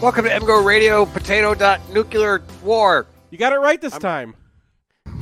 Welcome 0.00 0.24
to 0.24 0.30
MGO 0.30 0.64
Radio, 0.64 1.04
potato 1.04 1.54
dot 1.54 1.80
nuclear 1.92 2.42
war. 2.62 3.06
You 3.30 3.36
got 3.38 3.52
it 3.52 3.56
right 3.58 3.80
this 3.80 3.96
time. 3.98 4.34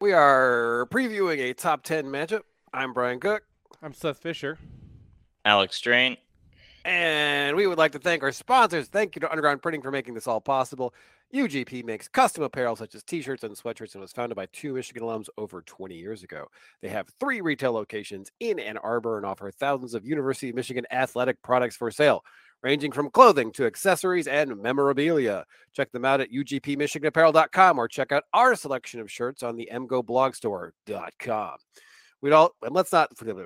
We 0.00 0.12
are 0.12 0.86
previewing 0.92 1.40
a 1.40 1.52
top 1.54 1.82
10 1.82 2.04
matchup. 2.04 2.42
I'm 2.72 2.92
Brian 2.92 3.18
Cook, 3.18 3.42
I'm 3.82 3.92
Seth 3.92 4.18
Fisher. 4.18 4.56
Alex 5.44 5.80
Drain. 5.80 6.16
and 6.84 7.56
we 7.56 7.66
would 7.66 7.78
like 7.78 7.90
to 7.92 7.98
thank 7.98 8.22
our 8.22 8.30
sponsors. 8.30 8.86
Thank 8.86 9.16
you 9.16 9.20
to 9.20 9.28
Underground 9.30 9.60
Printing 9.60 9.82
for 9.82 9.90
making 9.90 10.14
this 10.14 10.28
all 10.28 10.40
possible. 10.40 10.94
UGP 11.34 11.84
makes 11.84 12.06
custom 12.06 12.44
apparel 12.44 12.76
such 12.76 12.94
as 12.94 13.02
t 13.02 13.20
shirts 13.22 13.42
and 13.42 13.56
sweatshirts 13.56 13.94
and 13.94 14.00
was 14.00 14.12
founded 14.12 14.36
by 14.36 14.46
two 14.52 14.72
Michigan 14.74 15.02
alums 15.02 15.28
over 15.36 15.62
20 15.62 15.96
years 15.96 16.22
ago. 16.22 16.46
They 16.80 16.88
have 16.90 17.08
three 17.18 17.40
retail 17.40 17.72
locations 17.72 18.30
in 18.38 18.60
Ann 18.60 18.78
Arbor 18.78 19.16
and 19.16 19.26
offer 19.26 19.50
thousands 19.50 19.94
of 19.94 20.06
University 20.06 20.50
of 20.50 20.54
Michigan 20.54 20.86
athletic 20.92 21.42
products 21.42 21.74
for 21.76 21.90
sale, 21.90 22.24
ranging 22.62 22.92
from 22.92 23.10
clothing 23.10 23.52
to 23.52 23.66
accessories 23.66 24.26
and 24.26 24.60
memorabilia. 24.60 25.44
Check 25.72 25.92
them 25.92 26.04
out 26.04 26.20
at 26.20 26.30
ugpmichiganapparel.com 26.30 27.78
or 27.78 27.88
check 27.88 28.12
out 28.12 28.24
our 28.32 28.54
selection 28.54 29.00
of 29.00 29.10
shirts 29.10 29.42
on 29.42 29.56
the 29.56 29.68
mgoblogstore.com. 29.72 31.56
We'd 32.20 32.32
all, 32.32 32.54
and 32.62 32.74
let's 32.74 32.92
not 32.92 33.16
forget, 33.16 33.36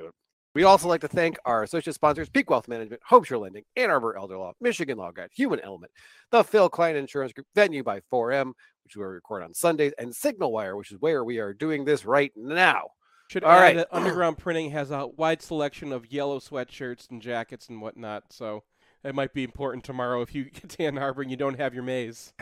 We'd 0.55 0.65
also 0.65 0.89
like 0.89 1.01
to 1.01 1.09
thank 1.09 1.39
our 1.47 1.62
associate 1.62 1.95
sponsors, 1.95 2.29
Peak 2.29 2.51
Wealth 2.51 2.69
Management, 2.69 3.01
HomeSure 3.11 3.41
Lending, 3.41 3.65
Ann 3.75 3.89
Arbor 3.89 4.19
Elder 4.19 4.37
Law, 4.37 4.53
Michigan 4.61 4.98
Law 4.98 5.11
Grad, 5.11 5.31
Human 5.34 5.61
Element, 5.61 5.91
the 6.31 6.45
Phil 6.45 6.69
Klein 6.69 6.95
Insurance 6.95 7.33
Group, 7.33 7.47
Venue 7.55 7.83
by 7.83 8.01
4M, 8.12 8.53
which 8.84 8.95
we 8.95 9.03
record 9.03 9.42
on 9.42 9.55
Sundays, 9.55 9.95
and 9.98 10.12
SignalWire, 10.12 10.77
which 10.77 10.92
is 10.92 10.98
where 11.01 11.25
we 11.25 11.39
are 11.39 11.55
doing 11.55 11.87
this 11.87 12.05
right 12.05 12.33
now. 12.37 12.89
Should 13.31 13.44
All 13.44 13.50
add 13.50 13.61
right. 13.61 13.77
that 13.77 13.89
Underground 13.92 14.37
Printing 14.37 14.70
has 14.72 14.91
a 14.91 15.06
wide 15.06 15.41
selection 15.41 15.91
of 15.91 16.12
yellow 16.12 16.39
sweatshirts 16.39 17.11
and 17.11 17.22
jackets 17.22 17.70
and 17.70 17.81
whatnot, 17.81 18.25
so 18.28 18.62
it 19.05 19.14
might 19.14 19.33
be 19.33 19.45
important 19.45 19.84
tomorrow 19.84 20.22
if 20.22 20.34
you 20.34 20.45
get 20.50 20.70
to 20.70 20.84
Ann 20.84 20.98
Arbor 20.98 21.22
and 21.22 21.31
you 21.31 21.36
don't 21.36 21.58
have 21.58 21.75
your 21.75 21.83
maize. 21.83 22.33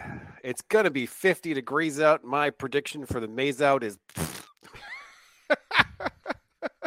It's 0.42 0.62
going 0.62 0.84
to 0.84 0.91
be 0.91 1.06
50 1.06 1.55
degrees 1.55 2.00
out. 2.00 2.25
My 2.25 2.50
prediction 2.50 3.06
for 3.06 3.20
the 3.20 3.28
maize 3.28 3.62
out 3.62 3.83
is 3.83 3.98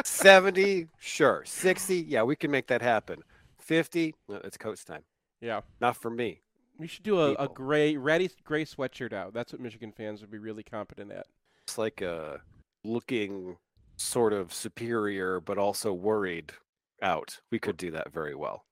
70, 0.04 0.88
sure. 0.98 1.42
60, 1.44 1.96
yeah, 1.96 2.22
we 2.22 2.36
can 2.36 2.50
make 2.50 2.66
that 2.68 2.82
happen. 2.82 3.22
50, 3.58 4.14
no, 4.28 4.36
it's 4.44 4.56
coach 4.56 4.84
time. 4.84 5.02
Yeah. 5.40 5.62
Not 5.80 5.96
for 5.96 6.10
me. 6.10 6.40
We 6.78 6.86
should 6.86 7.04
do 7.04 7.20
a, 7.20 7.34
a 7.34 7.48
gray, 7.48 7.96
ratty 7.96 8.30
gray 8.42 8.64
sweatshirt 8.64 9.12
out. 9.12 9.32
That's 9.32 9.52
what 9.52 9.60
Michigan 9.60 9.92
fans 9.92 10.20
would 10.20 10.30
be 10.30 10.38
really 10.38 10.64
competent 10.64 11.12
at. 11.12 11.26
It's 11.62 11.78
like 11.78 12.02
uh, 12.02 12.38
looking 12.82 13.56
sort 13.96 14.32
of 14.32 14.52
superior, 14.52 15.40
but 15.40 15.56
also 15.56 15.92
worried 15.92 16.52
out. 17.00 17.40
We 17.52 17.58
could 17.58 17.76
do 17.76 17.92
that 17.92 18.12
very 18.12 18.34
well. 18.34 18.64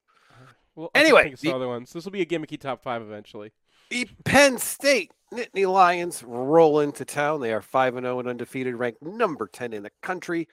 Well, 0.74 0.90
Anyway, 0.94 1.34
the- 1.40 1.52
other 1.54 1.68
ones. 1.68 1.92
This 1.92 2.04
will 2.04 2.12
be 2.12 2.22
a 2.22 2.26
gimmicky 2.26 2.58
top 2.58 2.82
five 2.82 3.02
eventually. 3.02 3.52
The 3.90 4.08
Penn 4.24 4.56
State 4.58 5.10
Nittany 5.32 5.70
Lions 5.70 6.22
roll 6.22 6.80
into 6.80 7.04
town. 7.04 7.40
They 7.40 7.52
are 7.52 7.60
5 7.60 7.96
and 7.96 8.04
0 8.06 8.20
and 8.20 8.28
undefeated, 8.28 8.74
ranked 8.76 9.02
number 9.02 9.46
10 9.46 9.72
in 9.74 9.82
the 9.82 9.90
country. 10.02 10.48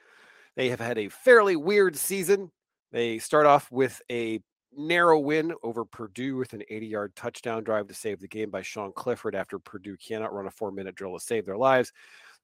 They 0.56 0.68
have 0.68 0.80
had 0.80 0.98
a 0.98 1.08
fairly 1.08 1.56
weird 1.56 1.96
season. 1.96 2.50
They 2.92 3.18
start 3.18 3.46
off 3.46 3.70
with 3.70 4.02
a 4.10 4.40
narrow 4.76 5.18
win 5.18 5.54
over 5.62 5.84
Purdue 5.84 6.36
with 6.36 6.52
an 6.52 6.62
80 6.68 6.86
yard 6.86 7.16
touchdown 7.16 7.64
drive 7.64 7.88
to 7.88 7.94
save 7.94 8.20
the 8.20 8.28
game 8.28 8.50
by 8.50 8.62
Sean 8.62 8.92
Clifford 8.92 9.34
after 9.34 9.58
Purdue 9.58 9.96
cannot 9.96 10.32
run 10.32 10.46
a 10.46 10.50
four 10.50 10.70
minute 10.70 10.94
drill 10.94 11.18
to 11.18 11.24
save 11.24 11.46
their 11.46 11.56
lives. 11.56 11.92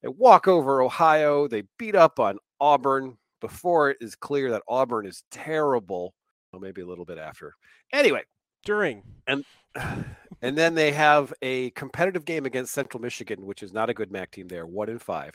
They 0.01 0.09
walk 0.09 0.47
over 0.47 0.81
Ohio. 0.81 1.47
They 1.47 1.63
beat 1.77 1.95
up 1.95 2.19
on 2.19 2.37
Auburn 2.59 3.17
before 3.39 3.91
it 3.91 3.97
is 4.01 4.15
clear 4.15 4.51
that 4.51 4.63
Auburn 4.67 5.05
is 5.05 5.23
terrible. 5.31 6.13
Well, 6.51 6.61
maybe 6.61 6.81
a 6.81 6.85
little 6.85 7.05
bit 7.05 7.17
after. 7.17 7.53
Anyway, 7.91 8.23
During. 8.63 9.03
and 9.27 9.43
and 10.41 10.57
then 10.57 10.75
they 10.75 10.91
have 10.91 11.33
a 11.41 11.71
competitive 11.71 12.25
game 12.25 12.45
against 12.45 12.73
Central 12.73 13.01
Michigan, 13.01 13.45
which 13.45 13.63
is 13.63 13.73
not 13.73 13.89
a 13.89 13.93
good 13.93 14.11
MAC 14.11 14.31
team. 14.31 14.47
They're 14.47 14.65
one 14.65 14.89
in 14.89 14.99
five. 14.99 15.33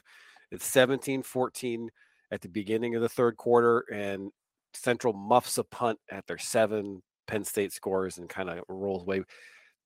It's 0.51 0.67
17 0.67 1.23
14 1.23 1.91
at 2.31 2.41
the 2.41 2.49
beginning 2.49 2.95
of 2.95 3.03
the 3.03 3.09
third 3.09 3.37
quarter, 3.37 3.85
and 3.93 4.31
Central 4.75 5.13
muffs 5.13 5.59
a 5.59 5.65
punt 5.65 5.99
at 6.11 6.27
their 6.27 6.39
seven. 6.39 7.03
Penn 7.27 7.45
State 7.45 7.73
scores 7.73 8.19
and 8.19 8.29
kind 8.29 8.51
of 8.51 8.65
rolls 8.69 9.03
away. 9.03 9.23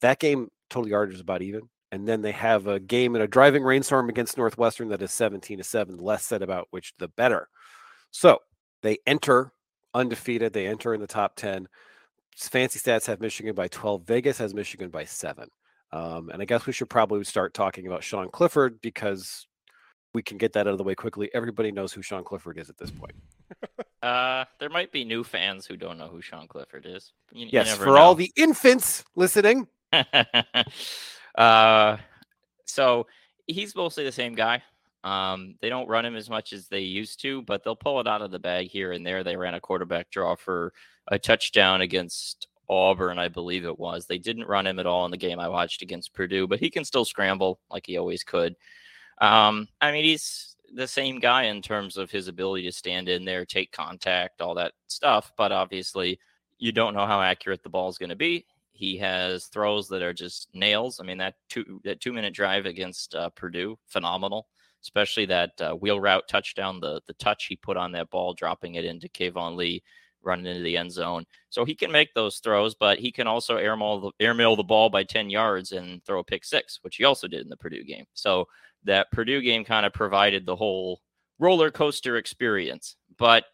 That 0.01 0.19
game, 0.19 0.49
total 0.71 0.91
yardage 0.91 1.15
is 1.15 1.21
about 1.21 1.43
even. 1.43 1.63
And 1.93 2.09
then 2.09 2.21
they 2.21 2.33
have 2.33 2.67
a 2.67 2.81
game 2.81 3.15
in 3.15 3.23
a 3.23 3.29
driving 3.29 3.63
rainstorm 3.63 4.09
against 4.09 4.37
Northwestern 4.37 4.89
that 4.89 5.03
is 5.03 5.13
17 5.13 5.59
to 5.59 5.65
7. 5.65 5.99
Less 5.99 6.25
said 6.25 6.43
about 6.43 6.67
which, 6.71 6.93
the 6.99 7.09
better. 7.09 7.49
So 8.11 8.41
they 8.83 8.99
enter 9.07 9.53
undefeated. 9.97 10.53
They 10.53 10.67
enter 10.67 10.95
in 10.95 11.01
the 11.01 11.07
top 11.07 11.35
10 11.37 11.67
fancy 12.37 12.79
stats 12.79 13.07
have 13.07 13.21
Michigan 13.21 13.55
by 13.55 13.69
12. 13.69 14.03
Vegas 14.07 14.39
has 14.39 14.55
Michigan 14.55 14.91
by 14.91 15.05
seven. 15.05 15.49
Um, 15.93 16.31
and 16.31 16.43
I 16.43 16.45
guess 16.45 16.67
we 16.67 16.73
should 16.73 16.91
probably 16.91 17.25
start 17.25 17.55
talking 17.55 17.87
about 17.87 18.05
Sean 18.05 18.29
Clifford 18.31 18.81
because 18.83 19.47
we 20.13 20.23
can 20.23 20.37
get 20.37 20.53
that 20.55 20.67
out 20.67 20.73
of 20.73 20.79
the 20.79 20.85
way 20.85 20.95
quickly. 20.95 21.31
Everybody 21.33 21.73
knows 21.73 21.93
who 21.93 22.03
Sean 22.03 22.25
Clifford 22.25 22.59
is 22.59 22.69
at 22.69 22.77
this 22.77 22.91
point. 22.91 23.15
Uh, 24.03 24.45
there 24.61 24.69
might 24.69 24.93
be 24.93 25.05
new 25.05 25.25
fans 25.25 25.67
who 25.67 25.77
don't 25.77 25.99
know 25.99 26.07
who 26.07 26.23
Sean 26.23 26.47
Clifford 26.47 26.87
is. 26.87 27.13
You, 27.33 27.47
you 27.47 27.51
Yes, 27.53 27.67
never 27.67 27.85
for 27.85 27.99
all 27.99 28.15
the 28.15 28.31
infants 28.37 29.03
listening, 29.17 29.67
uh, 31.35 31.97
so 32.67 33.07
he's 33.47 33.75
mostly 33.75 34.05
the 34.05 34.13
same 34.13 34.37
guy. 34.37 34.63
Um, 35.07 35.55
they 35.61 35.69
don't 35.69 35.89
run 35.89 36.05
him 36.05 36.17
as 36.17 36.29
much 36.29 36.53
as 36.53 36.67
they 36.67 36.81
used 36.81 37.21
to, 37.21 37.43
but 37.43 37.63
they'll 37.63 37.77
pull 37.77 38.01
it 38.01 38.09
out 38.09 38.23
of 38.23 38.33
the 38.33 38.41
bag 38.41 38.69
here 38.69 38.91
and 38.91 39.07
there. 39.07 39.23
They 39.23 39.37
ran 39.37 39.55
a 39.55 39.61
quarterback 39.61 40.11
draw 40.11 40.35
for 40.35 40.73
a 41.07 41.17
touchdown 41.17 41.81
against 41.81 42.49
Auburn, 42.69 43.17
I 43.17 43.29
believe 43.29 43.65
it 43.65 43.79
was. 43.79 44.07
They 44.07 44.19
didn't 44.19 44.49
run 44.49 44.67
him 44.67 44.81
at 44.81 44.87
all 44.87 45.05
in 45.05 45.13
the 45.13 45.17
game 45.17 45.39
I 45.39 45.49
watched 45.49 45.81
against 45.81 46.13
Purdue, 46.13 46.49
but 46.49 46.59
he 46.59 46.71
can 46.71 46.85
still 46.85 47.05
scramble 47.05 47.61
like 47.71 47.87
he 47.87 47.99
always 47.99 48.25
could. 48.25 48.57
Um, 49.21 49.69
I 49.81 49.93
mean, 49.93 50.03
he's 50.03 50.57
the 50.75 50.89
same 50.89 51.21
guy 51.21 51.45
in 51.45 51.63
terms 51.63 51.97
of 51.97 52.11
his 52.11 52.27
ability 52.27 52.65
to 52.65 52.73
stand 52.73 53.09
in 53.09 53.25
there, 53.25 53.45
take 53.45 53.71
contact, 53.71 54.41
all 54.41 54.57
that 54.57 54.73
stuff. 54.89 55.31
But 55.37 55.53
obviously, 55.53 56.19
you 56.59 56.73
don't 56.73 56.95
know 56.95 57.07
how 57.07 57.23
accurate 57.23 57.63
the 57.63 57.69
ball 57.69 57.89
is 57.89 57.99
going 57.99 58.11
to 58.11 58.17
be. 58.17 58.45
He 58.73 58.99
has 58.99 59.47
throws 59.47 59.87
that 59.91 60.03
are 60.03 60.13
just 60.13 60.49
nails. 60.53 60.99
I 60.99 61.05
mean, 61.05 61.19
that 61.19 61.35
two 61.49 61.81
that 61.85 62.01
two 62.01 62.13
minute 62.13 62.35
drive 62.35 62.67
against 62.67 63.15
uh, 63.15 63.31
Purdue, 63.31 63.79
phenomenal. 63.87 64.49
Especially 64.87 65.27
that 65.27 65.51
uh, 65.61 65.73
wheel 65.73 65.99
route 65.99 66.29
touchdown, 66.29 66.79
the 66.79 67.01
the 67.09 67.15
touch 67.15 67.47
he 67.47 67.57
put 67.57 67.77
on 67.77 67.91
that 67.93 68.09
ball, 68.11 68.35
dropping 68.35 68.77
it 68.77 68.85
into 68.85 69.09
Keyvone 69.09 69.57
Lee, 69.57 69.83
running 70.23 70.47
into 70.47 70.63
the 70.63 70.77
end 70.77 70.93
zone. 70.93 71.25
So 71.51 71.65
he 71.65 71.75
can 71.75 71.91
make 71.91 72.15
those 72.15 72.39
throws, 72.39 72.77
but 72.77 73.01
he 73.01 73.11
can 73.11 73.27
also 73.27 73.57
airmail 73.57 74.01
the, 74.01 74.13
airmail 74.21 74.55
the 74.55 74.63
ball 74.63 74.89
by 74.89 75.03
ten 75.03 75.29
yards 75.29 75.73
and 75.73 76.05
throw 76.05 76.21
a 76.21 76.25
pick 76.25 76.45
six, 76.45 76.79
which 76.83 76.97
he 76.97 77.05
also 77.05 77.27
did 77.27 77.41
in 77.41 77.49
the 77.49 77.57
Purdue 77.57 77.83
game. 77.83 78.05
So 78.15 78.47
that 78.85 79.11
Purdue 79.11 79.43
game 79.43 79.65
kind 79.65 79.85
of 79.85 79.93
provided 79.93 80.47
the 80.47 80.57
whole 80.57 81.01
roller 81.41 81.73
coaster 81.73 82.17
experience. 82.17 82.95
But 83.19 83.45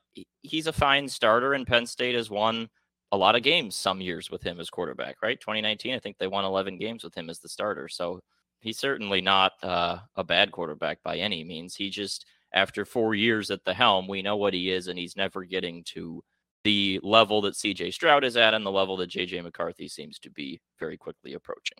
he's 0.43 0.67
a 0.67 0.73
fine 0.73 1.09
starter, 1.09 1.55
and 1.55 1.67
Penn 1.67 1.87
State 1.87 2.15
has 2.15 2.29
won 2.29 2.69
a 3.13 3.17
lot 3.17 3.37
of 3.37 3.43
games 3.43 3.75
some 3.75 4.01
years 4.01 4.31
with 4.31 4.43
him 4.43 4.59
as 4.61 4.71
quarterback, 4.71 5.17
right? 5.23 5.39
2019, 5.41 5.95
I 5.95 5.99
think 5.99 6.17
they 6.19 6.27
won 6.27 6.45
11 6.45 6.79
games 6.79 7.05
with 7.05 7.15
him 7.15 7.29
as 7.29 7.39
the 7.39 7.49
starter. 7.49 7.89
So 7.89 8.21
he's 8.63 8.79
certainly 8.79 9.21
not 9.21 9.53
uh, 9.63 9.99
a 10.17 10.25
bad 10.25 10.51
quarterback 10.53 11.03
by 11.03 11.19
any 11.19 11.45
means. 11.45 11.75
He 11.75 11.91
just, 11.91 12.25
after 12.55 12.85
four 12.85 13.15
years 13.15 13.51
at 13.51 13.65
the 13.65 13.75
helm, 13.75 14.09
we 14.09 14.23
know 14.23 14.37
what 14.37 14.55
he 14.55 14.71
is, 14.71 14.89
and 14.89 14.99
he's 14.99 15.17
never 15.17 15.45
getting 15.45 15.85
to 15.89 16.23
the 16.65 17.01
level 17.03 17.41
that 17.43 17.55
CJ 17.55 17.93
Stroud 17.93 18.25
is 18.25 18.37
at 18.37 18.55
and 18.55 18.65
the 18.65 18.71
level 18.71 18.97
that 18.99 19.11
JJ 19.11 19.43
McCarthy 19.43 19.89
seems 19.89 20.19
to 20.21 20.31
be 20.31 20.61
very 20.79 20.97
quickly 20.97 21.35
approaching. 21.35 21.79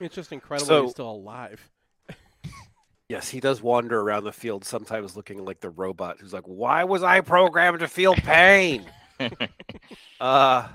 It's 0.00 0.14
just 0.14 0.32
incredible 0.32 0.66
So- 0.66 0.82
he's 0.84 0.92
still 0.92 1.10
alive. 1.10 1.68
yes, 3.08 3.28
he 3.28 3.40
does 3.40 3.60
wander 3.60 4.00
around 4.00 4.24
the 4.24 4.32
field, 4.32 4.64
sometimes 4.64 5.16
looking 5.16 5.44
like 5.44 5.60
the 5.60 5.70
robot 5.70 6.18
who's 6.20 6.32
like, 6.32 6.44
Why 6.46 6.84
was 6.84 7.02
I 7.02 7.20
programmed 7.20 7.80
to 7.80 7.88
feel 7.88 8.14
pain? 8.14 8.84
Uh, 10.18 10.66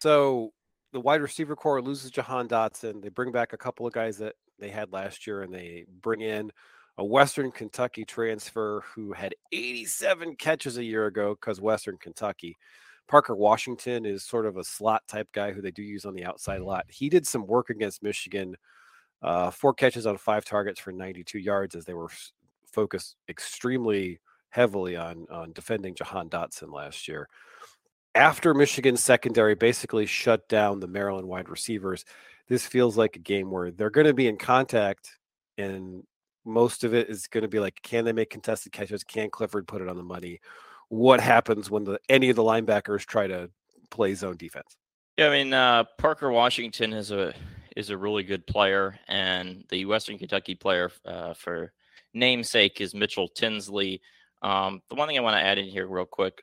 so 0.00 0.52
the 0.92 1.00
wide 1.00 1.20
receiver 1.20 1.54
corps 1.56 1.82
loses 1.82 2.10
Jahan 2.10 2.48
Dotson. 2.48 3.02
They 3.02 3.08
bring 3.08 3.32
back 3.32 3.52
a 3.52 3.56
couple 3.56 3.86
of 3.86 3.92
guys 3.92 4.18
that 4.18 4.34
they 4.58 4.70
had 4.70 4.92
last 4.92 5.26
year, 5.26 5.42
and 5.42 5.52
they 5.52 5.84
bring 6.00 6.20
in 6.20 6.50
a 6.98 7.04
Western 7.04 7.50
Kentucky 7.50 8.04
transfer 8.04 8.82
who 8.94 9.12
had 9.12 9.34
87 9.52 10.36
catches 10.36 10.78
a 10.78 10.84
year 10.84 11.06
ago 11.06 11.36
because 11.38 11.60
Western 11.60 11.98
Kentucky. 11.98 12.56
Parker 13.08 13.36
Washington 13.36 14.04
is 14.04 14.24
sort 14.24 14.46
of 14.46 14.56
a 14.56 14.64
slot 14.64 15.02
type 15.06 15.28
guy 15.32 15.52
who 15.52 15.62
they 15.62 15.70
do 15.70 15.82
use 15.82 16.04
on 16.04 16.14
the 16.14 16.24
outside 16.24 16.60
a 16.60 16.64
lot. 16.64 16.86
He 16.88 17.08
did 17.08 17.26
some 17.26 17.46
work 17.46 17.70
against 17.70 18.02
Michigan, 18.02 18.56
uh, 19.22 19.50
four 19.50 19.74
catches 19.74 20.06
on 20.06 20.18
five 20.18 20.44
targets 20.44 20.80
for 20.80 20.90
92 20.90 21.38
yards 21.38 21.76
as 21.76 21.84
they 21.84 21.94
were 21.94 22.10
s- 22.10 22.32
focused 22.66 23.16
extremely 23.28 24.20
heavily 24.50 24.96
on 24.96 25.26
on 25.30 25.52
defending 25.52 25.94
Jahan 25.94 26.28
Dotson 26.28 26.72
last 26.72 27.06
year 27.06 27.28
after 28.16 28.54
Michigan's 28.54 29.02
secondary 29.02 29.54
basically 29.54 30.06
shut 30.06 30.48
down 30.48 30.80
the 30.80 30.88
Maryland 30.88 31.28
wide 31.28 31.50
receivers, 31.50 32.04
this 32.48 32.66
feels 32.66 32.96
like 32.96 33.16
a 33.16 33.20
game 33.20 33.50
where 33.50 33.70
they're 33.70 33.90
going 33.90 34.06
to 34.06 34.14
be 34.14 34.28
in 34.28 34.36
contact, 34.36 35.18
and 35.58 36.04
most 36.44 36.84
of 36.84 36.94
it 36.94 37.08
is 37.08 37.26
going 37.26 37.42
to 37.42 37.48
be 37.48 37.60
like, 37.60 37.80
can 37.82 38.04
they 38.04 38.12
make 38.12 38.30
contested 38.30 38.72
catches? 38.72 39.04
Can 39.04 39.30
Clifford 39.30 39.66
put 39.66 39.82
it 39.82 39.88
on 39.88 39.96
the 39.96 40.02
money? 40.02 40.40
What 40.88 41.20
happens 41.20 41.70
when 41.70 41.84
the 41.84 41.98
any 42.08 42.30
of 42.30 42.36
the 42.36 42.42
linebackers 42.42 43.04
try 43.04 43.26
to 43.26 43.50
play 43.90 44.14
zone 44.14 44.36
defense? 44.36 44.76
Yeah, 45.16 45.28
I 45.28 45.30
mean 45.30 45.52
uh, 45.52 45.84
Parker 45.98 46.30
Washington 46.30 46.92
is 46.92 47.10
a 47.10 47.34
is 47.74 47.90
a 47.90 47.96
really 47.96 48.22
good 48.22 48.46
player, 48.46 48.98
and 49.08 49.64
the 49.68 49.84
Western 49.84 50.18
Kentucky 50.18 50.54
player 50.54 50.90
uh, 51.04 51.34
for 51.34 51.72
namesake 52.14 52.80
is 52.80 52.94
Mitchell 52.94 53.28
Tinsley. 53.28 54.00
Um, 54.42 54.80
the 54.88 54.94
one 54.94 55.08
thing 55.08 55.18
I 55.18 55.22
want 55.22 55.36
to 55.36 55.44
add 55.44 55.58
in 55.58 55.66
here 55.66 55.86
real 55.86 56.06
quick, 56.06 56.42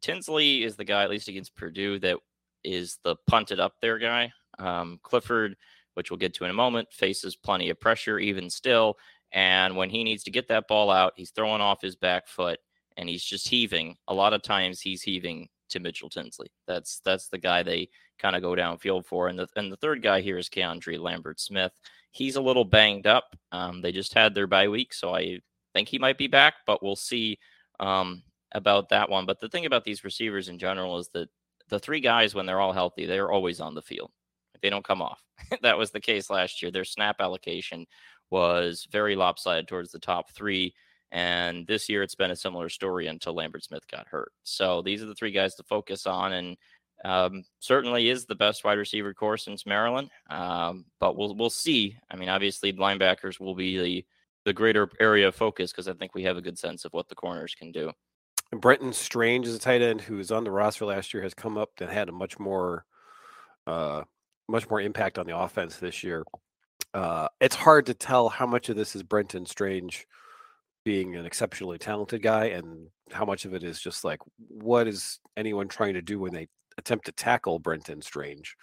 Tinsley 0.00 0.64
is 0.64 0.76
the 0.76 0.84
guy, 0.84 1.04
at 1.04 1.10
least 1.10 1.28
against 1.28 1.54
Purdue, 1.54 1.98
that 2.00 2.18
is 2.64 2.98
the 3.04 3.16
punted 3.26 3.60
up 3.60 3.74
there 3.80 3.98
guy. 3.98 4.32
Um, 4.58 4.98
Clifford, 5.02 5.56
which 5.94 6.10
we'll 6.10 6.18
get 6.18 6.34
to 6.34 6.44
in 6.44 6.50
a 6.50 6.54
moment, 6.54 6.92
faces 6.92 7.36
plenty 7.36 7.70
of 7.70 7.80
pressure 7.80 8.18
even 8.18 8.50
still. 8.50 8.98
And 9.32 9.76
when 9.76 9.90
he 9.90 10.04
needs 10.04 10.22
to 10.24 10.30
get 10.30 10.48
that 10.48 10.68
ball 10.68 10.90
out, 10.90 11.14
he's 11.16 11.30
throwing 11.30 11.60
off 11.60 11.82
his 11.82 11.96
back 11.96 12.28
foot 12.28 12.58
and 12.96 13.08
he's 13.08 13.24
just 13.24 13.48
heaving. 13.48 13.96
A 14.08 14.14
lot 14.14 14.32
of 14.32 14.42
times 14.42 14.80
he's 14.80 15.02
heaving 15.02 15.48
to 15.70 15.80
Mitchell 15.80 16.08
Tinsley. 16.08 16.50
That's 16.66 17.00
that's 17.04 17.28
the 17.28 17.38
guy 17.38 17.62
they 17.62 17.88
kind 18.18 18.36
of 18.36 18.42
go 18.42 18.52
downfield 18.52 19.06
for. 19.06 19.28
And 19.28 19.38
the 19.38 19.48
and 19.56 19.72
the 19.72 19.76
third 19.76 20.02
guy 20.02 20.20
here 20.20 20.38
is 20.38 20.48
Keandre 20.48 20.98
Lambert 21.00 21.40
Smith. 21.40 21.72
He's 22.12 22.36
a 22.36 22.40
little 22.40 22.64
banged 22.64 23.06
up. 23.06 23.34
Um, 23.50 23.80
they 23.80 23.90
just 23.90 24.14
had 24.14 24.34
their 24.34 24.46
bye 24.46 24.68
week, 24.68 24.94
so 24.94 25.14
I 25.14 25.40
think 25.74 25.88
he 25.88 25.98
might 25.98 26.16
be 26.16 26.28
back, 26.28 26.54
but 26.64 26.82
we'll 26.82 26.94
see 26.94 27.38
um, 27.80 28.22
about 28.52 28.88
that 28.90 29.10
one. 29.10 29.26
But 29.26 29.40
the 29.40 29.48
thing 29.48 29.66
about 29.66 29.82
these 29.84 30.04
receivers 30.04 30.48
in 30.48 30.58
general 30.58 30.98
is 30.98 31.08
that 31.08 31.28
the 31.68 31.80
three 31.80 32.00
guys, 32.00 32.34
when 32.34 32.46
they're 32.46 32.60
all 32.60 32.72
healthy, 32.72 33.04
they're 33.04 33.32
always 33.32 33.60
on 33.60 33.74
the 33.74 33.82
field. 33.82 34.12
They 34.64 34.70
don't 34.70 34.84
come 34.84 35.02
off. 35.02 35.22
that 35.62 35.76
was 35.76 35.90
the 35.90 36.00
case 36.00 36.30
last 36.30 36.62
year. 36.62 36.70
Their 36.70 36.86
snap 36.86 37.16
allocation 37.20 37.86
was 38.30 38.88
very 38.90 39.14
lopsided 39.14 39.68
towards 39.68 39.92
the 39.92 39.98
top 39.98 40.30
three. 40.30 40.74
And 41.12 41.66
this 41.66 41.86
year, 41.86 42.02
it's 42.02 42.14
been 42.14 42.30
a 42.30 42.36
similar 42.36 42.70
story 42.70 43.08
until 43.08 43.34
Lambert 43.34 43.62
Smith 43.62 43.86
got 43.88 44.08
hurt. 44.08 44.32
So 44.42 44.80
these 44.80 45.02
are 45.02 45.06
the 45.06 45.14
three 45.14 45.32
guys 45.32 45.54
to 45.56 45.62
focus 45.64 46.06
on. 46.06 46.32
And 46.32 46.56
um, 47.04 47.44
certainly 47.60 48.08
is 48.08 48.24
the 48.24 48.34
best 48.34 48.64
wide 48.64 48.78
receiver 48.78 49.12
corps 49.12 49.36
since 49.36 49.66
Maryland. 49.66 50.08
Um, 50.30 50.86
but 50.98 51.14
we'll 51.14 51.34
we'll 51.34 51.50
see. 51.50 51.98
I 52.10 52.16
mean, 52.16 52.30
obviously, 52.30 52.72
linebackers 52.72 53.38
will 53.38 53.54
be 53.54 53.78
the 53.78 54.06
the 54.46 54.54
greater 54.54 54.88
area 54.98 55.28
of 55.28 55.34
focus 55.34 55.72
because 55.72 55.88
I 55.88 55.92
think 55.92 56.14
we 56.14 56.22
have 56.22 56.38
a 56.38 56.42
good 56.42 56.58
sense 56.58 56.86
of 56.86 56.94
what 56.94 57.10
the 57.10 57.14
corners 57.14 57.54
can 57.54 57.70
do. 57.70 57.92
Brenton 58.52 58.94
Strange 58.94 59.46
is 59.46 59.54
a 59.54 59.58
tight 59.58 59.82
end 59.82 60.00
who 60.00 60.16
was 60.16 60.30
on 60.30 60.44
the 60.44 60.50
roster 60.50 60.86
last 60.86 61.12
year, 61.12 61.22
has 61.22 61.34
come 61.34 61.58
up 61.58 61.70
and 61.80 61.90
had 61.90 62.08
a 62.08 62.12
much 62.12 62.38
more, 62.38 62.84
uh, 63.66 64.02
much 64.48 64.68
more 64.68 64.80
impact 64.80 65.18
on 65.18 65.26
the 65.26 65.36
offense 65.36 65.76
this 65.76 66.02
year. 66.02 66.24
Uh, 66.92 67.28
it's 67.40 67.56
hard 67.56 67.86
to 67.86 67.94
tell 67.94 68.28
how 68.28 68.46
much 68.46 68.68
of 68.68 68.76
this 68.76 68.94
is 68.94 69.02
Brenton 69.02 69.46
Strange 69.46 70.06
being 70.84 71.16
an 71.16 71.24
exceptionally 71.24 71.78
talented 71.78 72.22
guy 72.22 72.46
and 72.46 72.88
how 73.10 73.24
much 73.24 73.44
of 73.44 73.54
it 73.54 73.64
is 73.64 73.80
just 73.80 74.04
like 74.04 74.20
what 74.48 74.86
is 74.86 75.18
anyone 75.36 75.66
trying 75.66 75.94
to 75.94 76.02
do 76.02 76.18
when 76.18 76.32
they 76.32 76.46
attempt 76.78 77.06
to 77.06 77.12
tackle 77.12 77.58
Brenton 77.58 78.02
Strange. 78.02 78.56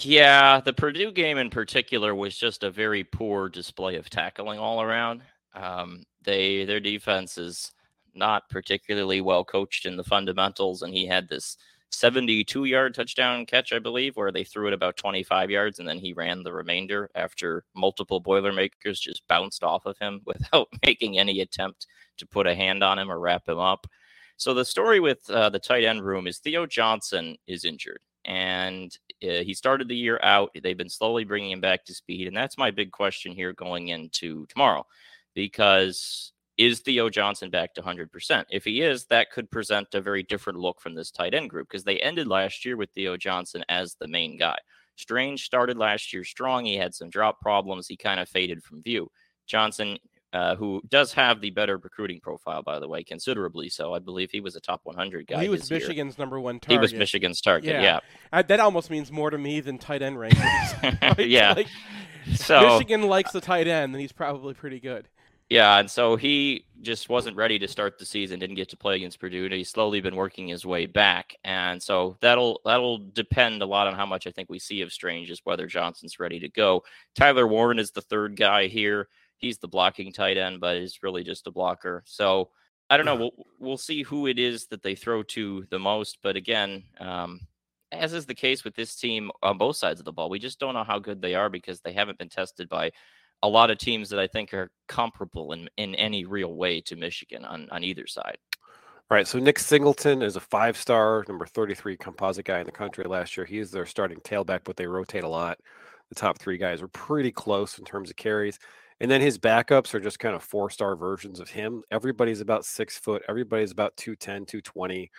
Yeah, 0.00 0.60
the 0.60 0.72
Purdue 0.72 1.10
game 1.10 1.38
in 1.38 1.50
particular 1.50 2.14
was 2.14 2.36
just 2.36 2.62
a 2.62 2.70
very 2.70 3.02
poor 3.02 3.48
display 3.48 3.96
of 3.96 4.08
tackling 4.08 4.58
all 4.58 4.80
around. 4.80 5.22
Um, 5.54 6.04
they 6.22 6.64
their 6.64 6.80
defense 6.80 7.36
is 7.36 7.72
not 8.14 8.48
particularly 8.48 9.20
well 9.20 9.44
coached 9.44 9.86
in 9.86 9.96
the 9.96 10.04
fundamentals, 10.04 10.82
and 10.82 10.94
he 10.94 11.06
had 11.06 11.28
this 11.28 11.56
72 11.90 12.64
yard 12.64 12.94
touchdown 12.94 13.46
catch, 13.46 13.72
I 13.72 13.78
believe, 13.78 14.16
where 14.16 14.32
they 14.32 14.44
threw 14.44 14.68
it 14.68 14.74
about 14.74 14.96
25 14.96 15.50
yards 15.50 15.78
and 15.78 15.88
then 15.88 15.98
he 15.98 16.12
ran 16.12 16.42
the 16.42 16.52
remainder 16.52 17.10
after 17.14 17.64
multiple 17.74 18.20
Boilermakers 18.20 19.00
just 19.00 19.26
bounced 19.28 19.62
off 19.64 19.86
of 19.86 19.98
him 19.98 20.20
without 20.26 20.68
making 20.84 21.18
any 21.18 21.40
attempt 21.40 21.86
to 22.18 22.26
put 22.26 22.46
a 22.46 22.54
hand 22.54 22.82
on 22.82 22.98
him 22.98 23.10
or 23.10 23.18
wrap 23.18 23.48
him 23.48 23.58
up. 23.58 23.86
So 24.36 24.54
the 24.54 24.64
story 24.64 25.00
with 25.00 25.28
uh, 25.30 25.50
the 25.50 25.58
tight 25.58 25.84
end 25.84 26.04
room 26.04 26.26
is 26.26 26.38
Theo 26.38 26.66
Johnson 26.66 27.36
is 27.46 27.64
injured 27.64 28.00
and 28.24 28.96
uh, 29.22 29.42
he 29.42 29.54
started 29.54 29.88
the 29.88 29.96
year 29.96 30.20
out. 30.22 30.50
They've 30.62 30.76
been 30.76 30.88
slowly 30.88 31.24
bringing 31.24 31.50
him 31.50 31.60
back 31.60 31.84
to 31.86 31.94
speed. 31.94 32.28
And 32.28 32.36
that's 32.36 32.58
my 32.58 32.70
big 32.70 32.92
question 32.92 33.32
here 33.32 33.52
going 33.52 33.88
into 33.88 34.46
tomorrow 34.46 34.86
because 35.34 36.32
is 36.58 36.80
Theo 36.80 37.08
Johnson 37.08 37.50
back 37.50 37.72
to 37.74 37.82
100%? 37.82 38.44
If 38.50 38.64
he 38.64 38.82
is, 38.82 39.06
that 39.06 39.30
could 39.30 39.50
present 39.50 39.94
a 39.94 40.00
very 40.00 40.22
different 40.24 40.58
look 40.58 40.80
from 40.80 40.94
this 40.94 41.10
tight 41.10 41.34
end 41.34 41.50
group 41.50 41.68
because 41.68 41.84
they 41.84 41.98
ended 42.00 42.26
last 42.26 42.64
year 42.64 42.76
with 42.76 42.90
Theo 42.90 43.16
Johnson 43.16 43.64
as 43.68 43.94
the 43.94 44.08
main 44.08 44.36
guy. 44.36 44.58
Strange 44.96 45.44
started 45.44 45.78
last 45.78 46.12
year 46.12 46.24
strong. 46.24 46.64
He 46.64 46.76
had 46.76 46.94
some 46.94 47.08
drop 47.08 47.40
problems. 47.40 47.86
He 47.86 47.96
kind 47.96 48.18
of 48.18 48.28
faded 48.28 48.62
from 48.64 48.82
view. 48.82 49.08
Johnson 49.46 49.98
uh, 50.32 50.56
who 50.56 50.82
does 50.88 51.12
have 51.12 51.40
the 51.40 51.50
better 51.50 51.78
recruiting 51.78 52.20
profile, 52.20 52.62
by 52.62 52.78
the 52.78 52.88
way, 52.88 53.02
considerably 53.02 53.68
so. 53.68 53.94
I 53.94 53.98
believe 53.98 54.30
he 54.30 54.40
was 54.40 54.56
a 54.56 54.60
top 54.60 54.80
100 54.84 55.26
guy. 55.26 55.36
Well, 55.36 55.42
he 55.42 55.48
was 55.48 55.70
Michigan's 55.70 56.18
year. 56.18 56.22
number 56.22 56.38
one 56.38 56.60
target. 56.60 56.72
He 56.72 56.78
was 56.78 56.92
Michigan's 56.92 57.40
target. 57.40 57.70
Yeah, 57.70 57.82
yeah. 57.82 58.00
I, 58.32 58.42
that 58.42 58.60
almost 58.60 58.90
means 58.90 59.10
more 59.10 59.30
to 59.30 59.38
me 59.38 59.60
than 59.60 59.78
tight 59.78 60.02
end 60.02 60.16
rankings. 60.16 61.16
yeah. 61.28 61.54
Like, 61.58 61.68
so 62.34 62.60
Michigan 62.60 63.02
likes 63.02 63.32
the 63.32 63.40
tight 63.40 63.66
end, 63.66 63.94
then 63.94 64.00
he's 64.00 64.12
probably 64.12 64.52
pretty 64.52 64.80
good. 64.80 65.08
Yeah, 65.48 65.78
and 65.78 65.90
so 65.90 66.16
he 66.16 66.66
just 66.82 67.08
wasn't 67.08 67.36
ready 67.36 67.58
to 67.58 67.66
start 67.68 67.98
the 67.98 68.04
season. 68.04 68.38
Didn't 68.38 68.56
get 68.56 68.68
to 68.68 68.76
play 68.76 68.96
against 68.96 69.18
Purdue. 69.18 69.48
He's 69.48 69.70
slowly 69.70 70.00
been 70.00 70.16
working 70.16 70.48
his 70.48 70.66
way 70.66 70.84
back, 70.84 71.34
and 71.42 71.82
so 71.82 72.18
that'll 72.20 72.60
that'll 72.64 72.98
depend 73.14 73.62
a 73.62 73.66
lot 73.66 73.86
on 73.86 73.94
how 73.94 74.04
much 74.04 74.26
I 74.26 74.30
think 74.30 74.50
we 74.50 74.58
see 74.58 74.82
of 74.82 74.92
Strange, 74.92 75.30
is 75.30 75.40
whether 75.44 75.66
Johnson's 75.66 76.20
ready 76.20 76.38
to 76.40 76.48
go. 76.50 76.84
Tyler 77.14 77.46
Warren 77.46 77.78
is 77.78 77.90
the 77.90 78.02
third 78.02 78.36
guy 78.36 78.66
here 78.66 79.08
he's 79.38 79.58
the 79.58 79.68
blocking 79.68 80.12
tight 80.12 80.36
end, 80.36 80.60
but 80.60 80.78
he's 80.78 81.02
really 81.02 81.24
just 81.24 81.46
a 81.46 81.50
blocker. 81.50 82.02
So 82.06 82.50
I 82.90 82.96
don't 82.96 83.06
know. 83.06 83.16
We'll 83.16 83.46
we'll 83.58 83.76
see 83.78 84.02
who 84.02 84.26
it 84.26 84.38
is 84.38 84.66
that 84.66 84.82
they 84.82 84.94
throw 84.94 85.22
to 85.22 85.64
the 85.70 85.78
most. 85.78 86.18
But 86.22 86.36
again, 86.36 86.84
um, 87.00 87.40
as 87.92 88.12
is 88.12 88.26
the 88.26 88.34
case 88.34 88.64
with 88.64 88.74
this 88.74 88.96
team 88.96 89.30
on 89.42 89.56
both 89.58 89.76
sides 89.76 90.00
of 90.00 90.04
the 90.04 90.12
ball, 90.12 90.28
we 90.28 90.38
just 90.38 90.60
don't 90.60 90.74
know 90.74 90.84
how 90.84 90.98
good 90.98 91.22
they 91.22 91.34
are 91.34 91.48
because 91.48 91.80
they 91.80 91.92
haven't 91.92 92.18
been 92.18 92.28
tested 92.28 92.68
by 92.68 92.90
a 93.42 93.48
lot 93.48 93.70
of 93.70 93.78
teams 93.78 94.10
that 94.10 94.18
I 94.18 94.26
think 94.26 94.52
are 94.52 94.70
comparable 94.88 95.52
in, 95.52 95.68
in 95.76 95.94
any 95.94 96.24
real 96.24 96.54
way 96.54 96.80
to 96.82 96.96
Michigan 96.96 97.44
on, 97.44 97.68
on 97.70 97.84
either 97.84 98.06
side. 98.06 98.38
All 99.10 99.16
right. 99.16 99.26
So 99.26 99.38
Nick 99.38 99.58
Singleton 99.58 100.22
is 100.22 100.36
a 100.36 100.40
five 100.40 100.76
star, 100.76 101.24
number 101.28 101.46
33 101.46 101.96
composite 101.96 102.44
guy 102.44 102.60
in 102.60 102.66
the 102.66 102.72
country 102.72 103.04
last 103.04 103.36
year. 103.36 103.46
He 103.46 103.58
is 103.58 103.70
their 103.70 103.86
starting 103.86 104.18
tailback, 104.18 104.60
but 104.64 104.76
they 104.76 104.86
rotate 104.86 105.24
a 105.24 105.28
lot. 105.28 105.58
The 106.10 106.14
top 106.14 106.38
three 106.38 106.58
guys 106.58 106.82
are 106.82 106.88
pretty 106.88 107.32
close 107.32 107.78
in 107.78 107.84
terms 107.84 108.10
of 108.10 108.16
carries. 108.16 108.58
And 109.00 109.10
then 109.10 109.20
his 109.20 109.38
backups 109.38 109.94
are 109.94 110.00
just 110.00 110.18
kind 110.18 110.34
of 110.34 110.42
four 110.42 110.70
star 110.70 110.96
versions 110.96 111.40
of 111.40 111.48
him. 111.48 111.82
Everybody's 111.90 112.40
about 112.40 112.64
six 112.64 112.98
foot, 112.98 113.22
everybody's 113.28 113.70
about 113.70 113.96
210, 113.96 114.44
220. 114.46 115.10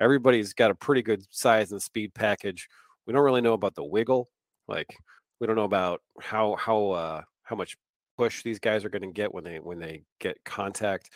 Everybody's 0.00 0.52
got 0.52 0.70
a 0.70 0.74
pretty 0.74 1.02
good 1.02 1.22
size 1.30 1.72
and 1.72 1.80
speed 1.80 2.12
package. 2.14 2.68
We 3.06 3.12
don't 3.12 3.22
really 3.22 3.42
know 3.42 3.52
about 3.52 3.74
the 3.74 3.84
wiggle. 3.84 4.28
Like 4.66 4.94
we 5.40 5.46
don't 5.46 5.56
know 5.56 5.64
about 5.64 6.02
how 6.20 6.56
how 6.56 6.90
uh 6.90 7.22
how 7.50 7.56
much 7.56 7.76
push 8.16 8.42
these 8.42 8.58
guys 8.58 8.84
are 8.84 8.90
going 8.90 9.02
to 9.02 9.08
get 9.08 9.34
when 9.34 9.44
they 9.44 9.58
when 9.58 9.78
they 9.78 10.02
get 10.18 10.38
contact 10.44 11.10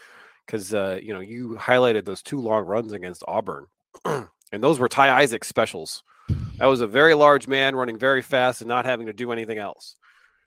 because 0.44 0.74
uh 0.74 0.98
you 1.02 1.14
know 1.14 1.20
you 1.20 1.56
highlighted 1.58 2.04
those 2.04 2.22
two 2.22 2.40
long 2.40 2.64
runs 2.64 2.92
against 2.92 3.22
auburn 3.26 3.66
and 4.04 4.28
those 4.60 4.78
were 4.78 4.88
ty 4.88 5.20
isaac 5.20 5.44
specials 5.44 6.02
that 6.58 6.66
was 6.66 6.80
a 6.80 6.86
very 6.86 7.14
large 7.14 7.48
man 7.48 7.74
running 7.74 7.98
very 7.98 8.22
fast 8.22 8.60
and 8.60 8.68
not 8.68 8.84
having 8.84 9.06
to 9.06 9.12
do 9.12 9.32
anything 9.32 9.58
else 9.58 9.96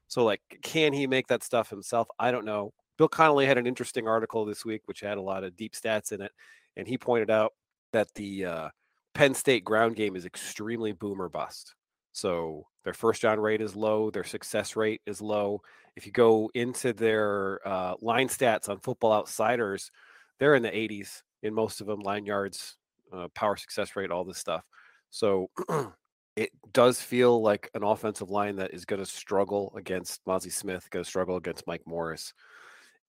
so, 0.08 0.24
like, 0.24 0.42
can 0.64 0.94
he 0.94 1.06
make 1.06 1.28
that 1.28 1.44
stuff 1.44 1.70
himself? 1.70 2.08
I 2.18 2.32
don't 2.32 2.46
know. 2.46 2.74
Bill 2.98 3.10
Connelly 3.10 3.46
had 3.46 3.58
an 3.58 3.68
interesting 3.68 4.08
article 4.08 4.46
this 4.46 4.66
week, 4.66 4.82
which 4.86 5.02
had 5.02 5.18
a 5.18 5.22
lot 5.22 5.44
of 5.44 5.56
deep 5.56 5.74
stats 5.74 6.12
in 6.12 6.22
it, 6.22 6.32
and 6.76 6.88
he 6.88 6.98
pointed 6.98 7.30
out 7.30 7.54
that 7.94 8.12
the 8.16 8.46
uh, 8.46 8.70
Penn 9.14 9.34
State 9.34 9.64
ground 9.64 9.96
game 9.96 10.16
is 10.16 10.26
extremely 10.26 10.94
boomer 10.94 11.30
bust. 11.30 11.76
So 12.14 12.66
their 12.88 12.94
first 12.94 13.22
down 13.22 13.38
rate 13.38 13.60
is 13.60 13.76
low, 13.76 14.10
their 14.10 14.24
success 14.24 14.78
rate 14.78 15.02
is 15.06 15.22
low. 15.22 15.62
If 15.98 16.06
you 16.06 16.14
go 16.14 16.50
into 16.54 16.94
their 16.94 17.60
uh, 17.68 17.96
line 18.00 18.30
stats 18.30 18.70
on 18.70 18.80
Football 18.80 19.12
Outsiders, 19.12 19.92
they're 20.40 20.56
in 20.56 20.64
the 20.64 20.70
80s 20.70 21.22
in 21.44 21.54
most 21.54 21.82
of 21.82 21.88
them, 21.88 22.00
line 22.00 22.26
yards, 22.26 22.78
uh, 23.12 23.28
power 23.36 23.58
success 23.58 23.98
rate, 23.98 24.10
all 24.10 24.24
this 24.24 24.38
stuff. 24.38 24.64
So 25.10 25.50
it 26.38 26.52
does 26.72 27.02
feel 27.02 27.42
like 27.42 27.70
an 27.74 27.84
offensive 27.84 28.30
line 28.30 28.56
that 28.56 28.74
is 28.74 28.86
going 28.86 29.04
to 29.04 29.06
struggle 29.06 29.74
against 29.76 30.24
Mazi 30.24 30.50
Smith, 30.50 30.90
going 30.90 31.04
to 31.04 31.10
struggle 31.10 31.36
against 31.36 31.68
Mike 31.68 31.84
Morris, 31.86 32.34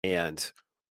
and 0.03 0.51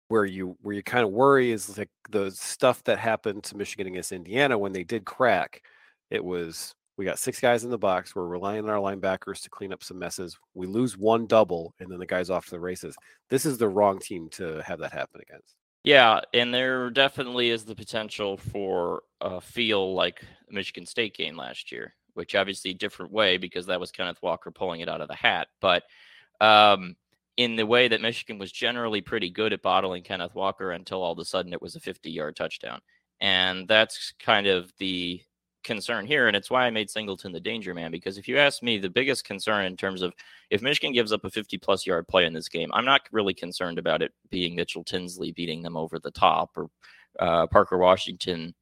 where 0.09 0.25
you 0.25 0.57
where 0.61 0.75
you 0.75 0.83
kind 0.83 1.03
of 1.03 1.09
worry 1.09 1.51
is 1.51 1.75
like 1.75 1.89
the 2.11 2.29
stuff 2.29 2.83
that 2.83 2.99
happened 2.99 3.45
to 3.45 3.57
Michigan 3.57 3.87
against 3.87 4.11
Indiana 4.11 4.59
when 4.59 4.73
they 4.73 4.83
did 4.83 5.05
crack. 5.05 5.63
It 6.11 6.23
was 6.23 6.75
we 6.97 7.05
got 7.05 7.19
six 7.19 7.39
guys 7.39 7.63
in 7.63 7.69
the 7.69 7.77
box. 7.77 8.15
We're 8.15 8.27
relying 8.27 8.63
on 8.63 8.69
our 8.69 8.79
linebackers 8.79 9.41
to 9.43 9.49
clean 9.49 9.73
up 9.73 9.83
some 9.83 9.99
messes. 9.99 10.37
We 10.53 10.67
lose 10.67 10.97
one 10.97 11.25
double, 11.25 11.73
and 11.79 11.91
then 11.91 11.99
the 11.99 12.05
guys 12.05 12.29
off 12.29 12.45
to 12.45 12.51
the 12.51 12.59
races. 12.59 12.95
This 13.29 13.45
is 13.45 13.57
the 13.57 13.67
wrong 13.67 13.99
team 13.99 14.29
to 14.31 14.61
have 14.65 14.79
that 14.79 14.93
happen 14.93 15.21
against. 15.21 15.55
Yeah, 15.83 16.21
and 16.33 16.53
there 16.53 16.89
definitely 16.89 17.49
is 17.49 17.63
the 17.63 17.75
potential 17.75 18.37
for 18.37 19.03
a 19.21 19.39
feel 19.39 19.93
like 19.93 20.23
Michigan 20.49 20.85
State 20.85 21.15
game 21.15 21.37
last 21.37 21.71
year, 21.71 21.93
which 22.13 22.33
obviously 22.33 22.73
different 22.73 23.11
way 23.11 23.37
because 23.37 23.67
that 23.67 23.79
was 23.79 23.91
Kenneth 23.91 24.21
Walker 24.23 24.49
pulling 24.49 24.81
it 24.81 24.89
out 24.89 25.01
of 25.01 25.07
the 25.07 25.15
hat. 25.15 25.47
But 25.61 25.83
um, 26.41 26.95
in 27.37 27.55
the 27.55 27.65
way 27.65 27.87
that 27.87 28.01
Michigan 28.01 28.39
was 28.39 28.51
generally 28.51 29.01
pretty 29.01 29.29
good 29.29 29.53
at 29.53 29.61
bottling 29.61 30.03
Kenneth 30.03 30.33
Walker 30.33 30.71
until 30.71 31.03
all 31.03 31.11
of 31.11 31.19
a 31.19 31.25
sudden 31.25 31.53
it 31.53 31.61
was 31.61 31.75
a 31.75 31.79
50 31.79 32.09
yard 32.09 32.35
touchdown. 32.35 32.79
And 33.21 33.67
that's 33.67 34.13
kind 34.19 34.47
of 34.47 34.71
the 34.77 35.21
concern 35.65 36.05
here, 36.05 36.27
and 36.27 36.35
it's 36.35 36.49
why 36.49 36.65
I 36.65 36.69
made 36.69 36.89
Singleton 36.89 37.33
the 37.33 37.39
danger 37.39 37.73
man. 37.73 37.91
Because 37.91 38.17
if 38.17 38.27
you 38.27 38.37
ask 38.37 38.63
me, 38.63 38.77
the 38.77 38.89
biggest 38.89 39.25
concern 39.25 39.65
in 39.65 39.75
terms 39.75 40.01
of 40.01 40.13
if 40.49 40.61
Michigan 40.61 40.93
gives 40.93 41.11
up 41.11 41.25
a 41.25 41.29
50 41.29 41.57
plus 41.57 41.85
yard 41.85 42.07
play 42.07 42.25
in 42.25 42.33
this 42.33 42.47
game, 42.47 42.69
I'm 42.73 42.85
not 42.85 43.01
really 43.11 43.33
concerned 43.33 43.77
about 43.77 44.01
it 44.01 44.13
being 44.29 44.55
Mitchell 44.55 44.83
Tinsley 44.83 45.33
beating 45.33 45.61
them 45.61 45.75
over 45.75 45.99
the 45.99 46.11
top 46.11 46.51
or 46.55 46.69
uh, 47.19 47.47
Parker 47.47 47.77
Washington 47.77 48.53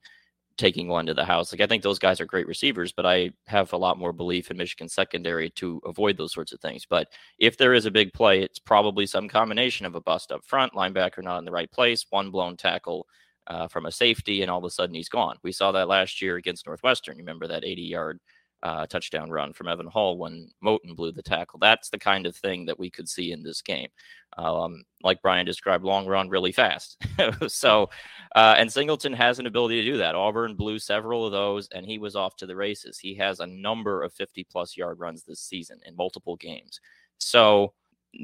taking 0.57 0.87
one 0.87 1.05
to 1.05 1.13
the 1.13 1.25
house. 1.25 1.51
Like 1.51 1.61
I 1.61 1.67
think 1.67 1.83
those 1.83 1.99
guys 1.99 2.21
are 2.21 2.25
great 2.25 2.47
receivers, 2.47 2.91
but 2.91 3.05
I 3.05 3.31
have 3.47 3.73
a 3.73 3.77
lot 3.77 3.97
more 3.97 4.13
belief 4.13 4.51
in 4.51 4.57
Michigan 4.57 4.87
secondary 4.87 5.49
to 5.51 5.81
avoid 5.85 6.17
those 6.17 6.33
sorts 6.33 6.51
of 6.51 6.59
things. 6.59 6.85
But 6.87 7.07
if 7.39 7.57
there 7.57 7.73
is 7.73 7.85
a 7.85 7.91
big 7.91 8.13
play, 8.13 8.41
it's 8.41 8.59
probably 8.59 9.05
some 9.05 9.27
combination 9.27 9.85
of 9.85 9.95
a 9.95 10.01
bust 10.01 10.31
up 10.31 10.45
front, 10.45 10.73
linebacker 10.73 11.23
not 11.23 11.39
in 11.39 11.45
the 11.45 11.51
right 11.51 11.71
place, 11.71 12.05
one 12.09 12.29
blown 12.29 12.55
tackle 12.55 13.07
uh, 13.47 13.67
from 13.67 13.85
a 13.85 13.91
safety, 13.91 14.41
and 14.41 14.51
all 14.51 14.59
of 14.59 14.63
a 14.63 14.69
sudden 14.69 14.95
he's 14.95 15.09
gone. 15.09 15.37
We 15.43 15.51
saw 15.51 15.71
that 15.71 15.87
last 15.87 16.21
year 16.21 16.37
against 16.37 16.65
Northwestern. 16.65 17.17
You 17.17 17.23
remember 17.23 17.47
that 17.47 17.63
80 17.63 17.81
yard 17.81 18.19
uh, 18.63 18.87
touchdown 18.87 19.29
run 19.29 19.51
from 19.51 19.67
Evan 19.67 19.87
Hull 19.87 20.17
when 20.17 20.49
Moten 20.63 20.95
blew 20.95 21.11
the 21.11 21.21
tackle. 21.21 21.59
That's 21.59 21.89
the 21.89 21.99
kind 21.99 22.25
of 22.25 22.33
thing 22.33 22.65
that 22.65 22.79
we 22.79 22.89
could 22.89 23.09
see 23.09 23.33
in 23.33 23.43
this 23.43 23.61
game. 23.61 23.89
Um, 24.37 24.85
like 25.03 25.21
Brian 25.21 25.45
described, 25.45 25.83
long 25.83 26.07
run 26.07 26.29
really 26.29 26.53
fast. 26.53 26.97
so, 27.47 27.89
uh, 28.35 28.55
and 28.57 28.71
Singleton 28.71 29.11
has 29.11 29.37
an 29.37 29.47
ability 29.47 29.81
to 29.81 29.91
do 29.91 29.97
that. 29.97 30.15
Auburn 30.15 30.55
blew 30.55 30.79
several 30.79 31.25
of 31.25 31.33
those, 31.33 31.67
and 31.75 31.85
he 31.85 31.97
was 31.97 32.15
off 32.15 32.37
to 32.37 32.45
the 32.45 32.55
races. 32.55 32.97
He 32.97 33.13
has 33.15 33.41
a 33.41 33.47
number 33.47 34.01
of 34.01 34.13
50 34.13 34.45
plus 34.49 34.77
yard 34.77 34.97
runs 34.97 35.23
this 35.23 35.41
season 35.41 35.79
in 35.85 35.97
multiple 35.97 36.37
games. 36.37 36.79
So 37.17 37.73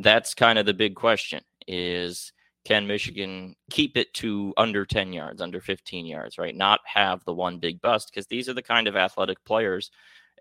that's 0.02 0.34
kind 0.34 0.58
of 0.58 0.66
the 0.66 0.74
big 0.74 0.96
question: 0.96 1.44
is 1.68 2.32
can 2.70 2.86
Michigan 2.86 3.56
keep 3.72 3.98
it 3.98 4.14
to 4.14 4.54
under 4.56 4.86
10 4.86 5.12
yards, 5.12 5.42
under 5.42 5.60
15 5.60 6.06
yards, 6.06 6.38
right? 6.38 6.56
Not 6.56 6.82
have 6.86 7.26
the 7.26 7.34
one 7.34 7.58
big 7.58 7.82
bust 7.82 8.12
because 8.12 8.28
these 8.28 8.48
are 8.48 8.54
the 8.54 8.62
kind 8.62 8.88
of 8.88 8.96
athletic 8.96 9.44
players 9.44 9.90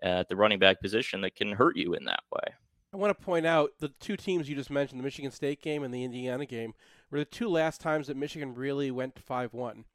at 0.03 0.29
the 0.29 0.35
running 0.35 0.59
back 0.59 0.79
position 0.79 1.21
that 1.21 1.35
can 1.35 1.53
hurt 1.53 1.75
you 1.75 1.95
in 1.95 2.05
that 2.05 2.21
way. 2.31 2.53
I 2.93 2.97
want 2.97 3.17
to 3.17 3.25
point 3.25 3.47
out 3.47 3.71
the 3.79 3.89
two 3.99 4.15
teams 4.15 4.47
you 4.47 4.55
just 4.55 4.69
mentioned, 4.69 4.99
the 4.99 5.03
Michigan 5.03 5.31
State 5.31 5.59
game 5.63 5.81
and 5.81 5.91
the 5.91 6.03
Indiana 6.03 6.45
game, 6.45 6.75
were 7.09 7.17
the 7.17 7.25
two 7.25 7.49
last 7.49 7.81
times 7.81 8.05
that 8.07 8.15
Michigan 8.15 8.53
really 8.53 8.91
went 8.91 9.19
5-1. 9.27 9.85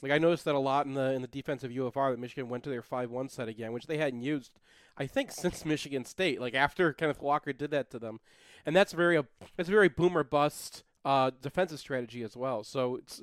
Like 0.00 0.12
I 0.12 0.18
noticed 0.18 0.46
that 0.46 0.54
a 0.54 0.58
lot 0.58 0.86
in 0.86 0.94
the 0.94 1.12
in 1.12 1.20
the 1.20 1.28
defensive 1.28 1.70
UFR 1.70 2.10
that 2.10 2.18
Michigan 2.18 2.48
went 2.48 2.64
to 2.64 2.70
their 2.70 2.82
5-1 2.82 3.30
set 3.30 3.48
again, 3.48 3.72
which 3.72 3.86
they 3.86 3.98
hadn't 3.98 4.22
used 4.22 4.50
I 4.96 5.06
think 5.06 5.30
since 5.30 5.64
Michigan 5.66 6.06
State, 6.06 6.40
like 6.40 6.54
after 6.54 6.92
Kenneth 6.94 7.20
Walker 7.20 7.52
did 7.52 7.70
that 7.70 7.90
to 7.90 7.98
them. 7.98 8.20
And 8.64 8.74
that's 8.74 8.94
very 8.94 9.16
a 9.16 9.26
that's 9.56 9.68
very 9.68 9.88
boomer 9.88 10.24
bust 10.24 10.84
uh, 11.04 11.30
defensive 11.40 11.78
strategy 11.78 12.22
as 12.22 12.36
well. 12.36 12.64
So 12.64 12.96
it's 12.96 13.22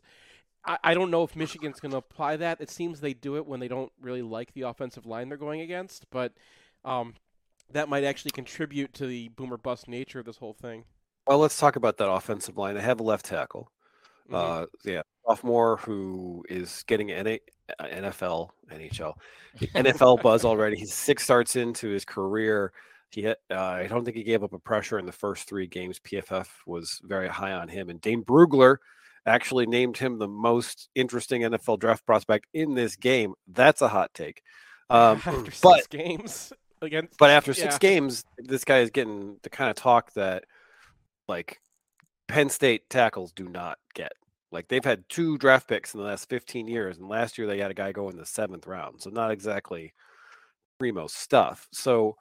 I, 0.66 0.78
I 0.84 0.94
don't 0.94 1.12
know 1.12 1.24
if 1.24 1.36
Michigan's 1.36 1.80
going 1.80 1.92
to 1.92 1.98
apply 1.98 2.38
that. 2.38 2.62
It 2.62 2.70
seems 2.70 3.00
they 3.00 3.14
do 3.14 3.38
it 3.38 3.46
when 3.46 3.60
they 3.60 3.68
don't 3.68 3.92
really 4.02 4.22
like 4.22 4.54
the 4.54 4.64
offensive 4.64 5.06
line 5.06 5.30
they're 5.30 5.38
going 5.38 5.62
against, 5.62 6.10
but 6.12 6.34
um, 6.86 7.16
that 7.72 7.90
might 7.90 8.04
actually 8.04 8.32
contribute 8.32 8.94
to 8.94 9.08
the 9.08 9.30
boomer 9.30 9.58
bust 9.58 9.88
nature 9.88 10.20
of 10.20 10.26
this 10.26 10.38
whole 10.38 10.54
thing. 10.54 10.84
Well, 11.28 11.40
let's 11.40 11.58
talk 11.58 11.76
about 11.76 11.98
that 11.98 12.10
offensive 12.10 12.58
line. 12.58 12.78
I 12.78 12.82
have 12.82 13.00
a 13.00 13.04
left 13.04 13.26
tackle. 13.26 13.72
Mm-hmm. 14.32 14.36
Uh, 14.36 14.66
yeah, 14.84 15.02
sophomore 15.26 15.78
who 15.78 16.44
is 16.50 16.84
getting 16.88 17.12
an 17.12 17.40
NFL, 17.80 18.50
NHL, 18.72 19.14
NFL 19.60 20.22
buzz 20.22 20.46
already. 20.46 20.78
He's 20.78 20.94
six 20.94 21.24
starts 21.24 21.56
into 21.56 21.90
his 21.90 22.06
career. 22.06 22.72
He, 23.12 23.28
uh, 23.28 23.34
I 23.50 23.88
don't 23.88 24.06
think 24.06 24.18
he 24.18 24.24
gave 24.24 24.44
up 24.44 24.54
a 24.54 24.60
pressure 24.60 25.00
in 25.00 25.06
the 25.06 25.12
first 25.12 25.48
three 25.48 25.68
games. 25.68 26.00
PFF 26.00 26.48
was 26.66 27.00
very 27.04 27.28
high 27.28 27.54
on 27.54 27.68
him, 27.68 27.90
and 27.90 28.00
Dane 28.02 28.24
Brugler 28.24 28.78
actually 29.26 29.66
named 29.66 29.98
him 29.98 30.18
the 30.18 30.28
most 30.28 30.90
interesting 30.96 31.42
NFL 31.42 31.80
draft 31.80 32.06
prospect 32.06 32.48
in 32.54 32.76
this 32.76 32.96
game. 32.96 33.34
That's 33.48 33.82
a 33.82 33.88
hot 33.88 34.14
take. 34.14 34.42
Um, 34.92 35.22
after 35.24 35.52
but, 35.62 35.88
games 35.92 36.52
against, 36.82 37.16
but 37.20 37.30
after 37.30 37.54
six 37.54 37.76
yeah. 37.76 37.78
games, 37.78 38.24
this 38.40 38.64
guy 38.64 38.80
is 38.80 38.90
getting 38.90 39.38
the 39.44 39.50
kind 39.52 39.70
of 39.70 39.76
talk 39.76 40.12
that 40.14 40.46
like 41.28 41.60
Penn 42.28 42.50
State 42.50 42.90
tackles 42.90 43.32
do 43.32 43.48
not 43.48 43.78
get. 43.94 44.14
Like 44.52 44.68
they've 44.68 44.84
had 44.84 45.04
two 45.08 45.38
draft 45.38 45.68
picks 45.68 45.94
in 45.94 46.00
the 46.00 46.08
last 46.08 46.28
15 46.30 46.68
years, 46.68 46.98
and 46.98 47.08
last 47.08 47.38
year 47.38 47.46
they 47.46 47.60
had 47.60 47.70
a 47.70 47.76
guy 47.76 47.92
go 47.92 48.10
in 48.10 48.18
the 48.18 48.26
seventh 48.26 48.66
round, 48.66 49.00
so 49.00 49.12
not 49.12 49.30
exactly 49.30 49.94
primo 50.80 51.06
stuff. 51.06 51.68
So 51.72 52.16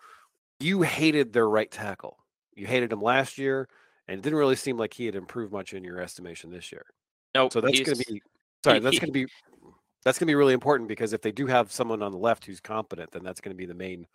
you 0.60 0.82
hated 0.82 1.32
their 1.32 1.48
right 1.48 1.70
tackle. 1.70 2.18
You 2.54 2.66
hated 2.66 2.92
him 2.92 3.00
last 3.00 3.38
year, 3.38 3.68
and 4.06 4.18
it 4.18 4.22
didn't 4.22 4.38
really 4.38 4.56
seem 4.56 4.76
like 4.76 4.94
he 4.94 5.06
had 5.06 5.14
improved 5.14 5.52
much 5.52 5.74
in 5.74 5.84
your 5.84 6.00
estimation 6.00 6.50
this 6.50 6.72
year. 6.72 6.86
No, 7.34 7.48
so 7.48 7.60
that's 7.60 7.80
going 7.80 7.98
to 7.98 8.04
be 8.12 8.22
sorry. 8.64 8.80
That's 8.80 8.98
going 9.00 9.12
to 9.12 9.12
be 9.12 9.26
that's 10.04 10.18
going 10.18 10.26
to 10.26 10.30
be 10.30 10.34
really 10.34 10.54
important 10.54 10.88
because 10.88 11.12
if 11.12 11.22
they 11.22 11.32
do 11.32 11.46
have 11.46 11.70
someone 11.70 12.02
on 12.02 12.12
the 12.12 12.18
left 12.18 12.44
who's 12.44 12.60
competent, 12.60 13.10
then 13.12 13.22
that's 13.22 13.40
going 13.40 13.54
to 13.54 13.58
be 13.58 13.66
the 13.66 13.74
main 13.74 14.06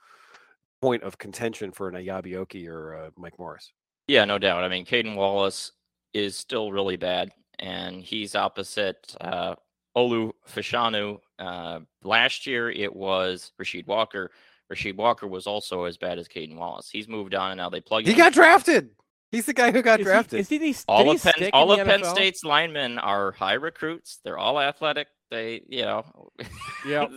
point 0.82 1.04
of 1.04 1.18
contention 1.18 1.72
for 1.72 1.88
an 1.88 1.96
Eyabi 1.96 2.34
Okie 2.34 2.68
or 2.68 2.96
uh, 2.96 3.10
Mike 3.18 3.40
Morris. 3.40 3.72
Yeah, 4.08 4.26
no 4.26 4.38
doubt. 4.38 4.64
I 4.64 4.68
mean, 4.68 4.86
Caden 4.86 5.16
Wallace 5.16 5.72
is 6.14 6.38
still 6.38 6.72
really 6.72 6.98
bad, 6.98 7.32
and 7.60 8.02
he's 8.02 8.36
opposite 8.36 9.16
uh, 9.22 9.56
Olu 9.96 10.32
Fashanu. 10.50 11.20
Uh, 11.40 11.80
last 12.04 12.46
year 12.46 12.70
it 12.70 12.94
was 12.94 13.54
Rasheed 13.62 13.88
Walker. 13.88 14.32
Rasheed 14.72 14.96
Walker 14.96 15.27
was 15.27 15.48
also 15.48 15.86
as 15.86 15.98
bad 15.98 16.20
as 16.20 16.27
Caden 16.27 16.55
Wallace. 16.55 16.89
He's 16.89 17.08
moved 17.08 17.36
on, 17.36 17.51
and 17.51 17.58
now 17.58 17.70
they 17.70 17.82
plug. 17.82 18.05
He 18.05 18.13
got 18.13 18.34
drafted. 18.34 18.89
He's 19.32 19.48
the 19.48 19.53
guy 19.53 19.72
who 19.72 19.82
got 19.82 20.00
is 20.00 20.05
drafted. 20.05 20.48
He, 20.48 20.60
he, 20.60 20.75
all 20.88 21.10
of 21.10 21.24
Penn, 21.24 21.50
all 21.53 21.72
of 21.72 21.86
Penn 21.86 22.03
State's 22.03 22.43
linemen 22.43 23.00
are 23.00 23.32
high 23.32 23.53
recruits. 23.53 24.20
They're 24.24 24.38
all 24.38 24.60
athletic. 24.60 25.08
They, 25.32 25.63
you 25.67 25.82
know, 25.82 26.05
yeah. 26.88 27.08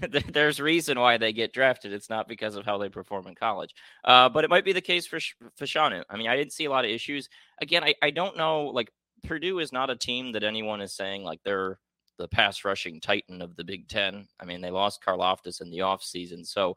there's 0.32 0.60
reason 0.60 0.98
why 0.98 1.18
they 1.18 1.34
get 1.34 1.52
drafted. 1.52 1.92
It's 1.92 2.08
not 2.08 2.26
because 2.26 2.56
of 2.56 2.64
how 2.64 2.78
they 2.78 2.88
perform 2.88 3.26
in 3.26 3.34
college. 3.34 3.74
Uh, 4.04 4.30
but 4.30 4.44
it 4.44 4.50
might 4.50 4.64
be 4.64 4.72
the 4.72 4.80
case 4.80 5.06
for 5.06 5.18
Fashanu. 5.60 6.02
I 6.08 6.16
mean, 6.16 6.28
I 6.28 6.36
didn't 6.36 6.54
see 6.54 6.64
a 6.64 6.70
lot 6.70 6.86
of 6.86 6.90
issues. 6.90 7.28
Again, 7.60 7.84
I, 7.84 7.94
I 8.00 8.10
don't 8.10 8.36
know. 8.36 8.68
Like 8.68 8.90
Purdue 9.24 9.58
is 9.58 9.72
not 9.72 9.90
a 9.90 9.96
team 9.96 10.32
that 10.32 10.44
anyone 10.44 10.80
is 10.80 10.94
saying 10.94 11.22
like 11.22 11.40
they're 11.44 11.78
the 12.18 12.28
pass 12.28 12.64
rushing 12.64 13.00
titan 13.00 13.42
of 13.42 13.56
the 13.56 13.64
Big 13.64 13.88
Ten. 13.88 14.26
I 14.40 14.44
mean, 14.44 14.60
they 14.60 14.70
lost 14.70 15.04
Karlaftis 15.04 15.60
in 15.60 15.70
the 15.70 15.78
offseason. 15.78 16.46
So 16.46 16.76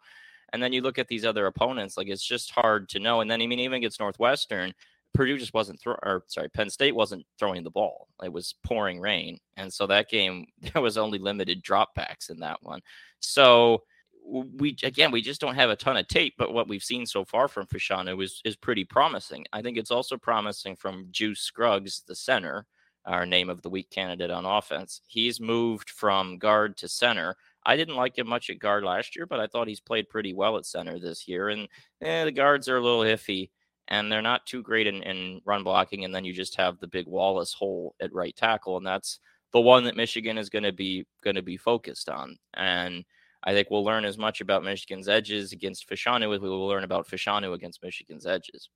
and 0.54 0.62
then 0.62 0.74
you 0.74 0.82
look 0.82 1.00
at 1.00 1.08
these 1.08 1.26
other 1.26 1.48
opponents, 1.48 1.98
like 1.98 2.08
it's 2.08 2.26
just 2.26 2.52
hard 2.52 2.88
to 2.90 3.00
know. 3.00 3.22
And 3.22 3.30
then 3.30 3.42
I 3.42 3.48
mean, 3.48 3.60
even 3.60 3.78
against 3.78 4.00
Northwestern, 4.00 4.74
Purdue 5.14 5.38
just 5.38 5.54
wasn't 5.54 5.80
throw 5.80 5.94
or 6.04 6.24
sorry, 6.28 6.50
Penn 6.50 6.70
State 6.70 6.96
wasn't 6.96 7.26
throwing 7.40 7.64
the 7.64 7.72
ball. 7.72 8.08
It 8.24 8.32
was 8.32 8.56
pouring 8.64 9.00
rain. 9.00 9.40
And 9.58 9.72
so 9.72 9.88
that 9.88 10.10
game 10.10 10.46
there 10.74 10.82
was 10.82 10.98
only 10.98 11.20
limited 11.20 11.62
drop 11.62 11.96
dropbacks 11.96 12.30
in 12.30 12.40
that 12.40 12.62
one. 12.62 12.82
So 13.20 13.84
we 14.28 14.76
again 14.84 15.12
we 15.12 15.22
just 15.22 15.40
don't 15.40 15.56
have 15.56 15.70
a 15.70 15.76
ton 15.76 15.98
of 15.98 16.08
tape, 16.08 16.34
but 16.38 16.54
what 16.54 16.68
we've 16.68 16.84
seen 16.84 17.06
so 17.06 17.24
far 17.26 17.48
from 17.48 17.68
Fashanu 17.68 18.24
is 18.24 18.42
is 18.44 18.56
pretty 18.56 18.84
promising. 18.84 19.46
I 19.54 19.62
think 19.62 19.78
it's 19.78 19.92
also 19.92 20.18
promising 20.18 20.76
from 20.76 21.08
Juice 21.12 21.42
Scruggs, 21.42 22.04
the 22.08 22.16
center, 22.16 22.66
our 23.06 23.26
name 23.26 23.50
of 23.50 23.62
the 23.62 23.70
week 23.70 23.90
candidate 23.90 24.32
on 24.32 24.46
offense. 24.46 25.02
He's 25.08 25.40
moved 25.40 25.90
from 25.90 26.38
guard 26.38 26.78
to 26.78 26.88
center 26.88 27.36
I 27.66 27.76
didn't 27.76 27.96
like 27.96 28.18
him 28.18 28.28
much 28.28 28.50
at 28.50 28.60
guard 28.60 28.84
last 28.84 29.16
year, 29.16 29.26
but 29.26 29.40
I 29.40 29.48
thought 29.48 29.68
he's 29.68 29.80
played 29.80 30.08
pretty 30.08 30.34
well 30.34 30.58
at 30.58 30.66
center 30.66 31.00
this 31.00 31.28
year. 31.28 31.50
And 31.50 31.68
eh, 32.02 32.26
the 32.26 32.32
guards 32.32 32.70
are 32.70 32.78
a 32.78 32.82
little 32.82 33.00
iffy, 33.00 33.50
and 33.88 34.12
they're 34.12 34.22
not 34.22 34.46
too 34.46 34.62
great 34.62 34.88
in, 34.88 35.02
in 35.02 35.42
run 35.46 35.64
blocking. 35.64 36.06
And 36.06 36.14
then 36.14 36.26
you 36.26 36.34
just 36.34 36.56
have 36.58 36.80
the 36.80 36.88
big 36.88 37.08
Wallace 37.08 37.54
hole 37.54 37.96
at 38.00 38.14
right 38.14 38.36
tackle, 38.36 38.78
and 38.78 38.86
that's 38.86 39.20
the 39.52 39.62
one 39.62 39.84
that 39.86 39.98
Michigan 39.98 40.38
is 40.38 40.50
going 40.50 40.64
to 40.64 40.74
be 40.74 41.06
going 41.24 41.36
to 41.36 41.42
be 41.42 41.58
focused 41.58 42.08
on. 42.08 42.38
And 42.54 43.04
I 43.44 43.54
think 43.54 43.70
we'll 43.72 43.84
learn 43.84 44.06
as 44.06 44.18
much 44.18 44.42
about 44.42 44.64
Michigan's 44.64 45.08
edges 45.08 45.52
against 45.52 45.90
Fashanu 45.90 46.34
as 46.36 46.42
we 46.42 46.50
will 46.50 46.68
learn 46.68 46.84
about 46.84 47.08
Fashanu 47.08 47.54
against 47.54 47.84
Michigan's 47.84 48.28
edges. 48.28 48.70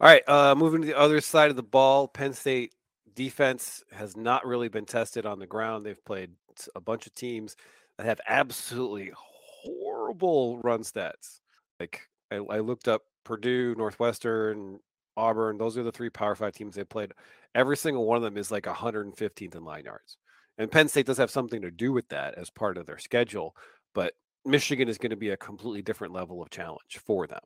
All 0.00 0.08
right, 0.08 0.26
uh, 0.28 0.54
moving 0.54 0.80
to 0.80 0.86
the 0.86 0.98
other 0.98 1.20
side 1.20 1.50
of 1.50 1.56
the 1.56 1.62
ball, 1.62 2.08
Penn 2.08 2.32
State 2.32 2.72
defense 3.14 3.82
has 3.92 4.16
not 4.16 4.46
really 4.46 4.68
been 4.68 4.84
tested 4.84 5.26
on 5.26 5.38
the 5.38 5.46
ground. 5.46 5.84
They've 5.84 6.04
played 6.04 6.30
a 6.74 6.80
bunch 6.80 7.06
of 7.06 7.14
teams 7.14 7.56
that 7.98 8.06
have 8.06 8.20
absolutely 8.28 9.12
horrible 9.14 10.58
run 10.58 10.80
stats. 10.80 11.40
Like 11.80 12.00
I, 12.30 12.36
I 12.36 12.60
looked 12.60 12.88
up 12.88 13.02
Purdue, 13.24 13.74
Northwestern, 13.76 14.78
Auburn. 15.16 15.58
Those 15.58 15.76
are 15.76 15.82
the 15.82 15.92
three 15.92 16.10
Power 16.10 16.34
Five 16.34 16.54
teams 16.54 16.74
they 16.74 16.84
played. 16.84 17.12
Every 17.54 17.76
single 17.76 18.06
one 18.06 18.16
of 18.16 18.22
them 18.22 18.36
is 18.36 18.50
like 18.50 18.64
115th 18.64 19.54
in 19.54 19.64
line 19.64 19.84
yards. 19.84 20.16
And 20.58 20.70
Penn 20.70 20.88
State 20.88 21.06
does 21.06 21.18
have 21.18 21.30
something 21.30 21.62
to 21.62 21.70
do 21.70 21.92
with 21.92 22.08
that 22.08 22.34
as 22.34 22.50
part 22.50 22.76
of 22.76 22.86
their 22.86 22.98
schedule, 22.98 23.56
but 23.94 24.12
Michigan 24.44 24.88
is 24.88 24.98
going 24.98 25.10
to 25.10 25.16
be 25.16 25.30
a 25.30 25.36
completely 25.36 25.82
different 25.82 26.12
level 26.12 26.42
of 26.42 26.50
challenge 26.50 27.00
for 27.04 27.26
them. 27.26 27.40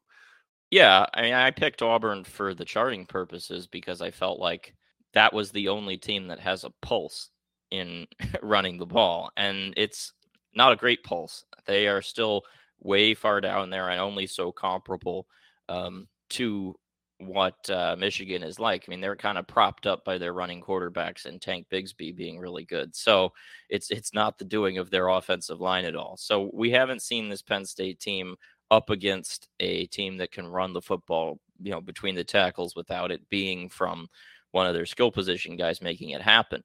Yeah, 0.71 1.07
I 1.15 1.23
mean, 1.23 1.35
I 1.35 1.51
picked 1.53 1.83
Auburn 1.83 2.25
for 2.25 2.53
the 2.53 2.65
charting 2.65 3.07
purposes 3.07 3.69
because 3.69 4.03
I 4.03 4.11
felt 4.11 4.41
like 4.41 4.75
that 5.17 5.33
was 5.33 5.51
the 5.51 5.69
only 5.69 5.97
team 5.97 6.29
that 6.29 6.39
has 6.39 6.63
a 6.65 6.73
pulse 6.83 7.31
in 7.71 8.07
running 8.43 8.79
the 8.79 8.87
ball, 8.87 9.31
and 9.37 9.73
it's 9.77 10.13
not 10.55 10.73
a 10.73 10.77
great 10.77 11.03
pulse. 11.03 11.45
They 11.67 11.89
are 11.89 12.03
still 12.03 12.43
way 12.81 13.15
far 13.15 13.41
down 13.41 13.71
there 13.71 13.89
and 13.89 13.99
only 13.99 14.27
so 14.27 14.53
comparable 14.53 15.27
um, 15.71 16.07
to 16.31 16.75
what 17.19 17.55
uh, 17.71 17.97
Michigan 17.99 18.43
is 18.43 18.61
like. 18.61 18.85
I 18.87 18.91
mean, 18.91 19.01
they're 19.01 19.17
kind 19.17 19.39
of 19.39 19.47
propped 19.47 19.87
up 19.87 20.05
by 20.05 20.19
their 20.19 20.35
running 20.35 20.61
quarterbacks 20.61 21.25
and 21.25 21.41
Tank 21.41 21.67
Bigsby 21.73 22.15
being 22.15 22.39
really 22.39 22.65
good. 22.65 22.95
So 22.95 23.33
it's 23.71 23.91
it's 23.91 24.13
not 24.13 24.39
the 24.39 24.45
doing 24.45 24.77
of 24.77 24.91
their 24.91 25.09
offensive 25.09 25.63
line 25.63 25.87
at 25.87 25.97
all. 25.97 26.19
So 26.19 26.51
we 26.53 26.71
haven't 26.71 27.01
seen 27.01 27.31
this 27.31 27.41
Penn 27.41 27.65
State 27.65 28.01
team 28.01 28.37
up 28.71 28.91
against 28.91 29.49
a 29.61 29.87
team 29.87 30.19
that 30.19 30.31
can 30.31 30.47
run 30.47 30.75
the 30.75 30.83
football, 30.83 31.41
you 31.63 31.71
know, 31.71 31.81
between 31.81 32.15
the 32.15 32.25
tackles 32.25 32.77
without 32.77 33.11
it 33.11 33.27
being 33.31 33.71
from 33.71 34.09
one 34.57 34.67
of 34.67 34.73
their 34.73 34.87
skill 34.87 35.13
position 35.13 35.55
guys 35.55 35.83
making 35.83 36.11
it 36.11 36.23
happen. 36.23 36.63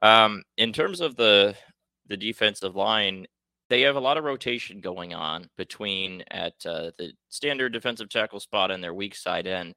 Um, 0.00 0.44
in 0.56 0.72
terms 0.72 1.00
of 1.00 1.16
the 1.16 1.56
the 2.06 2.16
defensive 2.16 2.76
line, 2.76 3.26
they 3.68 3.80
have 3.82 3.96
a 3.96 4.00
lot 4.00 4.16
of 4.16 4.24
rotation 4.24 4.80
going 4.80 5.12
on 5.12 5.48
between 5.56 6.22
at 6.30 6.54
uh, 6.64 6.92
the 6.98 7.12
standard 7.30 7.72
defensive 7.72 8.08
tackle 8.08 8.38
spot 8.38 8.70
and 8.70 8.82
their 8.82 8.94
weak 8.94 9.16
side 9.16 9.48
end. 9.48 9.74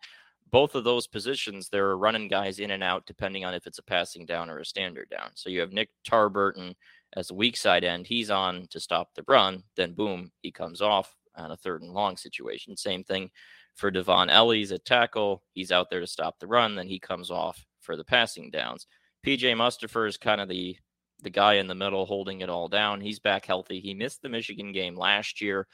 Both 0.51 0.75
of 0.75 0.83
those 0.83 1.07
positions, 1.07 1.67
they're 1.67 1.97
running 1.97 2.27
guys 2.27 2.59
in 2.59 2.69
and 2.71 2.83
out 2.83 3.07
depending 3.07 3.45
on 3.45 3.55
if 3.55 3.65
it's 3.65 3.79
a 3.79 3.83
passing 3.83 4.27
down 4.27 4.49
or 4.49 4.59
a 4.59 4.65
standard 4.65 5.09
down. 5.09 5.31
So 5.33 5.49
you 5.49 5.59
have 5.61 5.73
Nick 5.73 5.89
Tarburton 6.07 6.75
as 7.15 7.31
a 7.31 7.33
weak 7.33 7.57
side 7.57 7.83
end. 7.83 8.05
He's 8.05 8.29
on 8.29 8.67
to 8.69 8.79
stop 8.79 9.09
the 9.15 9.23
run. 9.27 9.63
Then 9.75 9.93
boom, 9.93 10.31
he 10.41 10.51
comes 10.51 10.81
off 10.83 11.15
on 11.35 11.51
a 11.51 11.57
third 11.57 11.81
and 11.81 11.91
long 11.91 12.15
situation. 12.15 12.77
Same 12.77 13.03
thing 13.03 13.31
for 13.75 13.91
Devon 13.91 14.29
Ellies 14.29 14.71
at 14.71 14.85
tackle. 14.85 15.43
He's 15.53 15.71
out 15.71 15.89
there 15.89 15.99
to 15.99 16.07
stop 16.07 16.39
the 16.39 16.47
run. 16.47 16.75
Then 16.75 16.87
he 16.87 16.99
comes 16.99 17.29
off 17.29 17.65
for 17.81 17.95
the 17.95 18.03
passing 18.05 18.49
downs. 18.49 18.87
PJ 19.25 19.41
Mustipher 19.55 20.07
is 20.07 20.17
kind 20.17 20.41
of 20.41 20.49
the 20.49 20.77
the 21.21 21.29
guy 21.29 21.53
in 21.55 21.67
the 21.67 21.75
middle 21.75 22.05
holding 22.05 22.41
it 22.41 22.49
all 22.49 22.67
down. 22.67 22.99
He's 23.01 23.19
back 23.19 23.45
healthy. 23.45 23.79
He 23.79 23.93
missed 23.93 24.21
the 24.21 24.29
Michigan 24.29 24.71
game 24.73 24.95
last 24.97 25.39
year. 25.41 25.65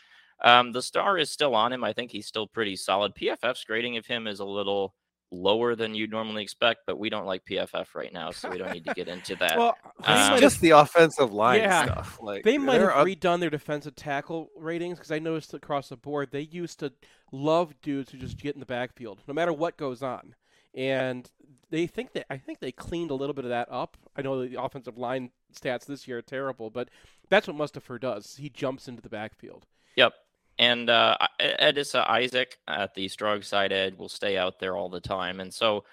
Um, 0.44 0.72
the 0.72 0.82
star 0.84 1.18
is 1.18 1.32
still 1.32 1.56
on 1.56 1.74
him. 1.74 1.84
I 1.84 1.94
think 1.94 2.12
he's 2.12 2.28
still 2.28 2.48
pretty 2.48 2.76
solid. 2.76 3.14
PFF's 3.16 3.64
grading 3.64 3.98
of 3.98 4.06
him 4.06 4.28
is 4.28 4.40
a 4.40 4.46
little 4.46 4.94
lower 5.32 5.76
than 5.76 5.96
you'd 5.96 6.12
normally 6.12 6.44
expect, 6.44 6.82
but 6.86 7.00
we 7.00 7.10
don't 7.10 7.26
like 7.26 7.44
PFF 7.50 7.96
right 7.96 8.12
now, 8.14 8.32
so 8.32 8.50
we 8.50 8.58
don't 8.58 8.72
need 8.74 8.86
to 8.86 8.94
get 8.94 9.08
into 9.08 9.36
that. 9.40 9.58
well, 9.58 9.76
Um, 10.04 10.40
just 10.40 10.60
the 10.62 10.72
offensive 10.72 11.32
line 11.34 11.62
Yeah. 11.62 11.86
stuff. 11.86 12.20
Like 12.22 12.44
They 12.44 12.58
might 12.58 12.74
have 12.74 12.82
they're 12.82 12.96
up- 12.98 13.08
redone 13.08 13.40
their 13.40 13.50
defensive 13.50 13.96
tackle 13.96 14.50
ratings 14.56 14.98
because 15.00 15.12
I 15.12 15.20
noticed 15.20 15.54
across 15.54 15.90
the 15.90 15.98
board 15.98 16.30
they 16.32 16.42
used 16.42 16.80
to 16.82 16.92
love 17.32 17.74
dudes 17.82 18.12
who 18.12 18.18
just 18.18 18.38
get 18.38 18.56
in 18.56 18.60
the 18.60 18.66
backfield, 18.66 19.22
no 19.28 19.34
matter 19.34 19.54
what 19.54 19.78
goes 19.78 20.04
on. 20.04 20.36
And 20.74 21.30
they 21.70 21.88
think 21.88 22.14
that 22.14 22.26
I 22.30 22.38
think 22.38 22.60
they 22.60 22.72
cleaned 22.72 23.12
a 23.12 23.16
little 23.16 23.34
bit 23.34 23.46
of 23.46 23.50
that 23.50 23.68
up. 23.72 23.98
I 24.16 24.22
know 24.22 24.46
the 24.46 24.62
offensive 24.62 24.98
line 24.98 25.32
stats 25.54 25.86
this 25.86 26.08
year 26.08 26.20
are 26.20 26.22
terrible, 26.22 26.70
but 26.70 26.90
that's 27.30 27.48
what 27.48 27.58
Mustipher 27.58 28.00
does. 28.00 28.38
He 28.38 28.50
jumps 28.50 28.88
into 28.88 29.02
the 29.02 29.10
backfield. 29.10 29.66
Yep. 29.96 30.14
And 30.60 30.90
uh, 30.90 31.18
Adisa 31.40 32.08
Isaac 32.08 32.58
at 32.68 32.94
the 32.94 33.08
strong 33.08 33.42
side 33.42 33.72
Ed 33.72 33.98
will 33.98 34.10
stay 34.10 34.38
out 34.38 34.60
there 34.60 34.76
all 34.76 34.90
the 34.90 35.02
time. 35.02 35.40
And 35.40 35.54
so 35.54 35.86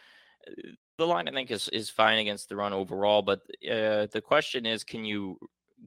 uh, 0.47 0.53
the 0.97 1.07
line, 1.07 1.29
I 1.29 1.33
think, 1.33 1.51
is, 1.51 1.69
is 1.71 1.91
fine 1.91 2.19
against 2.19 2.49
the 2.49 2.57
run 2.57 2.73
overall. 2.73 3.23
But 3.23 3.41
uh, 3.65 4.07
the 4.13 4.23
question 4.25 4.67
is 4.67 4.85
can 4.85 5.05
you 5.05 5.39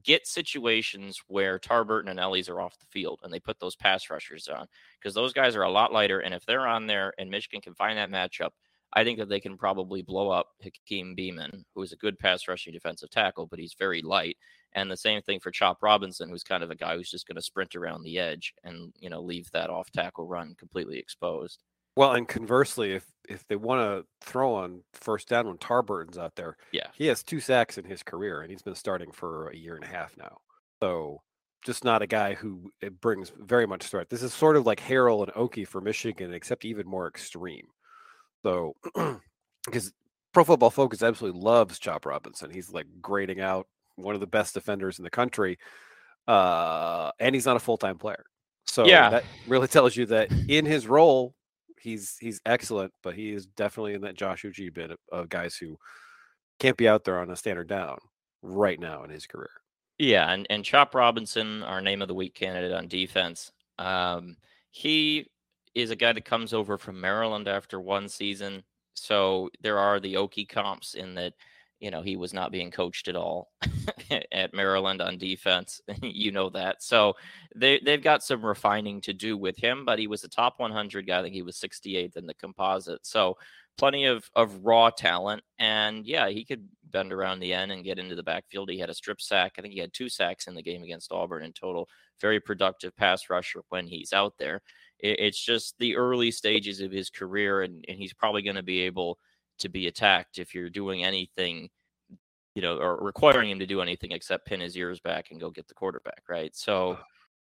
get 0.04 0.26
situations 0.26 1.20
where 1.28 1.58
Tarburton 1.58 2.10
and 2.10 2.20
Ellies 2.20 2.48
are 2.48 2.60
off 2.60 2.78
the 2.78 2.86
field 2.86 3.20
and 3.22 3.32
they 3.32 3.40
put 3.40 3.58
those 3.60 3.76
pass 3.76 4.10
rushers 4.10 4.48
on? 4.48 4.66
Because 5.00 5.14
those 5.14 5.32
guys 5.32 5.56
are 5.56 5.62
a 5.62 5.70
lot 5.70 5.92
lighter. 5.92 6.20
And 6.20 6.34
if 6.34 6.44
they're 6.46 6.66
on 6.66 6.86
there 6.86 7.12
and 7.18 7.30
Michigan 7.30 7.60
can 7.60 7.74
find 7.74 7.98
that 7.98 8.10
matchup, 8.10 8.50
I 8.94 9.04
think 9.04 9.18
that 9.18 9.28
they 9.28 9.40
can 9.40 9.56
probably 9.56 10.02
blow 10.02 10.30
up 10.30 10.48
Hakeem 10.62 11.16
Beamon, 11.16 11.64
who 11.74 11.82
is 11.82 11.92
a 11.92 11.96
good 11.96 12.18
pass 12.18 12.46
rushing 12.46 12.72
defensive 12.72 13.10
tackle, 13.10 13.46
but 13.46 13.58
he's 13.58 13.74
very 13.78 14.02
light. 14.02 14.36
And 14.74 14.90
the 14.90 14.96
same 14.96 15.22
thing 15.22 15.40
for 15.40 15.50
Chop 15.50 15.82
Robinson, 15.82 16.28
who's 16.28 16.42
kind 16.42 16.62
of 16.62 16.70
a 16.70 16.74
guy 16.74 16.96
who's 16.96 17.10
just 17.10 17.26
going 17.26 17.36
to 17.36 17.42
sprint 17.42 17.74
around 17.74 18.02
the 18.02 18.18
edge 18.18 18.54
and 18.64 18.92
you 18.98 19.10
know 19.10 19.20
leave 19.20 19.50
that 19.52 19.70
off 19.70 19.90
tackle 19.90 20.26
run 20.26 20.54
completely 20.58 20.98
exposed. 20.98 21.62
well, 21.96 22.12
and 22.12 22.28
conversely, 22.28 22.92
if 22.92 23.06
if 23.28 23.46
they 23.48 23.56
want 23.56 23.80
to 23.80 24.06
throw 24.28 24.54
on 24.54 24.82
first 24.92 25.28
down 25.28 25.46
when 25.46 25.58
Tarburton's 25.58 26.18
out 26.18 26.34
there, 26.34 26.56
Yeah. 26.72 26.88
he 26.94 27.06
has 27.06 27.22
two 27.22 27.40
sacks 27.40 27.78
in 27.78 27.84
his 27.84 28.02
career, 28.02 28.42
and 28.42 28.50
he's 28.50 28.62
been 28.62 28.74
starting 28.74 29.12
for 29.12 29.48
a 29.50 29.56
year 29.56 29.74
and 29.76 29.84
a 29.84 29.88
half 29.88 30.16
now. 30.16 30.38
So 30.82 31.22
just 31.64 31.84
not 31.84 32.02
a 32.02 32.06
guy 32.08 32.34
who 32.34 32.70
it 32.80 33.00
brings 33.00 33.30
very 33.30 33.66
much 33.66 33.84
threat. 33.86 34.08
This 34.10 34.22
is 34.22 34.34
sort 34.34 34.56
of 34.56 34.66
like 34.66 34.80
Harrell 34.80 35.22
and 35.22 35.32
Okie 35.34 35.66
for 35.68 35.80
Michigan, 35.80 36.32
except 36.34 36.64
even 36.64 36.86
more 36.88 37.06
extreme. 37.06 37.68
So 38.42 38.74
because 39.64 39.92
Pro 40.32 40.42
Football 40.44 40.70
Focus 40.70 41.02
absolutely 41.02 41.40
loves 41.40 41.78
Chop 41.78 42.04
Robinson. 42.06 42.50
He's 42.50 42.72
like 42.72 42.86
grading 43.00 43.40
out 43.40 43.68
one 43.96 44.14
of 44.14 44.20
the 44.20 44.26
best 44.26 44.54
defenders 44.54 44.98
in 44.98 45.04
the 45.04 45.10
country. 45.10 45.58
Uh, 46.26 47.10
and 47.20 47.34
he's 47.34 47.46
not 47.46 47.56
a 47.56 47.60
full 47.60 47.76
time 47.76 47.98
player. 47.98 48.24
So 48.66 48.86
Yeah. 48.86 49.10
that 49.10 49.24
really 49.46 49.68
tells 49.68 49.96
you 49.96 50.06
that 50.06 50.30
in 50.48 50.64
his 50.66 50.86
role, 50.86 51.34
he's 51.82 52.16
he's 52.18 52.40
excellent, 52.46 52.92
but 53.02 53.14
he 53.14 53.32
is 53.32 53.46
definitely 53.46 53.94
in 53.94 54.02
that 54.02 54.16
Josh 54.16 54.42
Uche 54.42 54.72
bit 54.72 54.92
of, 54.92 54.98
of 55.10 55.28
guys 55.28 55.56
who 55.56 55.76
can't 56.58 56.76
be 56.76 56.88
out 56.88 57.04
there 57.04 57.18
on 57.18 57.30
a 57.30 57.36
standard 57.36 57.68
down 57.68 57.98
right 58.42 58.78
now 58.78 59.02
in 59.04 59.10
his 59.10 59.26
career. 59.26 59.50
Yeah, 59.98 60.32
and, 60.32 60.46
and 60.50 60.64
Chop 60.64 60.94
Robinson, 60.94 61.62
our 61.62 61.80
name 61.80 62.02
of 62.02 62.08
the 62.08 62.14
week 62.14 62.34
candidate 62.34 62.72
on 62.72 62.88
defense, 62.88 63.52
um, 63.78 64.36
he 64.70 65.26
is 65.74 65.90
a 65.90 65.96
guy 65.96 66.12
that 66.12 66.24
comes 66.24 66.52
over 66.52 66.78
from 66.78 67.00
Maryland 67.00 67.48
after 67.48 67.80
one 67.80 68.08
season. 68.08 68.62
So 68.94 69.50
there 69.60 69.78
are 69.78 70.00
the 70.00 70.14
Okie 70.14 70.48
comps 70.48 70.94
in 70.94 71.14
that, 71.14 71.34
you 71.82 71.90
know, 71.90 72.00
he 72.00 72.16
was 72.16 72.32
not 72.32 72.52
being 72.52 72.70
coached 72.70 73.08
at 73.08 73.16
all 73.16 73.50
at 74.32 74.54
Maryland 74.54 75.02
on 75.02 75.18
defense. 75.18 75.80
you 76.00 76.30
know 76.30 76.48
that. 76.50 76.80
So 76.80 77.14
they, 77.56 77.80
they've 77.84 78.02
got 78.02 78.22
some 78.22 78.46
refining 78.46 79.00
to 79.00 79.12
do 79.12 79.36
with 79.36 79.56
him, 79.56 79.84
but 79.84 79.98
he 79.98 80.06
was 80.06 80.22
a 80.22 80.28
top 80.28 80.60
100 80.60 81.08
guy. 81.08 81.18
I 81.18 81.22
think 81.22 81.34
he 81.34 81.42
was 81.42 81.56
68th 81.56 82.16
in 82.16 82.26
the 82.26 82.34
composite. 82.34 83.04
So 83.04 83.36
plenty 83.76 84.04
of, 84.04 84.30
of 84.36 84.64
raw 84.64 84.90
talent. 84.90 85.42
And 85.58 86.06
yeah, 86.06 86.28
he 86.28 86.44
could 86.44 86.68
bend 86.92 87.12
around 87.12 87.40
the 87.40 87.52
end 87.52 87.72
and 87.72 87.82
get 87.82 87.98
into 87.98 88.14
the 88.14 88.22
backfield. 88.22 88.70
He 88.70 88.78
had 88.78 88.90
a 88.90 88.94
strip 88.94 89.20
sack. 89.20 89.54
I 89.58 89.62
think 89.62 89.74
he 89.74 89.80
had 89.80 89.92
two 89.92 90.08
sacks 90.08 90.46
in 90.46 90.54
the 90.54 90.62
game 90.62 90.84
against 90.84 91.10
Auburn 91.10 91.42
in 91.42 91.52
total. 91.52 91.88
Very 92.20 92.38
productive 92.38 92.94
pass 92.94 93.28
rusher 93.28 93.62
when 93.70 93.88
he's 93.88 94.12
out 94.12 94.34
there. 94.38 94.62
It, 95.00 95.18
it's 95.18 95.44
just 95.44 95.74
the 95.80 95.96
early 95.96 96.30
stages 96.30 96.80
of 96.80 96.92
his 96.92 97.10
career, 97.10 97.62
and, 97.62 97.84
and 97.88 97.98
he's 97.98 98.14
probably 98.14 98.42
going 98.42 98.54
to 98.54 98.62
be 98.62 98.82
able 98.82 99.18
to 99.62 99.68
be 99.68 99.86
attacked 99.86 100.38
if 100.38 100.54
you're 100.54 100.70
doing 100.70 101.04
anything, 101.04 101.70
you 102.54 102.62
know, 102.62 102.76
or 102.78 102.96
requiring 103.02 103.50
him 103.50 103.58
to 103.58 103.66
do 103.66 103.80
anything 103.80 104.12
except 104.12 104.46
pin 104.46 104.60
his 104.60 104.76
ears 104.76 105.00
back 105.00 105.30
and 105.30 105.40
go 105.40 105.50
get 105.50 105.68
the 105.68 105.74
quarterback, 105.74 106.22
right? 106.28 106.54
So, 106.54 106.98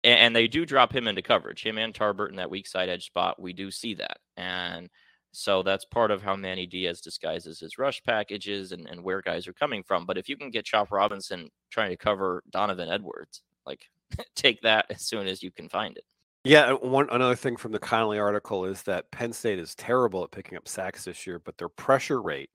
and, 0.04 0.20
and 0.20 0.36
they 0.36 0.48
do 0.48 0.66
drop 0.66 0.94
him 0.94 1.08
into 1.08 1.22
coverage. 1.22 1.64
Him 1.64 1.78
and 1.78 1.94
Tarburton 1.94 2.32
in 2.32 2.36
that 2.36 2.52
weak 2.52 2.68
side 2.68 2.90
edge 2.90 3.06
spot, 3.06 3.42
we 3.42 3.54
do 3.54 3.72
see 3.72 3.96
that. 3.96 4.18
And 4.36 4.90
so 5.32 5.62
that's 5.62 5.86
part 5.86 6.12
of 6.12 6.22
how 6.22 6.36
Manny 6.36 6.66
Diaz 6.66 7.02
disguises 7.02 7.60
his 7.60 7.78
rush 7.78 8.02
packages 8.04 8.72
and, 8.72 8.88
and 8.88 9.04
where 9.04 9.22
guys 9.22 9.48
are 9.48 9.54
coming 9.54 9.84
from. 9.84 10.06
But 10.06 10.18
if 10.18 10.28
you 10.30 10.38
can 10.38 10.50
get 10.50 10.66
Chop 10.66 10.92
Robinson 10.92 11.50
trying 11.70 11.92
to 11.92 11.98
cover 11.98 12.44
Donovan 12.50 12.90
Edwards, 12.90 13.44
like 13.66 13.90
take 14.36 14.62
that 14.62 14.86
as 14.90 15.02
soon 15.02 15.28
as 15.28 15.44
you 15.44 15.52
can 15.52 15.70
find 15.70 15.98
it. 15.98 16.06
Yeah, 16.44 16.74
one 16.74 17.10
another 17.12 17.36
thing 17.36 17.58
from 17.58 17.74
the 17.74 17.80
Connelly 17.80 18.20
article 18.20 18.66
is 18.66 18.82
that 18.84 19.12
Penn 19.12 19.34
State 19.34 19.60
is 19.60 19.76
terrible 19.76 20.24
at 20.24 20.32
picking 20.32 20.58
up 20.58 20.68
sacks 20.68 21.04
this 21.04 21.28
year, 21.28 21.40
but 21.40 21.58
their 21.58 21.70
pressure 21.70 22.22
rate 22.22 22.50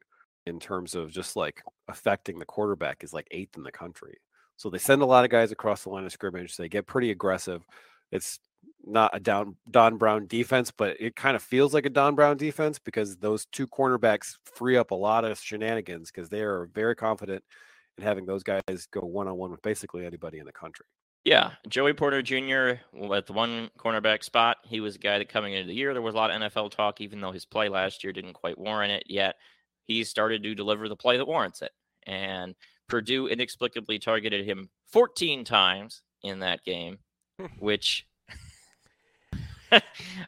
in 0.47 0.59
terms 0.59 0.95
of 0.95 1.11
just 1.11 1.37
like 1.37 1.62
affecting 1.88 2.38
the 2.38 2.47
quarterback 2.47 3.05
is 3.05 3.12
like 3.12 3.29
eighth 3.31 3.57
in 3.57 3.62
the 3.62 3.73
country. 3.73 4.18
So 4.57 4.71
they 4.71 4.79
send 4.79 5.03
a 5.03 5.07
lot 5.07 5.25
of 5.25 5.31
guys 5.31 5.53
across 5.53 5.83
the 5.83 5.90
line 5.90 6.05
of 6.07 6.12
scrimmage. 6.12 6.57
They 6.57 6.68
get 6.68 6.87
pretty 6.87 7.11
aggressive. 7.11 7.62
It's 8.11 8.38
not 8.85 9.14
a 9.14 9.21
down 9.21 9.57
Don 9.71 9.99
Brown 9.99 10.27
defense, 10.27 10.71
but 10.71 10.97
it 11.01 11.16
kind 11.16 11.37
of 11.37 11.42
feels 11.42 11.75
like 11.75 11.87
a 11.87 11.90
Don 11.90 12.14
Brown 12.14 12.37
defense 12.37 12.79
because 12.79 13.16
those 13.16 13.47
two 13.47 13.66
cornerbacks 13.66 14.37
free 14.45 14.77
up 14.77 14.90
a 14.90 14.95
lot 14.95 15.25
of 15.25 15.38
shenanigans 15.38 16.11
because 16.11 16.29
they 16.29 16.40
are 16.40 16.68
very 16.73 16.95
confident 16.97 17.45
in 17.99 18.05
having 18.05 18.25
those 18.25 18.42
guys 18.42 18.87
go 18.90 19.01
one 19.01 19.29
on 19.29 19.37
one 19.37 19.51
with 19.51 19.62
basically 19.62 20.07
anybody 20.07 20.38
in 20.38 20.47
the 20.47 20.53
country. 20.53 20.87
Yeah, 21.25 21.53
Joey 21.69 21.93
Porter 21.93 22.21
Jr. 22.21 22.81
at 23.15 23.27
the 23.27 23.33
one 23.33 23.71
cornerback 23.79 24.25
spot. 24.25 24.57
He 24.65 24.81
was 24.81 24.97
a 24.97 24.99
guy 24.99 25.19
that 25.19 25.29
coming 25.29 25.55
into 25.55 25.69
the 25.69 25.75
year, 25.75 25.93
there 25.93 26.03
was 26.03 26.15
a 26.15 26.17
lot 26.17 26.31
of 26.31 26.41
NFL 26.41 26.73
talk, 26.73 27.01
even 27.01 27.21
though 27.21 27.31
his 27.31 27.45
play 27.45 27.69
last 27.69 28.03
year 28.03 28.13
didn't 28.13 28.33
quite 28.33 28.59
warrant 28.59 28.93
it 28.93 29.05
yet. 29.07 29.37
He 29.85 30.03
started 30.03 30.43
to 30.43 30.55
deliver 30.55 30.89
the 30.89 30.97
play 30.97 31.17
that 31.17 31.27
warrants 31.27 31.63
it. 31.63 31.71
And 32.07 32.57
Purdue 32.89 33.29
inexplicably 33.29 34.01
targeted 34.01 34.45
him 34.45 34.69
14 34.91 35.45
times 35.45 36.03
in 36.25 36.41
that 36.41 36.65
game, 36.65 36.99
which 37.59 38.07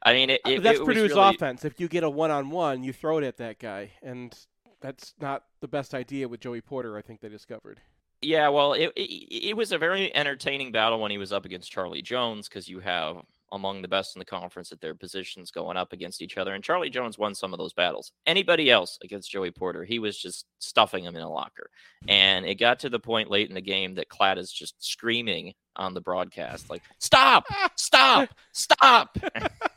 I 0.02 0.12
mean, 0.12 0.30
it, 0.30 0.40
uh, 0.44 0.50
it, 0.50 0.62
that's 0.62 0.78
it 0.78 0.80
was 0.80 0.94
Purdue's 0.94 1.10
really- 1.10 1.34
offense. 1.34 1.64
If 1.64 1.80
you 1.80 1.88
get 1.88 2.04
a 2.04 2.10
one-on-one, 2.10 2.82
you 2.82 2.92
throw 2.92 3.18
it 3.18 3.24
at 3.24 3.36
that 3.38 3.58
guy, 3.58 3.92
and 4.02 4.34
that's 4.80 5.14
not 5.20 5.44
the 5.60 5.68
best 5.68 5.94
idea 5.94 6.28
with 6.28 6.40
Joey 6.40 6.60
Porter. 6.60 6.96
I 6.96 7.02
think 7.02 7.20
they 7.20 7.28
discovered. 7.28 7.80
Yeah, 8.24 8.48
well, 8.48 8.72
it, 8.72 8.90
it 8.96 9.48
it 9.50 9.56
was 9.56 9.72
a 9.72 9.78
very 9.78 10.14
entertaining 10.14 10.72
battle 10.72 11.00
when 11.00 11.10
he 11.10 11.18
was 11.18 11.32
up 11.32 11.44
against 11.44 11.70
Charlie 11.70 12.02
Jones 12.02 12.48
because 12.48 12.68
you 12.68 12.80
have 12.80 13.18
among 13.52 13.82
the 13.82 13.88
best 13.88 14.16
in 14.16 14.18
the 14.18 14.24
conference 14.24 14.72
at 14.72 14.80
their 14.80 14.94
positions 14.94 15.50
going 15.50 15.76
up 15.76 15.92
against 15.92 16.22
each 16.22 16.38
other, 16.38 16.54
and 16.54 16.64
Charlie 16.64 16.90
Jones 16.90 17.18
won 17.18 17.34
some 17.34 17.52
of 17.52 17.58
those 17.58 17.74
battles. 17.74 18.12
Anybody 18.26 18.70
else 18.70 18.98
against 19.04 19.30
Joey 19.30 19.50
Porter, 19.50 19.84
he 19.84 19.98
was 19.98 20.18
just 20.18 20.46
stuffing 20.58 21.04
him 21.04 21.16
in 21.16 21.22
a 21.22 21.30
locker, 21.30 21.70
and 22.08 22.46
it 22.46 22.54
got 22.56 22.80
to 22.80 22.88
the 22.88 22.98
point 22.98 23.30
late 23.30 23.48
in 23.48 23.54
the 23.54 23.60
game 23.60 23.94
that 23.96 24.08
Klatt 24.08 24.38
is 24.38 24.50
just 24.50 24.82
screaming 24.82 25.52
on 25.76 25.92
the 25.92 26.00
broadcast 26.00 26.70
like, 26.70 26.82
"Stop! 26.98 27.46
Stop! 27.76 28.30
Stop!" 28.52 29.18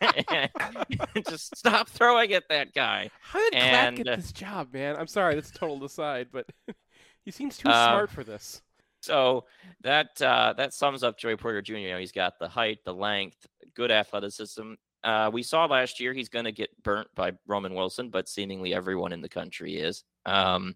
Just 1.28 1.58
stop 1.58 1.90
throwing 1.90 2.34
at 2.34 2.48
that 2.50 2.74
guy. 2.74 3.10
How 3.20 3.40
did 3.50 3.56
And, 3.56 3.98
get 3.98 4.08
uh, 4.08 4.16
this 4.16 4.32
job, 4.32 4.72
man? 4.74 4.96
I'm 4.96 5.08
sorry, 5.08 5.36
that's 5.36 5.50
a 5.50 5.54
total 5.54 5.84
aside, 5.84 6.28
but 6.32 6.46
he 7.28 7.32
seems 7.32 7.58
too 7.58 7.68
Uh, 7.68 7.90
smart 7.90 8.10
for 8.10 8.24
this. 8.24 8.62
So 9.02 9.44
that 9.82 10.20
uh, 10.22 10.54
that 10.54 10.74
sums 10.74 11.04
up 11.04 11.18
Joey 11.18 11.36
Porter 11.36 11.62
Jr. 11.62 11.76
You 11.76 11.90
know, 11.92 12.00
he's 12.00 12.14
got 12.14 12.40
the 12.40 12.48
height, 12.48 12.80
the 12.86 12.94
length, 12.94 13.46
good 13.76 13.92
athleticism. 13.92 14.76
Uh, 15.04 15.30
we 15.32 15.44
saw 15.44 15.66
last 15.66 16.00
year 16.00 16.14
he's 16.14 16.30
going 16.30 16.46
to 16.46 16.54
get 16.54 16.70
burnt 16.84 17.10
by 17.16 17.34
Roman 17.46 17.74
Wilson, 17.74 18.10
but 18.10 18.30
seemingly 18.30 18.74
everyone 18.74 19.12
in 19.12 19.20
the 19.20 19.28
country 19.28 19.76
is. 19.76 20.06
Um, 20.26 20.76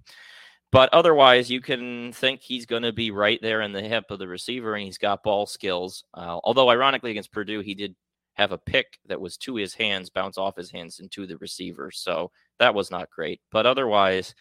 but 0.74 0.94
otherwise, 0.94 1.50
you 1.50 1.62
can 1.62 2.12
think 2.12 2.42
he's 2.42 2.66
going 2.66 2.84
to 2.84 2.92
be 2.92 3.12
right 3.12 3.40
there 3.42 3.62
in 3.62 3.72
the 3.72 3.82
hip 3.82 4.06
of 4.10 4.20
the 4.20 4.28
receiver, 4.28 4.76
and 4.76 4.84
he's 4.84 4.98
got 4.98 5.24
ball 5.24 5.46
skills. 5.46 6.04
Uh, 6.14 6.38
although, 6.44 6.70
ironically, 6.70 7.12
against 7.12 7.32
Purdue, 7.32 7.62
he 7.62 7.76
did 7.76 7.96
have 8.34 8.52
a 8.52 8.58
pick 8.58 8.98
that 9.08 9.22
was 9.22 9.38
to 9.38 9.56
his 9.56 9.74
hands, 9.74 10.10
bounce 10.10 10.38
off 10.38 10.58
his 10.58 10.72
hands 10.72 11.00
into 11.00 11.26
the 11.26 11.38
receiver. 11.38 11.92
So 11.92 12.32
that 12.60 12.76
was 12.76 12.92
not 12.92 13.10
great. 13.10 13.40
But 13.52 13.66
otherwise, 13.66 14.36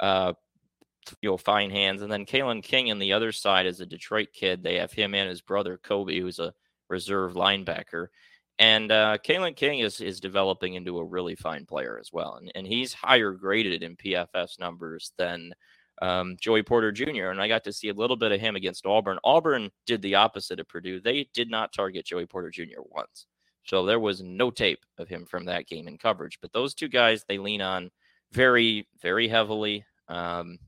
uh, 0.00 0.32
you 1.20 1.30
know, 1.30 1.36
fine 1.36 1.70
hands. 1.70 2.02
And 2.02 2.10
then 2.10 2.26
Kalen 2.26 2.62
King 2.62 2.90
on 2.90 2.98
the 2.98 3.12
other 3.12 3.32
side 3.32 3.66
is 3.66 3.80
a 3.80 3.86
Detroit 3.86 4.28
kid. 4.32 4.62
They 4.62 4.76
have 4.76 4.92
him 4.92 5.14
and 5.14 5.28
his 5.28 5.40
brother 5.40 5.78
Kobe, 5.82 6.20
who's 6.20 6.38
a 6.38 6.52
reserve 6.88 7.34
linebacker. 7.34 8.08
And 8.58 8.90
uh, 8.90 9.18
Kalen 9.22 9.54
King 9.54 9.80
is 9.80 10.00
is 10.00 10.18
developing 10.18 10.74
into 10.74 10.98
a 10.98 11.04
really 11.04 11.34
fine 11.34 11.66
player 11.66 11.98
as 12.00 12.10
well, 12.12 12.36
and 12.36 12.50
and 12.54 12.66
he's 12.66 12.94
higher 12.94 13.32
graded 13.32 13.82
in 13.82 13.96
PFF 13.96 14.58
numbers 14.58 15.12
than 15.18 15.52
um, 16.00 16.36
Joey 16.40 16.62
Porter 16.62 16.90
Jr. 16.90 17.26
And 17.26 17.40
I 17.40 17.48
got 17.48 17.64
to 17.64 17.72
see 17.72 17.88
a 17.88 17.94
little 17.94 18.16
bit 18.16 18.32
of 18.32 18.40
him 18.40 18.56
against 18.56 18.86
Auburn. 18.86 19.18
Auburn 19.24 19.70
did 19.86 20.00
the 20.00 20.14
opposite 20.14 20.58
of 20.58 20.68
Purdue; 20.68 21.00
they 21.00 21.28
did 21.34 21.50
not 21.50 21.74
target 21.74 22.06
Joey 22.06 22.24
Porter 22.24 22.50
Jr. 22.50 22.80
once, 22.90 23.26
so 23.64 23.84
there 23.84 24.00
was 24.00 24.22
no 24.22 24.50
tape 24.50 24.84
of 24.96 25.08
him 25.08 25.26
from 25.26 25.44
that 25.44 25.66
game 25.66 25.86
in 25.86 25.98
coverage. 25.98 26.38
But 26.40 26.52
those 26.54 26.72
two 26.72 26.88
guys 26.88 27.24
they 27.28 27.36
lean 27.36 27.60
on 27.60 27.90
very 28.32 28.88
very 29.02 29.28
heavily, 29.28 29.84
um, 30.08 30.58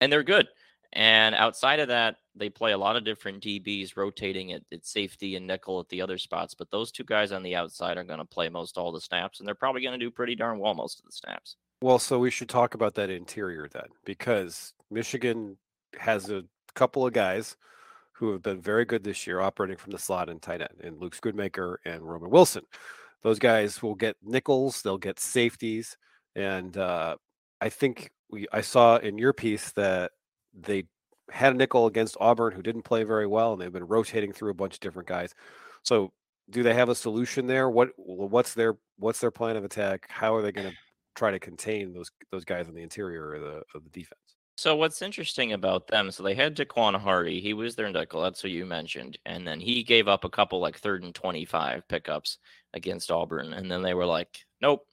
and 0.00 0.12
they're 0.12 0.22
good. 0.22 0.48
And 0.92 1.34
outside 1.34 1.80
of 1.80 1.88
that, 1.88 2.16
they 2.34 2.48
play 2.48 2.72
a 2.72 2.78
lot 2.78 2.96
of 2.96 3.04
different 3.04 3.42
DBs 3.42 3.96
rotating 3.96 4.52
at, 4.52 4.62
at 4.72 4.86
safety 4.86 5.36
and 5.36 5.46
nickel 5.46 5.80
at 5.80 5.88
the 5.88 6.00
other 6.00 6.16
spots. 6.16 6.54
But 6.54 6.70
those 6.70 6.90
two 6.90 7.04
guys 7.04 7.30
on 7.30 7.42
the 7.42 7.56
outside 7.56 7.98
are 7.98 8.04
going 8.04 8.20
to 8.20 8.24
play 8.24 8.48
most 8.48 8.78
all 8.78 8.92
the 8.92 9.00
snaps, 9.00 9.38
and 9.38 9.46
they're 9.46 9.54
probably 9.54 9.82
going 9.82 9.98
to 9.98 10.04
do 10.04 10.10
pretty 10.10 10.34
darn 10.34 10.58
well 10.58 10.74
most 10.74 10.98
of 10.98 11.04
the 11.04 11.12
snaps. 11.12 11.56
Well, 11.82 11.98
so 11.98 12.18
we 12.18 12.30
should 12.30 12.48
talk 12.48 12.74
about 12.74 12.94
that 12.94 13.10
interior 13.10 13.68
then, 13.68 13.88
because 14.04 14.72
Michigan 14.90 15.58
has 15.98 16.30
a 16.30 16.44
couple 16.74 17.06
of 17.06 17.12
guys 17.12 17.56
who 18.12 18.32
have 18.32 18.42
been 18.42 18.60
very 18.60 18.84
good 18.84 19.04
this 19.04 19.26
year 19.26 19.40
operating 19.40 19.76
from 19.76 19.92
the 19.92 19.98
slot 19.98 20.28
and 20.28 20.42
tight 20.42 20.60
end, 20.60 20.80
and 20.82 20.98
Luke 20.98 21.16
Schoonmaker 21.16 21.76
and 21.84 22.02
Roman 22.02 22.30
Wilson. 22.30 22.64
Those 23.22 23.38
guys 23.38 23.82
will 23.82 23.94
get 23.94 24.16
nickels, 24.22 24.82
they'll 24.82 24.98
get 24.98 25.20
safeties, 25.20 25.96
and 26.34 26.76
uh, 26.76 27.16
I 27.60 27.68
think 27.68 28.10
we 28.30 28.46
I 28.52 28.60
saw 28.60 28.96
in 28.96 29.18
your 29.18 29.32
piece 29.32 29.72
that 29.72 30.12
they 30.58 30.84
had 31.30 31.52
a 31.52 31.56
nickel 31.56 31.86
against 31.86 32.16
Auburn 32.20 32.52
who 32.52 32.62
didn't 32.62 32.82
play 32.82 33.04
very 33.04 33.26
well, 33.26 33.52
and 33.52 33.60
they've 33.60 33.72
been 33.72 33.86
rotating 33.86 34.32
through 34.32 34.50
a 34.50 34.54
bunch 34.54 34.74
of 34.74 34.80
different 34.80 35.08
guys. 35.08 35.34
So, 35.82 36.12
do 36.50 36.62
they 36.62 36.74
have 36.74 36.88
a 36.88 36.94
solution 36.94 37.46
there? 37.46 37.68
What 37.68 37.90
what's 37.96 38.54
their 38.54 38.76
what's 38.98 39.20
their 39.20 39.30
plan 39.30 39.56
of 39.56 39.64
attack? 39.64 40.06
How 40.08 40.34
are 40.34 40.42
they 40.42 40.52
going 40.52 40.70
to 40.70 40.76
try 41.14 41.30
to 41.30 41.38
contain 41.38 41.92
those 41.92 42.10
those 42.30 42.44
guys 42.44 42.68
on 42.68 42.74
the 42.74 42.82
interior 42.82 43.34
of 43.34 43.42
the 43.42 43.62
of 43.74 43.84
the 43.84 43.90
defense? 43.90 44.20
So 44.56 44.74
what's 44.74 45.02
interesting 45.02 45.52
about 45.52 45.86
them? 45.86 46.10
So 46.10 46.24
they 46.24 46.34
had 46.34 46.56
Daquan 46.56 46.98
Hardy. 46.98 47.40
He 47.40 47.54
was 47.54 47.76
their 47.76 47.92
nickel. 47.92 48.22
That's 48.22 48.42
what 48.42 48.50
you 48.50 48.66
mentioned, 48.66 49.18
and 49.24 49.46
then 49.46 49.60
he 49.60 49.84
gave 49.84 50.08
up 50.08 50.24
a 50.24 50.30
couple 50.30 50.58
like 50.60 50.78
third 50.78 51.04
and 51.04 51.14
twenty-five 51.14 51.86
pickups 51.88 52.38
against 52.74 53.10
Auburn, 53.10 53.52
and 53.52 53.70
then 53.70 53.82
they 53.82 53.94
were 53.94 54.06
like, 54.06 54.44
"Nope, 54.60 54.84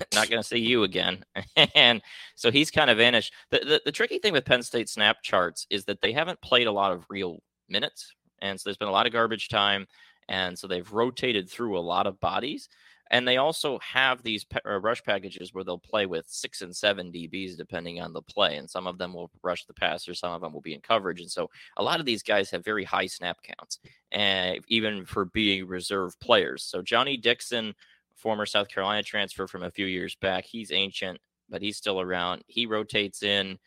not 0.14 0.30
going 0.30 0.42
to 0.42 0.48
see 0.48 0.58
you 0.58 0.82
again." 0.82 1.24
and 1.74 2.02
so 2.34 2.50
he's 2.50 2.70
kind 2.70 2.90
of 2.90 2.98
vanished. 2.98 3.32
The, 3.50 3.58
the 3.60 3.82
the 3.84 3.92
tricky 3.92 4.18
thing 4.18 4.32
with 4.32 4.44
Penn 4.44 4.62
State 4.62 4.88
snap 4.88 5.22
charts 5.22 5.66
is 5.70 5.84
that 5.86 6.00
they 6.00 6.12
haven't 6.12 6.40
played 6.40 6.66
a 6.66 6.72
lot 6.72 6.92
of 6.92 7.06
real 7.08 7.42
minutes, 7.68 8.14
and 8.40 8.58
so 8.58 8.68
there's 8.68 8.76
been 8.76 8.88
a 8.88 8.92
lot 8.92 9.06
of 9.06 9.12
garbage 9.12 9.48
time, 9.48 9.86
and 10.28 10.58
so 10.58 10.66
they've 10.66 10.92
rotated 10.92 11.48
through 11.48 11.78
a 11.78 11.80
lot 11.80 12.06
of 12.06 12.20
bodies. 12.20 12.68
And 13.12 13.28
they 13.28 13.36
also 13.36 13.78
have 13.80 14.22
these 14.22 14.42
pa- 14.42 14.60
uh, 14.66 14.80
rush 14.80 15.02
packages 15.04 15.52
where 15.52 15.62
they'll 15.64 15.78
play 15.78 16.06
with 16.06 16.24
six 16.28 16.62
and 16.62 16.74
seven 16.74 17.12
DBs 17.12 17.58
depending 17.58 18.00
on 18.00 18.14
the 18.14 18.22
play, 18.22 18.56
and 18.56 18.68
some 18.68 18.86
of 18.86 18.96
them 18.96 19.12
will 19.12 19.30
rush 19.42 19.66
the 19.66 19.74
passer, 19.74 20.14
some 20.14 20.32
of 20.32 20.40
them 20.40 20.52
will 20.52 20.62
be 20.62 20.72
in 20.72 20.80
coverage, 20.80 21.20
and 21.20 21.30
so 21.30 21.50
a 21.76 21.82
lot 21.82 22.00
of 22.00 22.06
these 22.06 22.22
guys 22.22 22.50
have 22.50 22.64
very 22.64 22.84
high 22.84 23.06
snap 23.06 23.36
counts, 23.42 23.80
and 24.12 24.64
even 24.68 25.04
for 25.04 25.26
being 25.26 25.66
reserve 25.66 26.18
players. 26.20 26.64
So 26.64 26.80
Johnny 26.80 27.18
Dixon, 27.18 27.74
former 28.16 28.46
South 28.46 28.68
Carolina 28.68 29.02
transfer 29.02 29.46
from 29.46 29.62
a 29.62 29.70
few 29.70 29.86
years 29.86 30.14
back, 30.16 30.44
he's 30.44 30.72
ancient, 30.72 31.18
but 31.48 31.62
he's 31.62 31.76
still 31.76 32.00
around. 32.00 32.42
He 32.46 32.66
rotates 32.66 33.22
in 33.22 33.58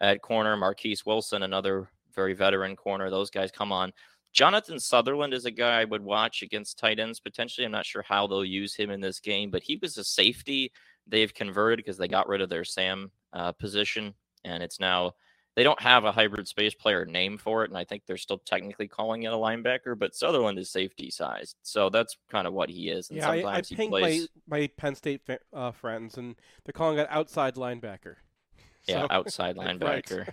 at 0.00 0.22
corner. 0.22 0.56
Marquise 0.56 1.04
Wilson, 1.06 1.42
another 1.42 1.88
very 2.14 2.34
veteran 2.34 2.76
corner. 2.76 3.10
Those 3.10 3.30
guys 3.30 3.50
come 3.50 3.72
on. 3.72 3.92
Jonathan 4.32 4.78
Sutherland 4.78 5.34
is 5.34 5.44
a 5.44 5.50
guy 5.50 5.80
I 5.80 5.84
would 5.84 6.02
watch 6.02 6.42
against 6.42 6.78
tight 6.78 7.00
ends 7.00 7.18
potentially. 7.18 7.64
I'm 7.64 7.72
not 7.72 7.86
sure 7.86 8.02
how 8.02 8.26
they'll 8.26 8.44
use 8.44 8.74
him 8.74 8.90
in 8.90 9.00
this 9.00 9.18
game, 9.18 9.50
but 9.50 9.62
he 9.62 9.78
was 9.82 9.98
a 9.98 10.04
safety 10.04 10.70
they've 11.06 11.34
converted 11.34 11.78
because 11.78 11.96
they 11.96 12.06
got 12.06 12.28
rid 12.28 12.40
of 12.40 12.48
their 12.48 12.64
Sam 12.64 13.10
uh, 13.32 13.52
position, 13.52 14.14
and 14.44 14.62
it's 14.62 14.78
now 14.78 15.14
they 15.56 15.62
don't 15.64 15.80
have 15.80 16.04
a 16.04 16.12
hybrid 16.12 16.46
space 16.48 16.74
player 16.74 17.04
name 17.04 17.36
for 17.38 17.64
it, 17.64 17.70
and 17.70 17.78
I 17.78 17.84
think 17.84 18.04
they're 18.06 18.16
still 18.16 18.38
technically 18.38 18.86
calling 18.88 19.24
it 19.24 19.32
a 19.32 19.36
linebacker. 19.36 19.98
But 19.98 20.14
Sutherland 20.14 20.58
is 20.58 20.70
safety 20.70 21.10
sized, 21.10 21.56
so 21.62 21.88
that's 21.90 22.16
kind 22.30 22.46
of 22.46 22.52
what 22.52 22.70
he 22.70 22.88
is. 22.88 23.10
And 23.10 23.18
Yeah, 23.18 23.30
I, 23.30 23.56
I 23.56 23.62
pinged 23.62 23.90
plays, 23.90 24.28
my, 24.46 24.60
my 24.60 24.66
Penn 24.76 24.94
State 24.94 25.22
fa- 25.26 25.40
uh, 25.52 25.72
friends, 25.72 26.16
and 26.16 26.36
they're 26.64 26.72
calling 26.72 26.98
it 26.98 27.08
outside 27.10 27.56
linebacker. 27.56 28.16
yeah, 28.86 29.02
So- 29.02 29.06
outside 29.10 29.56
linebacker. 29.58 30.28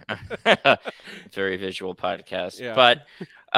Very 1.34 1.58
visual 1.58 1.96
podcast, 1.96 2.60
Yeah. 2.60 2.76
but 2.76 3.06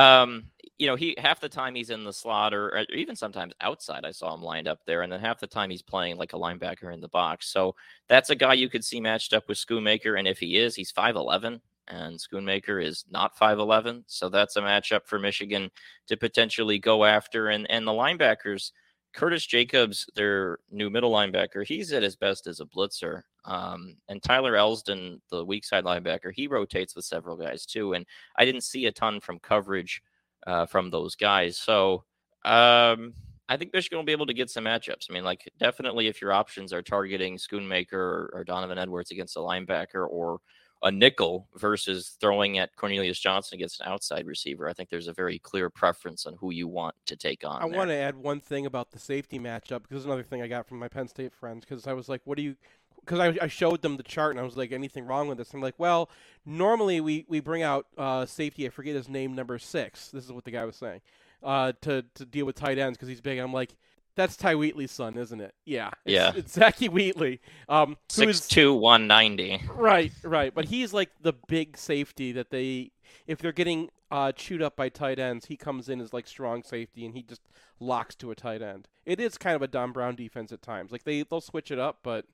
um, 0.01 0.45
you 0.79 0.87
know, 0.87 0.95
he 0.95 1.13
half 1.17 1.41
the 1.41 1.49
time 1.49 1.75
he's 1.75 1.89
in 1.89 2.05
the 2.05 2.13
slot 2.13 2.53
or, 2.53 2.69
or 2.69 2.85
even 2.93 3.15
sometimes 3.15 3.53
outside. 3.59 4.05
I 4.05 4.11
saw 4.11 4.33
him 4.33 4.41
lined 4.41 4.67
up 4.67 4.79
there, 4.85 5.01
and 5.03 5.11
then 5.11 5.19
half 5.19 5.39
the 5.39 5.45
time 5.45 5.69
he's 5.69 5.81
playing 5.81 6.17
like 6.17 6.33
a 6.33 6.37
linebacker 6.37 6.93
in 6.93 7.01
the 7.01 7.09
box. 7.09 7.51
So 7.51 7.75
that's 8.07 8.29
a 8.29 8.35
guy 8.35 8.53
you 8.53 8.69
could 8.69 8.85
see 8.85 9.01
matched 9.01 9.33
up 9.33 9.47
with 9.47 9.57
Schoonmaker, 9.57 10.17
and 10.17 10.27
if 10.27 10.39
he 10.39 10.57
is, 10.57 10.75
he's 10.75 10.89
five 10.89 11.15
eleven, 11.17 11.61
and 11.89 12.17
Schoonmaker 12.17 12.83
is 12.83 13.05
not 13.11 13.37
five 13.37 13.59
eleven. 13.59 14.05
So 14.07 14.29
that's 14.29 14.55
a 14.55 14.61
matchup 14.61 15.05
for 15.05 15.19
Michigan 15.19 15.69
to 16.07 16.17
potentially 16.17 16.79
go 16.79 17.03
after, 17.03 17.49
and 17.49 17.69
and 17.69 17.85
the 17.85 17.91
linebackers. 17.91 18.71
Curtis 19.11 19.43
Jacobs, 19.45 20.07
their 20.13 20.59
new 20.69 20.89
middle 20.91 21.11
linebacker, 21.11 21.65
he's 21.65 21.91
at 21.93 22.03
his 22.03 22.15
best 22.15 22.45
as 22.45 22.59
a 22.59 22.65
blitzer. 22.65 23.23
Um, 23.43 23.95
and 24.07 24.21
Tyler 24.21 24.53
Elsdon, 24.53 25.19
the 25.31 25.43
weak 25.43 25.65
side 25.65 25.83
linebacker, 25.83 26.31
he 26.31 26.45
rotates 26.45 26.95
with 26.95 27.05
several 27.05 27.35
guys 27.35 27.65
too. 27.65 27.93
And 27.93 28.05
I 28.35 28.45
didn't 28.45 28.61
see 28.61 28.85
a 28.85 28.91
ton 28.91 29.19
from 29.19 29.39
coverage 29.39 30.03
uh, 30.47 30.65
from 30.65 30.89
those 30.89 31.15
guys. 31.15 31.57
So 31.57 32.03
um, 32.45 33.13
I 33.47 33.57
think 33.57 33.73
Michigan 33.73 33.97
will 33.97 34.05
be 34.05 34.11
able 34.11 34.27
to 34.27 34.33
get 34.33 34.49
some 34.49 34.65
matchups. 34.65 35.07
I 35.09 35.13
mean, 35.13 35.23
like 35.23 35.49
definitely 35.59 36.07
if 36.07 36.21
your 36.21 36.31
options 36.31 36.71
are 36.71 36.81
targeting 36.81 37.37
Schoonmaker 37.37 37.93
or, 37.93 38.31
or 38.33 38.43
Donovan 38.43 38.77
Edwards 38.77 39.11
against 39.11 39.35
a 39.37 39.39
linebacker 39.39 40.07
or 40.07 40.39
a 40.81 40.91
nickel 40.91 41.47
versus 41.57 42.15
throwing 42.21 42.57
at 42.57 42.73
Cornelius 42.75 43.19
Johnson 43.19 43.57
against 43.57 43.81
an 43.81 43.87
outside 43.87 44.25
receiver, 44.25 44.69
I 44.69 44.73
think 44.73 44.89
there's 44.89 45.07
a 45.07 45.13
very 45.13 45.39
clear 45.39 45.69
preference 45.69 46.25
on 46.25 46.35
who 46.39 46.51
you 46.51 46.67
want 46.67 46.95
to 47.07 47.15
take 47.15 47.43
on. 47.45 47.61
I 47.61 47.67
there. 47.67 47.77
want 47.77 47.89
to 47.89 47.95
add 47.95 48.15
one 48.15 48.39
thing 48.39 48.65
about 48.65 48.91
the 48.91 48.99
safety 48.99 49.39
matchup 49.39 49.81
because 49.81 50.05
another 50.05 50.23
thing 50.23 50.41
I 50.41 50.47
got 50.47 50.67
from 50.67 50.79
my 50.79 50.87
Penn 50.87 51.07
State 51.07 51.33
friends 51.33 51.65
because 51.65 51.87
I 51.87 51.93
was 51.93 52.07
like, 52.07 52.21
"What 52.23 52.37
do 52.37 52.43
you?" 52.43 52.55
Because 52.99 53.19
I, 53.19 53.37
I 53.41 53.47
showed 53.47 53.81
them 53.81 53.97
the 53.97 54.03
chart 54.03 54.31
and 54.31 54.39
I 54.39 54.43
was 54.43 54.57
like, 54.57 54.71
"Anything 54.71 55.05
wrong 55.05 55.27
with 55.27 55.37
this?" 55.37 55.53
I'm 55.53 55.61
like, 55.61 55.75
"Well, 55.77 56.09
normally 56.45 57.01
we, 57.01 57.25
we 57.27 57.39
bring 57.39 57.63
out 57.63 57.87
uh, 57.97 58.25
safety. 58.25 58.65
I 58.65 58.69
forget 58.69 58.95
his 58.95 59.09
name, 59.09 59.35
number 59.35 59.57
six. 59.59 60.09
This 60.09 60.25
is 60.25 60.31
what 60.31 60.45
the 60.45 60.51
guy 60.51 60.65
was 60.65 60.75
saying 60.75 61.01
uh, 61.43 61.73
to 61.81 62.05
to 62.15 62.25
deal 62.25 62.45
with 62.45 62.55
tight 62.55 62.77
ends 62.77 62.97
because 62.97 63.09
he's 63.09 63.21
big." 63.21 63.37
And 63.37 63.45
I'm 63.45 63.53
like, 63.53 63.75
"That's 64.15 64.35
Ty 64.37 64.55
Wheatley's 64.55 64.91
son, 64.91 65.17
isn't 65.17 65.41
it?" 65.41 65.53
Yeah, 65.65 65.91
it's, 66.05 66.13
Yeah. 66.13 66.31
It's 66.35 66.57
Zakee 66.57 66.89
Wheatley. 66.89 67.41
Um, 67.67 67.97
Six 68.09 68.47
two 68.47 68.73
one 68.73 69.07
ninety. 69.07 69.61
Right, 69.73 70.11
right. 70.23 70.53
But 70.53 70.65
he's 70.65 70.93
like 70.93 71.09
the 71.21 71.33
big 71.47 71.77
safety 71.77 72.31
that 72.33 72.51
they, 72.51 72.91
if 73.27 73.39
they're 73.39 73.51
getting 73.51 73.89
uh, 74.11 74.31
chewed 74.31 74.61
up 74.61 74.75
by 74.75 74.89
tight 74.89 75.19
ends, 75.19 75.45
he 75.45 75.55
comes 75.55 75.89
in 75.89 76.01
as 76.01 76.13
like 76.13 76.27
strong 76.27 76.63
safety 76.63 77.05
and 77.05 77.13
he 77.13 77.21
just 77.21 77.41
locks 77.79 78.15
to 78.15 78.31
a 78.31 78.35
tight 78.35 78.61
end. 78.61 78.87
It 79.05 79.19
is 79.19 79.37
kind 79.37 79.55
of 79.55 79.61
a 79.61 79.67
Don 79.67 79.91
Brown 79.91 80.15
defense 80.15 80.51
at 80.51 80.61
times. 80.61 80.91
Like 80.91 81.03
they 81.03 81.23
they'll 81.23 81.41
switch 81.41 81.71
it 81.71 81.79
up, 81.79 81.99
but 82.03 82.25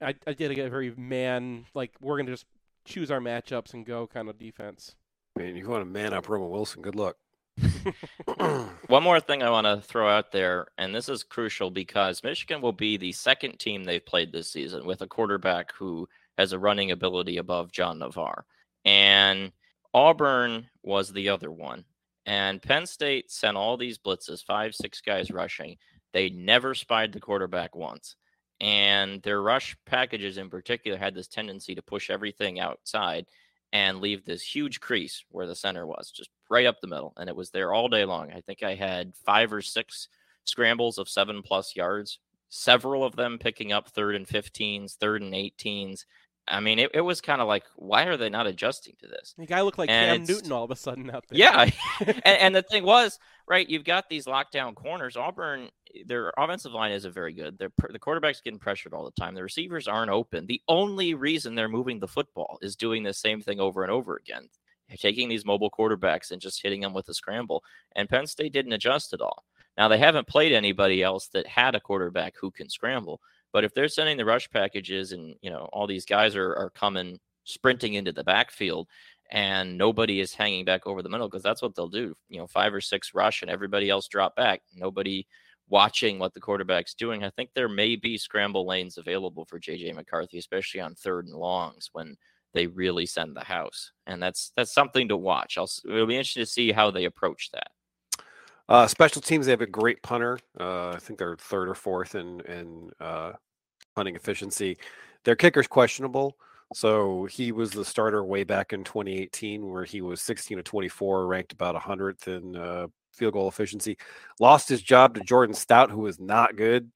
I 0.00 0.14
I 0.26 0.32
did 0.32 0.54
get 0.54 0.66
a 0.66 0.70
very 0.70 0.94
man 0.96 1.66
like 1.74 1.92
we're 2.00 2.16
gonna 2.16 2.30
just 2.30 2.46
choose 2.84 3.10
our 3.10 3.20
matchups 3.20 3.74
and 3.74 3.84
go 3.84 4.06
kind 4.06 4.28
of 4.28 4.38
defense. 4.38 4.94
Man, 5.36 5.46
mean, 5.46 5.56
you 5.56 5.68
want 5.68 5.82
to 5.82 5.90
man 5.90 6.12
up 6.12 6.28
Roman 6.28 6.50
Wilson. 6.50 6.82
Good 6.82 6.96
luck. 6.96 7.16
One 8.86 9.02
more 9.02 9.20
thing 9.20 9.42
I 9.42 9.50
want 9.50 9.66
to 9.66 9.80
throw 9.80 10.08
out 10.08 10.32
there, 10.32 10.68
and 10.78 10.94
this 10.94 11.08
is 11.08 11.22
crucial 11.22 11.70
because 11.70 12.22
Michigan 12.22 12.60
will 12.60 12.72
be 12.72 12.96
the 12.96 13.12
second 13.12 13.58
team 13.58 13.84
they've 13.84 14.04
played 14.04 14.32
this 14.32 14.50
season 14.50 14.86
with 14.86 15.02
a 15.02 15.06
quarterback 15.06 15.72
who 15.72 16.08
has 16.36 16.52
a 16.52 16.58
running 16.58 16.90
ability 16.92 17.36
above 17.36 17.72
John 17.72 17.98
Navarre. 17.98 18.44
And 18.84 19.52
Auburn 19.92 20.68
was 20.82 21.12
the 21.12 21.28
other 21.28 21.50
one. 21.50 21.84
And 22.26 22.62
Penn 22.62 22.86
State 22.86 23.30
sent 23.30 23.56
all 23.56 23.76
these 23.76 23.98
blitzes, 23.98 24.44
five, 24.44 24.74
six 24.74 25.00
guys 25.00 25.30
rushing. 25.30 25.76
They 26.12 26.30
never 26.30 26.74
spied 26.74 27.12
the 27.12 27.20
quarterback 27.20 27.74
once. 27.74 28.16
And 28.60 29.22
their 29.22 29.40
rush 29.40 29.76
packages 29.86 30.36
in 30.36 30.50
particular 30.50 30.98
had 30.98 31.14
this 31.14 31.28
tendency 31.28 31.74
to 31.74 31.82
push 31.82 32.10
everything 32.10 32.58
outside 32.58 33.26
and 33.72 34.00
leave 34.00 34.24
this 34.24 34.42
huge 34.42 34.80
crease 34.80 35.24
where 35.30 35.46
the 35.46 35.54
center 35.54 35.86
was, 35.86 36.10
just 36.10 36.30
right 36.48 36.66
up 36.66 36.80
the 36.80 36.86
middle. 36.86 37.12
And 37.16 37.28
it 37.28 37.36
was 37.36 37.50
there 37.50 37.72
all 37.72 37.88
day 37.88 38.04
long. 38.04 38.32
I 38.32 38.40
think 38.40 38.62
I 38.62 38.74
had 38.74 39.14
five 39.24 39.52
or 39.52 39.62
six 39.62 40.08
scrambles 40.44 40.98
of 40.98 41.08
seven 41.08 41.42
plus 41.42 41.76
yards, 41.76 42.18
several 42.48 43.04
of 43.04 43.14
them 43.14 43.38
picking 43.38 43.72
up 43.72 43.88
third 43.88 44.14
and 44.14 44.26
15s, 44.26 44.96
third 44.96 45.22
and 45.22 45.34
18s. 45.34 46.04
I 46.50 46.60
mean, 46.60 46.78
it, 46.78 46.90
it 46.94 47.00
was 47.00 47.20
kind 47.20 47.40
of 47.40 47.48
like, 47.48 47.64
why 47.76 48.04
are 48.04 48.16
they 48.16 48.28
not 48.28 48.46
adjusting 48.46 48.94
to 49.00 49.06
this? 49.06 49.34
The 49.36 49.46
guy 49.46 49.60
looked 49.60 49.78
like 49.78 49.90
And 49.90 50.26
Cam 50.26 50.34
Newton 50.34 50.52
all 50.52 50.64
of 50.64 50.70
a 50.70 50.76
sudden 50.76 51.10
out 51.10 51.24
there. 51.28 51.38
Yeah. 51.38 51.70
and, 52.00 52.24
and 52.24 52.54
the 52.54 52.62
thing 52.62 52.84
was, 52.84 53.18
right, 53.46 53.68
you've 53.68 53.84
got 53.84 54.08
these 54.08 54.26
lockdown 54.26 54.74
corners. 54.74 55.16
Auburn, 55.16 55.68
their 56.06 56.32
offensive 56.36 56.72
line 56.72 56.92
isn't 56.92 57.14
very 57.14 57.32
good. 57.32 57.58
Their, 57.58 57.70
the 57.90 57.98
quarterback's 57.98 58.40
getting 58.40 58.58
pressured 58.58 58.94
all 58.94 59.04
the 59.04 59.20
time. 59.20 59.34
The 59.34 59.42
receivers 59.42 59.88
aren't 59.88 60.10
open. 60.10 60.46
The 60.46 60.62
only 60.68 61.14
reason 61.14 61.54
they're 61.54 61.68
moving 61.68 62.00
the 62.00 62.08
football 62.08 62.58
is 62.62 62.76
doing 62.76 63.02
the 63.02 63.14
same 63.14 63.40
thing 63.40 63.60
over 63.60 63.82
and 63.82 63.92
over 63.92 64.16
again, 64.16 64.48
taking 64.98 65.28
these 65.28 65.44
mobile 65.44 65.70
quarterbacks 65.70 66.30
and 66.30 66.40
just 66.40 66.62
hitting 66.62 66.80
them 66.80 66.94
with 66.94 67.08
a 67.08 67.14
scramble. 67.14 67.62
And 67.96 68.08
Penn 68.08 68.26
State 68.26 68.52
didn't 68.52 68.72
adjust 68.72 69.12
at 69.12 69.20
all. 69.20 69.44
Now, 69.76 69.86
they 69.86 69.98
haven't 69.98 70.26
played 70.26 70.52
anybody 70.52 71.04
else 71.04 71.28
that 71.28 71.46
had 71.46 71.76
a 71.76 71.80
quarterback 71.80 72.34
who 72.40 72.50
can 72.50 72.68
scramble. 72.68 73.20
But 73.52 73.64
if 73.64 73.74
they're 73.74 73.88
sending 73.88 74.16
the 74.16 74.24
rush 74.24 74.50
packages 74.50 75.12
and, 75.12 75.34
you 75.40 75.50
know, 75.50 75.68
all 75.72 75.86
these 75.86 76.04
guys 76.04 76.36
are, 76.36 76.54
are 76.54 76.70
coming 76.70 77.18
sprinting 77.44 77.94
into 77.94 78.12
the 78.12 78.24
backfield 78.24 78.88
and 79.30 79.76
nobody 79.76 80.20
is 80.20 80.34
hanging 80.34 80.64
back 80.64 80.86
over 80.86 81.02
the 81.02 81.08
middle 81.08 81.28
because 81.28 81.42
that's 81.42 81.62
what 81.62 81.74
they'll 81.74 81.88
do. 81.88 82.14
You 82.28 82.38
know, 82.38 82.46
five 82.46 82.72
or 82.74 82.80
six 82.80 83.14
rush 83.14 83.42
and 83.42 83.50
everybody 83.50 83.90
else 83.90 84.08
drop 84.08 84.36
back. 84.36 84.62
Nobody 84.74 85.26
watching 85.68 86.18
what 86.18 86.34
the 86.34 86.40
quarterback's 86.40 86.94
doing. 86.94 87.24
I 87.24 87.30
think 87.30 87.50
there 87.54 87.68
may 87.68 87.96
be 87.96 88.16
scramble 88.16 88.66
lanes 88.66 88.98
available 88.98 89.44
for 89.44 89.60
JJ 89.60 89.94
McCarthy, 89.94 90.38
especially 90.38 90.80
on 90.80 90.94
third 90.94 91.26
and 91.26 91.34
longs 91.34 91.90
when 91.92 92.16
they 92.54 92.66
really 92.66 93.06
send 93.06 93.36
the 93.36 93.44
house. 93.44 93.92
And 94.06 94.22
that's 94.22 94.52
that's 94.56 94.72
something 94.72 95.08
to 95.08 95.16
watch. 95.16 95.58
I'll, 95.58 95.70
it'll 95.84 96.06
be 96.06 96.16
interesting 96.16 96.42
to 96.42 96.46
see 96.46 96.72
how 96.72 96.90
they 96.90 97.04
approach 97.04 97.50
that. 97.52 97.70
Uh, 98.68 98.86
special 98.86 99.22
teams, 99.22 99.46
they 99.46 99.52
have 99.52 99.62
a 99.62 99.66
great 99.66 100.02
punter. 100.02 100.38
Uh, 100.58 100.90
I 100.90 100.98
think 100.98 101.18
they're 101.18 101.36
third 101.36 101.68
or 101.68 101.74
fourth 101.74 102.14
in 102.14 102.40
in 102.42 102.90
uh, 103.00 103.32
punting 103.94 104.16
efficiency. 104.16 104.76
Their 105.24 105.36
kicker's 105.36 105.66
questionable. 105.66 106.36
So 106.74 107.24
he 107.24 107.50
was 107.50 107.70
the 107.70 107.84
starter 107.84 108.22
way 108.24 108.44
back 108.44 108.74
in 108.74 108.84
2018, 108.84 109.70
where 109.70 109.84
he 109.84 110.02
was 110.02 110.20
16 110.20 110.58
to 110.58 110.62
24, 110.62 111.26
ranked 111.26 111.52
about 111.52 111.74
100th 111.74 112.28
in 112.28 112.56
uh, 112.56 112.88
field 113.14 113.32
goal 113.32 113.48
efficiency. 113.48 113.96
Lost 114.38 114.68
his 114.68 114.82
job 114.82 115.14
to 115.14 115.22
Jordan 115.22 115.54
Stout, 115.54 115.90
who 115.90 116.00
was 116.00 116.20
not 116.20 116.56
good, 116.56 116.90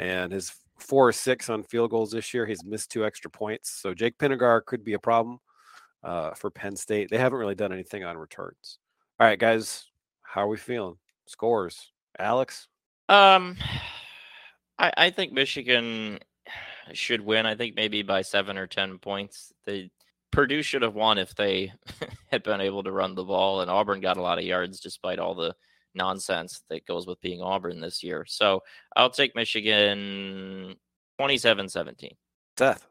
and 0.00 0.32
his 0.32 0.52
four 0.78 1.08
or 1.08 1.12
six 1.12 1.48
on 1.48 1.62
field 1.62 1.90
goals 1.90 2.10
this 2.10 2.34
year. 2.34 2.44
He's 2.44 2.64
missed 2.64 2.90
two 2.90 3.06
extra 3.06 3.30
points. 3.30 3.70
So 3.70 3.94
Jake 3.94 4.18
Pinegar 4.18 4.64
could 4.64 4.82
be 4.82 4.94
a 4.94 4.98
problem 4.98 5.38
uh, 6.02 6.32
for 6.32 6.50
Penn 6.50 6.74
State. 6.74 7.08
They 7.08 7.18
haven't 7.18 7.38
really 7.38 7.54
done 7.54 7.72
anything 7.72 8.02
on 8.02 8.18
returns. 8.18 8.78
All 9.20 9.28
right, 9.28 9.38
guys, 9.38 9.86
how 10.22 10.42
are 10.42 10.48
we 10.48 10.56
feeling? 10.56 10.96
Scores, 11.26 11.92
Alex. 12.18 12.68
Um, 13.08 13.56
I, 14.78 14.92
I 14.96 15.10
think 15.10 15.32
Michigan 15.32 16.18
should 16.92 17.20
win. 17.20 17.46
I 17.46 17.54
think 17.54 17.74
maybe 17.76 18.02
by 18.02 18.22
seven 18.22 18.58
or 18.58 18.66
ten 18.66 18.98
points. 18.98 19.52
They 19.66 19.90
Purdue 20.30 20.62
should 20.62 20.82
have 20.82 20.94
won 20.94 21.18
if 21.18 21.34
they 21.34 21.72
had 22.30 22.42
been 22.42 22.60
able 22.60 22.82
to 22.82 22.92
run 22.92 23.14
the 23.14 23.24
ball, 23.24 23.60
and 23.60 23.70
Auburn 23.70 24.00
got 24.00 24.16
a 24.16 24.22
lot 24.22 24.38
of 24.38 24.44
yards 24.44 24.80
despite 24.80 25.18
all 25.18 25.34
the 25.34 25.54
nonsense 25.94 26.62
that 26.68 26.86
goes 26.86 27.06
with 27.06 27.20
being 27.20 27.40
Auburn 27.40 27.80
this 27.80 28.02
year. 28.02 28.24
So 28.26 28.62
I'll 28.96 29.10
take 29.10 29.36
Michigan 29.36 30.74
27-17. 31.20 32.10
Seth. 32.58 32.86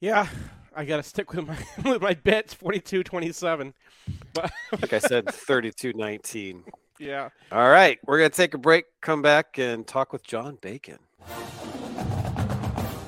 Yeah, 0.00 0.28
I 0.76 0.84
got 0.84 0.98
to 0.98 1.02
stick 1.02 1.32
with 1.32 1.46
my 1.46 1.58
with 1.90 2.02
my 2.02 2.14
bets 2.14 2.54
42-27. 2.54 3.72
But 4.34 4.52
Like 4.72 4.92
I 4.92 4.98
said, 4.98 5.28
32 5.32 5.94
19. 5.94 6.64
Yeah. 6.98 7.30
All 7.52 7.68
right, 7.68 7.98
we're 8.06 8.18
going 8.18 8.30
to 8.30 8.36
take 8.36 8.54
a 8.54 8.58
break, 8.58 8.86
come 9.00 9.22
back, 9.22 9.58
and 9.58 9.86
talk 9.86 10.12
with 10.12 10.22
John 10.22 10.58
Bacon. 10.60 10.98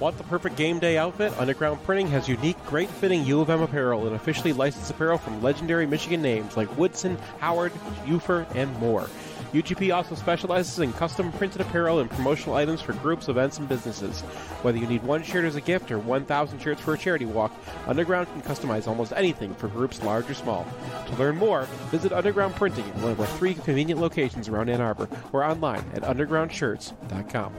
Want 0.00 0.16
the 0.16 0.24
perfect 0.24 0.56
game 0.56 0.78
day 0.78 0.96
outfit? 0.96 1.30
Underground 1.38 1.82
Printing 1.84 2.08
has 2.08 2.26
unique, 2.26 2.56
great 2.64 2.88
fitting 2.88 3.22
U 3.26 3.40
of 3.42 3.50
M 3.50 3.60
apparel 3.60 4.06
and 4.06 4.16
officially 4.16 4.54
licensed 4.54 4.90
apparel 4.90 5.18
from 5.18 5.42
legendary 5.42 5.86
Michigan 5.86 6.22
names 6.22 6.56
like 6.56 6.74
Woodson, 6.78 7.18
Howard, 7.38 7.72
Ufer, 8.06 8.46
and 8.56 8.74
more. 8.78 9.10
UGP 9.52 9.94
also 9.94 10.14
specializes 10.14 10.78
in 10.78 10.92
custom 10.92 11.32
printed 11.32 11.60
apparel 11.60 11.98
and 11.98 12.08
promotional 12.08 12.54
items 12.54 12.80
for 12.80 12.92
groups, 12.94 13.28
events, 13.28 13.58
and 13.58 13.68
businesses. 13.68 14.20
Whether 14.62 14.78
you 14.78 14.86
need 14.86 15.02
one 15.02 15.22
shirt 15.24 15.44
as 15.44 15.56
a 15.56 15.60
gift 15.60 15.90
or 15.90 15.98
1,000 15.98 16.60
shirts 16.60 16.80
for 16.80 16.94
a 16.94 16.98
charity 16.98 17.24
walk, 17.24 17.52
Underground 17.86 18.28
can 18.28 18.42
customize 18.42 18.86
almost 18.86 19.12
anything 19.12 19.54
for 19.54 19.68
groups 19.68 20.02
large 20.02 20.30
or 20.30 20.34
small. 20.34 20.66
To 21.08 21.16
learn 21.16 21.36
more, 21.36 21.62
visit 21.90 22.12
Underground 22.12 22.54
Printing 22.54 22.84
at 22.84 22.96
one 22.96 23.12
of 23.12 23.20
our 23.20 23.26
three 23.26 23.54
convenient 23.54 24.00
locations 24.00 24.48
around 24.48 24.68
Ann 24.68 24.80
Arbor 24.80 25.08
or 25.32 25.44
online 25.44 25.84
at 25.94 26.02
undergroundshirts.com. 26.02 27.54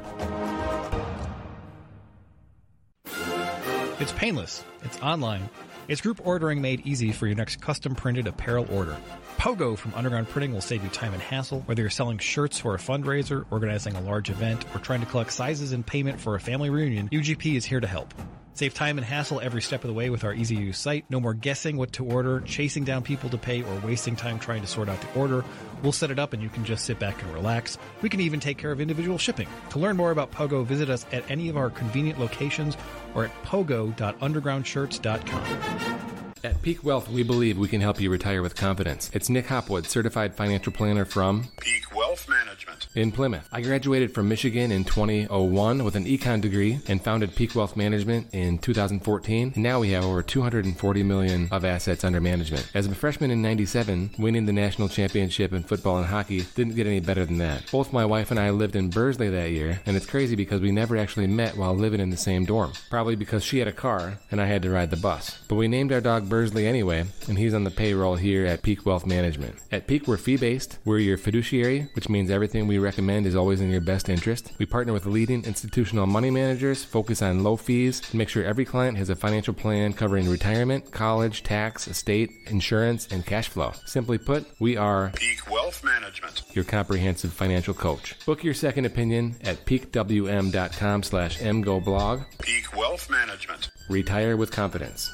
It's 4.00 4.14
painless, 4.14 4.64
it's 4.84 5.00
online, 5.02 5.48
it's 5.88 6.02
group 6.02 6.22
ordering 6.24 6.62
made 6.62 6.86
easy 6.86 7.12
for 7.12 7.28
your 7.28 7.36
next 7.36 7.62
custom 7.62 7.96
printed 7.96 8.28
apparel 8.28 8.68
order. 8.72 8.96
Pogo 9.38 9.78
from 9.78 9.94
Underground 9.96 10.30
Printing 10.30 10.54
will 10.54 10.62
save 10.62 10.84
you 10.84 10.90
time 10.90 11.14
and 11.14 11.22
hassle, 11.22 11.62
whether 11.62 11.82
you're 11.82 11.90
selling 11.90 12.20
shirts 12.20 12.60
for 12.60 12.76
a 12.76 12.78
fundraiser, 12.78 13.46
organizing 13.50 13.96
a 13.96 14.02
large 14.02 14.30
event, 14.30 14.64
or 14.76 14.80
trying 14.80 15.00
to 15.00 15.06
collect 15.08 15.34
sizes 15.34 15.72
and 15.72 15.86
payment 15.86 16.20
for 16.20 16.36
a 16.36 16.40
family 16.40 16.70
reunion, 16.70 17.10
UGP 17.10 17.56
is 17.56 17.66
here 17.66 17.80
to 17.80 17.88
help. 17.88 18.14
Save 18.54 18.74
time 18.74 18.98
and 18.98 19.06
hassle 19.06 19.40
every 19.40 19.62
step 19.62 19.84
of 19.84 19.88
the 19.88 19.94
way 19.94 20.10
with 20.10 20.24
our 20.26 20.34
easy 20.34 20.56
to 20.58 20.62
use 20.62 20.78
site. 20.78 21.06
No 21.10 21.20
more 21.20 21.34
guessing 21.34 21.78
what 21.78 21.94
to 21.94 22.06
order, 22.06 22.42
chasing 22.42 22.84
down 22.84 23.02
people 23.02 23.30
to 23.30 23.38
pay, 23.38 23.64
or 23.64 23.80
wasting 23.80 24.16
time 24.16 24.40
trying 24.40 24.62
to 24.62 24.68
sort 24.68 24.90
out 24.90 25.00
the 25.00 25.20
order. 25.20 25.46
We'll 25.82 25.94
set 25.94 26.12
it 26.12 26.20
up 26.20 26.34
and 26.34 26.44
you 26.44 26.50
can 26.50 26.66
just 26.66 26.86
sit 26.86 27.00
back 27.00 27.24
and 27.24 27.34
relax. 27.34 27.78
We 28.02 28.10
can 28.10 28.20
even 28.20 28.40
take 28.40 28.58
care 28.58 28.72
of 28.72 28.82
individual 28.82 29.18
shipping. 29.18 29.48
To 29.72 29.80
learn 29.80 29.96
more 29.96 30.12
about 30.12 30.32
Pogo, 30.32 30.66
visit 30.66 30.90
us 30.90 31.06
at 31.12 31.24
any 31.32 31.50
of 31.50 31.58
our 31.58 31.70
convenient 31.70 32.20
locations 32.20 32.76
or 33.16 33.26
at 33.26 33.44
pogo.undergroundshirts.com. 33.44 36.02
At 36.44 36.60
Peak 36.64 36.84
Wealth, 36.84 37.08
we 37.08 37.22
believe 37.22 37.60
we 37.60 37.68
can 37.68 37.82
help 37.82 38.02
you 38.02 38.10
retire 38.10 38.42
with 38.42 38.56
confidence. 38.56 39.12
It's 39.14 39.30
Nick 39.30 39.46
Hopwood, 39.48 39.86
certified 39.86 40.34
financial 40.34 40.74
planner 40.74 41.06
from 41.06 41.50
Peak 41.60 41.96
Wealth 41.96 42.28
Management. 42.28 42.71
In 42.96 43.12
Plymouth. 43.12 43.48
I 43.52 43.62
graduated 43.62 44.14
from 44.14 44.28
Michigan 44.28 44.72
in 44.72 44.84
2001 44.84 45.84
with 45.84 45.96
an 45.96 46.06
econ 46.06 46.42
degree 46.42 46.80
and 46.88 47.02
founded 47.02 47.36
Peak 47.36 47.56
Wealth 47.56 47.76
Management 47.76 48.28
in 48.34 48.58
2014. 48.58 49.54
And 49.56 49.64
now 49.64 49.80
we 49.80 49.92
have 49.92 50.04
over 50.04 50.22
240 50.22 51.04
million 51.04 51.48
of 51.52 51.66
assets 51.66 52.04
under 52.04 52.20
management. 52.20 52.70
As 52.74 52.86
a 52.86 52.96
freshman 52.96 53.32
in 53.32 53.42
97, 53.42 54.12
winning 54.18 54.46
the 54.46 54.54
national 54.54 54.90
championship 54.90 55.54
in 55.54 55.64
football 55.64 55.98
and 55.98 56.08
hockey 56.08 56.42
didn't 56.56 56.76
get 56.76 56.88
any 56.88 57.00
better 57.00 57.26
than 57.26 57.38
that. 57.38 57.72
Both 57.72 57.94
my 57.94 58.06
wife 58.06 58.32
and 58.32 58.40
I 58.40 58.50
lived 58.50 58.76
in 58.76 58.90
Bursley 58.90 59.30
that 59.30 59.52
year, 59.52 59.80
and 59.86 59.96
it's 59.96 60.06
crazy 60.06 60.36
because 60.36 60.62
we 60.62 60.72
never 60.72 60.98
actually 60.98 61.28
met 61.28 61.58
while 61.58 61.76
living 61.76 62.00
in 62.00 62.10
the 62.10 62.18
same 62.18 62.46
dorm. 62.46 62.74
Probably 62.90 63.16
because 63.16 63.44
she 63.44 63.60
had 63.60 63.68
a 63.68 63.74
car 63.74 64.20
and 64.30 64.42
I 64.42 64.46
had 64.46 64.62
to 64.64 64.70
ride 64.70 64.92
the 64.92 64.98
bus. 64.98 65.40
But 65.48 65.56
we 65.56 65.68
named 65.68 65.92
our 65.92 66.02
dog 66.02 66.28
Bursley 66.28 66.68
anyway, 66.68 67.06
and 67.28 67.38
he's 67.38 67.54
on 67.54 67.64
the 67.64 67.72
payroll 67.72 68.16
here 68.16 68.46
at 68.46 68.64
Peak 68.64 68.86
Wealth 68.86 69.06
Management. 69.06 69.56
At 69.72 69.88
Peak, 69.88 70.08
we're 70.08 70.18
fee 70.18 70.38
based. 70.38 70.78
We're 70.84 71.00
your 71.00 71.18
fiduciary, 71.18 71.88
which 71.94 72.10
means 72.10 72.30
everything 72.30 72.68
we 72.68 72.81
recommend 72.82 73.26
is 73.26 73.36
always 73.36 73.62
in 73.62 73.70
your 73.70 73.82
best 73.82 74.10
interest. 74.10 74.52
We 74.58 74.66
partner 74.66 74.94
with 74.94 75.06
leading 75.06 75.46
institutional 75.46 76.06
money 76.08 76.30
managers, 76.30 76.84
focus 76.84 77.22
on 77.22 77.44
low 77.44 77.56
fees, 77.56 78.02
and 78.12 78.16
make 78.16 78.30
sure 78.30 78.44
every 78.44 78.66
client 78.66 78.98
has 78.98 79.10
a 79.10 79.16
financial 79.16 79.54
plan 79.54 79.94
covering 79.94 80.30
retirement, 80.30 80.92
college, 80.92 81.44
tax, 81.44 81.88
estate, 81.88 82.32
insurance, 82.48 83.08
and 83.12 83.26
cash 83.26 83.48
flow. 83.50 83.72
Simply 83.86 84.18
put, 84.18 84.46
we 84.60 84.76
are 84.78 85.12
Peak 85.16 85.50
Wealth 85.50 85.84
Management. 85.84 86.44
your 86.54 86.66
comprehensive 86.66 87.32
financial 87.32 87.74
coach. 87.74 88.16
Book 88.26 88.44
your 88.44 88.54
second 88.54 88.86
opinion 88.86 89.36
at 89.44 89.66
peakwm.com 89.66 91.04
slash 91.04 91.40
mgoblog. 91.40 92.26
Peak 92.40 92.76
Wealth 92.76 93.10
Management. 93.10 93.70
Retire 93.90 94.36
with 94.36 94.52
confidence. 94.52 95.12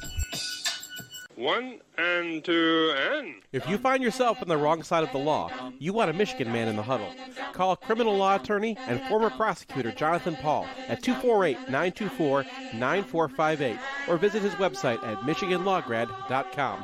One 1.37 1.81
and 1.99 2.43
two 2.43 2.95
and. 2.97 3.35
If 3.51 3.69
you 3.69 3.77
find 3.77 4.01
yourself 4.01 4.41
on 4.41 4.47
the 4.47 4.57
wrong 4.57 4.81
side 4.81 5.03
of 5.03 5.11
the 5.11 5.19
law, 5.19 5.51
you 5.77 5.93
want 5.93 6.09
a 6.09 6.13
Michigan 6.13 6.51
man 6.51 6.67
in 6.67 6.75
the 6.75 6.81
huddle. 6.81 7.13
Call 7.53 7.75
criminal 7.75 8.17
law 8.17 8.37
attorney 8.37 8.75
and 8.87 8.99
former 9.01 9.29
prosecutor 9.29 9.91
Jonathan 9.91 10.35
Paul 10.35 10.65
at 10.87 11.03
248 11.03 11.69
924 11.69 12.43
9458 12.73 13.79
or 14.07 14.17
visit 14.17 14.41
his 14.41 14.55
website 14.55 15.03
at 15.03 15.19
MichiganLawGrad.com. 15.19 16.83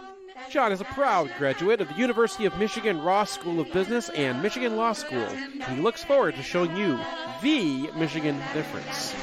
John 0.51 0.71
is 0.71 0.81
a 0.81 0.85
proud 0.85 1.31
graduate 1.39 1.81
of 1.81 1.87
the 1.87 1.95
University 1.95 2.45
of 2.45 2.55
Michigan 2.59 3.01
Ross 3.01 3.31
School 3.31 3.59
of 3.59 3.73
Business 3.73 4.09
and 4.09 4.43
Michigan 4.43 4.75
Law 4.77 4.93
School, 4.93 5.25
he 5.25 5.81
looks 5.81 6.03
forward 6.03 6.35
to 6.35 6.43
showing 6.43 6.77
you 6.77 6.99
the 7.41 7.89
Michigan 7.95 8.37
difference. 8.53 9.15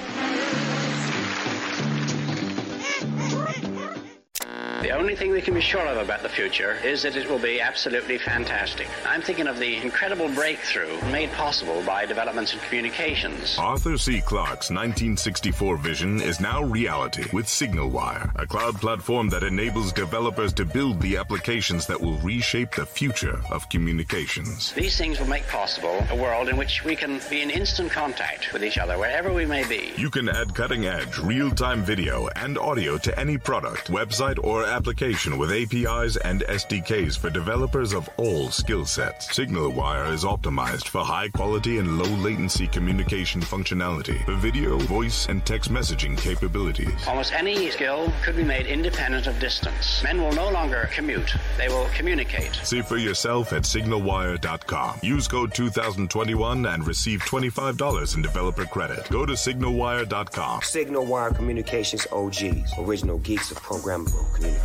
The 4.81 4.93
only 4.93 5.15
thing 5.15 5.31
we 5.31 5.43
can 5.43 5.53
be 5.53 5.61
sure 5.61 5.87
of 5.87 5.99
about 5.99 6.23
the 6.23 6.29
future 6.31 6.73
is 6.83 7.03
that 7.03 7.15
it 7.15 7.29
will 7.29 7.39
be 7.39 7.61
absolutely 7.61 8.17
fantastic. 8.17 8.89
I'm 9.05 9.21
thinking 9.21 9.47
of 9.47 9.59
the 9.59 9.77
incredible 9.77 10.31
breakthrough 10.31 10.99
made 11.13 11.31
possible 11.33 11.83
by 11.83 12.07
developments 12.07 12.55
in 12.55 12.61
communications. 12.61 13.59
Arthur 13.59 13.99
C. 13.99 14.23
Clarke's 14.23 14.71
1964 14.71 15.77
vision 15.77 16.23
is 16.23 16.41
now 16.41 16.63
reality 16.63 17.27
with 17.31 17.45
SignalWire, 17.45 18.33
a 18.37 18.47
cloud 18.47 18.77
platform 18.77 19.29
that 19.29 19.43
enables 19.43 19.93
developers 19.93 20.55
to 20.55 20.65
build 20.65 20.99
the 21.03 21.19
applications 21.19 21.87
that 21.87 22.01
will 22.01 22.17
reshape 22.21 22.75
the 22.75 22.87
future 22.87 23.39
of 23.51 23.69
communications. 23.69 24.73
These 24.73 24.97
things 24.97 25.21
will 25.21 25.29
make 25.29 25.47
possible 25.49 26.03
a 26.09 26.17
world 26.17 26.49
in 26.49 26.57
which 26.57 26.85
we 26.87 26.97
can 26.97 27.21
be 27.29 27.43
in 27.43 27.51
instant 27.51 27.93
contact 27.93 28.51
with 28.55 28.65
each 28.65 28.79
other 28.79 28.97
wherever 28.99 29.31
we 29.31 29.45
may 29.45 29.69
be. 29.69 29.93
You 29.99 30.09
can 30.09 30.31
add 30.31 30.55
cutting 30.55 30.87
edge, 30.87 31.19
real 31.19 31.51
time 31.51 31.83
video 31.83 32.29
and 32.37 32.57
audio 32.57 32.97
to 32.97 33.19
any 33.21 33.37
product, 33.37 33.89
website, 33.89 34.43
or 34.43 34.70
application 34.71 35.37
with 35.37 35.51
APIs 35.51 36.17
and 36.17 36.43
SDKs 36.43 37.19
for 37.19 37.29
developers 37.29 37.93
of 37.93 38.09
all 38.17 38.49
skill 38.51 38.87
sets. 38.87 39.29
SignalWire 39.29 40.13
is 40.13 40.25
optimized 40.25 40.89
for 40.89 41.05
high 41.05 41.29
quality 41.29 41.79
and 41.79 41.99
low 41.99 42.09
latency 42.17 42.67
communication 42.67 43.41
functionality 43.41 44.25
for 44.25 44.35
video, 44.37 44.79
voice, 44.79 45.27
and 45.27 45.45
text 45.45 45.71
messaging 45.71 46.17
capabilities. 46.17 46.95
Almost 47.07 47.33
any 47.33 47.71
skill 47.71 48.13
could 48.23 48.37
be 48.37 48.45
made 48.45 48.67
independent 48.67 49.27
of 49.27 49.39
distance. 49.41 50.03
Men 50.03 50.23
will 50.23 50.33
no 50.33 50.49
longer 50.51 50.89
commute, 50.93 51.35
they 51.59 51.69
will 51.69 51.89
communicate. 51.95 52.55
See 52.63 52.81
for 52.83 52.97
yourself 52.97 53.53
at 53.53 53.63
signalwire.com. 53.63 55.01
Use 55.03 55.29
code 55.29 55.53
2021 55.53 56.67
and 56.67 56.87
receive 56.87 57.21
$25 57.23 58.17
in 58.17 58.23
developer 58.23 58.65
credit. 58.65 59.09
Go 59.11 59.27
to 59.27 59.33
signalwire.com. 59.33 60.61
SignalWire 60.61 61.35
Communications 61.35 62.07
OGs, 62.13 62.73
original 62.79 63.19
geeks 63.19 63.51
of 63.51 63.59
programmable 63.59 64.33
communication. 64.35 64.60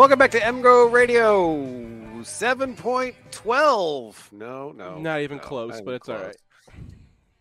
Welcome 0.00 0.18
back 0.18 0.30
to 0.30 0.40
MGO 0.40 0.90
Radio 0.90 1.56
7.12. 2.22 4.32
No, 4.32 4.72
no. 4.72 4.98
Not 4.98 5.20
even 5.20 5.36
no, 5.36 5.42
close, 5.42 5.74
not 5.74 5.84
but 5.84 5.90
even 5.90 5.94
it's 5.96 6.08
all 6.08 6.16
close. 6.16 6.26
right. 6.26 6.36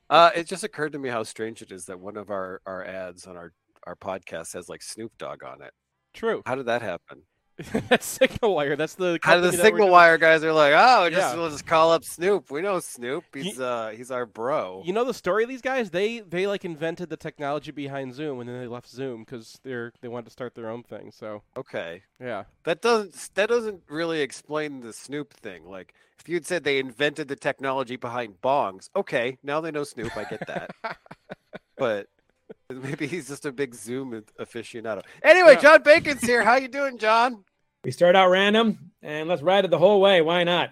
Uh, 0.10 0.32
it 0.36 0.46
just 0.46 0.66
occurred 0.66 0.92
to 0.92 1.00
me 1.00 1.08
how 1.08 1.24
strange 1.24 1.62
it 1.62 1.72
is 1.72 1.86
that 1.86 2.00
one 2.00 2.18
of 2.18 2.30
our, 2.30 2.60
our 2.66 2.84
ads 2.84 3.28
on 3.28 3.38
our, 3.38 3.54
our 3.88 3.96
podcast 3.96 4.56
has 4.56 4.68
like 4.68 4.82
Snoop 4.82 5.14
Dogg 5.18 5.42
on 5.44 5.62
it. 5.62 5.72
True. 6.14 6.42
How 6.46 6.56
did 6.56 6.66
that 6.66 6.82
happen? 6.82 7.22
That's 7.90 8.18
SignalWire. 8.18 8.78
That's 8.78 8.96
the 8.96 9.20
How 9.22 9.36
did 9.36 9.44
the 9.44 9.58
company 9.58 9.64
that 9.64 9.74
we're 9.74 9.80
SignalWire 9.80 10.20
guys 10.20 10.44
are 10.46 10.54
like, 10.54 10.74
oh, 10.76 11.10
just 11.10 11.34
Yeah. 11.34 11.36
we'll 11.36 11.50
just 11.50 11.66
call 11.66 11.92
up 11.92 12.06
Snoop. 12.06 12.50
We 12.52 12.62
know 12.62 12.80
Snoop. 12.80 13.26
He's 13.34 13.60
uh 13.60 13.92
he's 13.96 14.12
our 14.12 14.26
bro. 14.26 14.82
You 14.86 14.94
know 14.94 15.04
the 15.04 15.14
story 15.14 15.44
of 15.44 15.50
these 15.50 15.62
guys? 15.62 15.90
They 15.90 16.20
they 16.22 16.48
like 16.48 16.64
invented 16.64 17.10
the 17.10 17.18
technology 17.18 17.72
behind 17.72 18.14
Zoom, 18.14 18.40
and 18.40 18.48
then 18.50 18.60
they 18.60 18.68
left 18.68 18.88
Zoom 18.90 19.24
because 19.26 19.60
they're 19.64 19.92
they 20.02 20.08
wanted 20.08 20.26
to 20.26 20.32
start 20.32 20.56
their 20.56 20.70
own 20.70 20.84
thing. 20.84 21.12
So 21.12 21.44
Okay. 21.58 22.04
yeah, 22.20 22.46
That 22.64 22.82
doesn't 22.82 23.30
that 23.36 23.50
doesn't 23.50 23.84
really 23.90 24.22
explain 24.22 24.80
the 24.80 24.94
Snoop 24.94 25.34
thing. 25.34 25.66
Like 25.70 25.94
if 26.20 26.30
you'd 26.30 26.46
said 26.46 26.64
they 26.64 26.80
invented 26.80 27.28
the 27.28 27.36
technology 27.36 27.98
behind 27.98 28.42
bongs, 28.42 28.90
okay, 28.96 29.38
now 29.44 29.60
they 29.60 29.72
know 29.72 29.84
Snoop. 29.84 30.16
I 30.16 30.24
get 30.24 30.48
that. 30.48 30.72
but 31.78 32.08
maybe 32.70 33.06
he's 33.08 33.28
just 33.28 33.46
a 33.46 33.52
big 33.52 33.76
Zoom 33.76 34.24
aficionado. 34.40 35.02
Anyway, 35.24 35.54
Yeah. 35.54 35.62
John 35.62 35.84
Bacon's 35.84 36.22
here. 36.22 36.44
How 36.44 36.56
you 36.56 36.68
doing, 36.70 36.98
John? 36.98 37.44
We 37.90 37.94
start 37.94 38.16
out 38.16 38.30
random 38.30 38.92
and 39.02 39.28
let's 39.28 39.42
ride 39.42 39.66
it 39.66 39.72
the 39.72 39.78
whole 39.80 40.00
way. 40.00 40.22
Why 40.22 40.44
not? 40.44 40.70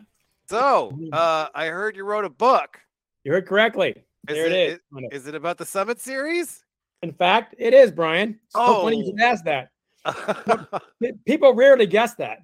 So, 0.52 0.96
uh, 1.12 1.48
I 1.56 1.66
heard 1.66 1.96
you 1.96 2.04
wrote 2.04 2.26
a 2.26 2.30
book. 2.30 2.80
You 3.24 3.32
heard 3.32 3.48
correctly. 3.48 4.04
There 4.26 4.46
it 4.46 4.52
is. 4.52 4.80
Is 5.12 5.26
it 5.26 5.34
about 5.34 5.58
the 5.58 5.66
Summit 5.66 6.00
series? 6.00 6.64
In 7.02 7.12
fact, 7.12 7.56
it 7.58 7.74
is, 7.74 7.92
Brian. 7.92 8.40
So 8.50 8.84
funny 8.84 8.98
you 8.98 9.04
Oh. 9.04 9.08
should 9.08 9.20
ask 9.20 9.44
that. 9.46 10.84
People 11.26 11.56
rarely 11.56 11.88
guess 11.88 12.14
that. 12.18 12.38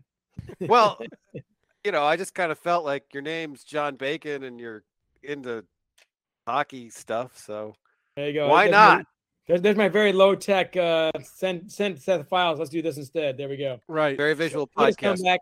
well, 0.61 0.97
you 1.85 1.91
know, 1.91 2.03
I 2.03 2.15
just 2.15 2.33
kind 2.33 2.51
of 2.51 2.57
felt 2.57 2.83
like 2.83 3.03
your 3.13 3.21
name's 3.21 3.63
John 3.63 3.95
Bacon 3.95 4.41
and 4.43 4.59
you're 4.59 4.83
into 5.21 5.65
hockey 6.47 6.89
stuff. 6.89 7.37
So 7.37 7.75
There 8.15 8.25
you 8.27 8.33
go. 8.33 8.47
Why 8.49 8.69
not? 8.69 9.05
My, 9.47 9.53
there's, 9.53 9.61
there's 9.61 9.75
my 9.75 9.89
very 9.89 10.13
low 10.13 10.35
tech 10.35 10.75
uh, 10.77 11.11
send 11.21 11.71
send 11.71 12.01
set 12.01 12.19
of 12.19 12.27
files. 12.27 12.59
Let's 12.59 12.71
do 12.71 12.81
this 12.81 12.97
instead. 12.97 13.37
There 13.37 13.49
we 13.49 13.57
go. 13.57 13.79
right. 13.87 14.17
very 14.17 14.33
visual 14.33 14.69
Let's 14.75 14.95
podcast. 14.95 15.23
back. 15.23 15.39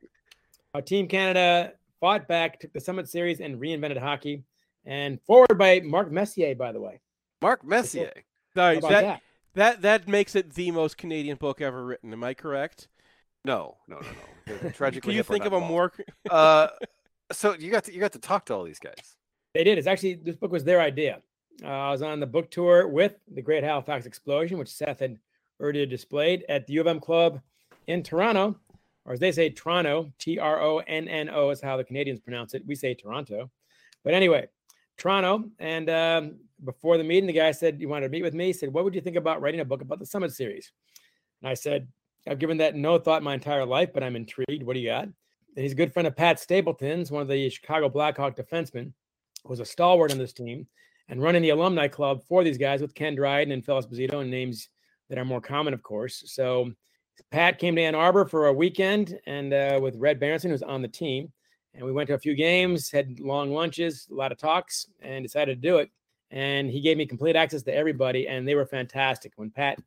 Our 0.73 0.81
Team 0.81 1.07
Canada 1.07 1.73
fought 1.99 2.27
back, 2.27 2.59
took 2.59 2.73
the 2.73 2.79
Summit 2.79 3.09
Series, 3.09 3.41
and 3.41 3.59
reinvented 3.59 3.97
hockey. 3.97 4.43
And 4.85 5.21
forward 5.21 5.57
by 5.57 5.81
Mark 5.81 6.11
Messier, 6.11 6.55
by 6.55 6.71
the 6.71 6.81
way. 6.81 6.99
Mark 7.41 7.63
Messier. 7.63 8.13
No, 8.55 8.73
How 8.75 8.79
that, 8.79 8.81
that 8.81 9.01
that? 9.01 9.21
that 9.53 9.81
that 9.81 10.07
makes 10.07 10.35
it 10.35 10.53
the 10.53 10.71
most 10.71 10.97
Canadian 10.97 11.37
book 11.37 11.61
ever 11.61 11.85
written. 11.85 12.11
Am 12.13 12.23
I 12.23 12.33
correct? 12.33 12.87
No, 13.45 13.77
no, 13.87 13.99
no, 14.47 14.53
no. 14.63 14.69
Tragically, 14.73 15.11
Can 15.11 15.17
you 15.17 15.23
think 15.23 15.45
of 15.45 15.53
a 15.53 15.59
more? 15.59 15.91
uh, 16.29 16.67
so 17.31 17.55
you 17.57 17.71
got 17.71 17.85
to 17.85 17.93
you 17.93 17.99
got 17.99 18.13
to 18.13 18.19
talk 18.19 18.45
to 18.45 18.55
all 18.55 18.63
these 18.63 18.79
guys. 18.79 19.15
They 19.53 19.63
did. 19.63 19.77
It's 19.77 19.87
actually 19.87 20.15
this 20.15 20.35
book 20.35 20.51
was 20.51 20.63
their 20.63 20.81
idea. 20.81 21.21
Uh, 21.63 21.67
I 21.67 21.91
was 21.91 22.01
on 22.01 22.19
the 22.19 22.25
book 22.25 22.49
tour 22.49 22.87
with 22.87 23.15
the 23.33 23.41
Great 23.41 23.63
Halifax 23.63 24.05
Explosion, 24.05 24.57
which 24.57 24.69
Seth 24.69 24.99
had 24.99 25.17
already 25.59 25.85
displayed 25.85 26.43
at 26.49 26.65
the 26.65 26.73
U 26.73 26.81
of 26.81 26.87
M 26.87 26.99
Club 26.99 27.39
in 27.87 28.01
Toronto, 28.01 28.57
or 29.05 29.13
as 29.13 29.19
they 29.19 29.31
say, 29.31 29.49
Toronto. 29.49 30.11
T 30.17 30.39
R 30.39 30.61
O 30.61 30.79
N 30.79 31.07
N 31.07 31.29
O 31.29 31.49
is 31.49 31.61
how 31.61 31.77
the 31.77 31.83
Canadians 31.83 32.19
pronounce 32.19 32.53
it. 32.53 32.65
We 32.65 32.75
say 32.75 32.93
Toronto, 32.93 33.51
but 34.03 34.13
anyway, 34.13 34.47
Toronto. 34.97 35.49
And 35.59 35.89
um, 35.89 36.35
before 36.63 36.97
the 36.97 37.03
meeting, 37.03 37.27
the 37.27 37.33
guy 37.33 37.51
said, 37.51 37.79
"You 37.79 37.89
wanted 37.89 38.07
to 38.07 38.11
meet 38.11 38.23
with 38.23 38.33
me?" 38.33 38.47
He 38.47 38.53
said, 38.53 38.73
"What 38.73 38.83
would 38.83 38.95
you 38.95 39.01
think 39.01 39.17
about 39.17 39.41
writing 39.41 39.59
a 39.59 39.65
book 39.65 39.81
about 39.81 39.99
the 39.99 40.05
Summit 40.05 40.33
Series?" 40.33 40.71
And 41.41 41.49
I 41.49 41.53
said, 41.53 41.87
"I've 42.27 42.39
given 42.39 42.57
that 42.57 42.75
no 42.75 42.97
thought 42.97 43.23
my 43.23 43.33
entire 43.35 43.65
life, 43.65 43.93
but 43.93 44.03
I'm 44.03 44.15
intrigued. 44.15 44.63
What 44.63 44.73
do 44.73 44.79
you 44.79 44.89
got?" 44.89 45.03
And 45.03 45.63
he's 45.63 45.73
a 45.73 45.75
good 45.75 45.93
friend 45.93 46.07
of 46.07 46.15
Pat 46.15 46.39
Stapleton's, 46.39 47.11
one 47.11 47.21
of 47.21 47.27
the 47.27 47.49
Chicago 47.49 47.89
Blackhawk 47.89 48.35
defensemen, 48.35 48.93
who 49.43 49.49
was 49.49 49.59
a 49.59 49.65
stalwart 49.65 50.11
on 50.11 50.17
this 50.17 50.33
team 50.33 50.65
and 51.09 51.21
running 51.21 51.41
the 51.41 51.49
alumni 51.49 51.87
club 51.87 52.23
for 52.27 52.43
these 52.43 52.57
guys 52.57 52.81
with 52.81 52.95
Ken 52.95 53.15
Dryden 53.15 53.51
and 53.51 53.65
Phil 53.65 53.81
Esposito 53.81 54.21
and 54.21 54.31
names 54.31 54.69
that 55.09 55.17
are 55.17 55.25
more 55.25 55.41
common, 55.41 55.73
of 55.73 55.83
course. 55.83 56.23
So 56.27 56.71
Pat 57.31 57.59
came 57.59 57.75
to 57.75 57.81
Ann 57.81 57.95
Arbor 57.95 58.25
for 58.25 58.47
a 58.47 58.53
weekend 58.53 59.19
and 59.25 59.53
uh, 59.53 59.79
with 59.81 59.95
Red 59.97 60.19
Berenson, 60.19 60.51
who's 60.51 60.63
on 60.63 60.81
the 60.81 60.87
team. 60.87 61.31
And 61.73 61.85
we 61.85 61.91
went 61.91 62.07
to 62.07 62.15
a 62.15 62.19
few 62.19 62.35
games, 62.35 62.89
had 62.89 63.19
long 63.19 63.53
lunches, 63.53 64.07
a 64.11 64.13
lot 64.13 64.31
of 64.31 64.37
talks, 64.37 64.87
and 65.01 65.23
decided 65.23 65.61
to 65.61 65.67
do 65.67 65.77
it. 65.77 65.89
And 66.29 66.69
he 66.69 66.81
gave 66.81 66.97
me 66.97 67.05
complete 67.05 67.35
access 67.35 67.63
to 67.63 67.73
everybody, 67.73 68.27
and 68.27 68.47
they 68.47 68.55
were 68.55 68.65
fantastic. 68.65 69.33
When 69.35 69.51
Pat 69.51 69.79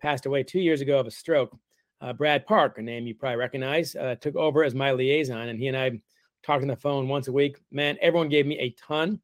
passed 0.00 0.26
away 0.26 0.42
two 0.42 0.60
years 0.60 0.80
ago 0.80 0.98
of 0.98 1.06
a 1.06 1.10
stroke, 1.10 1.56
uh, 2.00 2.12
Brad 2.12 2.46
Park, 2.46 2.78
a 2.78 2.82
name 2.82 3.06
you 3.06 3.14
probably 3.14 3.36
recognize, 3.36 3.96
uh, 3.96 4.14
took 4.20 4.36
over 4.36 4.62
as 4.64 4.74
my 4.74 4.92
liaison, 4.92 5.48
and 5.48 5.58
he 5.58 5.68
and 5.68 5.76
I 5.76 6.00
talked 6.44 6.62
on 6.62 6.68
the 6.68 6.76
phone 6.76 7.08
once 7.08 7.28
a 7.28 7.32
week. 7.32 7.58
Man, 7.70 7.98
everyone 8.00 8.28
gave 8.28 8.46
me 8.46 8.58
a 8.58 8.70
ton. 8.70 9.20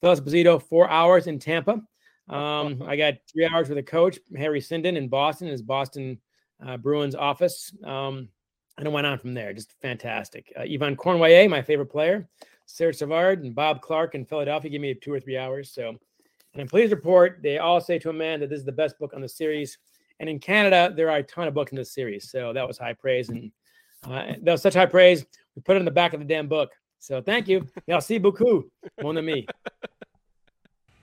Phil 0.00 0.14
Esposito, 0.14 0.62
four 0.62 0.88
hours 0.88 1.26
in 1.26 1.38
Tampa. 1.38 1.80
Um, 2.28 2.82
I 2.86 2.96
got 2.96 3.14
three 3.30 3.46
hours 3.46 3.68
with 3.68 3.78
a 3.78 3.82
coach, 3.82 4.18
Harry 4.36 4.60
Sinden 4.60 4.96
in 4.96 5.08
Boston, 5.08 5.48
his 5.48 5.62
Boston 5.62 6.18
uh, 6.64 6.76
Bruins 6.76 7.14
office. 7.14 7.72
Um, 7.84 8.28
and 8.78 8.86
it 8.86 8.90
went 8.90 9.06
on 9.06 9.18
from 9.18 9.34
there. 9.34 9.52
Just 9.52 9.74
fantastic. 9.80 10.52
Uh, 10.58 10.62
Yvan 10.62 10.96
Cournoyer, 10.96 11.48
my 11.48 11.62
favorite 11.62 11.86
player, 11.86 12.28
Serge 12.66 12.96
Savard 12.96 13.42
and 13.42 13.54
Bob 13.54 13.80
Clarke 13.80 14.14
in 14.14 14.24
Philadelphia 14.24 14.70
gave 14.70 14.80
me 14.80 14.94
two 14.94 15.12
or 15.12 15.20
three 15.20 15.38
hours. 15.38 15.70
So, 15.70 15.88
and 15.88 16.62
I'm 16.62 16.68
pleased 16.68 16.90
to 16.90 16.96
report 16.96 17.40
they 17.42 17.58
all 17.58 17.80
say 17.80 17.98
to 18.00 18.10
a 18.10 18.12
man 18.12 18.40
that 18.40 18.50
this 18.50 18.58
is 18.58 18.64
the 18.64 18.72
best 18.72 18.98
book 18.98 19.14
on 19.14 19.20
the 19.20 19.28
series. 19.28 19.78
And 20.20 20.28
in 20.28 20.38
Canada, 20.38 20.92
there 20.94 21.10
are 21.10 21.18
a 21.18 21.22
ton 21.22 21.48
of 21.48 21.54
books 21.54 21.72
in 21.72 21.76
this 21.76 21.92
series. 21.92 22.30
So 22.30 22.52
that 22.52 22.66
was 22.66 22.78
high 22.78 22.94
praise. 22.94 23.28
And 23.28 23.52
uh, 24.04 24.34
that 24.42 24.52
was 24.52 24.62
such 24.62 24.74
high 24.74 24.86
praise. 24.86 25.24
We 25.54 25.62
put 25.62 25.76
it 25.76 25.80
in 25.80 25.84
the 25.84 25.90
back 25.90 26.12
of 26.12 26.20
the 26.20 26.26
damn 26.26 26.48
book. 26.48 26.72
So 26.98 27.20
thank 27.22 27.46
you. 27.48 27.66
Merci 27.86 28.18
beaucoup, 28.18 28.70
mon 29.02 29.16
ami. 29.18 29.46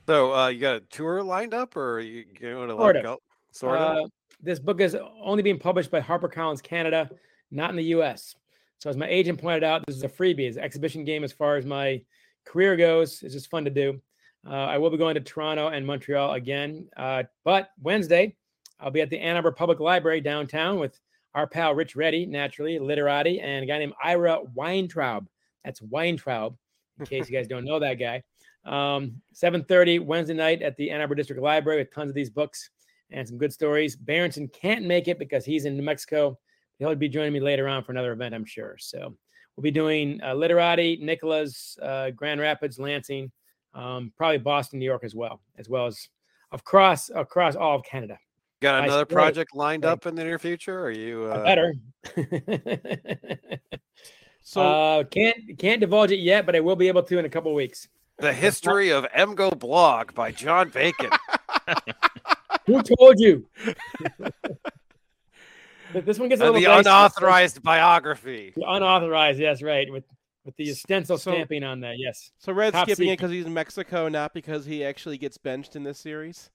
So 0.05 0.33
uh, 0.33 0.47
you 0.49 0.59
got 0.59 0.75
a 0.75 0.79
tour 0.81 1.23
lined 1.23 1.53
up, 1.53 1.77
or 1.77 1.99
you 1.99 2.25
going 2.39 2.67
to 2.67 2.75
Sort 2.75 2.95
like 2.95 2.95
of. 2.97 3.03
go? 3.03 3.19
Sort 3.51 3.77
of. 3.77 3.97
Uh, 3.97 4.07
this 4.41 4.59
book 4.59 4.81
is 4.81 4.97
only 5.21 5.43
being 5.43 5.59
published 5.59 5.89
by 5.89 6.01
HarperCollins 6.01 6.61
Canada, 6.61 7.09
not 7.51 7.69
in 7.69 7.77
the 7.77 7.83
U.S. 7.85 8.35
So 8.79 8.89
as 8.89 8.97
my 8.97 9.07
agent 9.07 9.39
pointed 9.39 9.63
out, 9.63 9.85
this 9.87 9.95
is 9.95 10.03
a 10.03 10.09
freebie. 10.09 10.41
It's 10.41 10.57
an 10.57 10.63
exhibition 10.63 11.05
game 11.05 11.23
as 11.23 11.31
far 11.31 11.55
as 11.55 11.65
my 11.65 12.01
career 12.43 12.75
goes. 12.75 13.23
It's 13.23 13.33
just 13.33 13.49
fun 13.49 13.63
to 13.63 13.71
do. 13.71 14.01
Uh, 14.45 14.53
I 14.53 14.77
will 14.77 14.89
be 14.89 14.97
going 14.97 15.15
to 15.15 15.21
Toronto 15.21 15.69
and 15.69 15.87
Montreal 15.87 16.33
again, 16.33 16.89
uh, 16.97 17.23
but 17.45 17.69
Wednesday 17.81 18.35
I'll 18.77 18.91
be 18.91 18.99
at 18.99 19.09
the 19.09 19.17
Ann 19.17 19.37
Arbor 19.37 19.53
Public 19.53 19.79
Library 19.79 20.19
downtown 20.19 20.79
with 20.79 20.99
our 21.33 21.47
pal 21.47 21.73
Rich 21.73 21.95
Reddy, 21.95 22.25
naturally 22.25 22.77
literati, 22.77 23.39
and 23.39 23.63
a 23.63 23.65
guy 23.65 23.79
named 23.79 23.93
Ira 24.03 24.39
Weintraub. 24.53 25.27
That's 25.63 25.81
Weintraub, 25.81 26.57
in 26.99 27.05
case 27.05 27.29
you 27.29 27.37
guys 27.37 27.47
don't 27.47 27.63
know 27.63 27.79
that 27.79 27.93
guy. 27.93 28.23
Um, 28.65 29.21
7:30 29.33 29.99
Wednesday 29.99 30.33
night 30.33 30.61
at 30.61 30.75
the 30.77 30.89
Ann 30.89 31.01
Arbor 31.01 31.15
District 31.15 31.41
Library 31.41 31.79
with 31.79 31.93
tons 31.93 32.09
of 32.09 32.15
these 32.15 32.29
books 32.29 32.69
and 33.11 33.27
some 33.27 33.37
good 33.37 33.53
stories. 33.53 33.95
Barrington 33.95 34.47
can't 34.47 34.85
make 34.85 35.07
it 35.07 35.19
because 35.19 35.45
he's 35.45 35.65
in 35.65 35.75
New 35.75 35.83
Mexico 35.83 36.37
he'll 36.79 36.95
be 36.95 37.09
joining 37.09 37.33
me 37.33 37.39
later 37.39 37.67
on 37.67 37.83
for 37.83 37.91
another 37.91 38.11
event, 38.11 38.35
I'm 38.35 38.45
sure. 38.45 38.75
So 38.79 39.15
we'll 39.55 39.61
be 39.61 39.71
doing 39.71 40.21
uh, 40.23 40.33
Literati, 40.33 40.99
Nicola's, 41.01 41.77
uh, 41.81 42.11
Grand 42.11 42.39
Rapids, 42.39 42.79
Lansing, 42.79 43.31
um, 43.73 44.11
probably 44.17 44.37
Boston, 44.37 44.79
New 44.79 44.85
York 44.85 45.03
as 45.03 45.15
well, 45.15 45.41
as 45.57 45.69
well 45.69 45.87
as 45.87 46.09
across 46.51 47.09
across 47.09 47.55
all 47.55 47.75
of 47.75 47.83
Canada. 47.83 48.19
Got 48.61 48.83
another 48.85 49.05
project 49.05 49.55
lined 49.55 49.83
Right. 49.83 49.91
up 49.91 50.05
in 50.05 50.15
the 50.15 50.23
near 50.23 50.39
future? 50.39 50.79
Or 50.79 50.85
are 50.85 50.91
you 50.91 51.25
uh, 51.25 51.43
better. 51.43 51.73
So 54.41 54.61
uh, 54.61 55.03
can't 55.05 55.57
can't 55.57 55.81
divulge 55.81 56.11
it 56.11 56.19
yet, 56.19 56.45
but 56.45 56.55
I 56.55 56.59
will 56.59 56.75
be 56.75 56.87
able 56.87 57.03
to 57.03 57.19
in 57.19 57.25
a 57.25 57.29
couple 57.29 57.53
weeks. 57.53 57.87
The 58.19 58.33
history 58.33 58.91
of 58.91 59.05
MGO 59.15 59.57
blog 59.57 60.13
by 60.13 60.31
John 60.31 60.69
Bacon? 60.69 61.09
Who 62.67 62.81
told 62.81 63.19
you? 63.19 63.47
Th- 65.91 66.05
this 66.05 66.19
one 66.19 66.29
gets 66.29 66.41
a 66.41 66.45
Uh, 66.45 66.51
little 66.51 66.61
the 66.61 66.65
dicey. 66.67 66.79
unauthorized 66.89 67.63
biography. 67.63 68.53
The 68.55 68.63
unauthorized, 68.65 69.39
yes, 69.39 69.61
right. 69.61 69.91
With 69.91 70.03
with 70.45 70.55
the 70.57 70.73
stencil 70.73 71.17
So- 71.17 71.31
stamping 71.31 71.63
on 71.63 71.79
that, 71.81 71.95
yes. 71.97 72.31
so 72.37 72.51
Red's 72.51 72.73
Top 72.73 72.85
skipping 72.87 73.07
it 73.09 73.17
because 73.17 73.31
he's 73.31 73.45
in 73.45 73.53
Mexico, 73.53 74.09
not 74.09 74.33
because 74.33 74.65
he 74.65 74.83
actually 74.83 75.17
gets 75.17 75.37
benched 75.37 75.75
in 75.77 75.83
this 75.83 75.97
series. 75.97 76.49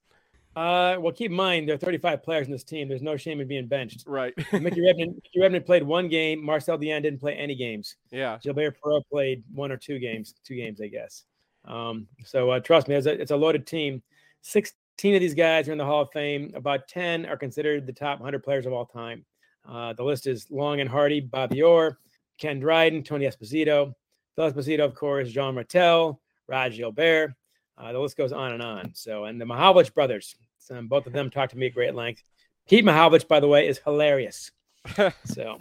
Uh, 0.54 0.96
well, 1.00 1.12
keep 1.12 1.30
in 1.30 1.36
mind 1.36 1.66
there 1.66 1.74
are 1.74 1.78
35 1.78 2.22
players 2.22 2.46
in 2.48 2.52
this 2.52 2.64
team. 2.64 2.88
There's 2.88 3.00
no 3.02 3.16
shame 3.16 3.40
in 3.40 3.48
being 3.48 3.66
benched. 3.66 4.04
Right. 4.06 4.34
Mickey 4.52 4.82
Redmond, 4.84 5.14
Mickey 5.14 5.40
Redmond 5.40 5.64
played 5.64 5.82
one 5.84 6.08
game. 6.08 6.44
Marcel 6.44 6.76
Dionne 6.76 7.02
didn't 7.02 7.20
play 7.20 7.34
any 7.34 7.54
games. 7.54 7.96
yeah. 8.10 8.38
Gilbert 8.42 8.76
Perreault 8.82 9.04
played 9.10 9.42
one 9.54 9.72
or 9.72 9.76
two 9.78 9.98
games, 9.98 10.34
two 10.44 10.56
games, 10.56 10.80
I 10.82 10.88
guess. 10.88 11.24
Um, 11.68 12.08
so 12.24 12.50
uh, 12.50 12.60
trust 12.60 12.88
me, 12.88 12.94
it's 12.96 13.06
a, 13.06 13.12
it's 13.12 13.30
a 13.30 13.36
loaded 13.36 13.66
team. 13.66 14.02
16 14.42 15.14
of 15.14 15.20
these 15.20 15.34
guys 15.34 15.68
are 15.68 15.72
in 15.72 15.78
the 15.78 15.84
Hall 15.84 16.02
of 16.02 16.10
Fame. 16.12 16.50
About 16.54 16.88
10 16.88 17.26
are 17.26 17.36
considered 17.36 17.86
the 17.86 17.92
top 17.92 18.18
100 18.18 18.42
players 18.42 18.66
of 18.66 18.72
all 18.72 18.86
time. 18.86 19.24
Uh, 19.68 19.92
the 19.92 20.02
list 20.02 20.26
is 20.26 20.46
long 20.50 20.80
and 20.80 20.88
hardy. 20.88 21.20
Bobby 21.20 21.62
Orr, 21.62 21.98
Ken 22.38 22.58
Dryden, 22.58 23.02
Tony 23.04 23.26
Esposito, 23.26 23.94
Phil 24.34 24.50
Esposito, 24.50 24.80
of 24.84 24.94
course, 24.94 25.30
Jean 25.30 25.54
Martel, 25.54 26.20
Rod 26.46 26.72
Gilbert. 26.72 27.34
Uh, 27.76 27.92
the 27.92 27.98
list 27.98 28.16
goes 28.16 28.32
on 28.32 28.52
and 28.52 28.62
on. 28.62 28.92
So, 28.94 29.24
and 29.24 29.40
the 29.40 29.44
Mahovlich 29.44 29.92
brothers, 29.94 30.34
so 30.58 30.80
both 30.82 31.06
of 31.06 31.12
them 31.12 31.30
talked 31.30 31.52
to 31.52 31.58
me 31.58 31.66
at 31.66 31.74
great 31.74 31.94
length. 31.94 32.22
Pete 32.68 32.84
Mahovlich, 32.84 33.28
by 33.28 33.40
the 33.40 33.48
way, 33.48 33.68
is 33.68 33.78
hilarious. 33.78 34.50
So, 35.26 35.58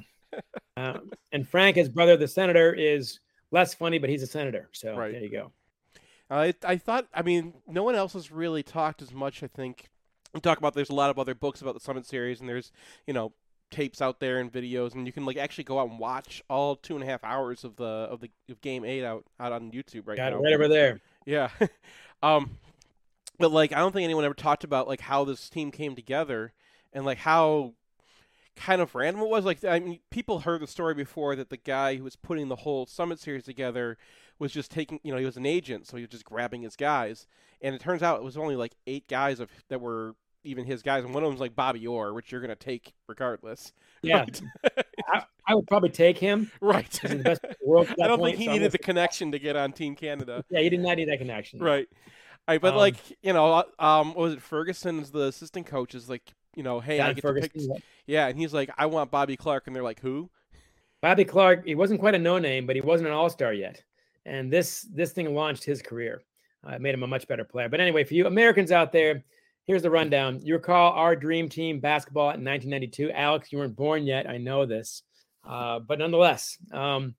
um, 0.78 1.10
and 1.32 1.48
Frank, 1.48 1.76
his 1.76 1.90
brother, 1.90 2.16
the 2.18 2.28
senator, 2.28 2.74
is 2.74 3.20
less 3.52 3.74
funny, 3.74 3.98
but 3.98 4.10
he's 4.10 4.24
a 4.24 4.28
senator. 4.28 4.70
So 4.72 4.96
Right. 4.96 5.12
there 5.12 5.22
you 5.22 5.30
go. 5.30 5.52
I 6.30 6.54
I 6.64 6.78
thought 6.78 7.08
I 7.14 7.22
mean 7.22 7.54
no 7.68 7.84
one 7.84 7.96
else 7.96 8.14
has 8.14 8.32
really 8.32 8.64
talked 8.64 9.02
as 9.02 9.14
much. 9.14 9.44
I 9.44 9.48
think 9.48 9.90
we 10.34 10.42
talk 10.42 10.58
about 10.58 10.74
there's 10.74 10.90
a 10.90 10.96
lot 10.96 11.10
of 11.10 11.20
other 11.20 11.36
books 11.36 11.62
about 11.62 11.74
the 11.74 11.80
Summit 11.80 12.06
series, 12.06 12.40
and 12.40 12.50
there's 12.50 12.72
you 13.06 13.14
know 13.14 13.34
tapes 13.70 14.02
out 14.02 14.20
there 14.20 14.40
and 14.40 14.52
videos, 14.52 14.94
and 14.94 15.06
you 15.06 15.14
can 15.14 15.26
like 15.26 15.38
actually 15.38 15.64
go 15.64 15.80
out 15.80 15.90
and 15.90 16.00
watch 16.00 16.42
all 16.50 16.76
two 16.76 16.96
and 16.96 17.04
a 17.04 17.08
half 17.08 17.24
hours 17.24 17.64
of 17.64 17.76
the 17.76 17.84
of 17.84 18.20
the 18.20 18.30
of 18.50 18.62
game 18.62 18.84
eight 18.84 19.04
out 19.04 19.26
out 19.40 19.52
on 19.52 19.72
YouTube 19.72 20.08
right 20.08 20.18
Got 20.18 20.34
now. 20.34 20.40
it 20.40 20.42
right 20.42 20.54
over 20.54 20.68
there. 20.68 21.00
Yeah. 21.26 21.50
um 22.24 22.58
but 23.40 23.52
like 23.52 23.74
I 23.74 23.80
don't 23.80 23.92
think 23.92 24.04
anyone 24.04 24.26
ever 24.26 24.34
talked 24.34 24.64
about 24.64 24.88
like 24.88 25.02
how 25.02 25.24
this 25.24 25.50
team 25.50 25.72
came 25.72 25.96
together 25.96 26.54
and 26.94 27.06
like 27.06 27.20
how 27.20 27.74
kind 28.58 28.82
of 28.82 28.94
random 28.96 29.24
it 29.24 29.30
was. 29.30 29.46
Like 29.46 29.64
I 29.64 29.80
mean 29.80 30.00
people 30.10 30.40
heard 30.40 30.62
the 30.62 30.68
story 30.68 30.94
before 30.94 31.36
that 31.36 31.50
the 31.50 31.58
guy 31.58 31.96
who 31.96 32.04
was 32.04 32.16
putting 32.16 32.50
the 32.50 32.58
whole 32.58 32.86
Summit 32.86 33.20
series 33.20 33.44
together 33.44 33.98
was 34.40 34.52
just 34.52 34.72
taking, 34.72 35.00
you 35.04 35.12
know, 35.12 35.18
he 35.18 35.26
was 35.26 35.38
an 35.38 35.46
agent, 35.46 35.88
so 35.88 35.98
he 35.98 36.04
was 36.04 36.12
just 36.12 36.26
grabbing 36.26 36.62
his 36.62 36.76
guys. 36.76 37.28
And 37.62 37.74
it 37.74 37.82
turns 37.82 38.04
out 38.04 38.18
it 38.18 38.24
was 38.24 38.38
only 38.38 38.56
like 38.56 38.74
eight 38.86 39.08
guys 39.08 39.40
of 39.40 39.50
that 39.70 39.82
were 39.82 40.16
even 40.44 40.66
his 40.66 40.82
guys, 40.82 41.04
and 41.04 41.14
one 41.14 41.24
of 41.24 41.28
them 41.28 41.34
was 41.34 41.42
like 41.42 41.56
Bobby 41.56 41.86
Orr, 41.88 42.14
which 42.14 42.32
you're 42.32 42.42
gonna 42.42 42.56
take 42.56 42.94
regardless. 43.08 43.74
Yeah. 44.04 44.20
Right. 44.20 44.42
I, 45.12 45.24
I 45.48 45.56
would 45.56 45.66
probably 45.68 45.90
take 45.90 46.20
him. 46.20 46.52
right. 46.62 46.86
He's 47.02 47.10
the 47.12 47.18
best 47.18 47.42
world. 47.66 47.88
I 48.02 48.08
don't 48.08 48.20
point, 48.20 48.36
think 48.38 48.38
he 48.38 48.46
so 48.46 48.52
needed 48.52 48.72
the 48.72 48.78
connection 48.78 49.32
to 49.32 49.40
get 49.40 49.56
on 49.56 49.74
Team 49.74 49.96
Canada. 49.96 50.46
Yeah, 50.52 50.62
he 50.62 50.70
did 50.70 50.82
not 50.82 50.98
need 50.98 51.10
that 51.10 51.18
connection. 51.18 51.60
Right. 51.60 51.88
Right, 52.48 52.62
but 52.62 52.74
Um, 52.74 52.78
like 52.78 52.96
you 53.24 53.34
know, 53.34 53.52
uh, 53.54 53.64
um, 53.80 54.10
what 54.10 54.18
was 54.18 54.34
it? 54.34 54.42
Ferguson's 54.42 55.12
the 55.12 55.24
assistant 55.24 55.66
coach 55.66 55.96
is 55.96 56.08
like, 56.10 56.34
you 56.58 56.64
know, 56.64 56.80
hey, 56.80 57.00
I 57.00 57.14
get 57.14 57.22
Ferguson. 57.22 57.50
to 57.52 57.74
pick. 57.76 57.84
Yeah, 58.08 58.28
and 58.28 58.38
he's 58.38 58.54
like, 58.54 58.72
I 58.78 58.88
want 58.88 59.12
Bobby 59.12 59.38
Clarke, 59.38 59.68
and 59.68 59.76
they're 59.76 59.84
like, 59.84 60.00
who? 60.00 60.28
Bobby 61.04 61.24
Clarke, 61.24 61.66
he 61.66 61.76
wasn't 61.76 62.00
quite 62.00 62.16
a 62.16 62.20
no 62.20 62.40
name, 62.40 62.66
but 62.66 62.76
he 62.76 62.82
wasn't 62.82 63.08
an 63.08 63.14
all 63.14 63.30
star 63.30 63.54
yet. 63.54 63.84
And 64.26 64.52
this 64.52 64.82
this 64.92 65.14
thing 65.14 65.34
launched 65.36 65.64
his 65.64 65.84
career. 65.84 66.24
Uh, 66.68 66.72
it 66.72 66.82
made 66.82 66.96
him 66.96 67.04
a 67.04 67.08
much 67.08 67.28
better 67.28 67.44
player. 67.44 67.70
But 67.70 67.80
anyway, 67.80 68.04
for 68.04 68.16
you 68.16 68.26
Americans 68.26 68.72
out 68.72 68.92
there, 68.92 69.24
here's 69.66 69.84
the 69.84 69.92
rundown. 69.92 70.42
You 70.42 70.56
recall 70.56 70.94
our 70.94 71.16
dream 71.16 71.48
team 71.48 71.80
basketball 71.80 72.32
in 72.32 72.44
1992. 72.44 73.12
Alex, 73.12 73.52
you 73.52 73.60
weren't 73.60 73.76
born 73.76 74.04
yet. 74.06 74.28
I 74.28 74.38
know 74.38 74.66
this. 74.66 75.04
Uh, 75.48 75.80
but 75.80 76.00
nonetheless, 76.00 76.58
um, 76.74 77.14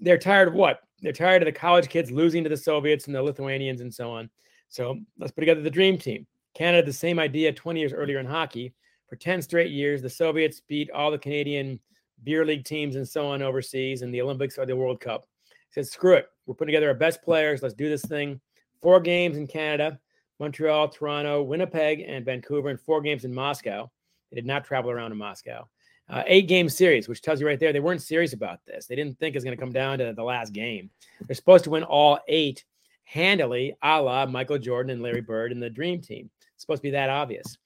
they're 0.00 0.18
tired 0.18 0.48
of 0.48 0.54
what? 0.54 0.80
They're 1.00 1.12
tired 1.12 1.42
of 1.42 1.46
the 1.46 1.52
college 1.52 1.88
kids 1.88 2.10
losing 2.10 2.42
to 2.42 2.50
the 2.50 2.56
Soviets 2.56 3.06
and 3.06 3.14
the 3.14 3.22
Lithuanians 3.22 3.80
and 3.80 3.94
so 3.94 4.10
on. 4.10 4.28
So 4.68 4.98
let's 5.18 5.32
put 5.32 5.42
together 5.42 5.62
the 5.62 5.70
dream 5.70 5.96
team. 5.96 6.26
Canada, 6.54 6.86
the 6.86 6.92
same 6.92 7.18
idea 7.18 7.52
20 7.52 7.80
years 7.80 7.92
earlier 7.92 8.18
in 8.18 8.26
hockey. 8.26 8.74
For 9.08 9.16
10 9.16 9.42
straight 9.42 9.70
years, 9.70 10.02
the 10.02 10.10
Soviets 10.10 10.60
beat 10.60 10.90
all 10.90 11.10
the 11.10 11.18
Canadian 11.18 11.80
beer 12.22 12.44
league 12.44 12.64
teams 12.64 12.96
and 12.96 13.08
so 13.08 13.28
on 13.28 13.42
overseas 13.42 14.02
in 14.02 14.10
the 14.10 14.22
Olympics 14.22 14.58
or 14.58 14.66
the 14.66 14.76
World 14.76 15.00
Cup. 15.00 15.26
Said, 15.70 15.86
screw 15.86 16.14
it. 16.14 16.28
We're 16.46 16.54
putting 16.54 16.72
together 16.72 16.88
our 16.88 16.94
best 16.94 17.22
players. 17.22 17.62
Let's 17.62 17.74
do 17.74 17.88
this 17.88 18.04
thing. 18.04 18.40
Four 18.82 19.00
games 19.00 19.36
in 19.36 19.46
Canada, 19.46 20.00
Montreal, 20.38 20.88
Toronto, 20.88 21.42
Winnipeg, 21.42 22.00
and 22.00 22.24
Vancouver, 22.24 22.70
and 22.70 22.80
four 22.80 23.00
games 23.00 23.24
in 23.24 23.32
Moscow. 23.32 23.90
They 24.30 24.36
did 24.36 24.46
not 24.46 24.64
travel 24.64 24.90
around 24.90 25.12
in 25.12 25.18
Moscow. 25.18 25.68
Uh, 26.08 26.24
eight 26.26 26.48
game 26.48 26.68
series, 26.68 27.08
which 27.08 27.22
tells 27.22 27.40
you 27.40 27.46
right 27.46 27.60
there 27.60 27.72
they 27.72 27.78
weren't 27.78 28.02
serious 28.02 28.32
about 28.32 28.64
this. 28.66 28.86
They 28.86 28.96
didn't 28.96 29.18
think 29.20 29.34
it 29.34 29.38
was 29.38 29.44
going 29.44 29.56
to 29.56 29.60
come 29.60 29.72
down 29.72 29.98
to 29.98 30.12
the 30.12 30.24
last 30.24 30.52
game. 30.52 30.90
They're 31.24 31.36
supposed 31.36 31.64
to 31.64 31.70
win 31.70 31.84
all 31.84 32.18
eight 32.26 32.64
handily, 33.04 33.76
a 33.82 34.02
la 34.02 34.26
Michael 34.26 34.58
Jordan 34.58 34.90
and 34.90 35.02
Larry 35.02 35.20
Bird 35.20 35.52
and 35.52 35.62
the 35.62 35.70
Dream 35.70 36.00
Team. 36.00 36.30
Supposed 36.70 36.82
to 36.82 36.86
be 36.86 36.92
that 36.92 37.10
obvious. 37.10 37.58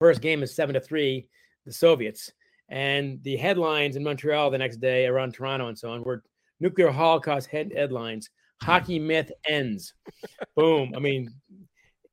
First 0.00 0.20
game 0.20 0.42
is 0.42 0.52
seven 0.52 0.74
to 0.74 0.80
three, 0.80 1.28
the 1.66 1.72
Soviets. 1.72 2.32
And 2.68 3.22
the 3.22 3.36
headlines 3.36 3.94
in 3.94 4.02
Montreal 4.02 4.50
the 4.50 4.58
next 4.58 4.78
day 4.78 5.06
around 5.06 5.34
Toronto 5.34 5.68
and 5.68 5.78
so 5.78 5.92
on 5.92 6.02
were 6.02 6.24
nuclear 6.58 6.90
holocaust 6.90 7.46
head 7.46 7.72
headlines. 7.72 8.28
Hockey 8.60 8.98
myth 8.98 9.30
ends. 9.46 9.94
Boom. 10.56 10.94
I 10.96 10.98
mean, 10.98 11.30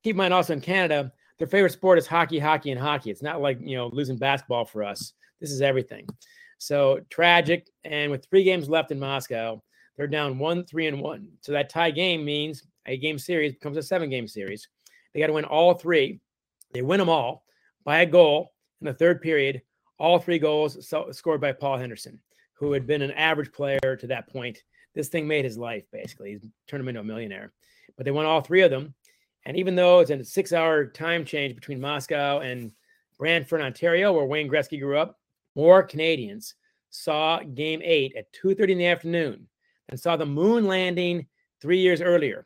keep 0.04 0.14
in 0.14 0.18
mind 0.18 0.32
also 0.32 0.54
in 0.54 0.62
Canada, 0.62 1.12
their 1.40 1.48
favorite 1.48 1.74
sport 1.74 1.98
is 1.98 2.06
hockey, 2.06 2.38
hockey, 2.38 2.70
and 2.70 2.80
hockey. 2.80 3.10
It's 3.10 3.24
not 3.24 3.42
like 3.42 3.58
you 3.60 3.76
know 3.76 3.88
losing 3.92 4.18
basketball 4.20 4.66
for 4.66 4.84
us. 4.84 5.14
This 5.42 5.50
is 5.50 5.64
everything. 5.64 6.06
So 6.60 7.00
tragic. 7.10 7.68
And 7.84 8.12
with 8.12 8.28
three 8.30 8.44
games 8.44 8.70
left 8.70 8.92
in 8.92 9.00
Moscow, 9.00 9.60
they're 9.96 10.06
down 10.06 10.38
one, 10.38 10.66
three, 10.66 10.86
and 10.86 11.02
one. 11.02 11.30
So 11.42 11.52
that 11.54 11.72
tie 11.72 11.90
game 11.90 12.24
means 12.24 12.62
a 12.86 12.96
game 12.96 13.18
series 13.18 13.54
becomes 13.54 13.78
a 13.78 13.82
seven 13.82 14.12
game 14.12 14.28
series. 14.28 14.68
They 15.16 15.20
got 15.20 15.28
to 15.28 15.34
win 15.34 15.46
all 15.46 15.74
three. 15.74 16.20
They 16.72 16.82
win 16.82 17.00
them 17.00 17.10
all 17.10 17.44
by 17.84 18.00
a 18.00 18.06
goal 18.06 18.54
in 18.82 18.88
the 18.88 18.94
third 18.94 19.22
period. 19.22 19.62
All 20.00 20.20
three 20.20 20.40
goals 20.40 20.94
scored 21.12 21.42
by 21.42 21.52
Paul 21.54 21.78
Henderson, 21.78 22.20
who 22.54 22.72
had 22.72 22.86
been 22.86 23.02
an 23.02 23.12
average 23.12 23.52
player 23.52 23.96
to 24.00 24.08
that 24.08 24.30
point. 24.30 24.64
This 24.94 25.10
thing 25.10 25.28
made 25.28 25.46
his 25.46 25.58
life 25.58 25.86
basically. 25.92 26.32
He's 26.32 26.46
turned 26.68 26.82
him 26.82 26.90
into 26.90 27.02
a 27.02 27.04
millionaire. 27.04 27.54
But 27.96 28.06
they 28.06 28.12
won 28.12 28.26
all 28.26 28.42
three 28.42 28.62
of 28.62 28.72
them. 28.72 28.94
And 29.46 29.58
even 29.58 29.76
though 29.76 30.00
it's 30.00 30.12
a 30.12 30.24
six 30.24 30.54
hour 30.54 30.86
time 30.86 31.24
change 31.26 31.56
between 31.56 31.80
Moscow 31.80 32.40
and 32.40 32.72
Brantford, 33.18 33.62
Ontario, 33.62 34.14
where 34.14 34.26
Wayne 34.26 34.50
Gretzky 34.50 34.80
grew 34.80 34.98
up, 34.98 35.20
more 35.56 35.82
Canadians 35.82 36.56
saw 36.90 37.40
game 37.40 37.82
eight 37.84 38.16
at 38.16 38.32
2.30 38.34 38.70
in 38.70 38.78
the 38.78 38.88
afternoon 38.88 39.48
and 39.90 40.00
saw 40.00 40.16
the 40.16 40.26
moon 40.26 40.66
landing 40.68 41.26
three 41.62 41.80
years 41.80 42.02
earlier. 42.02 42.46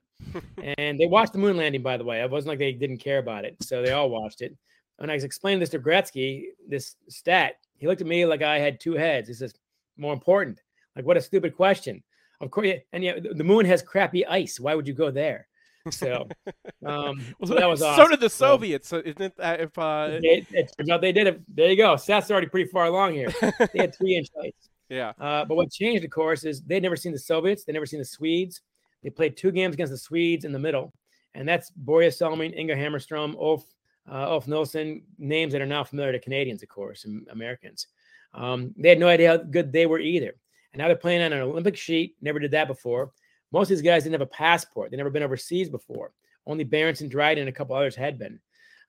And 0.63 0.99
they 0.99 1.05
watched 1.05 1.33
the 1.33 1.39
moon 1.39 1.57
landing, 1.57 1.81
by 1.81 1.97
the 1.97 2.03
way. 2.03 2.21
It 2.21 2.29
wasn't 2.29 2.49
like 2.49 2.59
they 2.59 2.71
didn't 2.73 2.97
care 2.97 3.17
about 3.19 3.45
it. 3.45 3.55
So 3.61 3.81
they 3.81 3.91
all 3.91 4.09
watched 4.09 4.41
it. 4.41 4.55
When 4.97 5.09
I 5.09 5.13
was 5.13 5.23
explaining 5.23 5.59
this 5.59 5.69
to 5.69 5.79
Gretzky, 5.79 6.45
this 6.67 6.95
stat, 7.09 7.55
he 7.77 7.87
looked 7.87 8.01
at 8.01 8.07
me 8.07 8.25
like 8.25 8.41
I 8.41 8.59
had 8.59 8.79
two 8.79 8.93
heads. 8.93 9.27
He 9.27 9.33
says, 9.33 9.53
more 9.97 10.13
important. 10.13 10.61
Like, 10.95 11.05
what 11.05 11.17
a 11.17 11.21
stupid 11.21 11.55
question. 11.55 12.03
Of 12.39 12.49
course, 12.51 12.67
and 12.91 13.03
yeah, 13.03 13.19
the 13.19 13.43
moon 13.43 13.65
has 13.65 13.81
crappy 13.81 14.25
ice. 14.25 14.59
Why 14.59 14.73
would 14.73 14.87
you 14.87 14.93
go 14.93 15.11
there? 15.11 15.47
So, 15.89 16.27
um, 16.85 17.21
so 17.45 17.53
that 17.55 17.67
was 17.67 17.79
so 17.79 18.07
did 18.07 18.19
the 18.19 18.29
Soviets. 18.29 18.87
So 18.87 18.97
isn't 18.97 19.21
it 19.21 19.37
that 19.37 19.59
if 19.61 19.77
uh, 19.77 20.19
it, 20.21 20.47
it 20.51 20.89
out 20.89 21.01
they 21.01 21.11
did 21.11 21.27
it. 21.27 21.41
There 21.55 21.69
you 21.69 21.77
go. 21.77 21.95
Seth's 21.95 22.31
already 22.31 22.47
pretty 22.47 22.69
far 22.69 22.85
along 22.85 23.13
here. 23.13 23.31
They 23.41 23.79
had 23.79 23.95
three 23.95 24.15
inch 24.17 24.27
ice. 24.43 24.53
yeah, 24.89 25.13
Uh, 25.19 25.45
but 25.45 25.55
what 25.55 25.71
changed, 25.71 26.03
of 26.03 26.09
course, 26.11 26.43
is 26.43 26.61
they'd 26.61 26.83
never 26.83 26.95
seen 26.95 27.11
the 27.11 27.19
Soviets. 27.19 27.63
They'd 27.63 27.73
never 27.73 27.85
seen 27.85 27.99
the 27.99 28.05
Swedes. 28.05 28.61
They 29.03 29.09
played 29.09 29.37
two 29.37 29.51
games 29.51 29.73
against 29.73 29.91
the 29.91 29.97
Swedes 29.97 30.45
in 30.45 30.51
the 30.51 30.59
middle. 30.59 30.93
And 31.33 31.47
that's 31.47 31.71
Börje 31.71 32.13
Salming, 32.13 32.53
Inge 32.53 32.71
Hammarström, 32.71 33.35
Ulf, 33.35 33.65
uh, 34.09 34.29
Ulf 34.29 34.47
Nilsson, 34.47 35.03
names 35.17 35.53
that 35.53 35.61
are 35.61 35.65
now 35.65 35.83
familiar 35.83 36.11
to 36.11 36.19
Canadians, 36.19 36.61
of 36.61 36.69
course, 36.69 37.05
and 37.05 37.27
Americans. 37.29 37.87
Um, 38.33 38.73
they 38.77 38.89
had 38.89 38.99
no 38.99 39.07
idea 39.07 39.29
how 39.29 39.37
good 39.37 39.71
they 39.71 39.85
were 39.85 39.99
either. 39.99 40.33
And 40.73 40.79
now 40.79 40.87
they're 40.87 40.95
playing 40.95 41.21
on 41.21 41.33
an 41.33 41.41
Olympic 41.41 41.77
sheet. 41.77 42.15
Never 42.21 42.39
did 42.39 42.51
that 42.51 42.67
before. 42.67 43.11
Most 43.51 43.69
of 43.69 43.77
these 43.77 43.81
guys 43.81 44.03
didn't 44.03 44.13
have 44.13 44.21
a 44.21 44.27
passport. 44.27 44.91
They'd 44.91 44.97
never 44.97 45.09
been 45.09 45.23
overseas 45.23 45.69
before. 45.69 46.13
Only 46.45 46.63
Berenson, 46.63 47.09
Dryden, 47.09 47.41
and 47.41 47.49
a 47.49 47.51
couple 47.51 47.75
others 47.75 47.95
had 47.95 48.17
been. 48.17 48.39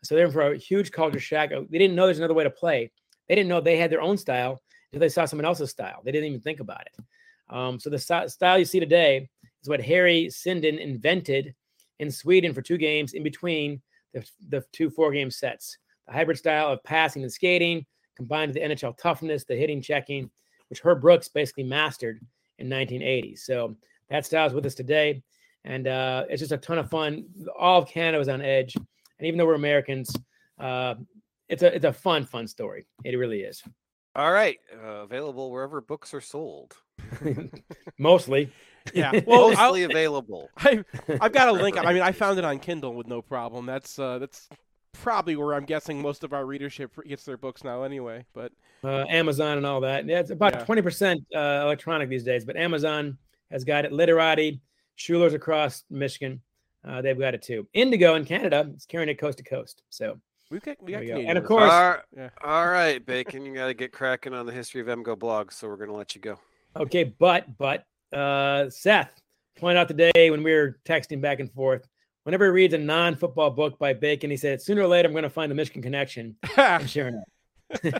So 0.03 0.15
they're 0.15 0.27
in 0.27 0.33
for 0.33 0.53
a 0.53 0.57
huge 0.57 0.91
culture 0.91 1.21
shock. 1.21 1.51
They 1.51 1.79
didn't 1.79 1.97
know 1.97 2.07
there's 2.07 2.19
another 2.19 2.35
way 2.35 2.45
to 2.45 2.51
play. 2.51 2.91
They 3.29 3.35
didn't 3.35 3.49
know 3.49 3.61
they 3.61 3.77
had 3.77 3.91
their 3.91 4.03
own 4.03 4.17
style. 4.17 4.61
until 4.93 5.01
they 5.01 5.09
saw 5.09 5.25
someone 5.25 5.45
else's 5.45 5.71
style. 5.71 6.03
They 6.05 6.13
didn't 6.13 6.29
even 6.29 6.41
think 6.41 6.61
about 6.61 6.83
it. 6.83 7.05
Um, 7.55 7.79
so 7.79 7.91
the 7.91 7.99
style 7.99 8.59
you 8.59 8.65
see 8.65 8.81
today 8.81 9.29
is 9.63 9.69
what 9.69 9.81
Harry 9.81 10.27
Sinden 10.27 10.79
invented 10.79 11.55
in 11.99 12.11
Sweden 12.11 12.53
for 12.53 12.63
two 12.63 12.79
games 12.79 13.13
in 13.13 13.23
between 13.23 13.81
the, 14.13 14.27
the 14.49 14.65
two 14.73 14.91
four 14.91 15.13
game 15.13 15.31
sets. 15.31 15.79
The 16.07 16.13
hybrid 16.13 16.39
style 16.39 16.73
of 16.73 16.83
passing 16.83 17.23
and 17.23 17.33
skating 17.33 17.87
combined 18.17 18.53
with 18.53 18.63
the 18.63 18.69
NHL 18.69 18.97
toughness, 18.99 19.45
the 19.45 19.57
hitting, 19.57 19.81
checking, 19.81 20.31
which 20.69 20.81
Herb 20.81 21.01
Brooks 21.01 21.29
basically 21.29 21.65
mastered 21.65 22.17
in 22.59 22.69
1980. 22.69 23.37
So 23.37 23.77
that 24.11 24.27
style 24.27 24.47
is 24.47 24.53
with 24.53 24.67
us 24.67 24.75
today. 24.75 25.23
And 25.65 25.87
uh, 25.87 26.25
it's 26.29 26.41
just 26.41 26.53
a 26.53 26.59
ton 26.59 26.79
of 26.79 26.91
fun. 26.91 27.25
All 27.59 27.83
of 27.83 27.89
Canada 27.89 28.19
was 28.19 28.29
on 28.29 28.43
edge. 28.43 28.75
And 28.75 29.27
even 29.27 29.39
though 29.39 29.47
we're 29.47 29.55
Americans, 29.55 30.15
uh, 30.59 30.97
it's 31.49 31.63
a 31.63 31.75
it's 31.75 31.85
a 31.85 31.93
fun, 31.93 32.25
fun 32.25 32.47
story. 32.47 32.87
It 33.05 33.17
really 33.17 33.43
is. 33.43 33.63
All 34.15 34.33
right, 34.33 34.59
uh, 34.75 35.03
available 35.03 35.51
wherever 35.51 35.81
books 35.81 36.13
are 36.13 36.21
sold. 36.21 36.77
Mostly. 37.99 38.51
Yeah, 38.95 39.13
well, 39.27 39.49
mostly 39.51 39.85
I'll- 39.85 39.91
available. 39.91 40.49
I, 40.59 40.85
I've 41.21 41.33
got 41.33 41.49
a 41.49 41.53
link. 41.53 41.77
I 41.79 41.93
mean, 41.93 42.03
I 42.03 42.13
found 42.13 42.39
it 42.39 42.45
on 42.45 42.59
Kindle 42.69 42.95
with 42.95 43.07
no 43.07 43.23
problem. 43.23 43.67
That's 43.67 43.99
uh, 43.99 44.19
that's 44.19 44.49
probably 44.93 45.37
where 45.37 45.55
I'm 45.55 45.65
guessing 45.65 46.01
most 46.03 46.23
of 46.25 46.33
our 46.33 46.45
readership 46.45 46.93
gets 47.07 47.25
their 47.25 47.37
books 47.37 47.65
now, 47.65 47.83
anyway. 47.83 48.25
But 48.35 48.53
uh, 48.85 49.05
Amazon 49.09 49.57
and 49.57 49.67
all 49.67 49.81
that. 49.83 50.07
Yeah, 50.07 50.21
it's 50.21 50.31
about 50.31 50.55
Yeah. 50.55 50.65
twenty 50.65 50.83
percent 50.83 51.23
uh, 51.35 51.61
electronic 51.65 52.09
these 52.09 52.25
days, 52.25 52.45
but 52.45 52.57
Amazon 52.57 53.19
has 53.51 53.65
got 53.65 53.85
it. 53.85 53.93
Literati, 53.93 54.61
Schuler's 54.97 55.35
across 55.35 55.85
Michigan, 55.91 56.41
uh, 56.87 57.01
they've 57.03 57.19
got 57.19 57.35
it 57.35 57.43
too. 57.43 57.67
Indigo 57.75 58.15
in 58.17 58.25
Canada 58.25 58.71
is 58.77 58.87
carrying 58.87 59.09
it 59.09 59.19
coast 59.19 59.39
to 59.39 59.45
coast. 59.45 59.83
So 59.91 60.19
we've 60.51 60.63
got 60.63 60.83
we 60.83 60.93
got 60.93 61.01
we 61.03 61.11
And 61.27 61.39
of 61.39 61.45
course- 61.45 61.71
all, 61.71 61.97
Yeah. 62.17 62.31
all 62.45 62.69
right, 62.69 63.05
Bacon, 63.05 63.45
you 63.47 63.55
got 63.55 63.67
to 63.69 63.75
get 63.75 63.93
cracking 63.93 64.35
on 64.35 64.47
the 64.47 64.53
history 64.53 64.81
of 64.81 64.87
MGO 64.89 65.19
blog, 65.19 65.53
so 65.53 65.69
we're 65.69 65.77
going 65.77 65.91
to 65.91 65.97
let 65.97 66.15
you 66.15 66.21
go. 66.21 66.39
okay, 66.77 67.05
but 67.05 67.57
but 67.59 67.85
uh, 68.13 68.69
Seth 68.71 69.21
pointed 69.59 69.79
out 69.79 69.89
today 69.89 70.31
when 70.31 70.43
we 70.43 70.53
were 70.53 70.79
texting 70.85 71.21
back 71.21 71.41
and 71.41 71.51
forth. 71.53 71.87
Whenever 72.25 72.45
he 72.47 72.51
reads 72.53 72.75
a 72.75 72.79
non-football 72.79 73.51
book 73.51 73.79
by 73.79 73.93
Bacon, 73.93 74.31
he 74.31 74.37
said, 74.37 74.63
"Sooner 74.63 74.83
or 74.83 74.87
later, 74.87 75.09
I'm 75.09 75.13
going 75.13 75.25
to 75.25 75.31
find 75.31 75.51
the 75.51 75.57
Michigan 75.57 75.83
connection." 75.83 76.37
and 76.57 76.89
sure 76.89 77.09
enough, 77.09 77.25
it 77.83 77.99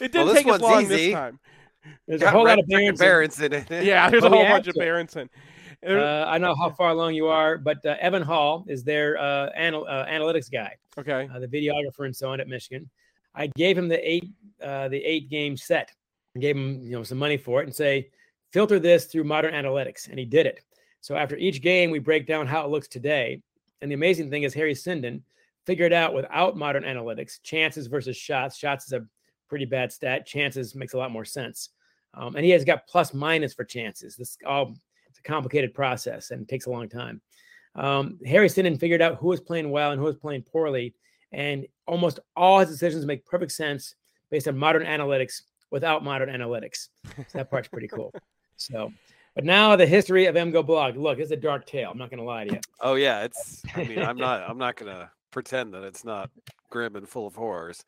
didn't 0.00 0.14
Well, 0.14 0.26
this 0.26 0.36
take 0.42 0.46
us 0.48 0.60
long 0.60 0.82
easy. 0.82 0.96
this 0.96 1.12
time. 1.14 1.38
there's 2.06 2.20
a 2.22 2.24
Got 2.24 2.32
whole 2.32 2.44
lot 2.44 2.58
of 2.58 2.64
frickin' 2.66 2.96
Berenson. 2.98 3.50
Berenson 3.50 3.52
in 3.52 3.66
it. 3.80 3.84
Yeah, 3.86 4.08
there's 4.10 4.24
a 4.24 4.28
whole 4.28 4.42
yeah, 4.42 4.52
bunch 4.52 4.68
of 4.68 4.74
so- 4.74 4.80
Berenson. 4.80 5.30
Uh, 5.86 6.24
I 6.28 6.36
know 6.36 6.54
how 6.54 6.68
far 6.68 6.90
along 6.90 7.14
you 7.14 7.28
are, 7.28 7.56
but 7.56 7.84
uh, 7.86 7.96
Evan 8.00 8.20
Hall 8.22 8.66
is 8.68 8.84
their 8.84 9.16
uh, 9.18 9.48
anal- 9.56 9.86
uh, 9.88 10.04
analytics 10.06 10.50
guy. 10.52 10.76
okay. 10.98 11.26
uh, 11.34 11.38
the 11.38 11.46
videographer 11.48 12.04
and 12.04 12.14
so 12.14 12.28
on 12.30 12.38
at 12.38 12.48
Michigan. 12.48 12.88
I 13.34 13.46
gave 13.56 13.78
him 13.78 13.88
the 13.88 13.98
eight 14.06 14.28
uh, 14.62 14.88
the 14.88 14.98
eight 15.02 15.30
game 15.30 15.56
set. 15.56 15.90
I 16.36 16.40
gave 16.40 16.54
him 16.56 16.80
you 16.82 16.90
know 16.92 17.02
some 17.02 17.16
money 17.18 17.38
for 17.38 17.62
it 17.62 17.66
and 17.66 17.74
say 17.74 18.08
filter 18.52 18.78
this 18.78 19.06
through 19.06 19.24
modern 19.24 19.54
analytics, 19.54 20.08
and 20.08 20.18
he 20.18 20.24
did 20.24 20.46
it. 20.46 20.60
So 21.00 21.16
after 21.16 21.36
each 21.36 21.62
game, 21.62 21.90
we 21.90 21.98
break 21.98 22.26
down 22.26 22.46
how 22.46 22.64
it 22.64 22.70
looks 22.70 22.88
today. 22.88 23.42
And 23.80 23.90
the 23.90 23.94
amazing 23.94 24.30
thing 24.30 24.42
is 24.42 24.52
Harry 24.54 24.74
Sinden 24.74 25.22
figured 25.64 25.92
out 25.92 26.14
without 26.14 26.56
modern 26.56 26.84
analytics 26.84 27.40
chances 27.42 27.86
versus 27.86 28.16
shots. 28.16 28.56
Shots 28.56 28.86
is 28.86 28.92
a 28.92 29.06
pretty 29.48 29.64
bad 29.64 29.92
stat. 29.92 30.26
Chances 30.26 30.74
makes 30.74 30.94
a 30.94 30.98
lot 30.98 31.10
more 31.10 31.24
sense. 31.24 31.70
Um, 32.14 32.36
and 32.36 32.44
he 32.44 32.50
has 32.50 32.64
got 32.64 32.86
plus 32.86 33.14
minus 33.14 33.54
for 33.54 33.64
chances. 33.64 34.16
This 34.16 34.36
all 34.44 34.74
it's 35.08 35.18
a 35.18 35.22
complicated 35.22 35.74
process 35.74 36.30
and 36.30 36.48
takes 36.48 36.66
a 36.66 36.70
long 36.70 36.88
time. 36.88 37.20
Um, 37.76 38.18
Harry 38.26 38.48
Sinden 38.48 38.78
figured 38.78 39.00
out 39.00 39.16
who 39.16 39.28
was 39.28 39.40
playing 39.40 39.70
well 39.70 39.92
and 39.92 39.98
who 39.98 40.06
was 40.06 40.16
playing 40.16 40.42
poorly, 40.42 40.94
and 41.32 41.66
almost 41.86 42.18
all 42.36 42.58
his 42.58 42.68
decisions 42.68 43.06
make 43.06 43.24
perfect 43.24 43.52
sense 43.52 43.94
based 44.30 44.48
on 44.48 44.58
modern 44.58 44.84
analytics 44.84 45.42
without 45.70 46.02
modern 46.02 46.28
analytics. 46.28 46.88
So 47.16 47.38
that 47.38 47.50
part's 47.50 47.68
pretty 47.68 47.88
cool. 47.88 48.12
So, 48.60 48.92
but 49.34 49.44
now 49.44 49.74
the 49.76 49.86
history 49.86 50.26
of 50.26 50.34
MGO 50.34 50.64
blog. 50.64 50.96
Look, 50.96 51.18
it's 51.18 51.30
a 51.30 51.36
dark 51.36 51.66
tale. 51.66 51.90
I'm 51.90 51.98
not 51.98 52.10
going 52.10 52.18
to 52.18 52.24
lie 52.24 52.44
to 52.44 52.54
you. 52.54 52.60
Oh 52.80 52.94
yeah, 52.94 53.24
it's. 53.24 53.62
I 53.74 53.84
mean, 53.84 54.00
I'm 54.00 54.16
not. 54.18 54.48
I'm 54.48 54.58
not 54.58 54.76
going 54.76 54.92
to 54.92 55.10
pretend 55.30 55.74
that 55.74 55.82
it's 55.82 56.04
not 56.04 56.30
grim 56.70 56.96
and 56.96 57.08
full 57.08 57.26
of 57.26 57.34
horrors. 57.34 57.84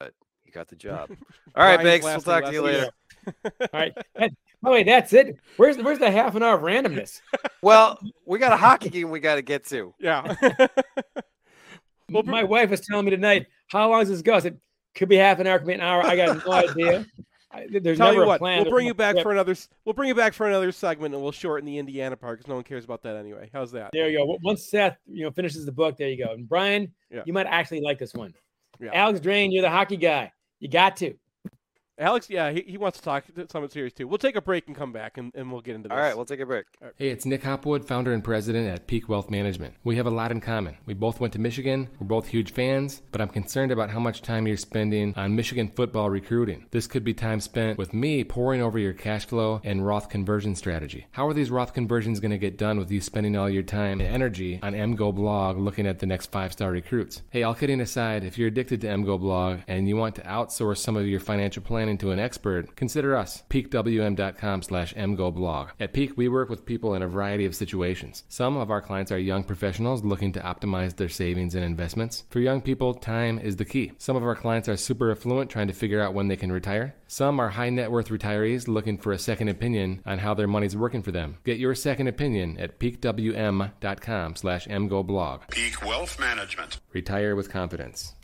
But 0.00 0.14
you 0.44 0.52
got 0.52 0.68
the 0.68 0.76
job. 0.76 1.10
All 1.54 1.64
right, 1.64 1.80
Brian's 1.80 2.04
Bakes. 2.04 2.04
We'll 2.04 2.20
talk 2.20 2.44
to 2.44 2.52
you 2.52 2.62
later. 2.62 2.90
All 3.44 3.68
right. 3.72 3.96
And, 4.16 4.36
by 4.60 4.70
the 4.70 4.74
way, 4.74 4.82
that's 4.82 5.12
it. 5.12 5.38
Where's 5.56 5.76
where's 5.78 6.00
the 6.00 6.10
half 6.10 6.34
an 6.34 6.42
hour 6.42 6.56
of 6.56 6.62
randomness? 6.62 7.20
Well, 7.62 7.98
we 8.26 8.40
got 8.40 8.52
a 8.52 8.56
hockey 8.56 8.90
game 8.90 9.10
we 9.10 9.20
got 9.20 9.36
to 9.36 9.42
get 9.42 9.64
to. 9.66 9.94
Yeah. 10.00 10.36
Well, 12.10 12.22
my 12.22 12.42
wife 12.42 12.70
was 12.70 12.80
telling 12.80 13.04
me 13.04 13.10
tonight, 13.10 13.46
how 13.68 13.90
long 13.90 14.00
does 14.00 14.08
this 14.08 14.22
go? 14.22 14.34
I 14.34 14.40
said, 14.40 14.58
could 14.94 15.08
be 15.08 15.16
half 15.16 15.40
an 15.40 15.46
hour, 15.46 15.58
could 15.58 15.68
be 15.68 15.74
an 15.74 15.80
hour. 15.80 16.04
I 16.04 16.16
got 16.16 16.44
no 16.44 16.52
idea. 16.52 17.06
I, 17.50 17.66
there's 17.80 17.96
Tell 17.96 18.08
never 18.08 18.18
you 18.18 18.22
a 18.24 18.26
what, 18.26 18.40
plan. 18.40 18.62
we'll 18.62 18.70
bring 18.70 18.86
you 18.86 18.92
back 18.94 19.12
script. 19.12 19.22
for 19.22 19.32
another. 19.32 19.54
We'll 19.84 19.94
bring 19.94 20.08
you 20.08 20.14
back 20.14 20.34
for 20.34 20.46
another 20.46 20.70
segment, 20.70 21.14
and 21.14 21.22
we'll 21.22 21.32
shorten 21.32 21.64
the 21.66 21.78
Indiana 21.78 22.14
part 22.16 22.38
because 22.38 22.48
no 22.48 22.56
one 22.56 22.64
cares 22.64 22.84
about 22.84 23.02
that 23.04 23.16
anyway. 23.16 23.48
How's 23.52 23.72
that? 23.72 23.90
There 23.92 24.08
you 24.10 24.18
go. 24.18 24.38
Once 24.42 24.68
Seth, 24.70 24.98
you 25.06 25.24
know, 25.24 25.30
finishes 25.30 25.64
the 25.64 25.72
book, 25.72 25.96
there 25.96 26.08
you 26.10 26.22
go. 26.22 26.32
And 26.32 26.46
Brian, 26.46 26.92
Yeah. 27.10 27.22
you 27.24 27.32
might 27.32 27.46
actually 27.46 27.80
like 27.80 27.98
this 27.98 28.12
one. 28.12 28.34
Yeah. 28.80 28.90
Alex 28.92 29.20
Drain, 29.20 29.50
you're 29.50 29.62
the 29.62 29.70
hockey 29.70 29.96
guy. 29.96 30.30
You 30.60 30.68
got 30.68 30.96
to. 30.98 31.14
Alex, 31.98 32.30
yeah, 32.30 32.52
he, 32.52 32.62
he 32.66 32.78
wants 32.78 32.98
to 32.98 33.04
talk 33.04 33.24
to 33.26 33.46
something 33.48 33.70
serious 33.70 33.92
too. 33.92 34.06
We'll 34.06 34.18
take 34.18 34.36
a 34.36 34.40
break 34.40 34.68
and 34.68 34.76
come 34.76 34.92
back, 34.92 35.18
and, 35.18 35.32
and 35.34 35.50
we'll 35.50 35.60
get 35.60 35.74
into 35.74 35.88
this. 35.88 35.96
All 35.96 36.00
right, 36.00 36.14
we'll 36.14 36.24
take 36.24 36.38
a 36.38 36.46
break. 36.46 36.66
Hey, 36.96 37.08
it's 37.08 37.26
Nick 37.26 37.42
Hopwood, 37.42 37.84
founder 37.84 38.12
and 38.12 38.22
president 38.22 38.68
at 38.68 38.86
Peak 38.86 39.08
Wealth 39.08 39.30
Management. 39.30 39.74
We 39.82 39.96
have 39.96 40.06
a 40.06 40.10
lot 40.10 40.30
in 40.30 40.40
common. 40.40 40.76
We 40.86 40.94
both 40.94 41.18
went 41.18 41.32
to 41.32 41.40
Michigan, 41.40 41.88
we're 41.98 42.06
both 42.06 42.28
huge 42.28 42.52
fans, 42.52 43.02
but 43.10 43.20
I'm 43.20 43.28
concerned 43.28 43.72
about 43.72 43.90
how 43.90 43.98
much 43.98 44.22
time 44.22 44.46
you're 44.46 44.56
spending 44.56 45.12
on 45.16 45.34
Michigan 45.34 45.72
football 45.74 46.08
recruiting. 46.08 46.66
This 46.70 46.86
could 46.86 47.02
be 47.02 47.14
time 47.14 47.40
spent 47.40 47.78
with 47.78 47.92
me 47.92 48.22
poring 48.22 48.62
over 48.62 48.78
your 48.78 48.92
cash 48.92 49.26
flow 49.26 49.60
and 49.64 49.84
Roth 49.84 50.08
conversion 50.08 50.54
strategy. 50.54 51.06
How 51.10 51.26
are 51.26 51.34
these 51.34 51.50
Roth 51.50 51.74
conversions 51.74 52.20
going 52.20 52.30
to 52.30 52.38
get 52.38 52.56
done 52.56 52.78
with 52.78 52.92
you 52.92 53.00
spending 53.00 53.36
all 53.36 53.50
your 53.50 53.64
time 53.64 54.00
and 54.00 54.08
energy 54.08 54.60
on 54.62 54.72
MGO 54.72 55.12
blog 55.12 55.58
looking 55.58 55.86
at 55.86 55.98
the 55.98 56.06
next 56.06 56.30
five 56.30 56.52
star 56.52 56.70
recruits? 56.70 57.22
Hey, 57.30 57.42
all 57.42 57.54
kidding 57.54 57.80
aside, 57.80 58.22
if 58.22 58.38
you're 58.38 58.48
addicted 58.48 58.80
to 58.82 58.86
MGO 58.86 59.18
blog 59.18 59.60
and 59.66 59.88
you 59.88 59.96
want 59.96 60.14
to 60.16 60.22
outsource 60.22 60.78
some 60.78 60.96
of 60.96 61.06
your 61.06 61.20
financial 61.20 61.62
planning 61.62 61.87
to 61.96 62.10
an 62.10 62.18
expert, 62.18 62.76
consider 62.76 63.16
us. 63.16 63.42
peakwm.com 63.48 64.62
slash 64.62 64.92
mgoblog. 64.92 65.70
At 65.80 65.94
Peak, 65.94 66.12
we 66.16 66.28
work 66.28 66.50
with 66.50 66.66
people 66.66 66.92
in 66.94 67.00
a 67.00 67.08
variety 67.08 67.46
of 67.46 67.54
situations. 67.54 68.24
Some 68.28 68.58
of 68.58 68.70
our 68.70 68.82
clients 68.82 69.10
are 69.10 69.18
young 69.18 69.44
professionals 69.44 70.04
looking 70.04 70.32
to 70.32 70.40
optimize 70.40 70.96
their 70.96 71.08
savings 71.08 71.54
and 71.54 71.64
investments. 71.64 72.24
For 72.28 72.40
young 72.40 72.60
people, 72.60 72.92
time 72.92 73.38
is 73.38 73.56
the 73.56 73.64
key. 73.64 73.92
Some 73.96 74.16
of 74.16 74.24
our 74.24 74.36
clients 74.36 74.68
are 74.68 74.76
super 74.76 75.10
affluent 75.10 75.50
trying 75.50 75.68
to 75.68 75.72
figure 75.72 76.02
out 76.02 76.12
when 76.12 76.28
they 76.28 76.36
can 76.36 76.52
retire. 76.52 76.94
Some 77.06 77.40
are 77.40 77.48
high 77.48 77.70
net 77.70 77.90
worth 77.90 78.08
retirees 78.08 78.68
looking 78.68 78.98
for 78.98 79.12
a 79.12 79.18
second 79.18 79.48
opinion 79.48 80.02
on 80.04 80.18
how 80.18 80.34
their 80.34 80.46
money's 80.46 80.76
working 80.76 81.02
for 81.02 81.12
them. 81.12 81.38
Get 81.44 81.58
your 81.58 81.74
second 81.74 82.08
opinion 82.08 82.58
at 82.58 82.78
peakwm.com 82.78 84.36
slash 84.36 84.66
mgoblog. 84.66 85.48
Peak 85.48 85.82
Wealth 85.86 86.20
Management. 86.20 86.80
Retire 86.92 87.34
with 87.34 87.50
confidence. 87.50 88.14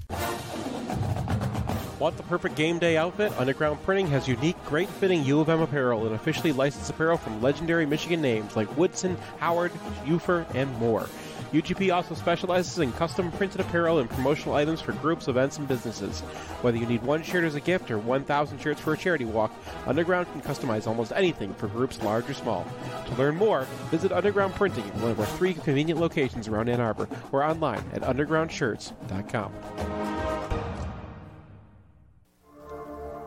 Want 2.04 2.18
the 2.18 2.22
perfect 2.24 2.54
game 2.54 2.78
day 2.78 2.98
outfit? 2.98 3.32
Underground 3.38 3.82
Printing 3.82 4.08
has 4.08 4.28
unique, 4.28 4.62
great 4.66 4.90
fitting 4.90 5.24
U 5.24 5.40
of 5.40 5.48
M 5.48 5.62
apparel 5.62 6.04
and 6.04 6.14
officially 6.14 6.52
licensed 6.52 6.90
apparel 6.90 7.16
from 7.16 7.40
legendary 7.40 7.86
Michigan 7.86 8.20
names 8.20 8.54
like 8.54 8.76
Woodson, 8.76 9.16
Howard, 9.38 9.72
Ufer, 10.04 10.44
and 10.54 10.70
more. 10.76 11.08
UGP 11.54 11.94
also 11.94 12.14
specializes 12.14 12.78
in 12.78 12.92
custom 12.92 13.32
printed 13.32 13.62
apparel 13.62 14.00
and 14.00 14.10
promotional 14.10 14.54
items 14.54 14.82
for 14.82 14.92
groups, 14.92 15.28
events, 15.28 15.56
and 15.56 15.66
businesses. 15.66 16.20
Whether 16.60 16.76
you 16.76 16.84
need 16.84 17.02
one 17.02 17.22
shirt 17.22 17.44
as 17.44 17.54
a 17.54 17.60
gift 17.60 17.90
or 17.90 17.96
1,000 17.96 18.58
shirts 18.58 18.82
for 18.82 18.92
a 18.92 18.98
charity 18.98 19.24
walk, 19.24 19.50
Underground 19.86 20.30
can 20.30 20.42
customize 20.42 20.86
almost 20.86 21.10
anything 21.16 21.54
for 21.54 21.68
groups 21.68 22.02
large 22.02 22.28
or 22.28 22.34
small. 22.34 22.66
To 23.06 23.14
learn 23.14 23.36
more, 23.36 23.62
visit 23.90 24.12
Underground 24.12 24.54
Printing 24.56 24.84
in 24.84 25.00
one 25.00 25.12
of 25.12 25.20
our 25.20 25.26
three 25.38 25.54
convenient 25.54 25.98
locations 25.98 26.48
around 26.48 26.68
Ann 26.68 26.82
Arbor 26.82 27.08
or 27.32 27.42
online 27.42 27.82
at 27.94 28.02
undergroundshirts.com. 28.02 30.03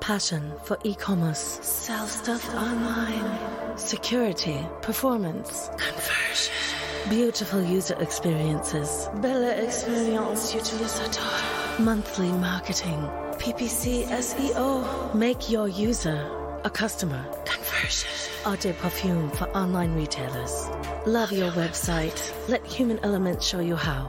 Passion 0.07 0.53
for 0.63 0.77
e-commerce. 0.85 1.59
Sell 1.61 2.07
stuff 2.07 2.55
online. 2.55 3.77
Security. 3.77 4.65
Performance. 4.81 5.69
Conversion. 5.75 6.53
Beautiful 7.09 7.61
user 7.61 7.97
experiences. 7.99 9.09
Belle 9.21 9.51
experience 9.65 10.53
utilisateur. 10.53 11.79
Monthly 11.79 12.31
marketing. 12.31 13.01
PPC 13.37 14.05
SEO. 14.05 15.13
Make 15.13 15.51
your 15.51 15.67
user 15.67 16.25
a 16.63 16.69
customer. 16.69 17.25
Conversion. 17.43 18.09
Eau 18.45 18.55
Perfume 18.79 19.29
for 19.31 19.49
online 19.49 19.93
retailers. 19.93 20.69
Love 21.05 21.33
your 21.33 21.51
website. 21.51 22.17
Let 22.47 22.65
Human 22.65 22.97
Element 23.03 23.43
show 23.43 23.59
you 23.59 23.75
how. 23.75 24.05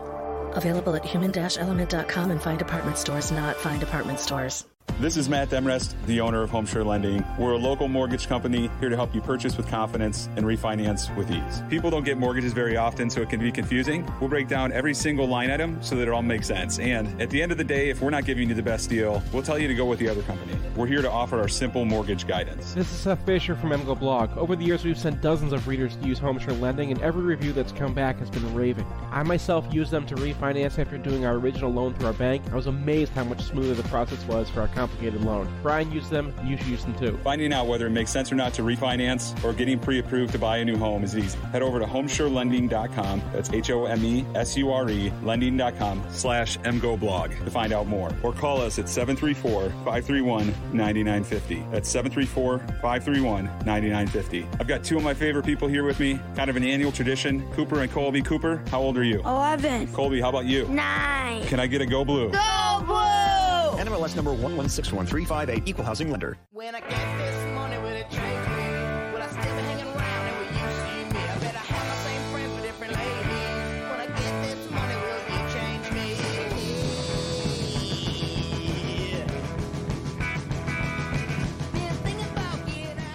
Available 0.54 0.94
at 0.94 1.04
human-element.com 1.04 2.30
and 2.30 2.40
find 2.40 2.56
department 2.56 2.98
stores, 2.98 3.32
not 3.32 3.56
find 3.56 3.80
department 3.80 4.20
stores. 4.20 4.64
This 5.00 5.16
is 5.16 5.28
Matt 5.28 5.48
Demrest, 5.48 5.94
the 6.06 6.20
owner 6.20 6.42
of 6.42 6.50
HomeSure 6.50 6.84
Lending. 6.84 7.24
We're 7.38 7.52
a 7.52 7.56
local 7.56 7.86
mortgage 7.86 8.26
company 8.26 8.68
here 8.80 8.88
to 8.88 8.96
help 8.96 9.14
you 9.14 9.20
purchase 9.20 9.56
with 9.56 9.68
confidence 9.68 10.28
and 10.34 10.44
refinance 10.44 11.14
with 11.14 11.30
ease. 11.30 11.62
People 11.70 11.88
don't 11.88 12.02
get 12.02 12.18
mortgages 12.18 12.52
very 12.52 12.76
often, 12.76 13.08
so 13.08 13.20
it 13.20 13.30
can 13.30 13.38
be 13.38 13.52
confusing. 13.52 14.04
We'll 14.18 14.28
break 14.28 14.48
down 14.48 14.72
every 14.72 14.94
single 14.94 15.28
line 15.28 15.52
item 15.52 15.80
so 15.84 15.94
that 15.94 16.08
it 16.08 16.08
all 16.08 16.22
makes 16.22 16.48
sense. 16.48 16.80
And 16.80 17.22
at 17.22 17.30
the 17.30 17.40
end 17.40 17.52
of 17.52 17.58
the 17.58 17.64
day, 17.64 17.90
if 17.90 18.00
we're 18.00 18.10
not 18.10 18.24
giving 18.24 18.48
you 18.48 18.56
the 18.56 18.62
best 18.62 18.90
deal, 18.90 19.22
we'll 19.32 19.44
tell 19.44 19.56
you 19.56 19.68
to 19.68 19.74
go 19.76 19.84
with 19.84 20.00
the 20.00 20.08
other 20.08 20.22
company. 20.22 20.58
We're 20.74 20.88
here 20.88 21.02
to 21.02 21.10
offer 21.10 21.38
our 21.38 21.46
simple 21.46 21.84
mortgage 21.84 22.26
guidance. 22.26 22.74
This 22.74 22.90
is 22.90 22.98
Seth 22.98 23.24
Fisher 23.24 23.54
from 23.54 23.70
MGO 23.70 23.96
Blog. 24.00 24.36
Over 24.36 24.56
the 24.56 24.64
years, 24.64 24.84
we've 24.84 24.98
sent 24.98 25.20
dozens 25.20 25.52
of 25.52 25.68
readers 25.68 25.94
to 25.94 26.08
use 26.08 26.18
HomeSure 26.18 26.58
Lending, 26.58 26.90
and 26.90 27.00
every 27.02 27.22
review 27.22 27.52
that's 27.52 27.70
come 27.70 27.94
back 27.94 28.18
has 28.18 28.30
been 28.30 28.52
raving. 28.52 28.86
I 29.12 29.22
myself 29.22 29.64
used 29.72 29.92
them 29.92 30.06
to 30.06 30.16
refinance 30.16 30.76
after 30.76 30.98
doing 30.98 31.24
our 31.24 31.34
original 31.34 31.72
loan 31.72 31.94
through 31.94 32.08
our 32.08 32.12
bank. 32.14 32.42
I 32.50 32.56
was 32.56 32.66
amazed 32.66 33.12
how 33.12 33.22
much 33.22 33.42
smoother 33.42 33.74
the 33.80 33.88
process 33.88 34.24
was 34.24 34.50
for 34.50 34.60
our 34.60 34.68
complicated 34.88 35.24
loan. 35.24 35.48
Brian 35.62 35.90
used 35.92 36.10
them, 36.10 36.34
you 36.44 36.56
should 36.56 36.66
use 36.66 36.84
them 36.84 36.94
too. 36.98 37.18
Finding 37.22 37.52
out 37.52 37.66
whether 37.66 37.86
it 37.86 37.90
makes 37.90 38.10
sense 38.10 38.30
or 38.32 38.34
not 38.34 38.54
to 38.54 38.62
refinance 38.62 39.42
or 39.44 39.52
getting 39.52 39.78
pre 39.78 39.98
approved 39.98 40.32
to 40.32 40.38
buy 40.38 40.58
a 40.58 40.64
new 40.64 40.76
home 40.76 41.04
is 41.04 41.16
easy. 41.16 41.38
Head 41.52 41.62
over 41.62 41.78
to 41.78 41.86
homesurelending.com. 41.86 43.22
That's 43.32 43.52
H 43.52 43.70
O 43.70 43.86
M 43.86 44.04
E 44.04 44.24
S 44.34 44.56
U 44.56 44.72
R 44.72 44.88
E 44.90 45.12
lending.com 45.22 46.02
slash 46.10 46.58
MGoBlog 46.58 47.44
to 47.44 47.50
find 47.50 47.72
out 47.72 47.86
more. 47.86 48.10
Or 48.22 48.32
call 48.32 48.60
us 48.60 48.78
at 48.78 48.88
734 48.88 49.70
531 49.84 50.46
9950. 50.72 51.64
That's 51.70 51.88
734 51.88 52.58
531 52.58 53.44
9950. 53.44 54.46
I've 54.60 54.68
got 54.68 54.84
two 54.84 54.96
of 54.96 55.02
my 55.02 55.14
favorite 55.14 55.44
people 55.44 55.68
here 55.68 55.84
with 55.84 56.00
me, 56.00 56.18
kind 56.36 56.50
of 56.50 56.56
an 56.56 56.64
annual 56.64 56.92
tradition 56.92 57.48
Cooper 57.52 57.80
and 57.82 57.90
Colby. 57.90 58.22
Cooper, 58.22 58.62
how 58.70 58.80
old 58.80 58.96
are 58.96 59.04
you? 59.04 59.20
11. 59.20 59.92
Colby, 59.92 60.20
how 60.20 60.28
about 60.28 60.44
you? 60.46 60.66
9. 60.68 61.46
Can 61.46 61.60
I 61.60 61.66
get 61.66 61.80
a 61.80 61.86
go 61.86 62.04
blue? 62.04 62.30
Go 62.30 62.82
blue! 62.86 63.47
NMLS 63.76 64.16
number 64.16 64.32
1161358, 64.32 65.66
Equal 65.66 65.84
Housing 65.84 66.10
Lender. 66.10 66.38
When 66.52 66.74
I 66.74 66.80
get 66.80 67.18
this 67.18 67.54
money, 67.54 67.76
will 67.78 67.86
it 67.86 68.10
change 68.10 68.48
me? 68.48 68.68
Will 69.12 69.22
I 69.22 69.28
still 69.28 69.42
be 69.42 69.62
hanging 69.62 69.86
around 69.86 70.26
and 70.26 70.38
will 70.38 70.46
you 70.46 70.68
see 70.82 71.04
me? 71.14 71.20
I 71.20 71.38
bet 71.38 71.54
I 71.54 71.58
have 71.58 71.86
my 71.88 71.94
same 72.04 72.22
friend 72.32 72.52
for 72.56 72.62
different 72.62 72.92
ladies. 72.94 73.88
When 73.90 74.00
I 74.00 74.06
get 74.06 74.42
this 74.42 74.70
money, 74.70 74.94
will 74.94 75.22
you 75.28 75.40
change 75.52 75.90
me? 75.92 76.06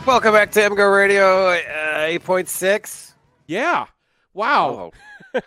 Welcome 0.05 0.33
back 0.33 0.51
to 0.51 0.59
MGO 0.59 0.93
Radio 0.93 1.47
uh, 1.47 2.07
8.6. 2.07 3.13
Yeah. 3.47 3.85
Wow. 4.33 4.91
Oh. 5.33 5.41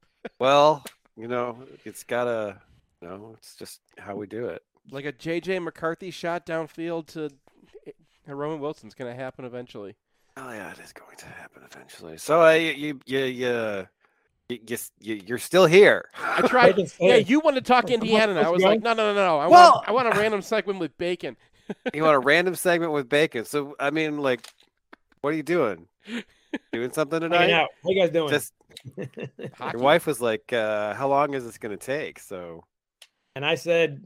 well, 0.38 0.84
you 1.16 1.28
know, 1.28 1.58
it's 1.84 2.02
gotta, 2.02 2.56
you 2.56 2.71
no, 3.02 3.34
it's 3.36 3.56
just 3.56 3.80
how 3.98 4.14
we 4.14 4.26
do 4.26 4.46
it. 4.46 4.62
Like 4.90 5.04
a 5.04 5.12
JJ 5.12 5.62
McCarthy 5.62 6.10
shot 6.10 6.46
downfield 6.46 7.06
to 7.08 7.30
eh, 7.86 7.92
Roman 8.26 8.60
Wilson's 8.60 8.94
going 8.94 9.14
to 9.14 9.20
happen 9.20 9.44
eventually. 9.44 9.96
Oh 10.36 10.50
yeah, 10.50 10.70
it 10.70 10.78
is 10.78 10.92
going 10.92 11.16
to 11.18 11.26
happen 11.26 11.62
eventually. 11.70 12.16
So 12.16 12.42
uh, 12.42 12.52
you 12.52 13.00
you 13.04 13.24
you 13.24 13.86
you, 14.48 14.58
you, 15.00 15.34
are 15.34 15.38
still 15.38 15.66
here. 15.66 16.08
I 16.18 16.46
tried. 16.46 16.76
yeah, 17.00 17.16
you 17.16 17.40
want 17.40 17.56
to 17.56 17.62
talk 17.62 17.90
Indiana, 17.90 18.40
I 18.40 18.48
was 18.48 18.62
like, 18.62 18.82
no, 18.82 18.92
no, 18.92 19.12
no, 19.12 19.14
no. 19.14 19.38
I 19.38 19.46
well, 19.46 19.72
want 19.72 19.88
I 19.88 19.92
want 19.92 20.14
a 20.14 20.18
random 20.18 20.42
segment 20.42 20.78
with 20.78 20.96
bacon. 20.96 21.36
you 21.94 22.02
want 22.02 22.16
a 22.16 22.20
random 22.20 22.54
segment 22.54 22.92
with 22.92 23.08
bacon? 23.08 23.44
So 23.44 23.76
I 23.78 23.90
mean, 23.90 24.18
like, 24.18 24.46
what 25.20 25.32
are 25.32 25.36
you 25.36 25.42
doing? 25.42 25.86
Doing 26.72 26.92
something 26.92 27.20
tonight? 27.20 27.50
How 27.50 27.68
you 27.84 28.00
guys 28.00 28.10
doing? 28.10 28.28
Just, 28.28 28.52
your 28.96 29.80
wife 29.80 30.06
was 30.06 30.20
like, 30.20 30.52
uh, 30.52 30.94
"How 30.94 31.08
long 31.08 31.34
is 31.34 31.44
this 31.44 31.58
going 31.58 31.76
to 31.76 31.84
take?" 31.84 32.18
So 32.18 32.64
and 33.34 33.44
I 33.44 33.54
said, 33.54 34.04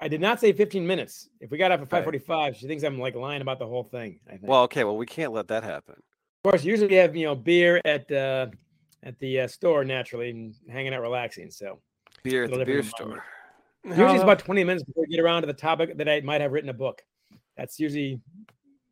I 0.00 0.08
did 0.08 0.20
not 0.20 0.40
say 0.40 0.52
15 0.52 0.86
minutes. 0.86 1.28
If 1.40 1.50
we 1.50 1.58
got 1.58 1.72
up 1.72 1.80
at 1.80 1.92
Right. 1.92 2.04
5:45, 2.04 2.56
she 2.56 2.66
thinks 2.66 2.82
I'm 2.84 2.98
like 2.98 3.14
lying 3.14 3.42
about 3.42 3.58
the 3.58 3.66
whole 3.66 3.84
thing. 3.84 4.20
I 4.26 4.32
think. 4.32 4.42
well, 4.44 4.62
okay, 4.62 4.84
well, 4.84 4.96
we 4.96 5.06
can't 5.06 5.32
let 5.32 5.48
that 5.48 5.62
happen. 5.62 5.94
of 6.44 6.50
course, 6.50 6.64
usually 6.64 6.88
we 6.88 6.94
have 6.96 7.16
you 7.16 7.26
know 7.26 7.34
beer 7.34 7.80
at 7.84 8.10
uh, 8.10 8.46
at 9.02 9.18
the 9.18 9.40
uh, 9.40 9.48
store 9.48 9.84
naturally 9.84 10.30
and 10.30 10.54
hanging 10.70 10.94
out, 10.94 11.02
relaxing. 11.02 11.50
So 11.50 11.80
Beer 12.22 12.44
at 12.44 12.50
the 12.50 12.64
beer 12.64 12.82
store. 12.82 13.22
usually 13.84 14.14
it's 14.14 14.22
about 14.22 14.38
20 14.40 14.64
minutes 14.64 14.84
before 14.84 15.04
we 15.08 15.14
get 15.14 15.22
around 15.22 15.42
to 15.42 15.46
the 15.46 15.52
topic 15.52 15.96
that 15.96 16.08
I 16.08 16.20
might 16.20 16.40
have 16.40 16.52
written 16.52 16.70
a 16.70 16.74
book. 16.74 17.02
That's 17.56 17.78
usually, 17.78 18.20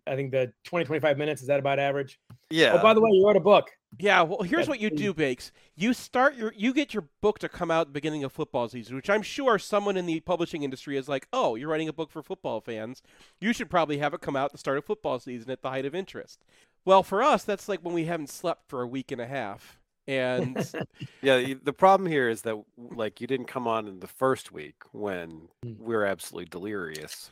I 0.06 0.14
think 0.14 0.30
the 0.30 0.52
20 0.64 0.84
25 0.84 1.18
minutes 1.18 1.42
is 1.42 1.48
that 1.48 1.58
about 1.58 1.78
average? 1.78 2.18
Yeah. 2.50 2.74
Oh, 2.78 2.82
by 2.82 2.94
the 2.94 3.00
way, 3.00 3.10
you 3.10 3.26
wrote 3.26 3.36
a 3.36 3.40
book. 3.40 3.70
Yeah, 3.98 4.22
well, 4.22 4.42
here's 4.42 4.60
That's 4.66 4.68
what 4.68 4.80
you 4.80 4.90
do, 4.90 5.12
Bakes. 5.14 5.52
You 5.76 5.92
start 5.92 6.36
your, 6.36 6.52
you 6.56 6.72
get 6.74 6.94
your 6.94 7.04
book 7.20 7.38
to 7.40 7.48
come 7.48 7.70
out 7.70 7.82
at 7.82 7.86
the 7.88 7.92
beginning 7.92 8.24
of 8.24 8.32
football 8.32 8.68
season, 8.68 8.96
which 8.96 9.10
I'm 9.10 9.22
sure 9.22 9.58
someone 9.58 9.96
in 9.96 10.06
the 10.06 10.20
publishing 10.20 10.62
industry 10.62 10.96
is 10.96 11.08
like, 11.08 11.28
oh, 11.32 11.54
you're 11.54 11.68
writing 11.68 11.88
a 11.88 11.92
book 11.92 12.10
for 12.10 12.22
football 12.22 12.60
fans. 12.60 13.02
You 13.40 13.52
should 13.52 13.70
probably 13.70 13.98
have 13.98 14.14
it 14.14 14.20
come 14.20 14.36
out 14.36 14.46
at 14.46 14.52
the 14.52 14.58
start 14.58 14.78
of 14.78 14.84
football 14.84 15.18
season 15.18 15.50
at 15.50 15.62
the 15.62 15.70
height 15.70 15.84
of 15.84 15.94
interest. 15.94 16.44
Well, 16.84 17.02
for 17.02 17.22
us, 17.22 17.44
that's 17.44 17.68
like 17.68 17.80
when 17.80 17.94
we 17.94 18.04
haven't 18.04 18.30
slept 18.30 18.68
for 18.68 18.82
a 18.82 18.86
week 18.86 19.10
and 19.12 19.20
a 19.20 19.26
half, 19.26 19.78
and 20.06 20.56
Yeah, 21.22 21.54
the 21.62 21.72
problem 21.72 22.10
here 22.10 22.28
is 22.28 22.42
that 22.42 22.62
like 22.76 23.20
you 23.22 23.26
didn't 23.26 23.46
come 23.46 23.66
on 23.66 23.88
in 23.88 24.00
the 24.00 24.06
first 24.06 24.52
week 24.52 24.76
when 24.92 25.48
Hmm. 25.64 25.72
we're 25.78 26.04
absolutely 26.04 26.50
delirious, 26.50 27.30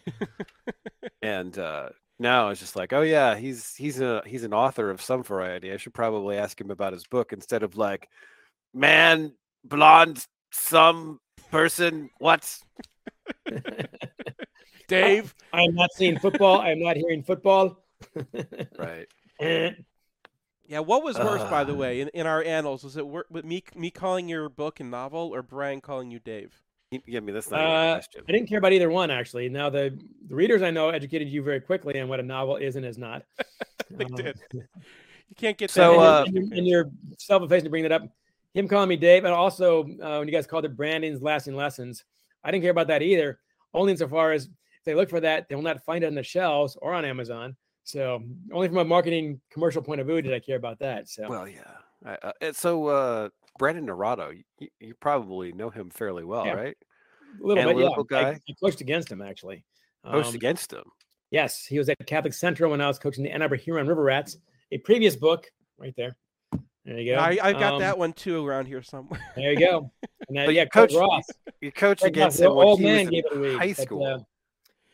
and 1.23 1.59
uh, 1.59 1.91
now 2.23 2.49
it's 2.49 2.61
just 2.61 2.77
like, 2.77 2.93
oh 2.93 3.03
yeah, 3.03 3.37
he's 3.37 3.75
he's 3.75 4.01
a 4.01 4.23
he's 4.27 4.45
an 4.45 4.55
author 4.55 4.89
of 4.91 5.03
some 5.03 5.23
variety. 5.23 5.73
I 5.73 5.77
should 5.77 5.95
probably 5.95 6.37
ask 6.39 6.61
him 6.61 6.71
about 6.71 6.93
his 6.95 7.07
book 7.07 7.33
instead 7.33 7.63
of 7.63 7.77
like, 7.77 8.09
man, 8.73 9.35
blonde, 9.65 10.25
some 10.51 11.21
person, 11.51 12.09
what? 12.19 12.59
Dave, 14.89 15.35
I 15.53 15.63
am 15.63 15.75
not 15.75 15.91
seeing 15.93 16.19
football. 16.19 16.61
I 16.61 16.71
am 16.71 16.81
not 16.81 16.97
hearing 16.97 17.23
football. 17.23 17.85
Right. 18.79 19.07
Eh. 19.41 19.73
yeah, 20.69 20.79
what 20.79 21.03
was 21.03 21.19
worse, 21.19 21.43
by 21.51 21.65
the 21.65 21.73
Uh. 21.73 21.77
way, 21.77 22.01
in, 22.01 22.09
in 22.09 22.27
our 22.29 22.45
annals? 22.45 22.85
Was 22.85 22.97
it 22.97 23.05
wor- 23.05 23.27
with 23.29 23.45
me 23.45 23.65
me 23.75 23.91
calling 23.91 24.29
your 24.29 24.49
book 24.49 24.79
a 24.79 24.85
novel 24.85 25.35
or 25.35 25.43
Brian 25.43 25.81
calling 25.81 26.13
you 26.13 26.21
Dave? 26.21 26.62
Yeah, 27.07 27.19
I 27.19 27.21
mean 27.21 27.35
that's 27.35 27.51
not 27.51 27.61
a 27.61 27.65
Uh, 27.65 27.95
question. 27.95 28.23
I 28.29 28.33
didn't 28.33 28.49
care 28.49 28.59
about 28.59 28.73
either 28.73 28.91
one 28.91 29.11
actually. 29.11 29.49
Now 29.49 29.71
the, 29.71 29.99
the 30.29 30.35
readers 30.35 30.63
I 30.63 30.71
know 30.71 30.91
educated 30.91 31.29
you 31.29 31.43
very 31.43 31.61
quickly 31.61 31.99
on 32.01 32.09
what 32.09 32.21
a 32.21 32.23
novel 32.23 32.57
is 32.57 32.77
and 32.77 32.85
is 32.85 32.99
not. 32.99 33.25
They 33.91 34.05
Uh, 34.05 34.09
did. 34.17 34.41
You 35.29 35.37
can't 35.37 35.57
get 35.57 35.71
So, 35.71 35.99
that. 36.01 36.27
and, 36.29 36.37
uh, 36.37 36.41
you're- 36.41 36.59
and, 36.59 36.67
you're 36.67 36.91
self-effacing 37.19 37.65
to 37.65 37.71
bring 37.71 37.85
that 37.85 37.93
up. 37.93 38.03
Him 38.53 38.69
calling 38.69 38.89
me 38.91 38.97
Dave, 38.97 39.25
and 39.25 39.33
also 39.33 39.85
uh, 39.85 40.19
when 40.19 40.29
you 40.29 40.33
guys 40.33 40.47
called 40.47 40.67
it 40.67 40.77
Brandon's 40.77 41.23
lasting 41.23 41.57
lessons, 41.57 42.05
I 42.45 42.51
didn't 42.51 42.63
care 42.65 42.71
about 42.71 42.89
that 42.89 43.01
either. 43.01 43.39
Only 43.73 43.93
insofar 43.93 44.33
as 44.33 44.45
if 44.45 44.85
they 44.85 44.95
look 44.95 45.09
for 45.09 45.21
that, 45.21 45.49
they 45.49 45.55
will 45.55 45.63
not 45.63 45.83
find 45.85 46.05
it 46.05 46.09
on 46.09 46.15
the 46.15 46.23
shelves 46.23 46.77
or 46.83 46.93
on 46.93 47.07
Amazon. 47.07 47.57
So 47.85 48.23
only 48.53 48.69
from 48.69 48.77
a 48.79 48.85
marketing 48.85 49.41
commercial 49.51 49.81
point 49.81 50.03
of 50.03 50.07
view 50.07 50.21
did 50.21 50.35
I 50.35 50.39
care 50.41 50.57
about 50.57 50.79
that. 50.81 51.09
So 51.09 51.27
Well, 51.29 51.49
yeah. 51.49 51.63
I, 52.05 52.19
uh, 52.43 52.53
so 52.53 52.87
uh, 52.89 53.29
Brandon 53.59 53.87
Naurato, 53.87 54.37
you, 54.59 54.69
you 54.81 54.95
probably 54.95 55.53
know 55.53 55.71
him 55.71 55.91
fairly 55.91 56.25
well, 56.25 56.47
Yeah. 56.47 56.53
right? 56.55 56.77
a 57.41 57.47
little 57.47 57.55
bit, 57.65 57.77
yeah. 57.79 57.85
Analytical 57.87 58.07
I. 58.17 58.31
I 58.31 58.55
coached 58.63 58.81
against 58.81 59.11
him 59.11 59.23
actually. 59.23 59.65
Coached 60.05 60.31
Um, 60.31 60.35
against 60.35 60.73
him. 60.73 60.85
Yes, 61.31 61.65
he 61.65 61.79
was 61.79 61.89
at 61.89 61.97
Catholic 62.07 62.35
Central 62.35 62.71
when 62.71 62.81
I 62.83 62.89
was 62.89 62.99
coaching 62.99 63.25
the 63.25 63.31
Ann 63.31 63.41
Arbor 63.43 63.57
Huron 63.57 63.87
River 63.87 64.03
Rats. 64.03 64.37
A 64.71 64.79
previous 64.79 65.17
book, 65.17 65.51
right 65.79 65.95
there. 65.97 66.15
There 66.85 66.99
you 66.99 67.15
go. 67.15 67.19
I, 67.21 67.39
I've 67.43 67.59
got 67.59 67.75
Um, 67.75 67.81
that 67.81 67.97
one 67.97 68.13
too 68.13 68.47
around 68.47 68.67
here 68.67 68.83
somewhere. 68.83 69.21
There 69.37 69.53
you 69.53 69.59
go. 69.61 69.91
And 70.29 70.39
uh, 70.39 70.47
But 70.47 70.55
yeah, 70.55 70.67
Coach 70.67 70.93
Ross. 70.95 71.25
You 71.61 71.73
coached 71.73 72.03
Coach 72.03 72.09
against 72.09 72.39
the 72.39 72.47
him 72.47 72.55
when 72.55 72.67
old 72.67 72.79
he 72.81 72.85
man 72.87 73.07
was 73.07 73.11
gave 73.11 73.25
it 73.27 73.33
a 73.33 73.35
in 73.35 73.41
read. 73.41 73.59
high 73.59 73.69
but, 73.69 73.83
school. 73.83 74.05
uh, 74.07 74.19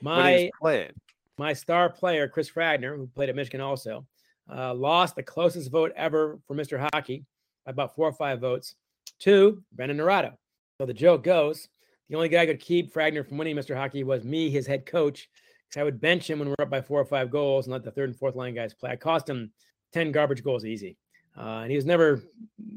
my 0.00 0.50
playing. 0.60 0.92
my 1.38 1.52
star 1.52 1.90
player, 1.90 2.28
Chris 2.28 2.50
Fragner, 2.50 2.96
who 2.96 3.06
played 3.08 3.28
at 3.28 3.36
Michigan 3.36 3.60
also, 3.60 4.06
uh, 4.54 4.72
lost 4.74 5.16
the 5.16 5.22
closest 5.22 5.70
vote 5.70 5.92
ever 5.96 6.38
for 6.46 6.54
Mr. 6.56 6.88
Hockey 6.92 7.24
by 7.68 7.82
about 7.82 7.94
four 7.94 8.08
or 8.08 8.12
five 8.12 8.40
votes 8.40 8.74
to 9.20 9.62
Brendan 9.72 9.98
Naurato. 9.98 10.32
So 10.78 10.86
the 10.86 10.94
joke 10.94 11.22
goes 11.22 11.68
the 12.08 12.16
only 12.16 12.30
guy 12.30 12.46
who 12.46 12.52
could 12.52 12.60
keep 12.60 12.92
Fragner 12.92 13.26
from 13.26 13.36
winning 13.36 13.56
Mr. 13.56 13.76
Hockey 13.76 14.02
was 14.02 14.24
me, 14.24 14.48
his 14.48 14.66
head 14.66 14.86
coach, 14.86 15.28
because 15.68 15.78
I 15.78 15.84
would 15.84 16.00
bench 16.00 16.28
him 16.28 16.38
when 16.38 16.48
we're 16.48 16.54
up 16.60 16.70
by 16.70 16.80
four 16.80 16.98
or 16.98 17.04
five 17.04 17.30
goals 17.30 17.66
and 17.66 17.72
let 17.72 17.84
the 17.84 17.90
third 17.90 18.08
and 18.08 18.18
fourth 18.18 18.34
line 18.34 18.54
guys 18.54 18.72
play. 18.72 18.90
I 18.90 18.96
cost 18.96 19.28
him 19.28 19.52
10 19.92 20.12
garbage 20.12 20.42
goals 20.42 20.64
easy. 20.64 20.96
Uh, 21.36 21.60
and 21.60 21.70
he 21.70 21.76
was 21.76 21.84
never, 21.84 22.22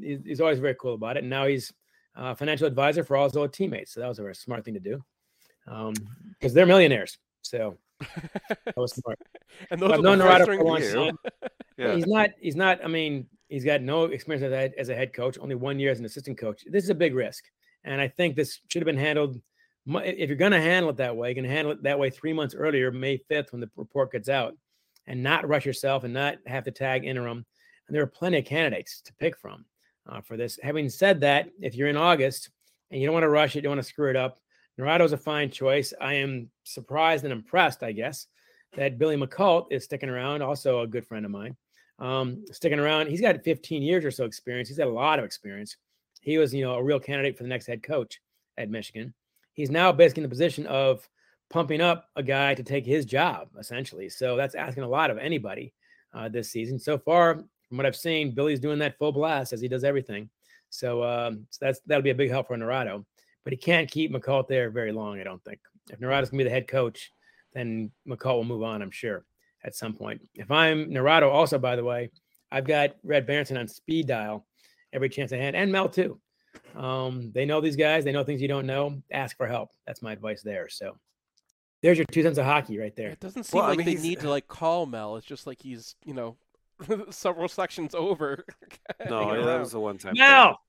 he's, 0.00 0.18
he's 0.24 0.40
always 0.42 0.58
very 0.58 0.74
cool 0.74 0.94
about 0.94 1.16
it. 1.16 1.20
And 1.20 1.30
now 1.30 1.46
he's 1.46 1.72
a 2.14 2.36
financial 2.36 2.66
advisor 2.66 3.02
for 3.02 3.16
all 3.16 3.24
his 3.24 3.36
old 3.36 3.54
teammates. 3.54 3.94
So 3.94 4.00
that 4.00 4.08
was 4.08 4.18
a 4.18 4.22
very 4.22 4.34
smart 4.34 4.64
thing 4.64 4.74
to 4.74 4.80
do 4.80 5.02
because 5.64 6.52
they're 6.52 6.66
millionaires. 6.66 7.16
So 7.40 7.78
that 8.48 8.76
was 8.76 8.92
smart. 8.92 9.18
And 9.70 9.80
those 9.80 9.92
I've 9.92 10.00
are 10.00 10.02
known 10.02 10.18
the 10.18 10.44
for 10.44 10.52
a 10.52 10.62
long 10.62 10.82
time. 10.82 11.18
Yeah. 11.78 11.94
He's 11.96 12.06
not. 12.06 12.30
He's 12.38 12.54
not. 12.54 12.84
I 12.84 12.86
mean, 12.86 13.26
he's 13.52 13.64
got 13.64 13.82
no 13.82 14.04
experience 14.04 14.44
as 14.44 14.52
a, 14.52 14.80
as 14.80 14.88
a 14.88 14.94
head 14.94 15.12
coach. 15.12 15.38
Only 15.38 15.54
one 15.54 15.78
year 15.78 15.90
as 15.90 15.98
an 15.98 16.06
assistant 16.06 16.38
coach. 16.38 16.64
This 16.66 16.84
is 16.84 16.90
a 16.90 16.94
big 16.94 17.14
risk, 17.14 17.44
and 17.84 18.00
I 18.00 18.08
think 18.08 18.34
this 18.34 18.60
should 18.68 18.82
have 18.82 18.86
been 18.86 18.96
handled. 18.96 19.40
If 19.86 20.28
you're 20.28 20.36
going 20.36 20.52
to 20.52 20.60
handle 20.60 20.90
it 20.90 20.96
that 20.98 21.16
way, 21.16 21.28
you 21.30 21.34
can 21.34 21.44
handle 21.44 21.72
it 21.72 21.82
that 21.82 21.98
way 21.98 22.08
three 22.08 22.32
months 22.32 22.54
earlier, 22.54 22.90
May 22.90 23.18
5th, 23.30 23.52
when 23.52 23.60
the 23.60 23.70
report 23.76 24.12
gets 24.12 24.28
out, 24.28 24.56
and 25.06 25.22
not 25.22 25.48
rush 25.48 25.66
yourself 25.66 26.04
and 26.04 26.14
not 26.14 26.36
have 26.46 26.64
to 26.64 26.70
tag 26.70 27.04
interim. 27.04 27.44
And 27.86 27.96
there 27.96 28.02
are 28.02 28.06
plenty 28.06 28.38
of 28.38 28.44
candidates 28.44 29.00
to 29.02 29.14
pick 29.14 29.36
from 29.36 29.64
uh, 30.08 30.20
for 30.20 30.36
this. 30.36 30.58
Having 30.62 30.90
said 30.90 31.20
that, 31.20 31.48
if 31.60 31.74
you're 31.74 31.88
in 31.88 31.96
August 31.96 32.50
and 32.90 33.00
you 33.00 33.06
don't 33.06 33.14
want 33.14 33.24
to 33.24 33.28
rush 33.28 33.54
it, 33.54 33.56
you 33.56 33.62
don't 33.62 33.72
want 33.72 33.82
to 33.82 33.88
screw 33.88 34.08
it 34.08 34.16
up, 34.16 34.38
Naurato's 34.78 35.12
a 35.12 35.18
fine 35.18 35.50
choice. 35.50 35.92
I 36.00 36.14
am 36.14 36.48
surprised 36.64 37.24
and 37.24 37.32
impressed, 37.32 37.82
I 37.82 37.92
guess, 37.92 38.26
that 38.76 38.98
Billy 38.98 39.16
Muckalt 39.16 39.66
is 39.70 39.84
sticking 39.84 40.08
around. 40.08 40.42
Also, 40.42 40.80
a 40.80 40.86
good 40.86 41.06
friend 41.06 41.24
of 41.24 41.30
mine, 41.30 41.56
um, 41.98 42.44
sticking 42.50 42.78
around. 42.78 43.08
He's 43.08 43.20
got 43.20 43.42
15 43.42 43.82
years 43.82 44.04
or 44.04 44.10
so 44.10 44.24
experience. 44.24 44.68
He's 44.68 44.78
got 44.78 44.88
a 44.88 44.92
lot 44.92 45.18
of 45.18 45.24
experience. 45.24 45.76
He 46.20 46.38
was, 46.38 46.54
you 46.54 46.64
know, 46.64 46.74
a 46.74 46.82
real 46.82 47.00
candidate 47.00 47.36
for 47.36 47.42
the 47.42 47.48
next 47.48 47.66
head 47.66 47.82
coach 47.82 48.20
at 48.58 48.70
Michigan. 48.70 49.12
He's 49.54 49.70
now 49.70 49.92
basically 49.92 50.22
in 50.22 50.28
the 50.28 50.34
position 50.34 50.66
of 50.66 51.08
pumping 51.50 51.80
up 51.80 52.08
a 52.16 52.22
guy 52.22 52.54
to 52.54 52.62
take 52.62 52.86
his 52.86 53.04
job, 53.04 53.48
essentially. 53.58 54.08
So 54.08 54.36
that's 54.36 54.54
asking 54.54 54.84
a 54.84 54.88
lot 54.88 55.10
of 55.10 55.18
anybody 55.18 55.74
uh, 56.14 56.28
this 56.28 56.50
season. 56.50 56.78
So 56.78 56.98
far, 56.98 57.34
from 57.68 57.76
what 57.76 57.86
I've 57.86 57.96
seen, 57.96 58.34
Billy's 58.34 58.60
doing 58.60 58.78
that 58.80 58.98
full 58.98 59.12
blast 59.12 59.52
as 59.52 59.60
he 59.60 59.68
does 59.68 59.84
everything. 59.84 60.28
So, 60.70 61.02
um, 61.04 61.46
so 61.50 61.66
that's 61.66 61.80
that'll 61.86 62.02
be 62.02 62.10
a 62.10 62.14
big 62.14 62.30
help 62.30 62.48
for 62.48 62.56
Naurato. 62.56 63.04
But 63.44 63.52
he 63.52 63.56
can't 63.56 63.90
keep 63.90 64.12
Muckalt 64.12 64.48
there 64.48 64.70
very 64.70 64.92
long, 64.92 65.20
I 65.20 65.24
don't 65.24 65.42
think. 65.44 65.60
If 65.90 66.00
Naurato's 66.00 66.30
gonna 66.30 66.38
be 66.38 66.44
the 66.44 66.50
head 66.50 66.68
coach, 66.68 67.12
then 67.52 67.90
Muckalt 68.08 68.36
will 68.36 68.44
move 68.44 68.62
on, 68.62 68.80
I'm 68.80 68.90
sure, 68.90 69.24
at 69.64 69.74
some 69.74 69.94
point. 69.94 70.20
If 70.34 70.50
I'm 70.50 70.90
Naurato, 70.90 71.30
also 71.30 71.58
by 71.58 71.76
the 71.76 71.84
way, 71.84 72.10
I've 72.50 72.66
got 72.66 72.96
Red 73.02 73.26
Berenson 73.26 73.56
on 73.56 73.68
speed 73.68 74.06
dial 74.06 74.46
every 74.92 75.08
chance 75.08 75.32
I 75.32 75.36
had, 75.36 75.54
and 75.54 75.72
Mel 75.72 75.88
too. 75.88 76.20
Um, 76.76 77.32
they 77.34 77.44
know 77.44 77.60
these 77.60 77.76
guys, 77.76 78.04
they 78.04 78.12
know 78.12 78.24
things 78.24 78.42
you 78.42 78.48
don't 78.48 78.66
know. 78.66 79.02
Ask 79.10 79.36
for 79.36 79.46
help. 79.46 79.70
That's 79.86 80.02
my 80.02 80.12
advice 80.12 80.42
there. 80.42 80.68
So 80.68 80.98
there's 81.82 81.98
your 81.98 82.06
two 82.10 82.22
cents 82.22 82.38
of 82.38 82.44
hockey 82.44 82.78
right 82.78 82.94
there. 82.94 83.08
It 83.08 83.20
doesn't 83.20 83.44
seem 83.44 83.60
like 83.62 83.84
they 83.84 83.94
need 83.94 84.20
to 84.20 84.30
like 84.30 84.48
call 84.48 84.86
Mel. 84.86 85.16
It's 85.16 85.26
just 85.26 85.46
like 85.46 85.60
he's, 85.60 85.96
you 86.04 86.14
know, 86.14 86.36
several 87.10 87.48
sections 87.48 87.94
over. 87.94 88.44
No, 89.08 89.34
yeah, 89.34 89.44
that 89.44 89.60
was 89.60 89.72
the 89.72 89.80
one 89.80 89.98
time. 89.98 90.14
Mel! 90.16 90.60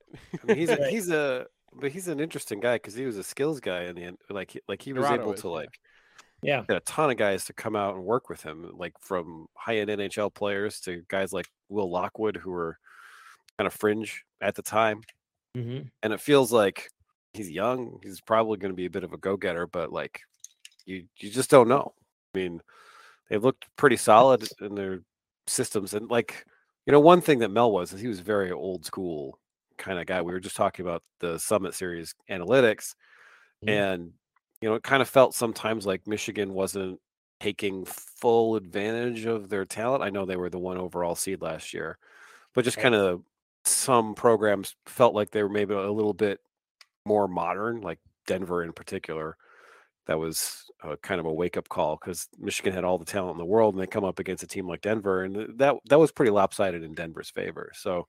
I 0.42 0.46
mean, 0.46 0.56
he's 0.56 0.68
a, 0.68 0.88
he's 0.90 1.08
a 1.08 1.46
but 1.72 1.92
he's 1.92 2.08
an 2.08 2.18
interesting 2.18 2.58
guy 2.58 2.76
because 2.76 2.94
he 2.94 3.04
was 3.04 3.16
a 3.16 3.22
skills 3.22 3.60
guy 3.60 3.84
in 3.84 3.94
the 3.94 4.02
end. 4.04 4.18
Like 4.28 4.60
like 4.66 4.82
he 4.82 4.92
was 4.92 5.04
Dorado 5.04 5.22
able 5.22 5.32
is, 5.34 5.40
to 5.42 5.48
like 5.50 5.68
Yeah. 5.72 5.93
Get 6.68 6.76
a 6.76 6.80
ton 6.80 7.10
of 7.10 7.16
guys 7.16 7.44
to 7.46 7.52
come 7.52 7.76
out 7.76 7.94
and 7.94 8.04
work 8.04 8.28
with 8.28 8.42
him, 8.42 8.70
like 8.76 8.92
from 9.00 9.46
high 9.56 9.78
end 9.78 9.90
NHL 9.90 10.32
players 10.34 10.80
to 10.80 11.02
guys 11.08 11.32
like 11.32 11.46
Will 11.68 11.90
Lockwood 11.90 12.36
who 12.36 12.50
were 12.50 12.78
kind 13.58 13.66
of 13.66 13.72
fringe 13.74 14.24
at 14.40 14.54
the 14.54 14.62
time. 14.62 15.02
Mhm. 15.56 15.90
And 16.02 16.12
it 16.12 16.20
feels 16.20 16.52
like 16.52 16.90
he's 17.32 17.50
young. 17.50 17.98
He's 18.02 18.20
probably 18.20 18.58
going 18.58 18.72
to 18.72 18.76
be 18.76 18.86
a 18.86 18.90
bit 18.90 19.04
of 19.04 19.12
a 19.12 19.18
go 19.18 19.36
getter, 19.36 19.66
but 19.66 19.92
like 19.92 20.20
you 20.86 21.06
you 21.18 21.30
just 21.30 21.50
don't 21.50 21.68
know. 21.68 21.94
I 22.34 22.38
mean, 22.38 22.60
they 23.30 23.38
looked 23.38 23.66
pretty 23.76 23.96
solid 23.96 24.48
in 24.60 24.74
their 24.74 25.00
systems, 25.46 25.94
and 25.94 26.10
like 26.10 26.44
you 26.86 26.92
know, 26.92 27.00
one 27.00 27.20
thing 27.22 27.38
that 27.40 27.50
Mel 27.50 27.72
was 27.72 27.92
is 27.92 28.00
he 28.00 28.08
was 28.08 28.20
very 28.20 28.50
old 28.52 28.84
school 28.84 29.38
kind 29.78 29.98
of 29.98 30.06
guy. 30.06 30.20
We 30.22 30.32
were 30.32 30.40
just 30.40 30.56
talking 30.56 30.84
about 30.84 31.02
the 31.20 31.38
Summit 31.38 31.74
Series 31.74 32.14
analytics, 32.30 32.94
and 33.66 34.12
you 34.64 34.70
know, 34.70 34.76
it 34.76 34.82
kind 34.82 35.02
of 35.02 35.08
felt 35.10 35.34
sometimes 35.34 35.84
like 35.84 36.06
Michigan 36.06 36.54
wasn't 36.54 36.98
taking 37.38 37.84
full 37.84 38.56
advantage 38.56 39.26
of 39.26 39.50
their 39.50 39.66
talent. 39.66 40.02
I 40.02 40.08
know 40.08 40.24
they 40.24 40.38
were 40.38 40.48
the 40.48 40.58
one 40.58 40.78
overall 40.78 41.14
seed 41.14 41.42
last 41.42 41.74
year, 41.74 41.98
but 42.54 42.64
just 42.64 42.78
kind 42.78 42.94
of 42.94 43.20
some 43.66 44.14
programs 44.14 44.74
felt 44.86 45.14
like 45.14 45.32
they 45.32 45.42
were 45.42 45.50
maybe 45.50 45.74
a 45.74 45.92
little 45.92 46.14
bit 46.14 46.40
more 47.04 47.28
modern, 47.28 47.82
like 47.82 47.98
Denver 48.26 48.64
in 48.64 48.72
particular. 48.72 49.36
That 50.06 50.18
was 50.18 50.64
a 50.82 50.96
kind 50.96 51.20
of 51.20 51.26
a 51.26 51.32
wake 51.34 51.58
up 51.58 51.68
call 51.68 51.98
because 52.00 52.26
Michigan 52.38 52.72
had 52.72 52.84
all 52.84 52.96
the 52.96 53.04
talent 53.04 53.32
in 53.32 53.38
the 53.38 53.44
world, 53.44 53.74
and 53.74 53.82
they 53.82 53.86
come 53.86 54.04
up 54.04 54.18
against 54.18 54.44
a 54.44 54.46
team 54.46 54.66
like 54.66 54.80
Denver, 54.80 55.24
and 55.24 55.36
uh, 55.36 55.46
that 55.56 55.76
that 55.90 55.98
was 55.98 56.10
pretty 56.10 56.30
lopsided 56.30 56.82
in 56.82 56.94
Denver's 56.94 57.28
favor. 57.28 57.70
So 57.74 58.08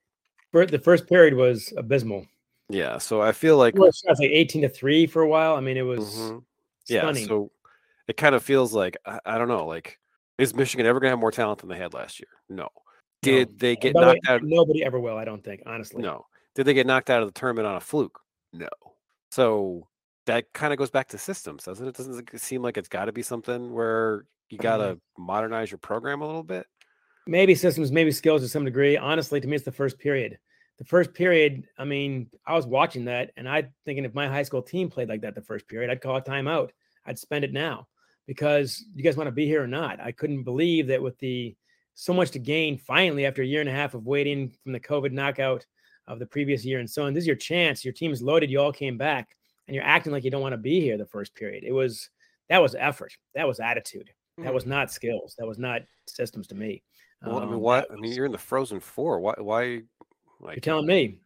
The 0.54 0.80
first 0.80 1.10
period 1.10 1.34
was 1.34 1.74
abysmal. 1.76 2.28
Yeah, 2.70 2.98
so 2.98 3.22
I 3.22 3.32
feel 3.32 3.58
like 3.58 3.76
It 3.76 3.80
was 3.80 4.04
like 4.20 4.30
18 4.32 4.64
to 4.64 4.70
3 4.70 5.08
for 5.08 5.22
a 5.22 5.28
while. 5.28 5.56
I 5.56 5.60
mean, 5.62 5.78
it 5.78 5.84
was 5.84 6.16
Mhm. 6.16 6.44
yeah, 6.88 7.02
stunning. 7.02 7.28
so 7.28 7.52
it 8.08 8.18
kind 8.18 8.36
of 8.36 8.44
feels 8.44 8.74
like 8.74 8.98
I, 9.06 9.20
I 9.26 9.38
don't 9.38 9.48
know, 9.48 9.66
like 9.66 10.00
is 10.38 10.54
Michigan 10.54 10.86
ever 10.86 11.00
gonna 11.00 11.12
have 11.12 11.20
more 11.20 11.32
talent 11.32 11.60
than 11.60 11.70
they 11.70 11.78
had 11.78 11.94
last 11.94 12.20
year? 12.20 12.28
No. 12.50 12.70
Did 13.22 13.58
they 13.58 13.76
get 13.76 13.94
By 13.94 14.02
the 14.02 14.08
way, 14.08 14.14
knocked 14.16 14.28
out? 14.28 14.42
Nobody 14.44 14.84
ever 14.84 15.00
will, 15.00 15.18
I 15.18 15.26
don't 15.26 15.44
think, 15.44 15.64
honestly. 15.66 16.02
No. 16.04 16.26
Did 16.54 16.66
they 16.66 16.74
get 16.74 16.86
knocked 16.86 17.10
out 17.10 17.22
of 17.22 17.28
the 17.28 17.40
tournament 17.40 17.68
on 17.68 17.76
a 17.76 17.80
fluke? 17.80 18.20
No. 18.54 18.70
So 19.32 19.88
that 20.26 20.52
kind 20.54 20.72
of 20.74 20.78
goes 20.80 20.92
back 20.92 21.08
to 21.10 21.18
systems, 21.18 21.64
doesn't 21.64 21.88
it? 21.88 21.96
Doesn't 21.96 22.30
it 22.34 22.40
seem 22.42 22.62
like 22.62 22.78
it's 22.78 22.88
got 22.90 23.06
to 23.06 23.12
be 23.12 23.22
something 23.24 23.74
where 23.74 24.26
you 24.50 24.58
got 24.58 24.78
to 24.78 25.00
modernize 25.18 25.72
your 25.72 25.78
program 25.80 26.22
a 26.22 26.26
little 26.26 26.44
bit? 26.44 26.68
Maybe 27.28 27.56
systems, 27.56 27.92
maybe 27.92 28.12
skills 28.12 28.42
to 28.42 28.48
some 28.48 28.66
degree. 28.66 28.96
Honestly, 28.98 29.42
to 29.42 29.48
me, 29.48 29.56
it's 29.56 29.66
the 29.66 29.72
first 29.72 29.98
period. 29.98 30.38
The 30.78 30.86
first 30.86 31.14
period, 31.14 31.68
I 31.78 31.86
mean, 31.86 32.30
I 32.46 32.54
was 32.54 32.68
watching 32.68 33.06
that 33.06 33.32
and 33.38 33.48
I 33.48 33.70
thinking 33.86 34.04
if 34.06 34.14
my 34.14 34.28
high 34.28 34.44
school 34.44 34.62
team 34.62 34.90
played 34.90 35.08
like 35.10 35.22
that 35.22 35.36
the 35.36 35.42
first 35.42 35.68
period, 35.68 35.90
I'd 35.90 36.02
call 36.02 36.18
a 36.18 36.22
timeout. 36.22 36.72
I'd 37.06 37.20
spend 37.20 37.46
it 37.46 37.54
now 37.54 37.88
because 38.28 38.84
you 38.94 39.04
guys 39.04 39.16
want 39.16 39.28
to 39.28 39.32
be 39.32 39.46
here 39.46 39.64
or 39.64 39.68
not. 39.68 40.00
I 40.02 40.12
couldn't 40.12 40.44
believe 40.44 40.88
that 40.88 41.02
with 41.02 41.18
the 41.20 41.56
so 41.94 42.14
much 42.14 42.32
to 42.32 42.40
gain 42.40 42.78
finally 42.78 43.26
after 43.26 43.42
a 43.42 43.46
year 43.46 43.62
and 43.62 43.70
a 43.70 43.74
half 43.74 43.94
of 43.94 44.06
waiting 44.06 44.54
from 44.64 44.74
the 44.74 44.80
COVID 44.80 45.14
knockout 45.14 45.66
of 46.08 46.20
the 46.20 46.26
previous 46.26 46.66
year 46.66 46.80
and 46.80 46.90
so 46.90 47.06
on. 47.06 47.14
This 47.14 47.24
is 47.24 47.28
your 47.28 47.38
chance. 47.38 47.86
Your 47.86 47.94
team 47.94 48.12
is 48.12 48.22
loaded. 48.22 48.52
You 48.52 48.60
all 48.60 48.74
came 48.74 48.98
back 48.98 49.30
and 49.68 49.76
you're 49.76 49.84
acting 49.86 50.12
like 50.12 50.24
you 50.26 50.32
don't 50.32 50.42
want 50.42 50.54
to 50.54 50.58
be 50.58 50.82
here 50.82 50.98
the 50.98 51.06
first 51.06 51.34
period. 51.36 51.64
It 51.64 51.72
was 51.72 52.10
that 52.50 52.62
was 52.62 52.76
effort. 52.76 53.14
That 53.34 53.48
was 53.48 53.60
attitude. 53.60 54.10
That 54.40 54.54
was 54.54 54.66
not 54.66 54.92
skills. 54.92 55.36
That 55.38 55.48
was 55.48 55.58
not 55.58 55.84
systems 56.08 56.48
to 56.48 56.56
me. 56.56 56.84
Well, 57.26 57.38
I 57.38 57.46
mean, 57.46 57.54
Um, 57.54 57.62
why? 57.62 57.86
I 57.90 57.96
mean, 57.96 58.12
you're 58.12 58.26
in 58.26 58.34
the 58.34 58.38
Frozen 58.38 58.82
Four. 58.82 59.20
Why? 59.22 59.34
Why? 59.38 59.82
Like 60.40 60.56
You're 60.56 60.62
telling 60.62 60.88
me. 60.88 61.20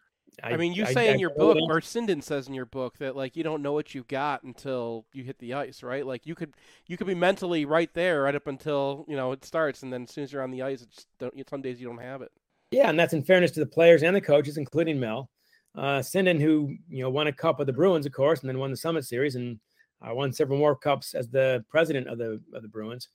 I, 0.44 0.58
mean, 0.58 0.74
you 0.74 0.86
I- 0.86 0.94
say 0.94 1.10
I 1.10 1.14
in 1.14 1.20
your 1.20 1.32
book, 1.32 1.58
or 1.70 1.82
Sinden 1.82 2.24
says 2.24 2.48
in 2.48 2.54
your 2.54 2.66
book 2.66 2.98
that 3.00 3.16
like 3.16 3.36
you 3.36 3.44
don't 3.44 3.62
know 3.62 3.74
what 3.74 3.94
you've 3.94 4.08
got 4.08 4.44
until 4.44 5.06
you 5.14 5.24
hit 5.24 5.40
the 5.40 5.54
ice, 5.54 5.84
right? 5.84 6.06
Like 6.06 6.26
you 6.26 6.36
could 6.36 6.54
you 6.88 6.98
could 6.98 7.08
be 7.08 7.16
mentally 7.16 7.66
right 7.66 7.94
there 7.94 8.24
right 8.24 8.36
up 8.36 8.48
until 8.48 9.06
you 9.08 9.16
know 9.16 9.32
it 9.32 9.44
starts, 9.44 9.84
and 9.84 9.92
then 9.92 10.04
as 10.04 10.12
soon 10.12 10.24
as 10.24 10.32
you're 10.32 10.44
on 10.44 10.52
the 10.52 10.62
ice, 10.62 10.82
it's 10.82 11.06
don't, 11.20 11.34
some 11.50 11.62
days 11.62 11.80
you 11.82 11.88
don't 11.88 12.02
have 12.02 12.22
it. 12.22 12.32
Yeah, 12.72 12.90
and 12.90 13.00
that's 13.00 13.14
in 13.14 13.24
fairness 13.24 13.52
to 13.52 13.60
the 13.60 13.66
players 13.66 14.04
and 14.04 14.16
the 14.16 14.22
coaches, 14.22 14.58
including 14.58 15.00
Mel. 15.00 15.30
Uh, 15.76 16.00
Sinden, 16.00 16.40
who 16.40 16.76
you 16.90 17.04
know 17.04 17.10
won 17.10 17.28
a 17.28 17.34
cup 17.34 17.60
with 17.60 17.68
the 17.68 17.74
Bruins, 17.74 18.06
of 18.06 18.14
course, 18.14 18.42
and 18.42 18.50
then 18.50 18.60
won 18.60 18.72
the 18.72 18.78
Summit 18.78 19.06
Series 19.06 19.36
and 19.36 19.60
uh, 20.02 20.14
won 20.14 20.32
several 20.32 20.58
more 20.58 20.76
cups 20.76 21.14
as 21.14 21.30
the 21.30 21.64
president 21.70 22.08
of 22.08 22.18
the 22.18 22.42
of 22.54 22.62
the 22.62 22.68
Bruins. 22.68 23.10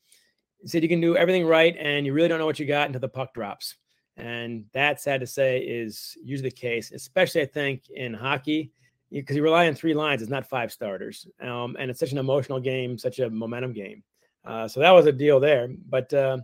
He 0.60 0.68
said 0.68 0.82
you 0.82 0.88
can 0.88 1.00
do 1.00 1.16
everything 1.16 1.46
right, 1.46 1.76
and 1.78 2.06
you 2.06 2.12
really 2.12 2.28
don't 2.28 2.38
know 2.38 2.46
what 2.46 2.58
you 2.58 2.66
got 2.66 2.86
until 2.86 3.00
the 3.00 3.08
puck 3.08 3.34
drops. 3.34 3.76
And 4.16 4.64
that, 4.72 5.00
sad 5.00 5.20
to 5.20 5.26
say, 5.26 5.58
is 5.60 6.16
usually 6.22 6.50
the 6.50 6.56
case, 6.56 6.92
especially 6.92 7.42
I 7.42 7.46
think 7.46 7.90
in 7.90 8.14
hockey, 8.14 8.70
because 9.10 9.36
you 9.36 9.42
rely 9.42 9.66
on 9.66 9.74
three 9.74 9.94
lines. 9.94 10.22
It's 10.22 10.30
not 10.30 10.48
five 10.48 10.72
starters, 10.72 11.26
um, 11.40 11.76
and 11.78 11.90
it's 11.90 12.00
such 12.00 12.12
an 12.12 12.18
emotional 12.18 12.60
game, 12.60 12.96
such 12.96 13.18
a 13.18 13.30
momentum 13.30 13.72
game. 13.72 14.02
Uh, 14.44 14.68
so 14.68 14.80
that 14.80 14.90
was 14.90 15.06
a 15.06 15.12
deal 15.12 15.40
there. 15.40 15.68
But 15.88 16.12
uh, 16.14 16.38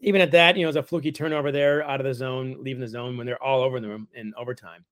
even 0.00 0.20
at 0.20 0.30
that, 0.32 0.56
you 0.56 0.62
know, 0.62 0.68
it's 0.68 0.76
a 0.76 0.82
fluky 0.82 1.12
turnover 1.12 1.52
there 1.52 1.82
out 1.88 2.00
of 2.00 2.06
the 2.06 2.14
zone, 2.14 2.56
leaving 2.60 2.80
the 2.80 2.88
zone 2.88 3.16
when 3.16 3.26
they're 3.26 3.42
all 3.42 3.62
over 3.62 3.80
them 3.80 4.08
in 4.14 4.32
overtime. 4.36 4.84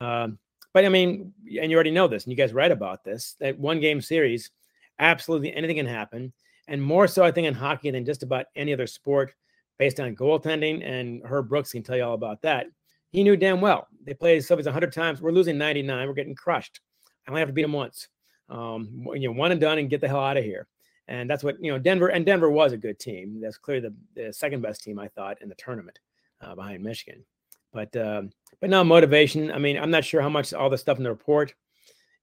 Um, 0.00 0.38
but 0.72 0.84
I 0.84 0.88
mean, 0.88 1.32
and 1.60 1.70
you 1.70 1.74
already 1.74 1.90
know 1.90 2.06
this, 2.06 2.24
and 2.24 2.32
you 2.32 2.36
guys 2.36 2.52
write 2.52 2.72
about 2.72 3.02
this 3.02 3.36
that 3.40 3.58
one 3.58 3.80
game 3.80 4.00
series, 4.00 4.50
absolutely 4.98 5.54
anything 5.54 5.76
can 5.76 5.86
happen. 5.86 6.32
And 6.68 6.82
more 6.82 7.06
so, 7.06 7.24
I 7.24 7.30
think, 7.30 7.46
in 7.46 7.54
hockey 7.54 7.90
than 7.90 8.04
just 8.04 8.22
about 8.22 8.46
any 8.56 8.72
other 8.72 8.86
sport 8.86 9.34
based 9.78 10.00
on 10.00 10.16
goaltending. 10.16 10.84
And 10.84 11.22
Herb 11.24 11.48
Brooks 11.48 11.72
can 11.72 11.82
tell 11.82 11.96
you 11.96 12.04
all 12.04 12.14
about 12.14 12.42
that. 12.42 12.66
He 13.10 13.22
knew 13.22 13.36
damn 13.36 13.60
well. 13.60 13.86
They 14.04 14.14
played 14.14 14.42
Subbies 14.42 14.64
100 14.64 14.92
times. 14.92 15.20
We're 15.20 15.32
losing 15.32 15.58
99. 15.58 16.06
We're 16.06 16.14
getting 16.14 16.34
crushed. 16.34 16.80
I 17.26 17.30
only 17.30 17.40
have 17.40 17.48
to 17.48 17.54
beat 17.54 17.62
them 17.62 17.72
once. 17.72 18.08
Um, 18.48 19.06
you 19.14 19.28
know, 19.28 19.32
one 19.32 19.52
and 19.52 19.60
done 19.60 19.78
and 19.78 19.90
get 19.90 20.00
the 20.00 20.08
hell 20.08 20.20
out 20.20 20.36
of 20.36 20.44
here. 20.44 20.68
And 21.08 21.30
that's 21.30 21.44
what, 21.44 21.56
you 21.62 21.70
know, 21.70 21.78
Denver 21.78 22.08
and 22.08 22.26
Denver 22.26 22.50
was 22.50 22.72
a 22.72 22.76
good 22.76 22.98
team. 22.98 23.40
That's 23.40 23.58
clearly 23.58 23.88
the, 23.88 24.22
the 24.22 24.32
second 24.32 24.60
best 24.60 24.82
team, 24.82 24.98
I 24.98 25.08
thought, 25.08 25.40
in 25.40 25.48
the 25.48 25.54
tournament 25.54 25.98
uh, 26.40 26.54
behind 26.54 26.82
Michigan. 26.82 27.24
But 27.72 27.96
um, 27.96 28.30
but 28.60 28.70
now 28.70 28.82
motivation. 28.82 29.52
I 29.52 29.58
mean, 29.58 29.78
I'm 29.78 29.90
not 29.90 30.04
sure 30.04 30.22
how 30.22 30.28
much 30.28 30.54
all 30.54 30.70
the 30.70 30.78
stuff 30.78 30.98
in 30.98 31.04
the 31.04 31.10
report, 31.10 31.54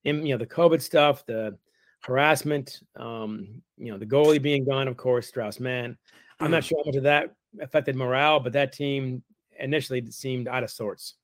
in 0.04 0.26
you 0.26 0.34
know, 0.34 0.38
the 0.38 0.48
COVID 0.48 0.82
stuff, 0.82 1.26
the 1.26 1.58
harassment, 2.02 2.82
um, 2.96 3.62
you 3.78 3.92
know, 3.92 3.98
the 3.98 4.06
goalie 4.06 4.42
being 4.42 4.66
gone, 4.66 4.88
of 4.88 4.98
course, 4.98 5.28
Strauss 5.28 5.60
Mann. 5.60 5.98
I'm 6.40 6.52
not 6.52 6.64
sure 6.64 6.80
how 6.84 6.90
much 6.90 6.98
of 6.98 7.04
that 7.04 7.36
affected 7.62 7.96
morale, 7.96 8.40
but 8.40 8.54
that 8.54 8.74
team 8.74 9.24
initially 9.60 10.10
seemed 10.12 10.48
out 10.48 10.64
of 10.64 10.72
sorts. 10.72 11.16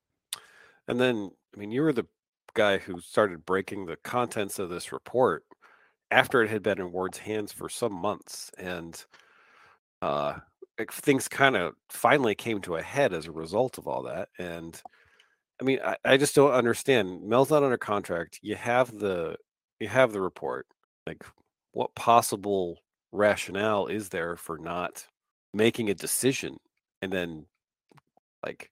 And 0.88 1.00
then, 1.00 1.32
I 1.54 1.60
mean, 1.60 1.72
you 1.72 1.82
were 1.82 1.94
the 1.94 2.08
guy 2.54 2.78
who 2.78 3.00
started 3.00 3.46
breaking 3.46 3.86
the 3.86 3.98
contents 3.98 4.60
of 4.60 4.70
this 4.70 4.92
report 4.92 5.44
after 6.12 6.42
it 6.42 6.50
had 6.50 6.64
been 6.64 6.80
in 6.80 6.92
Ward's 6.92 7.20
hands 7.20 7.52
for 7.52 7.70
some 7.70 7.94
months, 7.94 8.52
and 8.58 9.04
uh, 10.02 10.36
things 10.92 11.28
kind 11.28 11.56
of 11.56 11.74
finally 11.90 12.36
came 12.36 12.62
to 12.62 12.76
a 12.76 12.82
head 12.82 13.14
as 13.14 13.28
a 13.28 13.32
result 13.32 13.78
of 13.78 13.88
all 13.88 14.04
that. 14.04 14.30
And 14.40 14.82
I 15.62 15.64
mean, 15.64 15.80
I, 15.86 15.98
I 16.06 16.18
just 16.18 16.36
don't 16.36 16.52
understand. 16.52 17.24
Mel's 17.24 17.52
not 17.52 17.64
under 17.64 17.78
contract. 17.78 18.40
You 18.42 18.56
have 18.56 18.98
the 18.98 19.36
you 19.80 19.88
have 19.88 20.12
the 20.12 20.22
report. 20.22 20.68
Like, 21.06 21.24
what 21.72 21.96
possible 21.96 22.80
rationale 23.12 23.88
is 23.88 24.10
there 24.10 24.36
for 24.36 24.58
not 24.58 25.06
making 25.54 25.90
a 25.90 25.94
decision 25.94 26.58
and 27.02 27.12
then 27.12 27.46
like 28.46 28.70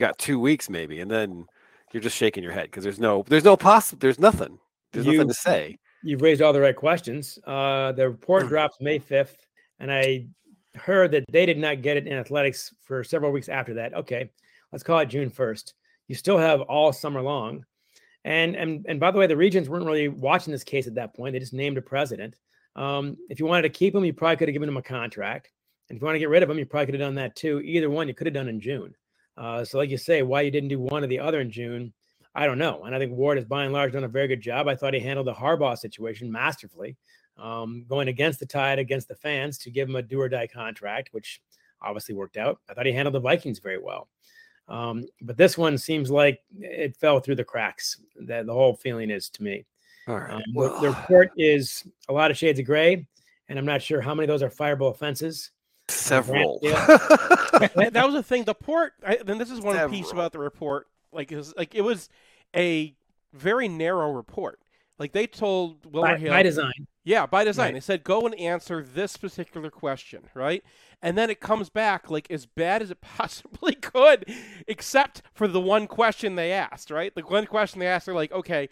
got 0.00 0.16
two 0.18 0.38
weeks 0.38 0.68
maybe 0.70 1.00
and 1.00 1.10
then 1.10 1.44
you're 1.92 2.02
just 2.02 2.16
shaking 2.16 2.42
your 2.42 2.52
head 2.52 2.64
because 2.64 2.84
there's 2.84 3.00
no 3.00 3.24
there's 3.28 3.44
no 3.44 3.56
possible 3.56 3.98
there's 4.00 4.18
nothing 4.18 4.58
there's 4.92 5.06
You- 5.06 5.12
nothing 5.12 5.28
to 5.28 5.34
say 5.34 5.78
you've 6.04 6.20
raised 6.22 6.42
all 6.42 6.52
the 6.52 6.60
right 6.60 6.76
questions. 6.76 7.38
Uh, 7.46 7.90
the 7.92 8.10
report 8.10 8.46
drops 8.46 8.76
May 8.78 8.98
5th, 8.98 9.36
and 9.80 9.90
I 9.90 10.26
heard 10.74 11.10
that 11.12 11.24
they 11.32 11.46
did 11.46 11.56
not 11.56 11.80
get 11.80 11.96
it 11.96 12.06
in 12.06 12.12
athletics 12.12 12.74
for 12.82 13.02
several 13.02 13.32
weeks 13.32 13.48
after 13.48 13.72
that. 13.74 13.94
Okay, 13.94 14.30
let's 14.70 14.82
call 14.82 14.98
it 14.98 15.06
June 15.06 15.30
1st. 15.30 15.72
You 16.08 16.14
still 16.14 16.36
have 16.36 16.60
all 16.60 16.92
summer 16.92 17.22
long. 17.22 17.64
And 18.26 18.54
and 18.54 18.84
and 18.86 19.00
by 19.00 19.10
the 19.10 19.18
way, 19.18 19.26
the 19.26 19.36
regions 19.36 19.68
weren't 19.70 19.86
really 19.86 20.08
watching 20.08 20.52
this 20.52 20.62
case 20.64 20.86
at 20.86 20.94
that 20.96 21.14
point. 21.14 21.32
They 21.32 21.38
just 21.38 21.54
named 21.54 21.78
a 21.78 21.82
president. 21.82 22.36
Um, 22.76 23.16
if 23.30 23.40
you 23.40 23.46
wanted 23.46 23.62
to 23.62 23.70
keep 23.70 23.94
him, 23.94 24.04
you 24.04 24.12
probably 24.12 24.36
could 24.36 24.48
have 24.48 24.52
given 24.54 24.68
him 24.68 24.76
a 24.76 24.82
contract. 24.82 25.50
And 25.88 25.96
if 25.96 26.02
you 26.02 26.06
want 26.06 26.16
to 26.16 26.20
get 26.20 26.28
rid 26.28 26.42
of 26.42 26.48
them, 26.48 26.58
you 26.58 26.66
probably 26.66 26.86
could 26.86 26.94
have 26.94 27.06
done 27.06 27.14
that 27.16 27.36
too. 27.36 27.60
Either 27.60 27.90
one, 27.90 28.08
you 28.08 28.14
could 28.14 28.26
have 28.26 28.34
done 28.34 28.48
in 28.48 28.60
June. 28.60 28.94
Uh, 29.36 29.64
so, 29.64 29.78
like 29.78 29.90
you 29.90 29.98
say, 29.98 30.22
why 30.22 30.40
you 30.40 30.50
didn't 30.50 30.68
do 30.68 30.80
one 30.80 31.04
or 31.04 31.06
the 31.06 31.18
other 31.18 31.40
in 31.40 31.50
June, 31.50 31.92
I 32.34 32.46
don't 32.46 32.58
know. 32.58 32.84
And 32.84 32.94
I 32.94 32.98
think 32.98 33.12
Ward 33.12 33.36
has 33.36 33.46
by 33.46 33.64
and 33.64 33.72
large 33.72 33.92
done 33.92 34.04
a 34.04 34.08
very 34.08 34.28
good 34.28 34.40
job. 34.40 34.68
I 34.68 34.74
thought 34.74 34.94
he 34.94 35.00
handled 35.00 35.26
the 35.26 35.34
Harbaugh 35.34 35.76
situation 35.76 36.30
masterfully, 36.30 36.96
um, 37.36 37.84
going 37.88 38.08
against 38.08 38.40
the 38.40 38.46
tide, 38.46 38.78
against 38.78 39.08
the 39.08 39.14
fans 39.14 39.58
to 39.58 39.70
give 39.70 39.88
him 39.88 39.96
a 39.96 40.02
do 40.02 40.20
or 40.20 40.28
die 40.28 40.46
contract, 40.46 41.10
which 41.12 41.40
obviously 41.80 42.14
worked 42.14 42.36
out. 42.36 42.60
I 42.68 42.74
thought 42.74 42.86
he 42.86 42.92
handled 42.92 43.14
the 43.14 43.20
Vikings 43.20 43.58
very 43.58 43.78
well. 43.78 44.08
Um, 44.68 45.04
but 45.20 45.36
this 45.36 45.58
one 45.58 45.76
seems 45.76 46.10
like 46.10 46.40
it 46.58 46.96
fell 46.96 47.20
through 47.20 47.36
the 47.36 47.44
cracks. 47.44 48.00
That 48.20 48.46
the 48.46 48.52
whole 48.52 48.74
feeling 48.74 49.10
is 49.10 49.28
to 49.30 49.42
me. 49.42 49.64
All 50.08 50.18
right. 50.18 50.30
Um, 50.30 50.42
the, 50.54 50.78
the 50.80 50.88
report 50.88 51.32
is 51.36 51.84
a 52.08 52.12
lot 52.12 52.30
of 52.30 52.36
shades 52.38 52.58
of 52.58 52.66
gray, 52.66 53.06
and 53.48 53.58
I'm 53.58 53.66
not 53.66 53.82
sure 53.82 54.00
how 54.00 54.14
many 54.14 54.24
of 54.24 54.28
those 54.28 54.42
are 54.42 54.50
fireable 54.50 54.90
offenses. 54.90 55.50
Several. 55.88 56.58
that, 56.62 57.90
that 57.92 58.06
was 58.06 58.14
the 58.14 58.22
thing. 58.22 58.44
The 58.44 58.54
port. 58.54 58.94
I, 59.06 59.18
then 59.24 59.38
this 59.38 59.50
is 59.50 59.60
one 59.60 59.90
piece 59.90 60.12
about 60.12 60.32
the 60.32 60.38
report. 60.38 60.86
Like 61.12 61.30
it 61.30 61.36
was 61.36 61.54
like 61.56 61.74
it 61.74 61.82
was 61.82 62.08
a 62.56 62.94
very 63.32 63.68
narrow 63.68 64.10
report. 64.12 64.60
Like 64.98 65.12
they 65.12 65.26
told 65.26 65.84
Wilmer 65.92 66.14
By- 66.14 66.18
Hill 66.18 66.30
by 66.30 66.42
design. 66.42 66.86
Yeah, 67.02 67.26
by 67.26 67.44
design. 67.44 67.66
Right. 67.66 67.74
They 67.74 67.80
said 67.80 68.04
go 68.04 68.24
and 68.24 68.34
answer 68.36 68.82
this 68.82 69.16
particular 69.16 69.70
question, 69.70 70.28
right? 70.34 70.64
And 71.02 71.18
then 71.18 71.28
it 71.28 71.40
comes 71.40 71.68
back 71.68 72.10
like 72.10 72.30
as 72.30 72.46
bad 72.46 72.80
as 72.80 72.90
it 72.90 73.00
possibly 73.02 73.74
could, 73.74 74.24
except 74.66 75.22
for 75.32 75.46
the 75.46 75.60
one 75.60 75.86
question 75.86 76.34
they 76.36 76.52
asked, 76.52 76.90
right? 76.90 77.14
The 77.14 77.22
one 77.22 77.46
question 77.46 77.80
they 77.80 77.86
asked, 77.86 78.06
they're 78.06 78.14
like, 78.14 78.32
okay, 78.32 78.68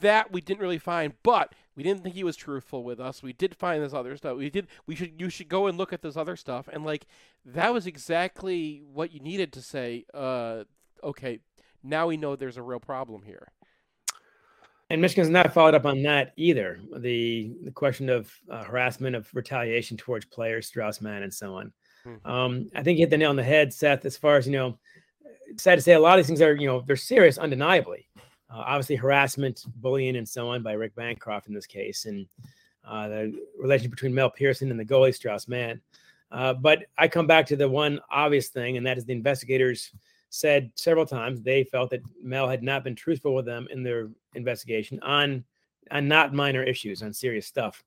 that 0.00 0.30
we 0.30 0.40
didn't 0.40 0.60
really 0.60 0.78
find, 0.78 1.14
but 1.22 1.52
we 1.76 1.82
didn't 1.82 2.02
think 2.02 2.14
he 2.14 2.24
was 2.24 2.36
truthful 2.36 2.82
with 2.82 2.98
us. 2.98 3.22
We 3.22 3.32
did 3.32 3.54
find 3.54 3.82
this 3.82 3.92
other 3.92 4.16
stuff. 4.16 4.36
We 4.36 4.50
did. 4.50 4.66
We 4.86 4.96
should. 4.96 5.20
You 5.20 5.28
should 5.28 5.48
go 5.48 5.66
and 5.66 5.76
look 5.76 5.92
at 5.92 6.02
this 6.02 6.16
other 6.16 6.36
stuff. 6.36 6.68
And 6.72 6.84
like 6.84 7.06
that 7.44 7.72
was 7.72 7.86
exactly 7.86 8.82
what 8.92 9.12
you 9.12 9.20
needed 9.20 9.52
to 9.52 9.62
say. 9.62 10.06
Uh, 10.12 10.64
okay, 11.04 11.40
now 11.82 12.06
we 12.06 12.16
know 12.16 12.34
there's 12.34 12.56
a 12.56 12.62
real 12.62 12.80
problem 12.80 13.22
here. 13.22 13.52
And 14.88 15.00
Michigan's 15.00 15.28
not 15.28 15.52
followed 15.52 15.74
up 15.74 15.84
on 15.84 16.02
that 16.04 16.32
either. 16.36 16.80
The 16.96 17.52
the 17.64 17.72
question 17.72 18.08
of 18.08 18.32
uh, 18.50 18.64
harassment, 18.64 19.14
of 19.14 19.28
retaliation 19.34 19.96
towards 19.96 20.24
players, 20.24 20.66
Strauss 20.66 21.00
Mann, 21.00 21.22
and 21.22 21.34
so 21.34 21.54
on. 21.54 21.72
Um, 22.24 22.70
I 22.74 22.82
think 22.82 22.98
you 22.98 23.02
hit 23.02 23.10
the 23.10 23.18
nail 23.18 23.30
on 23.30 23.36
the 23.36 23.42
head, 23.42 23.72
Seth. 23.72 24.04
As 24.04 24.16
far 24.16 24.36
as 24.36 24.46
you 24.46 24.52
know, 24.52 24.78
sad 25.56 25.76
to 25.76 25.82
say 25.82 25.94
a 25.94 26.00
lot 26.00 26.18
of 26.18 26.24
these 26.24 26.28
things 26.28 26.40
are 26.40 26.54
you 26.54 26.66
know 26.66 26.82
they're 26.86 26.96
serious, 26.96 27.36
undeniably. 27.38 28.08
Uh, 28.50 28.58
obviously, 28.58 28.96
harassment, 28.96 29.64
bullying, 29.76 30.16
and 30.16 30.28
so 30.28 30.48
on 30.48 30.62
by 30.62 30.72
Rick 30.72 30.94
Bancroft 30.94 31.48
in 31.48 31.54
this 31.54 31.66
case, 31.66 32.04
and 32.04 32.26
uh, 32.86 33.08
the 33.08 33.40
relationship 33.58 33.90
between 33.90 34.14
Mel 34.14 34.30
Pearson 34.30 34.70
and 34.70 34.78
the 34.78 34.84
goalie 34.84 35.14
Strauss 35.14 35.48
Mann. 35.48 35.80
Uh, 36.30 36.52
but 36.52 36.86
I 36.98 37.08
come 37.08 37.26
back 37.26 37.46
to 37.46 37.56
the 37.56 37.68
one 37.68 38.00
obvious 38.10 38.48
thing, 38.48 38.76
and 38.76 38.86
that 38.86 38.98
is 38.98 39.04
the 39.04 39.12
investigators 39.12 39.92
said 40.30 40.70
several 40.74 41.06
times 41.06 41.40
they 41.40 41.64
felt 41.64 41.90
that 41.90 42.02
Mel 42.22 42.48
had 42.48 42.62
not 42.62 42.84
been 42.84 42.94
truthful 42.94 43.34
with 43.34 43.46
them 43.46 43.66
in 43.70 43.82
their 43.82 44.10
investigation 44.34 45.00
on 45.02 45.44
on 45.92 46.08
not 46.08 46.34
minor 46.34 46.64
issues, 46.64 47.02
on 47.02 47.12
serious 47.12 47.46
stuff. 47.46 47.82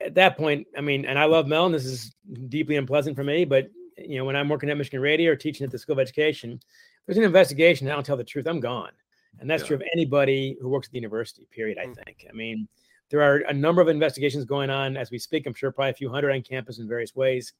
At 0.00 0.14
that 0.14 0.36
point, 0.36 0.68
I 0.76 0.80
mean, 0.80 1.04
and 1.04 1.18
I 1.18 1.24
love 1.24 1.46
Mel, 1.48 1.66
and 1.66 1.74
this 1.74 1.84
is 1.84 2.14
deeply 2.48 2.76
unpleasant 2.76 3.16
for 3.16 3.24
me, 3.24 3.44
but 3.44 3.70
you 3.98 4.18
know, 4.18 4.24
when 4.24 4.36
I'm 4.36 4.48
working 4.48 4.70
at 4.70 4.76
Michigan 4.76 5.00
Radio 5.00 5.32
or 5.32 5.36
teaching 5.36 5.64
at 5.64 5.70
the 5.70 5.78
School 5.78 5.94
of 5.94 5.98
Education, 5.98 6.60
there's 7.06 7.18
an 7.18 7.24
investigation, 7.24 7.88
I 7.88 7.94
don't 7.94 8.06
tell 8.06 8.16
the 8.16 8.24
truth, 8.24 8.46
I'm 8.46 8.60
gone. 8.60 8.92
And 9.40 9.50
that's 9.50 9.66
true 9.66 9.76
of 9.76 9.82
anybody 9.92 10.56
who 10.60 10.68
works 10.68 10.88
at 10.88 10.92
the 10.92 10.98
university, 10.98 11.46
period, 11.50 11.78
I 11.78 11.86
think. 11.86 12.26
I 12.28 12.32
mean, 12.32 12.68
there 13.10 13.20
are 13.20 13.38
a 13.48 13.52
number 13.52 13.82
of 13.82 13.88
investigations 13.88 14.44
going 14.44 14.70
on 14.70 14.96
as 14.96 15.10
we 15.10 15.18
speak. 15.18 15.46
I'm 15.46 15.54
sure 15.54 15.70
probably 15.70 15.90
a 15.90 15.94
few 15.94 16.08
hundred 16.08 16.32
on 16.32 16.42
campus 16.42 16.78
in 16.78 16.88
various 16.88 17.14
ways. 17.14 17.52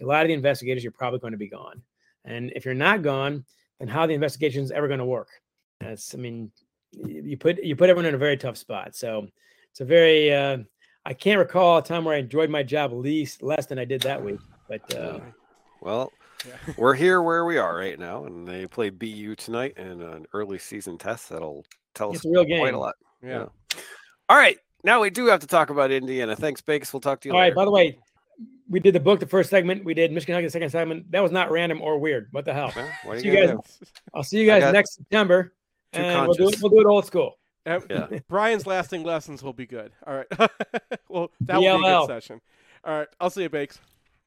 A 0.00 0.04
lot 0.04 0.22
of 0.22 0.28
the 0.28 0.34
investigators, 0.34 0.82
you're 0.82 0.92
probably 0.92 1.18
going 1.18 1.32
to 1.32 1.38
be 1.38 1.48
gone. 1.48 1.82
And 2.24 2.52
if 2.54 2.64
you're 2.64 2.74
not 2.74 3.02
gone, 3.02 3.44
then 3.78 3.88
how 3.88 4.00
are 4.00 4.06
the 4.06 4.14
is 4.14 4.70
ever 4.70 4.88
going 4.88 4.98
to 4.98 5.04
work? 5.04 5.28
That's, 5.80 6.14
I 6.14 6.18
mean, 6.18 6.50
you 6.92 7.36
put 7.36 7.62
you 7.62 7.76
put 7.76 7.90
everyone 7.90 8.06
in 8.06 8.14
a 8.14 8.18
very 8.18 8.36
tough 8.36 8.56
spot. 8.56 8.96
So 8.96 9.28
it's 9.70 9.80
a 9.80 9.84
very 9.84 10.32
uh, 10.32 10.58
I 11.04 11.14
can't 11.14 11.38
recall 11.38 11.78
a 11.78 11.82
time 11.82 12.04
where 12.04 12.14
I 12.14 12.18
enjoyed 12.18 12.50
my 12.50 12.62
job 12.62 12.92
least 12.92 13.42
less 13.42 13.66
than 13.66 13.78
I 13.78 13.84
did 13.84 14.02
that 14.02 14.22
week. 14.22 14.40
But 14.68 14.94
uh, 14.94 15.20
Well, 15.80 16.12
we're 16.76 16.94
here 16.94 17.22
where 17.22 17.44
we 17.44 17.58
are 17.58 17.76
right 17.76 17.98
now, 17.98 18.24
and 18.24 18.46
they 18.46 18.66
play 18.66 18.90
BU 18.90 19.34
tonight 19.36 19.74
in 19.76 20.00
an 20.02 20.26
early 20.32 20.58
season 20.58 20.98
test 20.98 21.28
that'll 21.30 21.64
tell 21.94 22.10
It's 22.10 22.20
us 22.20 22.26
a 22.26 22.30
real 22.30 22.44
quite 22.44 22.66
game. 22.66 22.74
a 22.74 22.78
lot. 22.78 22.94
Yeah. 23.22 23.46
All 24.28 24.36
right, 24.36 24.58
now 24.84 25.00
we 25.00 25.10
do 25.10 25.26
have 25.26 25.40
to 25.40 25.46
talk 25.46 25.70
about 25.70 25.90
Indiana. 25.90 26.36
Thanks, 26.36 26.60
Bakes. 26.60 26.92
We'll 26.92 27.00
talk 27.00 27.20
to 27.22 27.28
you 27.28 27.32
all 27.34 27.40
right. 27.40 27.46
later. 27.46 27.54
By 27.56 27.64
the 27.64 27.70
way, 27.70 27.98
we 28.68 28.80
did 28.80 28.94
the 28.94 29.00
book 29.00 29.20
the 29.20 29.26
first 29.26 29.50
segment. 29.50 29.84
We 29.84 29.94
did 29.94 30.12
Michigan 30.12 30.34
Hockey 30.34 30.46
the 30.46 30.50
second 30.50 30.70
segment. 30.70 31.10
That 31.10 31.22
was 31.22 31.32
not 31.32 31.50
random 31.50 31.80
or 31.80 31.98
weird. 31.98 32.28
What 32.32 32.44
the 32.44 32.52
hell? 32.54 32.70
what 33.04 33.16
are 33.16 33.20
See 33.20 33.26
you 33.28 33.32
you 33.32 33.40
gonna 33.46 33.56
guys. 33.56 33.80
I'll 34.14 34.22
see 34.22 34.38
you 34.38 34.46
guys 34.46 34.72
next 34.72 34.96
September, 34.96 35.54
and 35.92 36.26
we'll 36.26 36.34
do, 36.36 36.48
it, 36.48 36.60
we'll 36.60 36.70
do 36.70 36.80
it 36.80 36.86
old 36.86 37.06
school. 37.06 37.38
Uh, 37.66 37.80
Yeah. 37.90 38.06
Brian's 38.28 38.66
lasting 38.66 39.02
lessons 39.02 39.42
will 39.42 39.52
be 39.52 39.66
good. 39.66 39.92
All 40.06 40.14
right. 40.14 40.26
well, 41.08 41.30
that 41.42 41.56
will 41.60 41.78
be 41.78 41.86
a 41.86 41.98
good 41.98 42.06
session. 42.06 42.40
All 42.84 42.98
right. 42.98 43.08
I'll 43.20 43.30
see 43.30 43.42
you, 43.42 43.48
Bakes. 43.50 43.80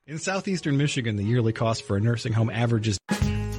In 0.08 0.18
southeastern 0.18 0.78
Michigan, 0.78 1.16
the 1.16 1.24
yearly 1.24 1.54
cost 1.54 1.84
for 1.84 1.96
a 1.96 2.02
nursing 2.02 2.34
home 2.34 2.50
averages 2.50 2.98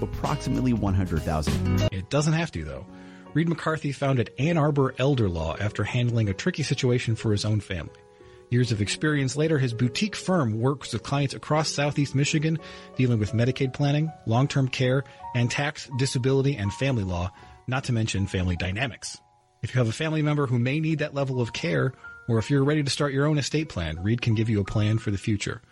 approximately 0.02 0.72
100,000. 0.72 1.88
It 1.92 2.10
doesn't 2.10 2.32
have 2.32 2.50
to, 2.50 2.64
though. 2.64 2.84
Reed 3.32 3.48
McCarthy 3.48 3.92
founded 3.92 4.32
Ann 4.40 4.58
Arbor 4.58 4.92
Elder 4.98 5.28
Law 5.28 5.56
after 5.60 5.84
handling 5.84 6.28
a 6.28 6.34
tricky 6.34 6.64
situation 6.64 7.14
for 7.14 7.30
his 7.30 7.44
own 7.44 7.60
family. 7.60 7.94
Years 8.50 8.72
of 8.72 8.82
experience 8.82 9.36
later, 9.36 9.60
his 9.60 9.72
boutique 9.72 10.16
firm 10.16 10.60
works 10.60 10.92
with 10.92 11.04
clients 11.04 11.32
across 11.32 11.70
southeast 11.70 12.16
Michigan 12.16 12.58
dealing 12.96 13.20
with 13.20 13.32
Medicaid 13.32 13.72
planning, 13.72 14.10
long 14.26 14.48
term 14.48 14.66
care, 14.66 15.04
and 15.36 15.48
tax, 15.48 15.88
disability, 15.96 16.56
and 16.56 16.72
family 16.72 17.04
law, 17.04 17.30
not 17.68 17.84
to 17.84 17.92
mention 17.92 18.26
family 18.26 18.56
dynamics. 18.56 19.16
If 19.62 19.72
you 19.72 19.78
have 19.78 19.88
a 19.88 19.92
family 19.92 20.22
member 20.22 20.48
who 20.48 20.58
may 20.58 20.80
need 20.80 20.98
that 20.98 21.14
level 21.14 21.40
of 21.40 21.52
care, 21.52 21.92
or 22.28 22.38
if 22.38 22.50
you're 22.50 22.64
ready 22.64 22.82
to 22.82 22.90
start 22.90 23.12
your 23.12 23.26
own 23.26 23.38
estate 23.38 23.68
plan, 23.68 24.02
Reed 24.02 24.20
can 24.20 24.34
give 24.34 24.50
you 24.50 24.60
a 24.60 24.64
plan 24.64 24.98
for 24.98 25.12
the 25.12 25.18
future. 25.18 25.62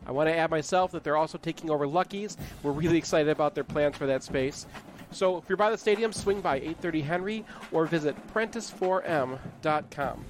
I 0.07 0.13
want 0.13 0.29
to 0.29 0.37
add 0.37 0.51
myself 0.51 0.93
that 0.93 1.05
they're 1.05 1.17
also 1.17 1.39
taking 1.39 1.71
over 1.71 1.87
Lucky's. 1.87 2.37
We're 2.63 2.73
really 2.73 2.99
excited 2.99 3.31
about 3.31 3.55
their 3.55 3.65
plans 3.65 3.97
for 3.97 4.07
that 4.07 4.23
space. 4.23 4.67
So 5.11 5.37
if 5.37 5.49
you're 5.49 5.57
by 5.57 5.71
the 5.71 5.79
stadium, 5.79 6.13
swing 6.13 6.41
by 6.41 6.57
830 6.57 7.03
Henry 7.03 7.45
or 7.71 7.87
visit 7.87 8.17
Prentice4M.com. 8.33 10.25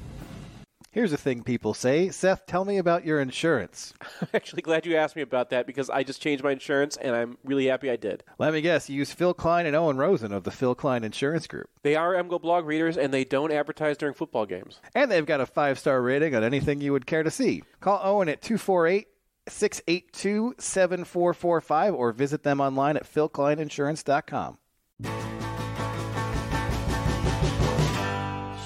Here's 0.92 1.12
a 1.14 1.16
thing 1.16 1.42
people 1.42 1.72
say 1.72 2.10
Seth, 2.10 2.44
tell 2.44 2.66
me 2.66 2.76
about 2.76 3.06
your 3.06 3.18
insurance. 3.18 3.94
I'm 4.20 4.28
actually 4.34 4.60
glad 4.60 4.84
you 4.84 4.94
asked 4.96 5.16
me 5.16 5.22
about 5.22 5.48
that 5.48 5.66
because 5.66 5.88
I 5.88 6.02
just 6.02 6.20
changed 6.20 6.44
my 6.44 6.52
insurance 6.52 6.98
and 6.98 7.16
I'm 7.16 7.38
really 7.44 7.64
happy 7.68 7.90
I 7.90 7.96
did. 7.96 8.24
Let 8.38 8.52
me 8.52 8.60
guess, 8.60 8.90
you 8.90 8.96
use 8.96 9.10
Phil 9.10 9.32
Klein 9.32 9.64
and 9.64 9.74
Owen 9.74 9.96
Rosen 9.96 10.32
of 10.32 10.44
the 10.44 10.50
Phil 10.50 10.74
Klein 10.74 11.02
Insurance 11.02 11.46
Group. 11.46 11.70
They 11.82 11.96
are 11.96 12.12
MGO 12.12 12.42
blog 12.42 12.66
readers 12.66 12.98
and 12.98 13.10
they 13.14 13.24
don't 13.24 13.52
advertise 13.52 13.96
during 13.96 14.14
football 14.14 14.44
games. 14.44 14.80
And 14.94 15.10
they've 15.10 15.24
got 15.24 15.40
a 15.40 15.46
five 15.46 15.78
star 15.78 16.02
rating 16.02 16.34
on 16.34 16.44
anything 16.44 16.82
you 16.82 16.92
would 16.92 17.06
care 17.06 17.22
to 17.22 17.30
see. 17.30 17.62
Call 17.80 17.98
Owen 18.04 18.28
at 18.28 18.42
248 18.42 19.06
682 19.53 20.55
7445 20.59 21.94
or 21.94 22.12
visit 22.12 22.42
them 22.42 22.61
online 22.61 22.96
at 22.96 23.05
philkleininsurance.com. 23.05 24.59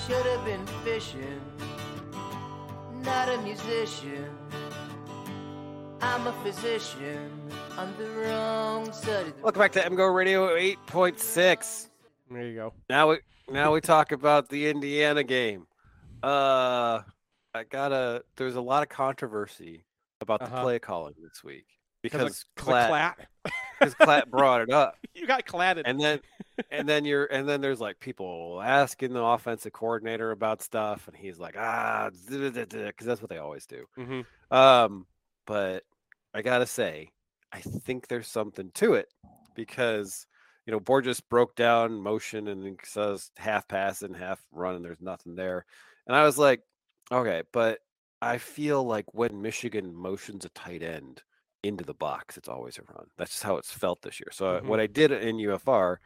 Should 0.07 0.27
have 0.27 0.45
been 0.45 0.67
fishing, 0.85 1.41
not 3.03 3.29
a 3.29 3.39
musician. 3.43 4.27
I'm 6.01 6.27
a 6.27 6.33
physician 6.45 7.31
on 7.77 7.93
the 7.99 8.09
wrong 8.11 8.93
side 8.93 9.27
of 9.27 9.37
the 9.37 9.43
Welcome 9.43 9.61
back 9.61 9.73
to 9.73 9.81
MGO 9.81 10.15
Radio 10.15 10.55
8.6. 10.55 11.89
There 12.31 12.47
you 12.47 12.55
go. 12.55 12.73
Now 12.91 13.11
we 13.11 13.19
now 13.51 13.73
we 13.73 13.81
talk 13.81 14.13
about 14.13 14.49
the 14.49 14.69
Indiana 14.69 15.25
game. 15.25 15.67
Uh 16.23 17.01
I 17.55 17.65
gotta 17.69 18.23
there's 18.37 18.57
a 18.57 18.61
lot 18.61 18.83
of 18.83 18.89
controversy 18.91 19.86
about 20.21 20.41
the 20.41 20.47
Uh-huh. 20.47 20.63
play 20.63 20.79
calling 20.79 21.15
this 21.23 21.43
week 21.45 21.67
because 22.03 22.21
'Cause 22.21 22.45
of- 22.59 22.65
'cause 22.67 22.69
of 22.69 22.91
Klatt, 22.91 23.15
Klatt? 23.45 23.53
because 23.79 23.95
Klatt 23.95 24.27
brought 24.31 24.61
it 24.63 24.71
up. 24.71 24.97
You 25.15 25.27
got 25.27 25.45
clatted. 25.47 25.87
And 25.87 26.01
then 26.01 26.21
and 26.71 26.89
then 26.89 27.05
you're 27.05 27.27
and 27.27 27.49
then 27.49 27.61
there's 27.61 27.81
like 27.81 28.01
people 28.01 28.61
asking 28.65 29.13
the 29.13 29.23
offensive 29.23 29.73
coordinator 29.73 30.31
about 30.31 30.63
stuff 30.63 31.07
and 31.09 31.17
he's 31.17 31.39
like 31.39 31.57
ah 31.59 32.11
because 32.29 33.07
that's 33.07 33.21
what 33.21 33.29
they 33.31 33.39
always 33.39 33.67
do. 33.67 33.87
Mhm. 33.99 34.27
Um 34.51 35.07
but 35.47 35.85
I 36.35 36.43
gotta 36.43 36.67
say 36.67 37.11
I 37.53 37.61
think 37.61 38.09
there's 38.09 38.29
something 38.29 38.71
to 38.75 38.95
it 38.95 39.09
because 39.55 40.27
you 40.67 40.73
know 40.73 40.81
Borges 40.81 41.21
broke 41.21 41.55
down 41.57 42.01
motion 42.01 42.49
and 42.49 42.79
says 42.85 43.31
half 43.37 43.69
pass 43.69 44.03
and 44.03 44.17
half 44.17 44.41
run 44.51 44.77
and 44.77 44.85
there's 44.85 45.01
nothing 45.01 45.35
there. 45.35 45.65
And 46.07 46.17
I 46.17 46.25
was 46.25 46.39
like, 46.39 46.63
okay, 47.13 47.43
but 47.53 47.79
I 48.23 48.39
feel 48.39 48.83
like 48.85 49.13
when 49.15 49.43
Michigan 49.43 49.95
motions 49.95 50.45
a 50.45 50.49
tight 50.51 50.83
end 50.83 51.23
into 51.63 51.85
the 51.85 51.95
box, 51.95 52.37
it's 52.37 52.49
always 52.49 52.79
a 52.79 52.83
run. 52.93 53.07
That's 53.19 53.33
just 53.33 53.43
how 53.43 53.57
it's 53.57 53.73
felt 53.73 54.03
this 54.03 54.21
year. 54.21 54.29
So 54.33 54.57
uh, 54.57 54.61
what. 54.63 54.81
I 54.81 54.87
did 54.87 55.13
in 55.13 55.37
UFR 55.37 55.97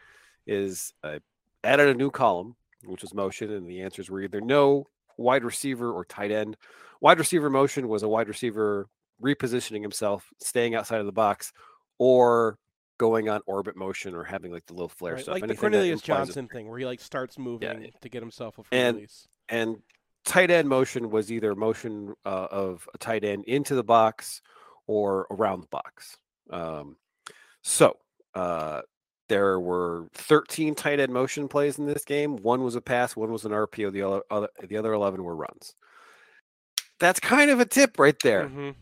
is 0.46 0.92
I 1.04 1.20
added 1.62 1.88
a 1.88 1.94
new 1.94 2.11
column, 2.11 2.56
which 2.84 3.02
was 3.02 3.14
motion, 3.14 3.50
and 3.52 3.68
the 3.68 3.80
answers 3.82 4.11
were 4.11 4.20
either 4.22 4.40
no, 4.40 4.86
wide 5.16 5.44
receiver, 5.44 5.92
or 5.92 6.04
tight 6.04 6.30
end. 6.30 6.56
Wide 7.00 7.18
receiver 7.18 7.48
motion 7.50 7.88
was 7.88 8.02
a 8.02 8.08
wide 8.08 8.28
receiver 8.28 8.88
repositioning 9.22 9.82
himself, 9.82 10.26
staying 10.38 10.74
outside 10.74 11.00
of 11.00 11.06
the 11.06 11.12
box, 11.12 11.52
or 11.98 12.58
going 12.98 13.28
on 13.30 13.40
orbit 13.46 13.76
motion 13.76 14.14
or 14.14 14.24
having 14.24 14.52
like 14.52 14.66
the 14.66 14.74
little 14.74 14.88
flare 14.88 15.14
Right, 15.14 15.22
stuff. 15.22 15.32
like 15.32 15.40
the 15.40 15.44
anything 15.44 15.56
that 15.56 15.61
Cornelius 15.76 16.00
implies 16.02 16.22
a- 16.22 16.26
Johnson 16.32 16.48
thing 16.48 16.68
where 16.68 16.78
he 16.78 16.84
like 16.84 17.00
starts 17.00 17.38
moving 17.38 17.90
to 18.02 18.08
get 18.11 18.20
himself 18.20 18.58
a 18.58 18.64
free 18.64 18.76
and 18.78 18.96
release. 18.96 19.26
and 19.48 19.76
tight 20.25 20.51
end 20.51 20.68
motion 20.68 21.11
was 21.11 21.31
either 21.33 21.55
motion 21.55 22.14
uh, 22.25 22.49
of 22.51 22.89
a 22.95 22.99
tight 22.99 23.25
end 23.25 23.45
into 23.45 23.75
the 23.75 23.85
box 23.85 24.43
or 24.87 25.27
around 25.31 25.62
the 25.62 25.68
box. 25.68 26.16
Um, 26.51 26.97
so 27.62 27.97
uh, 28.35 28.83
there 29.29 29.61
were 29.61 30.09
13 30.14 30.75
tight 30.75 31.01
end 31.01 31.12
motion 31.12 31.49
plays 31.49 31.79
in 31.79 31.87
this 31.87 32.05
game. 32.05 32.37
One 32.39 32.62
was 32.62 32.75
a 32.75 32.81
pass, 32.81 33.16
one 33.16 33.33
was 33.33 33.45
an 33.45 33.53
RPO. 33.53 33.93
The 33.93 34.03
other, 34.03 34.23
other 34.31 34.49
the 34.68 34.77
other 34.77 34.93
11 34.93 35.23
were 35.23 35.37
runs. 35.37 35.75
That's 36.99 37.21
kind 37.21 37.51
of 37.51 37.61
a 37.61 37.64
tip 37.64 37.99
right 37.99 38.18
there. 38.23 38.49
Mhm. 38.49 38.75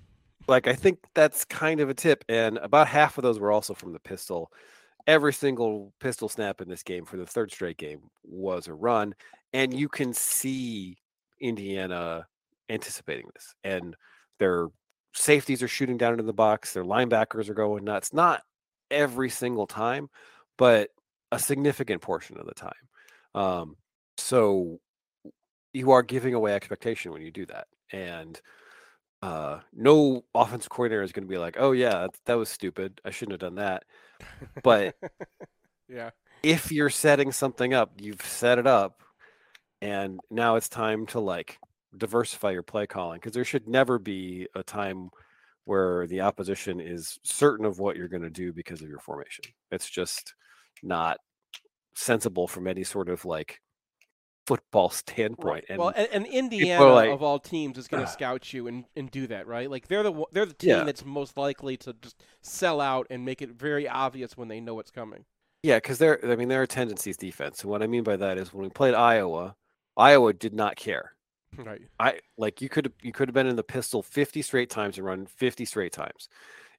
Like 0.48 0.66
I 0.66 0.74
think 0.74 1.00
that's 1.14 1.44
kind 1.44 1.80
of 1.80 1.90
a 1.90 1.94
tip, 1.94 2.24
and 2.28 2.56
about 2.58 2.88
half 2.88 3.18
of 3.18 3.22
those 3.22 3.38
were 3.38 3.52
also 3.52 3.74
from 3.74 3.92
the 3.92 4.00
pistol. 4.00 4.50
Every 5.06 5.32
single 5.32 5.92
pistol 6.00 6.28
snap 6.28 6.60
in 6.62 6.68
this 6.68 6.82
game 6.82 7.04
for 7.04 7.16
the 7.18 7.26
third 7.26 7.52
straight 7.52 7.76
game 7.76 8.00
was 8.22 8.66
a 8.66 8.74
run, 8.74 9.14
and 9.52 9.74
you 9.74 9.88
can 9.88 10.14
see 10.14 10.96
Indiana 11.40 12.26
anticipating 12.68 13.28
this, 13.34 13.54
and 13.64 13.96
their 14.38 14.68
safeties 15.14 15.62
are 15.62 15.68
shooting 15.68 15.96
down 15.96 16.12
into 16.12 16.24
the 16.24 16.32
box, 16.32 16.72
their 16.72 16.84
linebackers 16.84 17.48
are 17.48 17.54
going 17.54 17.84
nuts. 17.84 18.12
Not 18.12 18.42
every 18.90 19.30
single 19.30 19.66
time, 19.66 20.08
but 20.56 20.90
a 21.32 21.38
significant 21.38 22.02
portion 22.02 22.38
of 22.38 22.46
the 22.46 22.54
time. 22.54 22.72
Um, 23.34 23.76
so 24.16 24.78
you 25.72 25.90
are 25.92 26.02
giving 26.02 26.34
away 26.34 26.54
expectation 26.54 27.12
when 27.12 27.22
you 27.22 27.30
do 27.30 27.46
that, 27.46 27.68
and 27.92 28.40
uh, 29.22 29.60
no 29.72 30.24
offensive 30.34 30.70
coordinator 30.70 31.02
is 31.02 31.12
going 31.12 31.24
to 31.26 31.30
be 31.30 31.38
like, 31.38 31.56
"Oh 31.58 31.72
yeah, 31.72 32.02
that, 32.02 32.10
that 32.26 32.34
was 32.34 32.48
stupid. 32.48 33.00
I 33.04 33.10
shouldn't 33.10 33.32
have 33.32 33.40
done 33.40 33.56
that." 33.56 33.84
But 34.62 34.96
Yeah. 35.88 36.10
if 36.42 36.70
you're 36.70 36.90
setting 36.90 37.32
something 37.32 37.74
up, 37.74 37.92
you've 38.00 38.22
set 38.22 38.58
it 38.58 38.66
up, 38.66 39.02
and 39.80 40.20
now 40.30 40.56
it's 40.56 40.68
time 40.68 41.06
to 41.06 41.20
like 41.20 41.58
diversify 41.96 42.50
your 42.50 42.62
play 42.62 42.86
calling 42.86 43.18
because 43.18 43.32
there 43.32 43.44
should 43.44 43.68
never 43.68 43.98
be 43.98 44.46
a 44.54 44.62
time 44.62 45.10
where 45.64 46.06
the 46.06 46.22
opposition 46.22 46.80
is 46.80 47.18
certain 47.24 47.66
of 47.66 47.78
what 47.78 47.96
you're 47.96 48.08
going 48.08 48.22
to 48.22 48.30
do 48.30 48.52
because 48.52 48.80
of 48.80 48.88
your 48.88 49.00
formation. 49.00 49.44
It's 49.70 49.88
just 49.88 50.34
not 50.82 51.18
sensible 51.94 52.48
from 52.48 52.66
any 52.66 52.84
sort 52.84 53.08
of 53.08 53.24
like 53.24 53.60
football 54.46 54.88
standpoint. 54.90 55.66
And 55.68 55.78
well, 55.78 55.92
and, 55.94 56.08
and 56.10 56.26
Indiana 56.26 56.86
like, 56.86 57.10
of 57.10 57.22
all 57.22 57.38
teams 57.38 57.76
is 57.76 57.86
going 57.86 58.02
to 58.02 58.08
ah. 58.08 58.12
scout 58.12 58.52
you 58.52 58.66
and, 58.66 58.84
and 58.96 59.10
do 59.10 59.26
that, 59.26 59.46
right? 59.46 59.70
Like 59.70 59.88
they're 59.88 60.02
the 60.02 60.24
they're 60.32 60.46
the 60.46 60.54
team 60.54 60.70
Yeah. 60.70 60.84
that's 60.84 61.04
most 61.04 61.36
likely 61.36 61.76
to 61.78 61.94
just 62.00 62.22
sell 62.40 62.80
out 62.80 63.06
and 63.10 63.24
make 63.24 63.42
it 63.42 63.50
very 63.50 63.86
obvious 63.86 64.36
when 64.36 64.48
they 64.48 64.60
know 64.60 64.74
what's 64.74 64.90
coming. 64.90 65.26
Yeah, 65.62 65.76
because 65.76 65.98
there, 65.98 66.18
I 66.24 66.36
mean, 66.36 66.48
there 66.48 66.62
are 66.62 66.66
tendencies 66.66 67.16
defense. 67.16 67.62
And 67.62 67.70
what 67.70 67.82
I 67.82 67.88
mean 67.88 68.04
by 68.04 68.16
that 68.16 68.38
is 68.38 68.54
when 68.54 68.62
we 68.62 68.70
played 68.70 68.94
Iowa, 68.94 69.56
Iowa 69.98 70.32
did 70.32 70.54
not 70.54 70.76
care. 70.76 71.12
Right. 71.56 71.80
I 71.98 72.20
like 72.36 72.62
you 72.62 72.68
could 72.68 72.92
you 73.02 73.12
could 73.12 73.28
have 73.28 73.34
been 73.34 73.46
in 73.46 73.56
the 73.56 73.62
pistol 73.64 74.02
50 74.02 74.42
straight 74.42 74.70
times 74.70 74.96
and 74.96 75.06
run 75.06 75.26
50 75.26 75.64
straight 75.64 75.92
times. 75.92 76.28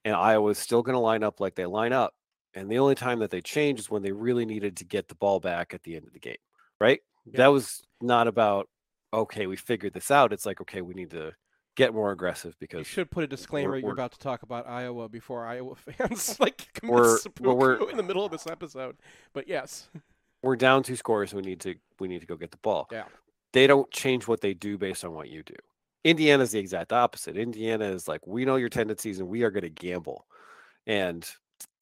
And 0.04 0.14
Iowa's 0.16 0.58
still 0.58 0.82
going 0.82 0.94
to 0.94 1.00
line 1.00 1.22
up 1.22 1.40
like 1.40 1.54
they 1.54 1.66
line 1.66 1.92
up. 1.92 2.14
And 2.54 2.70
the 2.70 2.78
only 2.78 2.94
time 2.94 3.18
that 3.18 3.30
they 3.30 3.40
change 3.42 3.78
is 3.78 3.90
when 3.90 4.02
they 4.02 4.12
really 4.12 4.46
needed 4.46 4.78
to 4.78 4.84
get 4.84 5.08
the 5.08 5.14
ball 5.14 5.38
back 5.38 5.74
at 5.74 5.82
the 5.82 5.94
end 5.96 6.06
of 6.06 6.12
the 6.12 6.18
game. 6.20 6.36
Right? 6.80 7.00
That 7.34 7.48
was 7.48 7.82
not 8.00 8.26
about 8.26 8.68
okay, 9.12 9.46
we 9.46 9.56
figured 9.56 9.92
this 9.92 10.10
out. 10.10 10.32
It's 10.32 10.46
like 10.46 10.60
okay, 10.62 10.80
we 10.80 10.94
need 10.94 11.10
to 11.10 11.32
get 11.76 11.92
more 11.94 12.10
aggressive 12.12 12.54
because 12.58 12.78
You 12.80 12.84
should 12.84 13.10
put 13.10 13.22
a 13.24 13.26
disclaimer 13.26 13.70
we're- 13.70 13.80
you're 13.80 13.88
we're- 13.88 13.94
about 13.96 14.12
to 14.12 14.18
talk 14.18 14.42
about 14.42 14.68
Iowa 14.68 15.08
before 15.08 15.46
Iowa 15.46 15.74
fans 15.98 16.36
like 16.40 16.68
commit 16.74 16.94
We're- 17.40 17.54
we're- 17.54 17.86
in 17.90 17.96
the 17.96 18.02
middle 18.02 18.24
of 18.24 18.32
this 18.32 18.46
episode. 18.46 18.96
But 19.32 19.46
yes. 19.48 19.88
We're 20.42 20.56
down 20.56 20.82
two 20.82 20.96
scores. 20.96 21.34
We 21.34 21.42
need 21.42 21.60
to 21.60 21.74
we 21.98 22.08
need 22.08 22.20
to 22.20 22.26
go 22.26 22.36
get 22.36 22.50
the 22.50 22.56
ball. 22.58 22.88
Yeah. 22.90 23.04
They 23.52 23.66
don't 23.66 23.90
change 23.90 24.28
what 24.28 24.40
they 24.40 24.54
do 24.54 24.78
based 24.78 25.04
on 25.04 25.12
what 25.12 25.28
you 25.28 25.42
do. 25.42 25.56
Indiana's 26.04 26.52
the 26.52 26.58
exact 26.58 26.92
opposite. 26.92 27.36
Indiana 27.36 27.86
is 27.86 28.08
like, 28.08 28.26
we 28.26 28.44
know 28.44 28.56
your 28.56 28.68
tendencies 28.68 29.18
and 29.18 29.28
we 29.28 29.42
are 29.42 29.50
going 29.50 29.64
to 29.64 29.70
gamble. 29.70 30.26
And 30.86 31.28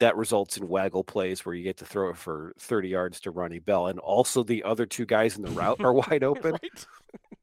that 0.01 0.17
results 0.17 0.57
in 0.57 0.69
waggle 0.69 1.05
plays 1.05 1.45
where 1.45 1.55
you 1.55 1.63
get 1.63 1.77
to 1.79 1.85
throw 1.85 2.11
it 2.11 2.17
for 2.17 2.53
30 2.59 2.89
yards 2.89 3.21
to 3.21 3.31
Ronnie 3.31 3.61
Bell. 3.61 3.87
And 3.87 3.99
also 3.99 4.43
the 4.43 4.65
other 4.65 4.87
two 4.87 5.07
guys 5.07 5.37
in 5.37 5.43
the 5.43 5.51
route 5.51 5.81
are 5.81 5.93
wide 6.11 6.25
open. 6.25 6.57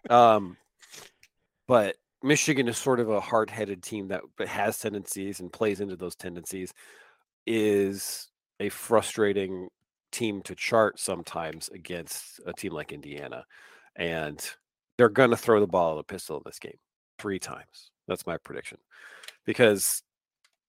Um, 0.09 0.57
but 1.67 1.95
Michigan 2.21 2.67
is 2.67 2.77
sort 2.77 2.99
of 2.99 3.09
a 3.09 3.21
hard 3.21 3.49
headed 3.49 3.81
team 3.81 4.09
that 4.09 4.21
has 4.45 4.79
tendencies 4.79 5.39
and 5.39 5.53
plays 5.53 5.79
into 5.79 5.95
those 5.95 6.15
tendencies, 6.15 6.73
is 7.45 8.29
a 8.59 8.69
frustrating 8.69 9.69
team 10.15 10.41
to 10.43 10.55
chart 10.55 10.99
sometimes 10.99 11.69
against 11.69 12.39
a 12.45 12.53
team 12.53 12.71
like 12.71 12.91
Indiana. 12.91 13.45
And 13.95 14.43
they're 14.97 15.09
going 15.09 15.31
to 15.31 15.37
throw 15.37 15.59
the 15.59 15.67
ball 15.67 15.91
of 15.91 15.97
the 15.97 16.03
pistol 16.03 16.37
in 16.37 16.43
this 16.45 16.59
game 16.59 16.77
three 17.19 17.39
times. 17.39 17.91
That's 18.07 18.25
my 18.25 18.37
prediction 18.37 18.77
because 19.45 20.03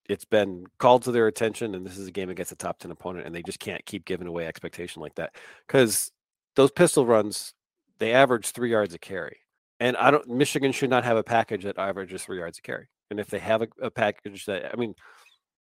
it's 0.08 0.24
been 0.24 0.64
called 0.78 1.02
to 1.02 1.12
their 1.12 1.26
attention, 1.26 1.74
and 1.74 1.84
this 1.84 1.98
is 1.98 2.08
a 2.08 2.12
game 2.12 2.30
against 2.30 2.52
a 2.52 2.56
top 2.56 2.78
10 2.78 2.90
opponent, 2.90 3.26
and 3.26 3.34
they 3.34 3.42
just 3.42 3.58
can't 3.58 3.84
keep 3.86 4.04
giving 4.04 4.26
away 4.26 4.46
expectation 4.46 5.02
like 5.02 5.14
that 5.16 5.34
because 5.66 6.12
those 6.54 6.70
pistol 6.70 7.04
runs, 7.04 7.54
they 7.98 8.12
average 8.12 8.50
three 8.50 8.70
yards 8.70 8.94
a 8.94 8.98
carry. 8.98 9.38
And 9.78 9.96
I 9.96 10.10
don't, 10.10 10.26
Michigan 10.28 10.72
should 10.72 10.90
not 10.90 11.04
have 11.04 11.16
a 11.16 11.22
package 11.22 11.64
that 11.64 11.78
averages 11.78 12.24
three 12.24 12.38
yards 12.38 12.58
a 12.58 12.62
carry. 12.62 12.88
And 13.10 13.20
if 13.20 13.28
they 13.28 13.38
have 13.38 13.62
a, 13.62 13.68
a 13.82 13.90
package 13.90 14.46
that, 14.46 14.72
I 14.72 14.76
mean, 14.76 14.94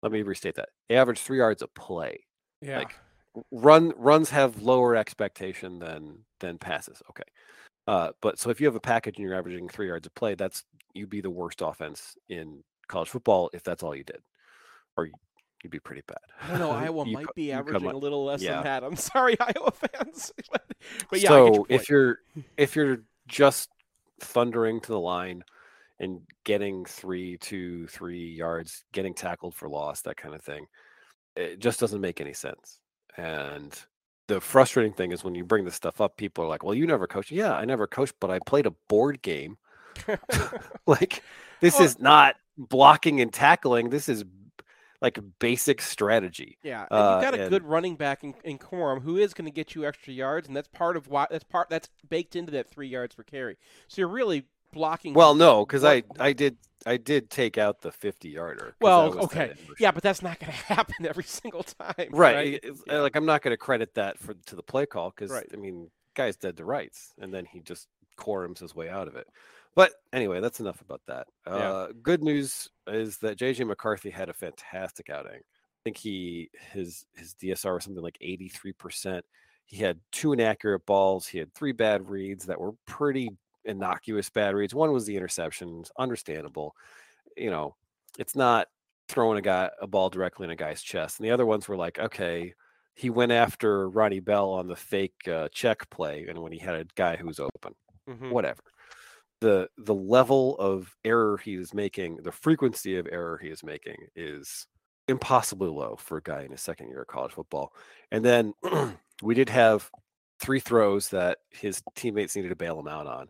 let 0.03 0.13
me 0.13 0.23
restate 0.23 0.57
that 0.57 0.69
they 0.89 0.97
average 0.97 1.21
three 1.21 1.39
yards 1.39 1.63
a 1.63 1.69
play. 1.69 2.25
Yeah. 2.61 2.79
Like 2.79 2.95
run 3.51 3.93
runs 3.97 4.31
have 4.31 4.63
lower 4.63 4.97
expectation 4.97 5.79
than 5.79 6.19
than 6.41 6.59
passes. 6.59 7.03
Okay. 7.11 7.23
Uh, 7.87 8.11
but 8.21 8.39
so 8.39 8.51
if 8.51 8.61
you 8.61 8.67
have 8.67 8.77
a 8.77 8.81
package 8.81 9.17
and 9.17 9.27
you're 9.27 9.37
averaging 9.37 9.69
three 9.69 9.89
yards 9.89 10.07
a 10.07 10.11
play, 10.11 10.35
that's 10.35 10.65
you'd 10.95 11.11
be 11.11 11.21
the 11.21 11.31
worst 11.31 11.63
offense 11.63 12.17
in 12.29 12.63
college 12.87 13.09
football 13.09 13.51
if 13.53 13.63
that's 13.63 13.83
all 13.83 13.95
you 13.97 14.05
did, 14.05 14.21
or 14.97 15.07
you- 15.07 15.15
you'd 15.63 15.71
be 15.71 15.81
pretty 15.81 16.03
bad. 16.07 16.19
I 16.43 16.49
don't 16.51 16.59
know. 16.59 16.71
Iowa 16.71 17.07
You 17.07 17.13
might 17.13 17.35
be 17.35 17.53
averaging 17.53 17.91
a 17.91 17.97
little 17.97 18.25
less 18.25 18.43
yeah. 18.43 18.55
than 18.55 18.65
that. 18.65 18.85
I'm 18.85 18.97
sorry, 19.13 19.37
Iowa 19.41 19.73
fans. 19.73 20.33
but, 20.53 20.65
but 21.11 21.21
yeah, 21.21 21.29
so 21.29 21.47
your 21.47 21.67
if 21.69 21.89
you're 21.89 22.19
if 22.57 22.77
you're 22.77 23.03
just 23.27 23.69
thundering 24.21 24.81
to 24.81 24.89
the 24.89 25.01
line 25.01 25.43
and 25.99 26.21
getting 26.45 26.85
three, 26.85 27.39
two, 27.39 27.87
three 27.87 28.31
yards, 28.31 28.85
getting 28.93 29.15
tackled 29.15 29.55
for 29.55 29.69
loss, 29.69 30.03
that 30.03 30.17
kind 30.17 30.35
of 30.35 30.43
thing, 30.43 30.67
it 31.37 31.59
just 31.61 31.81
doesn't 31.81 32.01
make 32.01 32.21
any 32.21 32.33
sense. 32.33 32.81
And 33.17 33.79
the 34.29 34.41
frustrating 34.41 34.93
thing 34.93 35.13
is 35.13 35.23
when 35.25 35.35
you 35.35 35.45
bring 35.45 35.65
this 35.65 35.75
stuff 35.75 36.01
up, 36.01 36.17
people 36.17 36.45
are 36.45 36.49
like, 36.49 36.63
"Well, 36.63 36.75
you 36.75 36.87
never 36.87 37.07
coached." 37.07 37.31
Yeah, 37.31 37.55
I 37.55 37.65
never 37.65 37.87
coached, 37.87 38.15
but 38.21 38.31
I 38.31 38.39
played 38.47 38.67
a 38.67 38.71
board 38.89 39.23
game. 39.23 39.59
like 40.87 41.23
this 41.61 41.79
Oh. 41.81 41.85
is 41.85 41.99
not 41.99 42.37
blocking 42.57 43.21
and 43.21 43.33
tackling. 43.33 43.91
This 43.91 44.09
is 44.09 44.25
like 45.01 45.19
basic 45.41 45.83
strategy. 45.83 46.59
Yeah, 46.63 46.87
and 46.91 46.99
Uh, 47.01 47.13
you've 47.15 47.23
got 47.25 47.35
a 47.35 47.43
and- 47.43 47.51
good 47.51 47.65
running 47.65 47.97
back 47.97 48.23
in, 48.25 48.35
in 48.45 48.59
Corum 48.59 49.03
who 49.03 49.17
is 49.17 49.35
going 49.35 49.47
to 49.47 49.51
get 49.51 49.75
you 49.75 49.85
extra 49.85 50.13
yards, 50.13 50.47
and 50.47 50.57
that's 50.57 50.69
part 50.69 50.97
of 50.97 51.09
why 51.09 51.27
that's 51.31 51.45
part 51.45 51.69
that's 51.71 51.89
baked 52.09 52.37
into 52.37 52.53
that 52.53 52.71
three 52.71 52.89
yards 52.89 53.15
per 53.15 53.23
carry. 53.25 53.57
So 53.89 54.01
you're 54.01 54.09
really 54.09 54.45
blocking. 54.73 55.15
Well, 55.15 55.35
no, 55.35 55.65
because 55.65 55.85
I 55.85 56.03
I 56.19 56.33
did 56.33 56.57
I 56.85 56.97
did 56.97 57.31
take 57.31 57.59
out 57.59 57.81
the 57.83 57.93
fifty 57.93 58.31
yarder. 58.31 58.75
Well, 58.81 59.19
okay, 59.25 59.55
yeah, 59.79 59.91
but 59.93 60.03
that's 60.03 60.23
not 60.23 60.39
going 60.41 60.51
to 60.53 60.59
happen 60.75 61.07
every 61.07 61.25
single 61.25 61.63
time, 61.63 62.09
right. 62.11 62.55
it- 62.55 62.65
it's- 62.65 62.81
Like 62.89 63.15
I'm 63.17 63.27
not 63.27 63.43
going 63.43 63.53
to 63.53 63.57
credit 63.59 63.95
that 63.95 64.19
for 64.19 64.35
to 64.47 64.57
the 64.57 64.63
play 64.63 64.87
call 64.87 65.11
because 65.11 65.31
Right. 65.31 65.47
I 65.53 65.57
mean, 65.57 65.91
guy's 66.15 66.37
dead 66.37 66.57
to 66.57 66.65
rights, 66.65 67.15
and 67.21 67.33
then 67.33 67.45
he 67.45 67.61
just 67.61 67.89
Corums 68.19 68.59
his 68.59 68.75
way 68.75 68.89
out 68.89 69.09
of 69.09 69.17
it. 69.17 69.27
But 69.75 69.93
anyway, 70.13 70.41
that's 70.41 70.61
enough 70.61 70.83
about 70.83 71.01
that. 71.07 71.27
Yeah. 71.47 71.53
Uh, 71.55 71.89
good 72.03 72.23
news 72.23 72.69
is 72.87 73.17
that 73.19 73.39
JJ 73.39 73.67
McCarthy 73.67 74.11
had 74.11 74.29
a 74.29 74.35
fantastic 74.35 75.09
outing. 75.09 75.41
I 75.41 75.81
think 75.85 75.97
he 75.97 76.51
his 76.73 77.07
his 77.17 77.35
DSR 77.35 77.75
was 77.75 77.85
something 77.85 78.03
like 78.03 78.19
83 78.21 78.73
percent. 78.73 79.25
He 79.65 79.79
had 79.79 80.01
two 80.11 80.33
inaccurate 80.35 80.85
balls. 80.85 81.27
He 81.27 81.39
had 81.39 81.55
three 81.55 81.73
bad 81.73 82.11
reads 82.11 82.45
that 82.47 82.61
were 82.61 82.73
pretty 82.87 83.31
innocuous 83.65 84.31
bad 84.31 84.55
reads. 84.55 84.75
One 84.75 84.93
was 84.93 85.07
the 85.07 85.17
interceptions, 85.17 85.91
understandable. 85.99 86.77
You 87.37 87.51
know, 87.51 87.77
it's 88.19 88.37
not 88.37 88.69
throwing 89.09 89.39
a 89.39 89.43
guy 89.43 89.71
a 89.81 89.87
ball 89.87 90.11
directly 90.11 90.45
in 90.45 90.51
a 90.51 90.57
guy's 90.57 90.83
chest. 90.83 91.19
And 91.19 91.27
the 91.27 91.33
other 91.33 91.47
ones 91.47 91.69
were 91.69 91.77
like, 91.77 91.99
okay, 91.99 92.55
he 92.95 93.11
went 93.11 93.33
after 93.33 93.89
Ronnie 93.89 94.21
Bell 94.21 94.51
on 94.51 94.69
the 94.69 94.77
fake 94.77 95.27
uh, 95.29 95.49
check 95.53 95.89
play, 95.91 96.27
and 96.29 96.39
when 96.43 96.53
he 96.53 96.59
had 96.59 96.77
a 96.77 96.85
guy 96.95 97.17
who 97.17 97.27
was 97.27 97.41
open, 97.41 97.75
Mhm. 98.07 98.31
whatever. 98.31 98.63
The 99.41 99.69
the 99.77 99.95
level 99.95 100.57
of 100.59 100.95
error 101.05 101.37
he 101.39 101.55
is 101.55 101.75
making, 101.75 102.19
the 102.19 102.33
frequency 102.33 102.97
of 102.97 103.09
error 103.11 103.39
he 103.39 103.49
is 103.51 103.65
making, 103.65 103.97
is 104.15 104.67
impossibly 105.09 105.69
low 105.69 105.97
for 105.97 106.19
a 106.19 106.23
guy 106.23 106.43
in 106.43 106.53
his 106.53 106.61
second 106.63 106.89
year 106.89 107.03
of 107.03 107.09
college 107.09 107.33
football. 107.33 107.75
And 108.13 108.25
then 108.25 108.55
we 109.23 109.35
did 109.35 109.49
have 109.49 109.91
three 110.43 110.61
throws 110.61 111.09
that 111.09 111.39
his 111.51 111.83
teammates 111.95 112.37
needed 112.37 112.49
to 112.51 112.57
bail 112.57 112.79
him 112.79 112.89
out 112.89 113.07
on. 113.07 113.29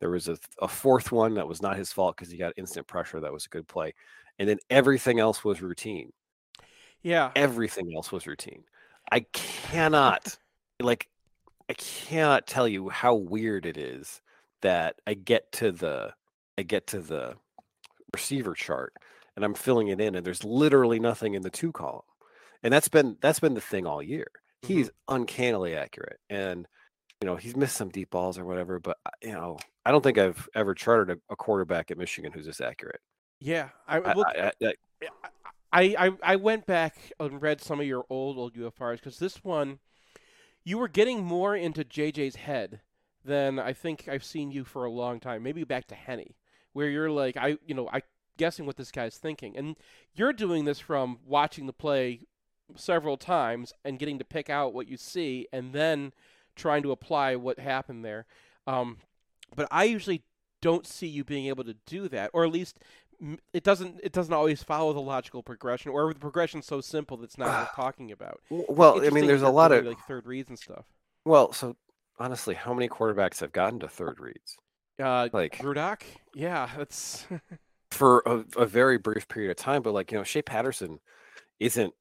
There 0.00 0.10
was 0.10 0.28
a, 0.28 0.38
a 0.62 0.68
fourth 0.68 1.12
one 1.12 1.34
that 1.34 1.48
was 1.48 1.60
not 1.60 1.76
his 1.76 1.92
fault 1.92 2.16
because 2.16 2.30
he 2.30 2.38
got 2.38 2.54
instant 2.56 2.86
pressure. 2.86 3.20
That 3.20 3.32
was 3.32 3.46
a 3.46 3.50
good 3.50 3.66
play. 3.66 3.94
And 4.38 4.48
then 4.48 4.58
everything 4.70 5.18
else 5.18 5.44
was 5.44 5.60
routine. 5.60 6.12
Yeah. 7.02 7.32
Everything 7.36 7.92
else 7.94 8.12
was 8.12 8.26
routine. 8.26 8.64
I 9.10 9.20
cannot, 9.32 10.38
like, 10.80 11.08
I 11.68 11.74
cannot 11.74 12.46
tell 12.46 12.68
you 12.68 12.88
how 12.88 13.14
weird 13.14 13.66
it 13.66 13.76
is 13.76 14.22
that 14.62 14.96
I 15.06 15.14
get 15.14 15.50
to 15.52 15.72
the, 15.72 16.14
I 16.56 16.62
get 16.62 16.86
to 16.88 17.00
the 17.00 17.34
receiver 18.12 18.54
chart 18.54 18.94
and 19.34 19.44
I'm 19.44 19.54
filling 19.54 19.88
it 19.88 20.00
in 20.00 20.14
and 20.14 20.24
there's 20.24 20.44
literally 20.44 21.00
nothing 21.00 21.34
in 21.34 21.42
the 21.42 21.50
two 21.50 21.72
column. 21.72 22.02
And 22.62 22.72
that's 22.72 22.88
been, 22.88 23.16
that's 23.20 23.40
been 23.40 23.54
the 23.54 23.60
thing 23.60 23.86
all 23.86 24.02
year. 24.02 24.28
He's 24.66 24.90
uncannily 25.08 25.76
accurate 25.76 26.18
and, 26.30 26.66
you 27.20 27.26
know, 27.26 27.36
he's 27.36 27.56
missed 27.56 27.76
some 27.76 27.88
deep 27.90 28.10
balls 28.10 28.38
or 28.38 28.44
whatever, 28.44 28.78
but 28.80 28.98
uh, 29.06 29.10
you 29.22 29.32
know, 29.32 29.58
I 29.84 29.90
don't 29.90 30.02
think 30.02 30.18
I've 30.18 30.48
ever 30.54 30.74
charted 30.74 31.16
a, 31.16 31.32
a 31.32 31.36
quarterback 31.36 31.90
at 31.90 31.98
Michigan 31.98 32.32
who's 32.32 32.46
this 32.46 32.60
accurate. 32.60 33.00
Yeah, 33.40 33.68
I, 33.88 33.98
I- 33.98 34.14
I- 34.38 34.52
I- 34.62 34.74
I, 35.72 35.96
I 36.06 36.10
I 36.22 36.36
went 36.36 36.66
back 36.66 36.96
and 37.18 37.42
read 37.42 37.60
some 37.60 37.80
of 37.80 37.86
your 37.86 38.04
old 38.08 38.38
old 38.38 38.54
UFRs 38.54 38.96
because 38.98 39.18
this 39.18 39.42
one, 39.42 39.80
you 40.64 40.78
were 40.78 40.86
getting 40.88 41.24
more 41.24 41.56
into 41.56 41.82
JJ's 41.84 42.36
head 42.36 42.80
than 43.24 43.58
I 43.58 43.72
think 43.72 44.06
I've 44.08 44.22
seen 44.22 44.52
you 44.52 44.62
for 44.64 44.84
a 44.84 44.90
long 44.90 45.18
time. 45.18 45.42
Maybe 45.42 45.64
back 45.64 45.88
to 45.88 45.96
Henne, 45.96 46.34
where 46.74 46.88
you're 46.88 47.10
like, 47.10 47.36
I 47.36 47.58
you 47.66 47.74
know 47.74 47.88
I 47.92 48.02
guessing 48.38 48.66
what 48.66 48.76
this 48.76 48.92
guy's 48.92 49.18
thinking, 49.18 49.56
and 49.56 49.76
you're 50.14 50.32
doing 50.32 50.64
this 50.64 50.78
from 50.78 51.18
watching 51.26 51.66
the 51.66 51.72
play 51.72 52.20
several 52.76 53.16
times 53.16 53.72
and 53.84 53.98
getting 53.98 54.18
to 54.18 54.24
pick 54.24 54.48
out 54.50 54.72
what 54.74 54.88
you 54.88 54.96
see 54.96 55.46
and 55.52 55.72
then 55.72 56.12
trying 56.56 56.82
to 56.82 56.92
apply 56.92 57.36
what 57.36 57.58
happened 57.58 58.04
there. 58.04 58.26
Um, 58.66 58.98
but 59.54 59.68
I 59.70 59.84
usually 59.84 60.22
don't 60.62 60.86
see 60.86 61.06
you 61.06 61.24
being 61.24 61.46
able 61.46 61.64
to 61.64 61.74
do 61.86 62.08
that, 62.08 62.30
or 62.32 62.44
at 62.44 62.50
least 62.52 62.78
it 63.52 63.62
doesn't 63.62 64.00
it 64.02 64.12
doesn't 64.12 64.32
always 64.34 64.62
follow 64.62 64.92
the 64.92 65.00
logical 65.00 65.42
progression, 65.42 65.90
or 65.92 66.12
the 66.12 66.18
progression's 66.20 66.66
so 66.66 66.80
simple 66.80 67.16
that 67.18 67.24
it's 67.24 67.38
not 67.38 67.48
worth 67.60 67.68
talking 67.76 68.10
about. 68.10 68.40
Well, 68.50 69.04
I 69.04 69.10
mean, 69.10 69.26
there's 69.26 69.42
a 69.42 69.48
lot 69.50 69.72
of- 69.72 69.84
like 69.84 69.98
third 70.08 70.26
reads 70.26 70.48
and 70.48 70.58
stuff. 70.58 70.86
Well, 71.24 71.52
so 71.52 71.76
honestly, 72.18 72.54
how 72.54 72.74
many 72.74 72.88
quarterbacks 72.88 73.40
have 73.40 73.52
gotten 73.52 73.78
to 73.80 73.88
third 73.88 74.18
reads? 74.20 74.56
Uh, 75.02 75.28
Like- 75.32 75.58
Rudock, 75.58 76.02
yeah, 76.34 76.68
that's 76.76 77.26
for 77.90 78.22
a, 78.26 78.44
a 78.60 78.66
very 78.66 78.98
brief 78.98 79.28
period 79.28 79.50
of 79.50 79.56
time. 79.56 79.82
But 79.82 79.92
like 79.94 80.10
you 80.12 80.18
know, 80.18 80.24
Shea 80.24 80.42
Patterson 80.42 80.98
isn't 81.60 81.92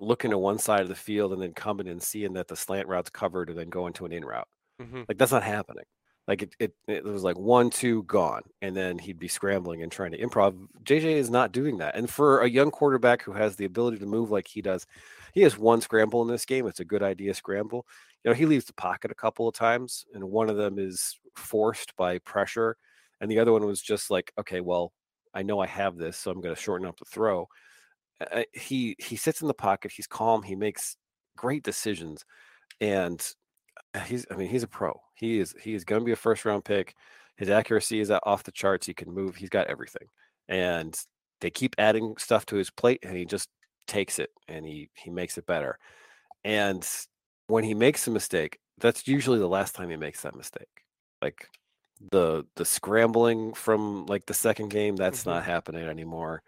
looking 0.00 0.30
to 0.30 0.38
one 0.38 0.58
side 0.58 0.80
of 0.82 0.88
the 0.88 0.94
field 0.94 1.32
and 1.32 1.42
then 1.42 1.52
coming 1.54 1.88
and 1.88 2.02
seeing 2.02 2.32
that 2.34 2.48
the 2.48 2.56
slant 2.56 2.88
route's 2.88 3.10
covered 3.10 3.50
and 3.50 3.58
then 3.58 3.68
going 3.70 3.92
to 3.94 4.06
an 4.06 4.12
in 4.12 4.24
route. 4.24 4.48
Mhm. 4.80 5.06
Like 5.08 5.18
that's 5.18 5.32
not 5.32 5.42
happening. 5.42 5.84
Like 6.28 6.42
it, 6.42 6.54
it, 6.60 6.74
it 6.86 7.04
was 7.04 7.24
like 7.24 7.36
one, 7.36 7.68
two, 7.68 8.04
gone, 8.04 8.42
and 8.60 8.76
then 8.76 8.98
he'd 8.98 9.18
be 9.18 9.26
scrambling 9.28 9.82
and 9.82 9.90
trying 9.90 10.12
to 10.12 10.18
improv. 10.18 10.66
JJ 10.84 11.14
is 11.14 11.30
not 11.30 11.50
doing 11.52 11.78
that. 11.78 11.96
And 11.96 12.08
for 12.08 12.40
a 12.42 12.48
young 12.48 12.70
quarterback 12.70 13.22
who 13.22 13.32
has 13.32 13.56
the 13.56 13.64
ability 13.64 13.98
to 13.98 14.06
move 14.06 14.30
like 14.30 14.46
he 14.46 14.62
does, 14.62 14.86
he 15.34 15.40
has 15.42 15.58
one 15.58 15.80
scramble 15.80 16.22
in 16.22 16.28
this 16.28 16.44
game. 16.46 16.66
It's 16.68 16.78
a 16.80 16.84
good 16.84 17.02
idea 17.02 17.34
scramble. 17.34 17.86
You 18.24 18.30
know, 18.30 18.34
he 18.36 18.46
leaves 18.46 18.66
the 18.66 18.72
pocket 18.74 19.10
a 19.10 19.16
couple 19.16 19.48
of 19.48 19.54
times, 19.54 20.04
and 20.14 20.22
one 20.30 20.48
of 20.48 20.56
them 20.56 20.78
is 20.78 21.18
forced 21.34 21.96
by 21.96 22.18
pressure, 22.20 22.76
and 23.20 23.28
the 23.30 23.40
other 23.40 23.52
one 23.52 23.66
was 23.66 23.82
just 23.82 24.08
like, 24.10 24.32
okay, 24.38 24.60
well, 24.60 24.92
I 25.34 25.42
know 25.42 25.58
I 25.60 25.66
have 25.66 25.96
this, 25.96 26.16
so 26.18 26.30
I'm 26.30 26.40
going 26.40 26.54
to 26.54 26.60
shorten 26.60 26.86
up 26.86 26.98
the 26.98 27.04
throw. 27.04 27.48
Uh, 28.30 28.42
he 28.52 28.96
he 28.98 29.16
sits 29.16 29.40
in 29.40 29.48
the 29.48 29.54
pocket. 29.54 29.92
He's 29.94 30.06
calm. 30.06 30.42
He 30.42 30.54
makes 30.54 30.96
great 31.36 31.62
decisions, 31.62 32.24
and 32.80 33.24
uh, 33.94 34.00
he's 34.00 34.26
I 34.30 34.36
mean 34.36 34.48
he's 34.48 34.62
a 34.62 34.68
pro. 34.68 35.00
He 35.14 35.38
is 35.38 35.54
he 35.62 35.74
is 35.74 35.84
going 35.84 36.00
to 36.00 36.06
be 36.06 36.12
a 36.12 36.16
first 36.16 36.44
round 36.44 36.64
pick. 36.64 36.94
His 37.36 37.50
accuracy 37.50 38.00
is 38.00 38.10
off 38.10 38.44
the 38.44 38.52
charts. 38.52 38.86
He 38.86 38.94
can 38.94 39.12
move. 39.12 39.36
He's 39.36 39.48
got 39.48 39.66
everything, 39.66 40.06
and 40.48 40.98
they 41.40 41.50
keep 41.50 41.74
adding 41.78 42.14
stuff 42.18 42.46
to 42.46 42.56
his 42.56 42.70
plate, 42.70 43.00
and 43.02 43.16
he 43.16 43.24
just 43.24 43.48
takes 43.86 44.18
it 44.18 44.30
and 44.48 44.64
he 44.64 44.88
he 44.94 45.10
makes 45.10 45.38
it 45.38 45.46
better. 45.46 45.78
And 46.44 46.86
when 47.46 47.64
he 47.64 47.74
makes 47.74 48.06
a 48.06 48.10
mistake, 48.10 48.58
that's 48.78 49.06
usually 49.06 49.38
the 49.38 49.48
last 49.48 49.74
time 49.74 49.90
he 49.90 49.96
makes 49.96 50.22
that 50.22 50.34
mistake. 50.34 50.84
Like 51.20 51.46
the 52.10 52.44
the 52.56 52.64
scrambling 52.64 53.54
from 53.54 54.06
like 54.06 54.26
the 54.26 54.34
second 54.34 54.70
game, 54.70 54.96
that's 54.96 55.26
not 55.26 55.44
happening 55.44 55.84
anymore. 55.84 56.42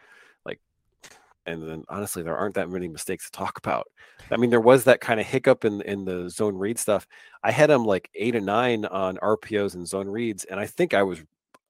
And 1.47 1.69
then 1.69 1.85
honestly, 1.89 2.23
there 2.23 2.37
aren't 2.37 2.55
that 2.55 2.71
many 2.71 2.89
mistakes 2.89 3.27
to 3.27 3.33
talk 3.33 3.59
about. 3.59 3.87
I 4.31 4.37
mean, 4.37 4.51
there 4.51 4.61
was 4.61 4.85
that 4.85 5.01
kind 5.01 5.21
of 5.21 5.27
hiccup 5.27 5.65
in 5.65 5.83
in 5.83 6.05
the 6.05 6.31
zone 6.31 6.57
read 6.57 6.79
stuff. 6.79 7.07
I 7.43 7.51
had 7.51 7.71
him 7.71 7.85
like 7.85 8.11
eight 8.15 8.35
or 8.35 8.41
nine 8.41 8.85
on 8.87 9.17
RPOs 9.19 9.75
and 9.75 9.87
zone 9.87 10.09
reads, 10.09 10.45
and 10.45 10.59
I 10.59 10.67
think 10.67 10.95
I 10.95 11.03
was, 11.03 11.23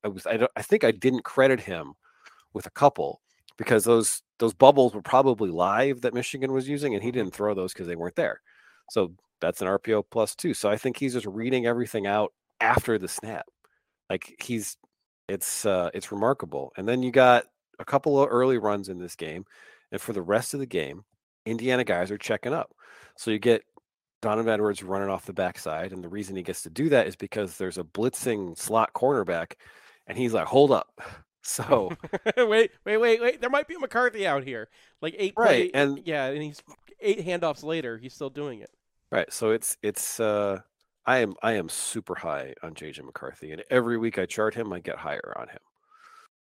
I 0.04 0.08
was, 0.08 0.26
I 0.26 0.36
don't, 0.36 0.52
I 0.56 0.62
think 0.62 0.84
I 0.84 0.92
didn't 0.92 1.24
credit 1.24 1.60
him 1.60 1.94
with 2.52 2.66
a 2.66 2.70
couple 2.70 3.20
because 3.56 3.84
those 3.84 4.22
those 4.38 4.54
bubbles 4.54 4.94
were 4.94 5.02
probably 5.02 5.50
live 5.50 6.00
that 6.02 6.14
Michigan 6.14 6.52
was 6.52 6.68
using, 6.68 6.94
and 6.94 7.02
he 7.02 7.10
didn't 7.10 7.34
throw 7.34 7.54
those 7.54 7.72
because 7.72 7.86
they 7.86 7.96
weren't 7.96 8.16
there. 8.16 8.40
So 8.90 9.12
that's 9.40 9.62
an 9.62 9.68
RPO 9.68 10.04
plus 10.10 10.34
two. 10.34 10.54
So 10.54 10.70
I 10.70 10.76
think 10.76 10.96
he's 10.96 11.14
just 11.14 11.26
reading 11.26 11.66
everything 11.66 12.06
out 12.06 12.32
after 12.60 12.98
the 12.98 13.08
snap. 13.08 13.46
Like 14.10 14.34
he's, 14.42 14.76
it's 15.28 15.66
uh, 15.66 15.90
it's 15.94 16.12
remarkable. 16.12 16.72
And 16.76 16.88
then 16.88 17.02
you 17.02 17.10
got 17.10 17.44
a 17.78 17.84
couple 17.84 18.20
of 18.22 18.28
early 18.30 18.58
runs 18.58 18.88
in 18.88 18.98
this 18.98 19.16
game, 19.16 19.44
and 19.92 20.00
for 20.00 20.12
the 20.12 20.22
rest 20.22 20.54
of 20.54 20.60
the 20.60 20.66
game, 20.66 21.04
Indiana 21.46 21.84
guys 21.84 22.10
are 22.10 22.18
checking 22.18 22.52
up. 22.54 22.70
So 23.16 23.30
you 23.30 23.38
get 23.38 23.62
Donovan 24.22 24.52
Edwards 24.52 24.82
running 24.82 25.08
off 25.10 25.26
the 25.26 25.32
backside, 25.32 25.92
and 25.92 26.02
the 26.02 26.08
reason 26.08 26.36
he 26.36 26.42
gets 26.42 26.62
to 26.62 26.70
do 26.70 26.88
that 26.90 27.06
is 27.06 27.16
because 27.16 27.56
there's 27.58 27.78
a 27.78 27.84
blitzing 27.84 28.56
slot 28.56 28.92
cornerback, 28.94 29.52
and 30.06 30.16
he's 30.18 30.32
like, 30.32 30.46
"Hold 30.46 30.70
up." 30.72 30.88
So 31.46 31.90
wait, 32.38 32.70
wait, 32.86 32.96
wait, 32.96 33.20
wait. 33.20 33.38
There 33.42 33.50
might 33.50 33.68
be 33.68 33.76
McCarthy 33.76 34.26
out 34.26 34.44
here, 34.44 34.70
like 35.02 35.14
eight. 35.18 35.34
Right, 35.36 35.64
eight- 35.66 35.70
and- 35.74 36.00
yeah, 36.06 36.24
and 36.28 36.42
he's 36.42 36.62
eight 37.00 37.20
handoffs 37.22 37.62
later. 37.62 37.98
He's 37.98 38.14
still 38.14 38.30
doing 38.30 38.60
it. 38.60 38.70
right, 39.12 39.30
so 39.30 39.50
it's 39.50 39.76
it's 39.82 40.18
uh, 40.18 40.60
I 41.04 41.18
am 41.18 41.34
I 41.42 41.52
am 41.52 41.68
super 41.68 42.14
high 42.14 42.54
on 42.62 42.72
JJ 42.72 43.04
McCarthy, 43.04 43.52
and 43.52 43.62
every 43.68 43.98
week 43.98 44.18
I 44.18 44.24
chart 44.24 44.54
him, 44.54 44.72
I 44.72 44.80
get 44.80 44.96
higher 44.96 45.34
on 45.36 45.48
him. 45.48 45.58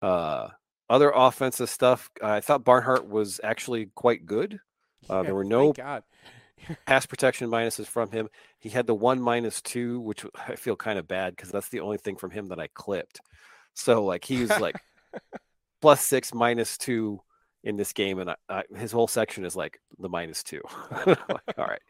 Uh, 0.01 0.49
other 0.89 1.13
offensive 1.15 1.71
stuff, 1.71 2.11
I 2.23 2.41
thought 2.41 2.65
Barnhart 2.65 3.09
was 3.09 3.41
actually 3.43 3.91
quite 3.95 4.27
good. 4.27 4.61
Uh, 5.09 5.17
Yeah, 5.17 5.23
there 5.23 5.35
were 5.35 5.45
no 5.45 5.73
God. 5.73 6.03
pass 6.87 7.07
protection 7.07 7.51
minuses 7.51 7.87
from 7.87 8.11
him. 8.11 8.29
He 8.59 8.69
had 8.69 8.87
the 8.87 8.95
one 8.95 9.21
minus 9.21 9.61
two, 9.63 10.01
which 10.01 10.25
I 10.49 10.57
feel 10.57 10.77
kind 10.77 10.99
of 10.99 11.07
bad 11.07 11.37
because 11.37 11.51
that's 11.51 11.69
the 11.69 11.81
only 11.81 11.99
thing 11.99 12.17
from 12.17 12.31
him 12.31 12.49
that 12.49 12.61
I 12.61 12.69
clipped. 12.69 13.21
So 13.75 14.05
like 14.05 14.25
he 14.25 14.41
was 14.41 14.51
like 14.59 14.77
plus 15.81 16.03
six, 16.05 16.33
minus 16.33 16.79
two 16.79 17.21
in 17.65 17.77
this 17.77 17.93
game, 17.93 18.21
and 18.21 18.31
I, 18.31 18.37
I, 18.49 18.63
his 18.77 18.93
whole 18.93 19.09
section 19.09 19.45
is 19.45 19.57
like 19.57 19.81
the 19.99 20.09
minus 20.09 20.43
two. 20.43 20.63
Like, 21.07 21.59
all 21.59 21.67
right, 21.67 21.83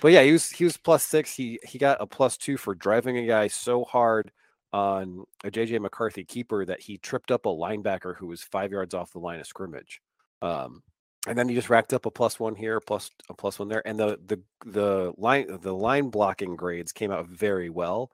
but 0.00 0.12
yeah, 0.12 0.22
he 0.22 0.32
was 0.32 0.50
he 0.50 0.64
was 0.64 0.76
plus 0.76 1.04
six. 1.04 1.34
He 1.34 1.58
he 1.64 1.78
got 1.78 2.00
a 2.00 2.06
plus 2.06 2.36
two 2.36 2.56
for 2.56 2.74
driving 2.74 3.18
a 3.18 3.26
guy 3.26 3.48
so 3.48 3.84
hard 3.84 4.30
on 4.74 5.24
a 5.44 5.50
JJ 5.52 5.80
McCarthy 5.80 6.24
keeper 6.24 6.66
that 6.66 6.80
he 6.82 6.98
tripped 6.98 7.30
up 7.30 7.46
a 7.46 7.50
linebacker 7.50 8.16
who 8.16 8.26
was 8.28 8.42
five 8.42 8.72
yards 8.72 8.94
off 8.94 9.12
the 9.12 9.20
line 9.20 9.40
of 9.40 9.46
scrimmage. 9.46 10.02
Um, 10.42 10.82
and 11.28 11.38
then 11.38 11.48
he 11.48 11.54
just 11.54 11.70
racked 11.70 11.94
up 11.94 12.06
a 12.06 12.10
plus 12.10 12.40
one 12.40 12.56
here, 12.56 12.80
plus 12.80 13.10
a 13.30 13.34
plus 13.34 13.58
one 13.60 13.68
there, 13.68 13.86
and 13.86 13.98
the 13.98 14.18
the 14.26 14.42
the 14.66 15.14
line 15.18 15.46
the 15.62 15.74
line 15.74 16.10
blocking 16.10 16.56
grades 16.56 16.92
came 16.92 17.12
out 17.12 17.26
very 17.28 17.70
well. 17.70 18.12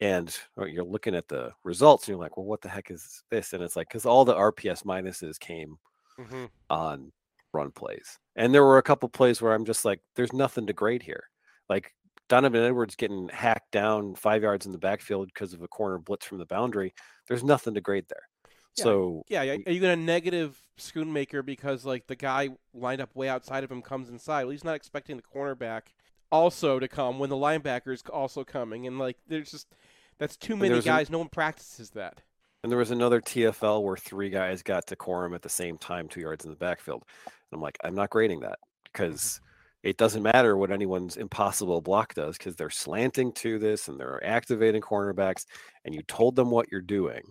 And 0.00 0.36
uh, 0.58 0.66
you're 0.66 0.84
looking 0.84 1.14
at 1.16 1.28
the 1.28 1.52
results, 1.64 2.04
and 2.04 2.10
you're 2.14 2.20
like, 2.22 2.36
"Well, 2.38 2.46
what 2.46 2.62
the 2.62 2.68
heck 2.70 2.90
is 2.90 3.24
this?" 3.30 3.52
And 3.54 3.62
it's 3.64 3.76
like 3.76 3.88
because 3.88 4.06
all 4.06 4.24
the 4.24 4.34
RPS 4.36 4.84
minuses 4.84 5.38
came 5.40 5.78
Mhm. 6.18 6.48
on 6.70 7.12
run 7.52 7.70
plays, 7.72 8.18
and 8.36 8.54
there 8.54 8.64
were 8.64 8.78
a 8.78 8.82
couple 8.82 9.08
plays 9.08 9.40
where 9.42 9.54
I'm 9.54 9.64
just 9.64 9.84
like, 9.84 10.00
"There's 10.14 10.32
nothing 10.32 10.66
to 10.66 10.72
grade 10.72 11.02
here." 11.02 11.30
Like 11.68 11.94
Donovan 12.28 12.62
Edwards 12.62 12.94
getting 12.96 13.28
hacked 13.28 13.72
down 13.72 14.14
five 14.14 14.42
yards 14.42 14.66
in 14.66 14.72
the 14.72 14.78
backfield 14.78 15.28
because 15.28 15.52
of 15.54 15.62
a 15.62 15.68
corner 15.68 15.98
blitz 15.98 16.26
from 16.26 16.38
the 16.38 16.46
boundary. 16.46 16.94
There's 17.26 17.44
nothing 17.44 17.74
to 17.74 17.80
grade 17.80 18.04
there. 18.08 18.28
Yeah, 18.76 18.84
So 18.84 19.24
yeah, 19.28 19.40
are 19.42 19.72
you 19.72 19.80
going 19.80 19.98
to 19.98 20.04
negative 20.04 20.60
Schoonmaker 20.78 21.44
because 21.44 21.84
like 21.84 22.06
the 22.06 22.16
guy 22.16 22.50
lined 22.74 23.00
up 23.00 23.14
way 23.14 23.28
outside 23.28 23.64
of 23.64 23.70
him 23.70 23.82
comes 23.82 24.08
inside? 24.08 24.44
Well, 24.44 24.52
he's 24.52 24.64
not 24.64 24.76
expecting 24.76 25.16
the 25.16 25.22
cornerback 25.22 25.82
also 26.30 26.78
to 26.78 26.86
come 26.88 27.18
when 27.18 27.30
the 27.30 27.36
linebacker 27.36 27.92
is 27.92 28.02
also 28.12 28.44
coming, 28.44 28.86
and 28.86 28.98
like 28.98 29.16
there's 29.26 29.50
just 29.50 29.74
that's 30.18 30.36
too 30.36 30.56
many 30.56 30.68
there's 30.68 30.86
an- 30.86 30.92
guys. 30.92 31.10
No 31.10 31.18
one 31.18 31.28
practices 31.28 31.90
that. 31.90 32.22
And 32.62 32.72
there 32.72 32.78
was 32.78 32.90
another 32.90 33.20
TFL 33.20 33.84
where 33.84 33.96
three 33.96 34.30
guys 34.30 34.64
got 34.64 34.88
to 34.88 34.96
Corum 34.96 35.32
at 35.32 35.42
the 35.42 35.48
same 35.48 35.78
time, 35.78 36.08
two 36.08 36.20
yards 36.20 36.44
in 36.44 36.50
the 36.50 36.56
backfield. 36.56 37.04
And 37.24 37.34
I'm 37.52 37.60
like, 37.60 37.78
I'm 37.84 37.94
not 37.94 38.10
grading 38.10 38.40
that 38.40 38.58
because 38.84 39.40
it 39.82 39.96
doesn't 39.96 40.22
matter 40.22 40.56
what 40.56 40.72
anyone's 40.72 41.16
impossible 41.16 41.80
block 41.80 42.14
does 42.14 42.36
because 42.36 42.56
they're 42.56 42.70
slanting 42.70 43.32
to 43.32 43.58
this 43.58 43.88
and 43.88 43.98
they're 43.98 44.24
activating 44.24 44.82
cornerbacks, 44.82 45.44
and 45.84 45.94
you 45.94 46.02
told 46.02 46.36
them 46.36 46.50
what 46.50 46.70
you're 46.70 46.80
doing 46.80 47.22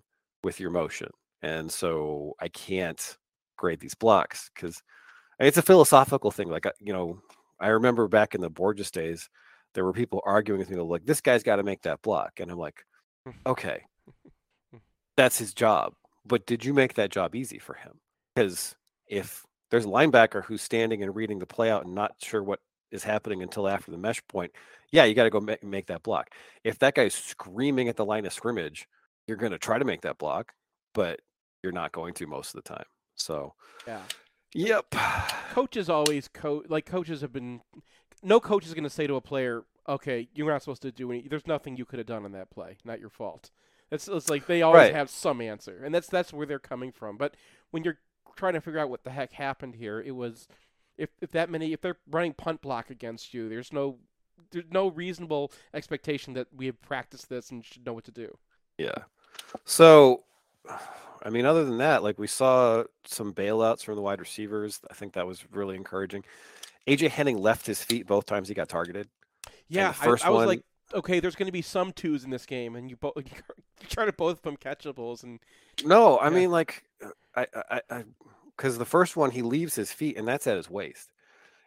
with 0.44 0.60
your 0.60 0.72
motion. 0.72 1.10
And 1.42 1.72
so 1.72 2.36
I 2.40 2.48
can't 2.48 3.18
grade 3.58 3.80
these 3.80 3.96
blocks 3.96 4.50
because 4.54 4.82
it's 5.40 5.58
a 5.58 5.62
philosophical 5.62 6.32
thing. 6.32 6.50
Like, 6.50 6.66
uh, 6.66 6.72
you 6.80 6.94
know, 6.94 7.20
I 7.60 7.68
remember 7.68 8.08
back 8.08 8.34
in 8.34 8.42
the 8.42 8.50
Borges 8.50 8.92
days, 8.92 9.30
there 9.74 9.84
were 9.84 9.94
people 9.94 10.22
arguing 10.26 10.60
with 10.60 10.70
me, 10.70 10.78
like, 10.78 11.06
this 11.06 11.22
guy's 11.22 11.44
got 11.44 11.58
to 11.58 11.64
make 11.64 11.82
that 11.84 12.02
block. 12.02 12.40
And 12.40 12.50
I'm 12.50 12.58
like, 12.58 12.84
okay, 13.46 13.84
that's 15.18 15.38
his 15.38 15.54
job. 15.54 15.94
But 16.26 16.46
did 16.46 16.64
you 16.64 16.74
make 16.74 16.96
that 16.96 17.12
job 17.12 17.36
easy 17.36 17.60
for 17.60 17.76
him? 17.76 18.00
Because 18.36 18.76
if 19.08 19.46
there's 19.70 19.86
a 19.86 19.90
linebacker 19.90 20.44
who's 20.44 20.62
standing 20.62 21.04
and 21.04 21.16
reading 21.16 21.40
the 21.40 21.46
play 21.46 21.70
out 21.70 21.86
and 21.86 21.94
not 21.96 22.14
sure 22.22 22.44
what 22.44 22.60
is 22.92 23.04
happening 23.04 23.44
until 23.44 23.68
after 23.68 23.92
the 23.92 23.98
mesh 23.98 24.22
point, 24.28 24.52
yeah, 24.92 25.04
you 25.04 25.14
got 25.14 25.26
to 25.26 25.30
go 25.30 25.42
make, 25.42 25.64
make 25.64 25.88
that 25.88 26.04
block. 26.04 26.30
If 26.64 26.80
that 26.80 26.96
guy's 26.96 27.14
screaming 27.14 27.90
at 27.90 27.98
the 27.98 28.06
line 28.06 28.26
of 28.26 28.32
scrimmage, 28.34 28.88
you're 29.28 29.38
going 29.38 29.52
to 29.52 29.58
try 29.58 29.78
to 29.78 29.84
make 29.86 30.02
that 30.02 30.18
block, 30.18 30.54
but 30.94 31.20
you're 31.64 31.74
not 31.74 31.92
going 31.92 32.14
to 32.16 32.28
most 32.28 32.56
of 32.56 32.64
the 32.64 32.70
time. 32.70 32.86
So, 33.16 33.54
Yeah. 33.86 34.02
Yep. 34.54 34.92
Coaches 35.52 35.90
always 35.90 36.30
co 36.30 36.64
like 36.70 36.86
coaches 36.86 37.20
have 37.22 37.34
been. 37.34 37.62
No 38.24 38.40
coach 38.40 38.66
is 38.66 38.74
going 38.74 38.86
to 38.86 38.90
say 38.90 39.06
to 39.06 39.16
a 39.16 39.22
player, 39.22 39.66
"Okay, 39.90 40.30
you're 40.34 40.50
not 40.52 40.62
supposed 40.62 40.82
to 40.84 40.92
do 40.92 41.12
any. 41.12 41.28
There's 41.28 41.46
nothing 41.46 41.76
you 41.76 41.84
could 41.84 42.00
have 42.00 42.06
done 42.08 42.24
on 42.24 42.32
that 42.32 42.50
play. 42.50 42.78
Not 42.86 43.00
your 43.02 43.10
fault." 43.10 43.52
It's, 43.92 44.08
it's 44.08 44.30
like 44.30 44.48
they 44.48 44.62
always 44.62 44.84
Right. 44.84 44.96
have 44.96 45.10
some 45.10 45.42
answer, 45.42 45.82
and 45.84 45.94
that's 45.94 46.08
that's 46.08 46.32
where 46.32 46.46
they're 46.46 46.60
coming 46.60 46.94
from. 46.94 47.18
But 47.18 47.36
when 47.72 47.84
you're 47.84 48.00
trying 48.38 48.54
to 48.54 48.62
figure 48.62 48.80
out 48.80 48.90
what 48.90 49.04
the 49.04 49.10
heck 49.10 49.34
happened 49.34 49.76
here, 49.76 50.00
it 50.00 50.12
was 50.12 50.48
if 50.98 51.10
if 51.22 51.32
that 51.32 51.50
many 51.50 51.74
if 51.74 51.82
they're 51.82 51.98
running 52.10 52.34
punt 52.34 52.62
block 52.62 52.90
against 52.90 53.34
you, 53.34 53.50
there's 53.50 53.74
no 53.74 53.98
there's 54.52 54.66
no 54.72 54.90
reasonable 54.90 55.52
expectation 55.74 56.34
that 56.34 56.48
we 56.56 56.66
have 56.68 56.82
practiced 56.82 57.30
this 57.30 57.52
and 57.52 57.66
should 57.66 57.86
know 57.86 57.94
what 57.94 58.06
to 58.06 58.12
do. 58.12 58.38
Yeah. 58.78 58.98
So, 59.66 60.24
I 61.24 61.30
mean, 61.30 61.46
other 61.46 61.66
than 61.66 61.80
that, 61.80 62.04
like 62.04 62.18
we 62.18 62.28
saw 62.28 62.84
some 63.06 63.34
bailouts 63.34 63.84
from 63.84 63.96
the 63.96 64.02
wide 64.02 64.20
receivers. 64.20 64.80
I 64.90 64.94
think 64.94 65.14
that 65.14 65.28
was 65.28 65.44
really 65.52 65.76
encouraging. 65.76 66.24
AJ 66.88 67.10
Henning 67.10 67.38
left 67.38 67.66
his 67.66 67.84
feet 67.84 68.08
both 68.08 68.26
times 68.26 68.48
he 68.48 68.54
got 68.54 68.70
targeted. 68.70 69.10
Yeah, 69.68 69.92
first 69.92 70.24
I, 70.24 70.28
I 70.28 70.32
was 70.32 70.38
one, 70.38 70.48
like, 70.48 70.62
okay, 70.94 71.20
there's 71.20 71.36
going 71.36 71.48
to 71.48 71.52
be 71.52 71.62
some 71.62 71.92
twos 71.94 72.24
in 72.24 72.30
this 72.30 72.46
game, 72.46 72.76
and 72.76 72.90
you 72.90 72.98
both 72.98 73.14
you 73.18 73.88
try 73.88 74.06
to 74.06 74.14
both 74.14 74.38
of 74.38 74.42
them 74.44 74.58
catchables, 74.58 75.24
and 75.24 75.40
no, 75.84 76.20
I 76.20 76.30
Yeah. 76.30 76.36
mean, 76.36 76.52
like, 76.52 76.84
uh, 77.04 77.10
I, 77.36 77.48
I, 77.70 77.82
I, 77.90 78.04
because 78.56 78.78
the 78.78 78.86
first 78.86 79.16
one 79.16 79.32
he 79.32 79.42
leaves 79.42 79.76
his 79.76 79.92
feet 79.92 80.18
and 80.18 80.28
that's 80.28 80.48
at 80.48 80.58
his 80.58 80.70
waist, 80.70 81.12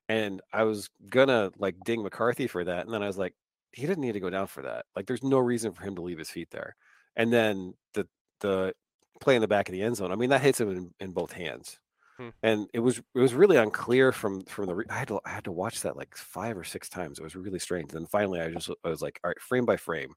and 0.08 0.40
I 0.52 0.64
was 0.64 0.90
gonna 1.08 1.50
like 1.58 1.84
ding 1.84 2.02
McCarthy 2.02 2.46
for 2.46 2.64
that, 2.64 2.84
and 2.84 2.92
then 2.94 3.02
I 3.02 3.06
was 3.06 3.18
like, 3.18 3.34
he 3.72 3.86
didn't 3.86 4.02
need 4.02 4.12
to 4.12 4.20
go 4.20 4.30
down 4.30 4.46
for 4.48 4.62
that. 4.62 4.86
Like, 4.96 5.06
there's 5.06 5.22
no 5.22 5.38
reason 5.38 5.72
for 5.72 5.84
him 5.84 5.94
to 5.96 6.02
leave 6.02 6.18
his 6.18 6.30
feet 6.30 6.50
there. 6.50 6.74
And 7.16 7.32
then 7.32 7.74
the 7.94 8.08
the 8.40 8.74
play 9.20 9.34
in 9.36 9.42
the 9.42 9.48
back 9.48 9.68
of 9.68 9.72
the 9.72 9.82
end 9.82 9.96
zone. 9.96 10.10
I 10.10 10.16
mean, 10.16 10.30
that 10.30 10.40
hits 10.40 10.60
him 10.60 10.70
in, 10.70 10.94
in 10.98 11.12
both 11.12 11.32
hands. 11.32 11.78
Hmm. 12.20 12.28
and 12.42 12.66
it 12.74 12.80
was 12.80 12.98
it 12.98 13.18
was 13.18 13.32
really 13.32 13.56
unclear 13.56 14.12
from 14.12 14.44
from 14.44 14.66
the 14.66 14.74
re- 14.74 14.84
I 14.90 14.98
had 14.98 15.08
to 15.08 15.20
I 15.24 15.30
had 15.30 15.44
to 15.44 15.52
watch 15.52 15.80
that 15.80 15.96
like 15.96 16.14
five 16.14 16.58
or 16.58 16.64
six 16.64 16.90
times. 16.90 17.18
It 17.18 17.22
was 17.22 17.34
really 17.34 17.58
strange. 17.58 17.92
And 17.92 18.02
then 18.02 18.06
finally, 18.06 18.42
I 18.42 18.50
just 18.50 18.68
I 18.84 18.90
was 18.90 19.00
like, 19.00 19.18
all 19.24 19.28
right, 19.28 19.40
frame 19.40 19.64
by 19.64 19.78
frame, 19.78 20.12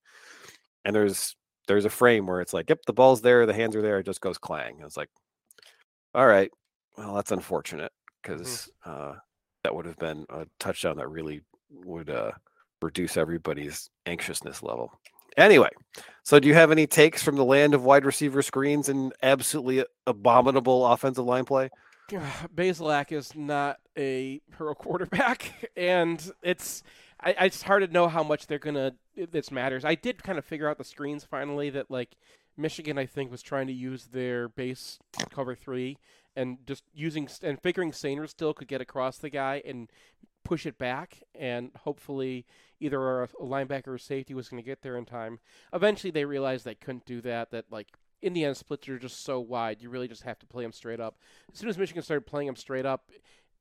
and 0.83 0.93
there's 0.93 1.37
there's 1.69 1.85
a 1.85 1.89
frame 1.89 2.27
where 2.27 2.41
it's 2.41 2.53
like, 2.53 2.69
yep, 2.69 2.81
the 2.85 2.91
ball's 2.91 3.21
there, 3.21 3.45
the 3.45 3.53
hands 3.53 3.73
are 3.77 3.81
there, 3.81 3.99
it 3.99 4.05
just 4.05 4.19
goes 4.19 4.37
clang. 4.37 4.79
I 4.81 4.83
was 4.83 4.97
like, 4.97 5.09
all 6.13 6.27
right, 6.27 6.51
well, 6.97 7.15
that's 7.15 7.31
unfortunate 7.31 7.93
because 8.21 8.69
uh, 8.85 9.13
that 9.63 9.73
would 9.73 9.85
have 9.85 9.97
been 9.97 10.25
a 10.29 10.45
touchdown 10.59 10.97
that 10.97 11.07
really 11.09 11.41
would 11.85 12.09
uh, 12.09 12.31
reduce 12.81 13.15
everybody's 13.15 13.89
anxiousness 14.07 14.61
level. 14.61 14.91
Anyway, 15.37 15.69
so 16.23 16.37
do 16.37 16.49
you 16.49 16.53
have 16.53 16.69
any 16.69 16.85
takes 16.85 17.23
from 17.23 17.37
the 17.37 17.45
land 17.45 17.73
of 17.73 17.85
wide 17.85 18.03
receiver 18.03 18.41
screens 18.41 18.89
and 18.89 19.13
absolutely 19.23 19.85
abominable 20.05 20.85
offensive 20.85 21.25
line 21.25 21.45
play? 21.45 21.69
Bazelak 22.55 23.11
is 23.11 23.35
not 23.35 23.79
a 23.97 24.41
hero 24.57 24.75
quarterback, 24.75 25.69
and 25.75 26.31
it's 26.41 26.83
I, 27.19 27.35
I- 27.39 27.45
it's 27.45 27.63
hard 27.63 27.83
to 27.85 27.91
know 27.91 28.07
how 28.07 28.23
much 28.23 28.47
they're 28.47 28.59
gonna 28.59 28.93
this 29.15 29.51
matters. 29.51 29.85
I 29.85 29.95
did 29.95 30.23
kind 30.23 30.37
of 30.37 30.45
figure 30.45 30.69
out 30.69 30.77
the 30.77 30.83
screens 30.83 31.23
finally 31.23 31.69
that 31.71 31.89
like 31.91 32.15
Michigan 32.57 32.97
I 32.97 33.05
think 33.05 33.31
was 33.31 33.41
trying 33.41 33.67
to 33.67 33.73
use 33.73 34.05
their 34.05 34.47
base 34.49 34.99
cover 35.31 35.55
three 35.55 35.97
and 36.35 36.57
just 36.65 36.83
using 36.93 37.27
and 37.41 37.61
figuring 37.61 37.91
Sainristil 37.91 38.55
could 38.55 38.67
get 38.67 38.81
across 38.81 39.17
the 39.17 39.29
guy 39.29 39.61
and 39.65 39.89
push 40.43 40.65
it 40.65 40.77
back, 40.77 41.21
and 41.35 41.71
hopefully 41.83 42.45
either 42.81 43.23
a 43.23 43.27
linebacker 43.41 43.87
or 43.89 43.97
safety 43.97 44.33
was 44.33 44.49
going 44.49 44.61
to 44.61 44.65
get 44.65 44.81
there 44.81 44.97
in 44.97 45.05
time. 45.05 45.39
Eventually, 45.71 46.11
they 46.11 46.25
realized 46.25 46.65
they 46.65 46.75
couldn't 46.75 47.05
do 47.05 47.21
that. 47.21 47.51
That 47.51 47.65
like 47.71 47.87
Indiana 48.23 48.55
splits 48.55 48.87
are 48.89 48.97
just 48.99 49.23
so 49.23 49.39
wide, 49.39 49.81
you 49.81 49.89
really 49.89 50.07
just 50.07 50.23
have 50.23 50.39
to 50.39 50.45
play 50.47 50.63
them 50.63 50.71
straight 50.71 50.99
up. 50.99 51.17
As 51.51 51.59
soon 51.59 51.69
as 51.69 51.77
Michigan 51.77 52.01
started 52.03 52.25
playing 52.25 52.47
them 52.47 52.55
straight 52.55 52.85
up, 52.85 53.09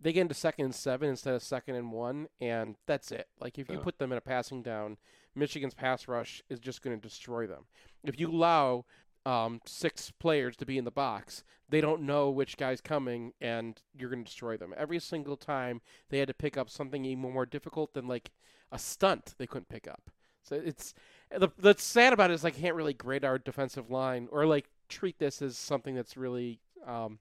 they 0.00 0.12
get 0.12 0.22
into 0.22 0.34
second 0.34 0.64
and 0.66 0.74
seven 0.74 1.08
instead 1.08 1.34
of 1.34 1.42
second 1.42 1.76
and 1.76 1.92
one, 1.92 2.28
and 2.40 2.76
that's 2.86 3.12
it. 3.12 3.28
Like 3.40 3.58
if 3.58 3.68
you 3.68 3.76
Yeah. 3.76 3.84
put 3.84 3.98
them 3.98 4.12
in 4.12 4.18
a 4.18 4.22
passing 4.22 4.62
down, 4.62 4.96
Michigan's 5.34 5.74
pass 5.74 6.08
rush 6.08 6.42
is 6.48 6.58
just 6.60 6.82
going 6.82 6.96
to 6.98 7.00
destroy 7.08 7.46
them. 7.46 7.66
If 8.04 8.18
you 8.18 8.30
allow 8.30 8.84
um, 9.24 9.60
six 9.64 10.10
players 10.10 10.56
to 10.56 10.66
be 10.66 10.76
in 10.76 10.84
the 10.84 10.90
box, 10.90 11.44
they 11.68 11.80
don't 11.80 12.02
know 12.02 12.28
which 12.28 12.56
guy's 12.56 12.80
coming, 12.80 13.32
and 13.40 13.80
you're 13.96 14.10
going 14.10 14.24
to 14.24 14.28
destroy 14.28 14.56
them. 14.56 14.74
Every 14.76 14.98
single 14.98 15.36
time 15.36 15.80
they 16.08 16.18
had 16.18 16.26
to 16.26 16.34
pick 16.34 16.56
up 16.56 16.68
something 16.68 17.04
even 17.04 17.20
more 17.32 17.46
difficult 17.46 17.94
than 17.94 18.08
like 18.08 18.32
a 18.72 18.78
stunt, 18.80 19.34
they 19.38 19.46
couldn't 19.46 19.68
pick 19.68 19.86
up. 19.86 20.10
So 20.42 20.56
it's 20.56 20.92
the 21.38 21.48
that's 21.58 21.82
sad 21.82 22.12
about 22.12 22.30
it 22.30 22.34
is 22.34 22.44
I 22.44 22.50
can't 22.50 22.74
really 22.74 22.94
grade 22.94 23.24
our 23.24 23.38
defensive 23.38 23.90
line 23.90 24.28
or 24.30 24.46
like 24.46 24.66
treat 24.88 25.18
this 25.18 25.42
as 25.42 25.56
something 25.56 25.94
that's 25.94 26.16
really 26.16 26.60
um, 26.86 27.18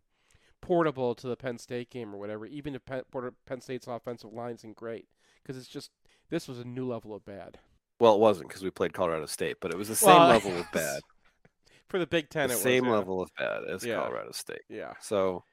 portable 0.61 1.15
to 1.15 1.27
the 1.27 1.35
Penn 1.35 1.57
State 1.57 1.89
game 1.89 2.13
or 2.13 2.17
whatever. 2.17 2.45
Even 2.45 2.75
if 2.75 2.85
Penn, 2.85 3.03
Penn 3.45 3.61
State's 3.61 3.87
offensive 3.87 4.33
line 4.33 4.55
isn't 4.55 4.75
great, 4.75 5.07
because 5.41 5.57
it's 5.57 5.67
just 5.67 5.91
this 6.29 6.47
was 6.47 6.59
a 6.59 6.65
new 6.65 6.87
level 6.87 7.13
of 7.15 7.25
bad. 7.25 7.59
Well, 7.99 8.15
it 8.15 8.19
wasn't 8.19 8.49
because 8.49 8.63
we 8.63 8.71
played 8.71 8.93
Colorado 8.93 9.25
State, 9.27 9.57
but 9.61 9.71
it 9.71 9.77
was 9.77 9.87
the 9.89 9.95
same 9.95 10.15
Well, 10.15 10.27
level 10.29 10.57
of 10.57 10.71
bad. 10.71 11.01
For 11.87 11.99
the 11.99 12.07
Big 12.07 12.29
Ten, 12.29 12.49
the 12.49 12.53
it 12.53 12.63
was, 12.63 12.63
same 12.63 12.85
yeah. 12.85 12.91
level 12.91 13.21
of 13.21 13.29
bad 13.37 13.63
as 13.69 13.85
Yeah. 13.85 13.95
Colorado 13.95 14.31
State. 14.31 14.61
Yeah. 14.69 14.93
So, 15.01 15.43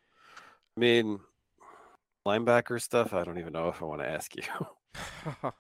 I 0.76 0.80
mean, 0.80 1.20
linebacker 2.26 2.80
stuff. 2.80 3.12
I 3.12 3.24
don't 3.24 3.38
even 3.38 3.52
know 3.52 3.68
if 3.68 3.82
I 3.82 3.86
want 3.86 4.02
to 4.02 4.08
ask 4.08 4.34
you. 4.36 4.42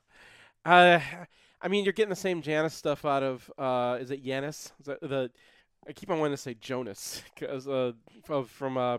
uh, 0.64 1.00
I 1.60 1.68
mean, 1.68 1.84
you're 1.84 1.92
getting 1.92 2.10
the 2.10 2.16
same 2.16 2.40
Janis 2.42 2.74
stuff 2.74 3.04
out 3.04 3.22
of 3.22 3.50
uh, 3.58 3.98
is 4.00 4.10
it 4.10 4.24
Yanis? 4.24 4.70
Is 4.80 4.86
that 4.86 5.00
the 5.00 5.30
I 5.88 5.92
keep 5.92 6.10
on 6.10 6.18
wanting 6.18 6.34
to 6.36 6.42
say 6.42 6.54
Jonas 6.54 7.22
because 7.34 7.66
uh, 7.68 7.92
from 8.24 8.44
from 8.44 8.76
uh, 8.76 8.98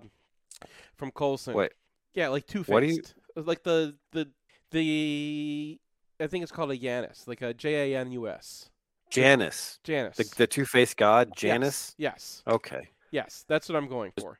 from 0.97 1.11
Colson. 1.11 1.53
Wait. 1.53 1.71
Yeah, 2.13 2.29
like 2.29 2.47
two 2.47 2.63
What 2.63 2.81
do 2.81 2.87
you- 2.87 2.95
faced. 2.97 3.15
Like 3.35 3.63
the 3.63 3.95
the 4.11 4.27
the 4.71 5.79
I 6.19 6.27
think 6.27 6.43
it's 6.43 6.51
called 6.51 6.71
a 6.71 6.77
Janus, 6.77 7.27
like 7.27 7.41
a 7.41 7.53
J 7.53 7.93
A 7.93 7.99
N 7.99 8.11
U 8.11 8.27
S. 8.27 8.69
Janus. 9.09 9.79
Janus. 9.83 10.17
The, 10.17 10.29
the 10.37 10.47
two 10.47 10.65
faced 10.65 10.97
god, 10.97 11.29
Yes, 11.29 11.39
Janus? 11.41 11.95
Yes. 11.97 12.43
Okay. 12.47 12.89
Yes, 13.11 13.43
that's 13.47 13.67
what 13.69 13.75
I'm 13.75 13.87
going 13.87 14.11
for. 14.19 14.39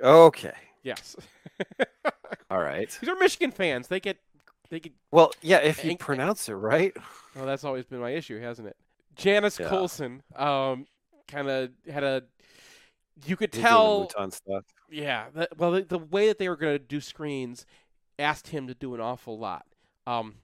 Okay. 0.00 0.52
Yes. 0.84 1.16
All 2.50 2.60
right. 2.60 2.96
These 3.00 3.08
are 3.10 3.16
Michigan 3.16 3.50
fans. 3.50 3.88
They 3.88 3.98
get 3.98 4.18
they 4.70 4.80
get. 4.80 4.92
Well, 5.10 5.32
yeah, 5.42 5.58
if 5.58 5.84
you 5.84 5.92
ang- 5.92 5.98
pronounce 5.98 6.48
it 6.48 6.54
right. 6.54 6.96
Well, 7.34 7.46
that's 7.46 7.64
always 7.64 7.84
been 7.84 8.00
my 8.00 8.10
issue, 8.10 8.40
hasn't 8.40 8.68
it? 8.68 8.76
Janice 9.14 9.58
Yeah. 9.58 9.68
Colson, 9.68 10.22
um, 10.34 10.86
kind 11.28 11.48
of 11.48 11.70
had 11.90 12.04
a. 12.04 12.22
You 13.24 13.36
could 13.36 13.54
He's 13.54 13.62
tell. 13.62 14.08
Stuff. 14.30 14.64
Yeah. 14.90 15.26
That, 15.34 15.56
well, 15.58 15.72
the, 15.72 15.82
the 15.82 15.98
way 15.98 16.28
that 16.28 16.38
they 16.38 16.48
were 16.48 16.56
going 16.56 16.74
to 16.78 16.84
do 16.84 17.00
screens 17.00 17.64
asked 18.18 18.48
him 18.48 18.66
to 18.66 18.74
do 18.74 18.94
an 18.94 19.00
awful 19.00 19.38
lot. 19.38 19.64
Um, 20.06 20.36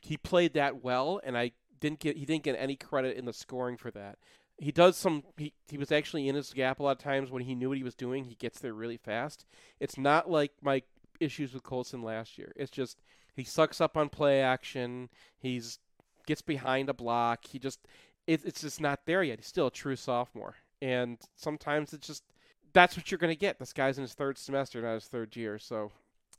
he 0.00 0.16
played 0.16 0.54
that 0.54 0.82
well, 0.82 1.20
and 1.24 1.36
I 1.36 1.52
didn't 1.80 2.00
get 2.00 2.16
he 2.16 2.24
didn't 2.24 2.44
get 2.44 2.56
any 2.58 2.76
credit 2.76 3.16
in 3.16 3.24
the 3.24 3.32
scoring 3.32 3.76
for 3.76 3.90
that. 3.92 4.18
He 4.58 4.72
does 4.72 4.96
some. 4.96 5.22
He 5.36 5.52
he 5.68 5.78
was 5.78 5.92
actually 5.92 6.28
in 6.28 6.34
his 6.34 6.52
gap 6.52 6.80
a 6.80 6.82
lot 6.82 6.92
of 6.92 6.98
times 6.98 7.30
when 7.30 7.42
he 7.42 7.54
knew 7.54 7.68
what 7.68 7.78
he 7.78 7.84
was 7.84 7.94
doing. 7.94 8.24
He 8.24 8.34
gets 8.34 8.58
there 8.58 8.74
really 8.74 8.96
fast. 8.96 9.44
It's 9.80 9.96
not 9.96 10.30
like 10.30 10.52
my 10.62 10.82
issues 11.20 11.52
with 11.54 11.62
Colson 11.62 12.02
last 12.02 12.38
year. 12.38 12.52
It's 12.56 12.70
just 12.70 13.00
he 13.38 13.44
sucks 13.44 13.80
up 13.80 13.96
on 13.96 14.08
play 14.08 14.40
action. 14.40 15.08
He's 15.38 15.78
gets 16.26 16.42
behind 16.42 16.88
a 16.88 16.94
block. 16.94 17.46
He 17.46 17.58
just 17.58 17.80
it, 18.26 18.42
it's 18.44 18.60
just 18.60 18.80
not 18.80 19.06
there 19.06 19.22
yet. 19.22 19.38
He's 19.38 19.46
still 19.46 19.68
a 19.68 19.72
true 19.72 19.96
sophomore, 19.96 20.56
and 20.82 21.18
sometimes 21.36 21.92
it's 21.92 22.06
just 22.06 22.24
that's 22.72 22.96
what 22.96 23.10
you're 23.10 23.18
going 23.18 23.32
to 23.32 23.38
get. 23.38 23.58
This 23.58 23.72
guy's 23.72 23.96
in 23.96 24.02
his 24.02 24.14
third 24.14 24.38
semester, 24.38 24.82
not 24.82 24.94
his 24.94 25.06
third 25.06 25.34
year. 25.36 25.58
So, 25.58 25.92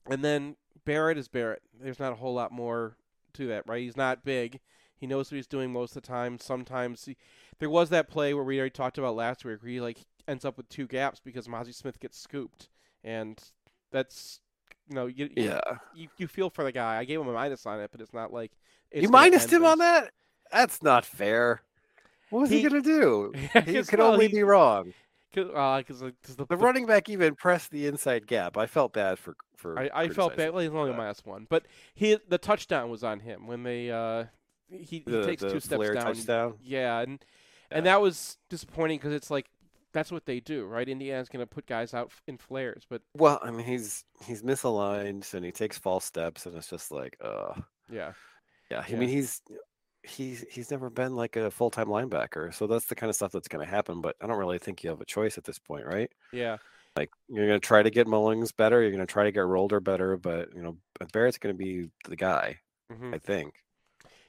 and 0.10 0.24
then 0.24 0.56
Barrett 0.86 1.18
is 1.18 1.28
Barrett. 1.28 1.62
There's 1.82 2.00
not 2.00 2.12
a 2.12 2.18
whole 2.18 2.34
lot 2.34 2.52
more 2.52 2.96
to 3.34 3.48
that, 3.48 3.68
right? 3.68 3.82
He's 3.82 3.98
not 3.98 4.24
big. 4.24 4.60
He 4.96 5.08
knows 5.08 5.32
what 5.32 5.38
he's 5.38 5.48
doing 5.48 5.72
most 5.72 5.96
of 5.96 6.04
the 6.04 6.08
time. 6.08 6.38
Sometimes 6.40 7.06
he, 7.06 7.18
there 7.60 7.70
was 7.70 7.90
that 7.90 8.10
play 8.10 8.34
where 8.34 8.44
we 8.44 8.60
already 8.60 8.72
talked 8.72 8.98
about 8.98 9.16
last 9.16 9.44
week, 9.46 9.64
where 9.64 9.72
he 9.72 9.82
like 9.82 10.06
ends 10.28 10.46
up 10.46 10.58
with 10.58 10.70
two 10.70 10.86
gaps 10.86 11.20
because 11.24 11.48
Mazi 11.48 11.74
Smith 11.74 12.00
gets 12.00 12.20
scooped, 12.20 12.68
and 13.04 13.42
that's 13.92 14.42
you 14.90 14.96
know 14.96 15.06
you 15.06 15.30
Yeah. 15.36 15.60
you, 15.94 16.08
you 16.18 16.28
feel 16.28 16.50
for 16.50 16.64
the 16.64 16.72
guy. 16.72 16.98
I 16.98 17.06
gave 17.06 17.20
him 17.22 17.28
a 17.28 17.34
minus 17.34 17.66
on 17.66 17.80
it, 17.80 17.90
but 17.92 18.02
it's 18.02 18.14
not 18.14 18.34
like 18.34 18.52
it's 18.92 19.04
you 19.04 19.08
gonna 19.08 19.18
minus 19.24 19.46
him 19.46 19.64
on 19.66 19.78
that? 19.80 20.12
That's 20.52 20.82
not 20.82 21.06
fair. 21.06 21.62
What 22.32 22.42
was 22.42 22.50
he, 22.50 22.62
He- 22.62 22.68
gonna 22.68 22.82
do? 22.82 23.32
Yeah, 23.56 23.62
he 23.66 23.84
could 23.84 24.00
well, 24.00 24.14
only 24.14 24.28
he- 24.28 24.34
be 24.38 24.44
wrong. 24.44 24.94
Cause, 25.34 25.46
uh, 25.54 25.84
'cause, 25.88 26.02
'cause 26.24 26.36
the, 26.38 26.46
The 26.48 26.58
running 26.58 26.88
back 26.88 27.08
even 27.08 27.36
pressed 27.36 27.70
the 27.70 27.86
inside 27.86 28.26
gap. 28.26 28.58
I 28.58 28.66
felt 28.66 28.94
bad 28.94 29.20
for 29.20 29.36
for. 29.56 29.78
I, 29.78 29.90
I 29.94 30.10
felt 30.10 30.36
bad. 30.36 30.52
Well, 30.54 30.64
he's 30.64 30.72
only 30.72 30.90
a 30.92 30.96
minus 30.98 31.24
one, 31.24 31.46
but 31.50 31.66
he 31.94 32.18
the 32.28 32.40
touchdown 32.40 32.90
was 32.90 33.04
on 33.04 33.20
him 33.20 33.46
when 33.46 33.62
they 33.62 33.92
uh 33.92 34.26
he, 34.72 34.84
he 34.84 35.00
The- 35.06 35.26
takes 35.26 35.42
the 35.44 35.52
two 35.52 35.60
steps 35.60 35.86
down. 35.92 35.96
touchdown? 36.04 36.54
Yeah, 36.64 37.00
and 37.02 37.24
and 37.70 37.86
that 37.86 38.02
was 38.02 38.40
disappointing 38.50 38.98
because 38.98 39.14
it's 39.14 39.30
like 39.30 39.46
that's 39.94 40.12
what 40.12 40.26
they 40.26 40.40
do, 40.40 40.66
right? 40.66 40.88
Indiana's 40.88 41.30
going 41.30 41.42
to 41.44 41.48
put 41.48 41.66
guys 41.68 41.94
out 41.94 42.12
in 42.28 42.38
flares, 42.38 42.86
but 42.90 43.02
Well, 43.14 43.40
I 43.44 43.52
mean, 43.52 43.66
he's 43.66 44.04
he's 44.26 44.44
misaligned 44.44 45.34
and 45.34 45.46
he 45.46 45.52
takes 45.52 45.78
false 45.78 46.06
steps, 46.06 46.46
and 46.46 46.56
it's 46.56 46.70
just 46.70 46.92
like, 46.92 47.18
uh, 47.22 47.54
yeah, 47.90 48.14
yeah. 48.72 48.84
I 48.92 48.94
Yeah. 48.94 48.96
mean, 48.96 49.10
he's 49.10 49.42
he's 50.04 50.46
he's 50.52 50.72
never 50.72 50.90
been 50.90 51.16
like 51.16 51.36
a 51.36 51.52
full 51.52 51.70
time 51.72 51.88
linebacker, 51.88 52.54
so 52.54 52.68
that's 52.68 52.86
the 52.86 52.96
kind 52.96 53.10
of 53.10 53.16
stuff 53.16 53.32
that's 53.32 53.48
going 53.48 53.66
to 53.66 53.72
happen. 53.72 54.02
But 54.02 54.16
I 54.22 54.28
don't 54.28 54.38
really 54.38 54.60
think 54.60 54.84
you 54.84 54.90
have 54.90 55.02
a 55.02 55.06
choice 55.06 55.38
at 55.38 55.44
this 55.44 55.60
point, 55.60 55.86
right? 55.86 56.12
yeah, 56.32 56.58
Like 56.98 57.12
you're 57.30 57.48
going 57.48 57.62
to 57.62 57.68
try 57.68 57.84
to 57.84 57.92
get 57.92 58.08
Mullings 58.08 58.56
better, 58.56 58.82
you're 58.82 58.92
going 58.92 59.06
to 59.06 59.12
try 59.14 59.26
to 59.26 59.34
get 59.34 59.42
Rolder 59.42 59.84
better, 59.84 60.18
but 60.18 60.50
you 60.56 60.64
know, 60.64 60.78
Barrett's 61.14 61.40
going 61.40 61.56
to 61.58 61.60
be 61.64 61.90
the 62.08 62.18
guy, 62.18 62.60
Mhm. 62.90 63.14
I 63.14 63.20
think. 63.20 63.56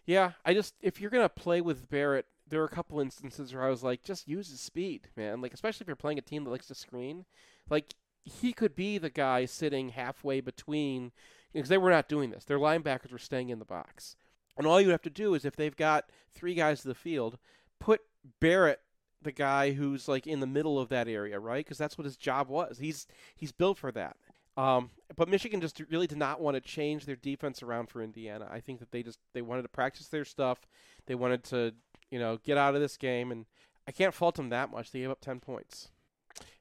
yeah. 0.06 0.32
I 0.44 0.54
just 0.54 0.74
if 0.80 1.00
you're 1.00 1.10
going 1.10 1.24
to 1.24 1.28
play 1.28 1.60
with 1.60 1.88
Barrett, 1.88 2.26
there 2.50 2.60
were 2.60 2.66
a 2.66 2.68
couple 2.68 3.00
instances 3.00 3.54
where 3.54 3.64
I 3.64 3.70
was 3.70 3.82
like, 3.82 4.02
just 4.02 4.28
use 4.28 4.50
his 4.50 4.60
speed, 4.60 5.08
man. 5.16 5.40
Like 5.40 5.54
especially 5.54 5.84
if 5.84 5.88
you're 5.88 5.96
playing 5.96 6.18
a 6.18 6.22
team 6.22 6.44
that 6.44 6.50
likes 6.50 6.66
to 6.66 6.74
screen, 6.74 7.24
like 7.68 7.94
he 8.24 8.52
could 8.52 8.74
be 8.74 8.98
the 8.98 9.10
guy 9.10 9.44
sitting 9.46 9.90
halfway 9.90 10.40
between 10.40 11.12
because 11.52 11.68
they 11.68 11.78
were 11.78 11.90
not 11.90 12.08
doing 12.08 12.30
this. 12.30 12.44
Their 12.44 12.58
linebackers 12.58 13.12
were 13.12 13.18
staying 13.18 13.48
in 13.48 13.58
the 13.58 13.64
box. 13.64 14.16
And 14.56 14.66
all 14.66 14.80
you 14.80 14.90
have 14.90 15.02
to 15.02 15.10
do 15.10 15.34
is 15.34 15.44
if 15.44 15.56
they've 15.56 15.76
got 15.76 16.10
three 16.32 16.54
guys 16.54 16.82
to 16.82 16.88
the 16.88 16.94
field, 16.94 17.38
put 17.78 18.02
Barrett 18.40 18.80
the 19.22 19.32
guy 19.32 19.72
who's 19.72 20.08
like 20.08 20.26
in 20.26 20.40
the 20.40 20.46
middle 20.46 20.78
of 20.78 20.88
that 20.88 21.08
area, 21.08 21.38
right? 21.38 21.64
Because 21.64 21.78
that's 21.78 21.96
what 21.96 22.04
his 22.04 22.16
job 22.16 22.48
was. 22.48 22.78
He's 22.78 23.06
he's 23.34 23.52
built 23.52 23.78
for 23.78 23.92
that. 23.92 24.16
Um, 24.56 24.90
but 25.16 25.28
Michigan 25.28 25.60
just 25.60 25.80
really 25.90 26.06
did 26.06 26.18
not 26.18 26.40
want 26.40 26.54
to 26.56 26.60
change 26.60 27.06
their 27.06 27.16
defense 27.16 27.62
around 27.62 27.88
for 27.88 28.02
Indiana. 28.02 28.48
I 28.50 28.60
think 28.60 28.80
that 28.80 28.90
they 28.90 29.02
just 29.02 29.18
they 29.32 29.42
wanted 29.42 29.62
to 29.62 29.68
practice 29.68 30.08
their 30.08 30.24
stuff. 30.24 30.66
They 31.06 31.14
wanted 31.14 31.44
to 31.44 31.74
you 32.10 32.18
know 32.18 32.38
get 32.44 32.58
out 32.58 32.74
of 32.74 32.80
this 32.80 32.96
game, 32.96 33.30
and 33.32 33.46
I 33.88 33.92
can't 33.92 34.14
fault 34.14 34.36
them 34.36 34.48
that 34.50 34.70
much. 34.70 34.90
They 34.92 35.00
gave 35.00 35.10
up 35.10 35.20
ten 35.20 35.40
points. 35.40 35.88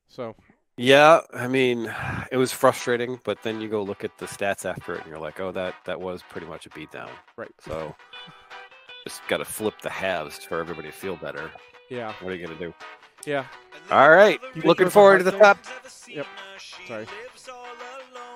So 0.07 0.35
Yeah, 0.77 1.21
I 1.33 1.47
mean, 1.47 1.93
it 2.31 2.37
was 2.37 2.51
frustrating, 2.51 3.19
but 3.23 3.43
then 3.43 3.59
you 3.61 3.67
go 3.67 3.83
look 3.83 4.03
at 4.03 4.17
the 4.17 4.25
stats 4.25 4.65
after 4.65 4.93
it, 4.95 5.01
and 5.01 5.09
you're 5.09 5.19
like, 5.19 5.39
oh, 5.39 5.51
that 5.51 5.75
that 5.85 5.99
was 5.99 6.23
pretty 6.29 6.47
much 6.47 6.65
a 6.65 6.69
beatdown. 6.69 7.09
Right. 7.37 7.51
So 7.59 7.95
just 9.05 9.21
got 9.27 9.37
to 9.37 9.45
flip 9.45 9.75
the 9.81 9.89
halves 9.89 10.37
for 10.39 10.59
everybody 10.59 10.89
to 10.89 10.93
feel 10.93 11.15
better. 11.15 11.51
yeah, 11.89 12.13
What 12.21 12.31
are 12.31 12.35
you 12.35 12.45
gonna 12.45 12.59
do? 12.59 12.73
yeah. 13.25 13.45
All 13.91 14.09
right, 14.09 14.39
looking 14.63 14.89
forward 14.89 15.17
to 15.19 15.23
the 15.23 15.31
top. 15.31 15.57
Yep. 16.07 16.25
Sorry. 16.87 17.05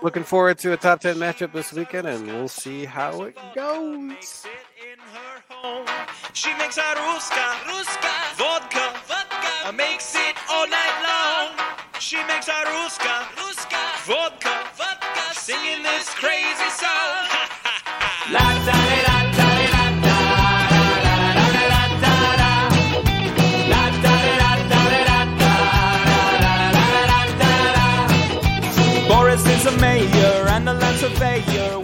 Looking 0.03 0.23
forward 0.25 0.57
to 0.59 0.73
a 0.73 0.77
top 0.77 0.99
ten 0.99 1.15
matchup 1.15 1.53
this 1.53 1.71
weekend, 1.71 2.07
and 2.07 2.27
we'll 2.27 2.49
see 2.49 2.83
how 2.83 3.21
it 3.21 3.37
goes. 3.55 4.45
She 6.33 6.53
makes 6.57 6.77
a 6.77 6.81
ruska, 6.81 7.47
ruska, 7.71 8.13
vodka, 8.35 8.93
vodka, 9.07 9.71
makes 9.71 10.13
it 10.13 10.35
all 10.51 10.67
night 10.67 10.97
long. 11.07 11.51
She 12.01 12.17
makes 12.25 12.49
a 12.49 12.51
ruska, 12.51 13.15
ruska, 13.39 13.81
vodka, 14.05 14.67
vodka, 14.75 15.39
singing 15.39 15.83
this 15.83 16.09
crazy 16.09 16.69
song. 16.75 17.27
La 18.33 18.39
da 18.39 18.65
da 18.65 18.73
da 18.73 19.03
da 19.07 19.12
mayor 29.79 30.47
and 30.49 30.67
the 30.67 30.73
land 30.73 30.97
surveyor. 30.99 31.82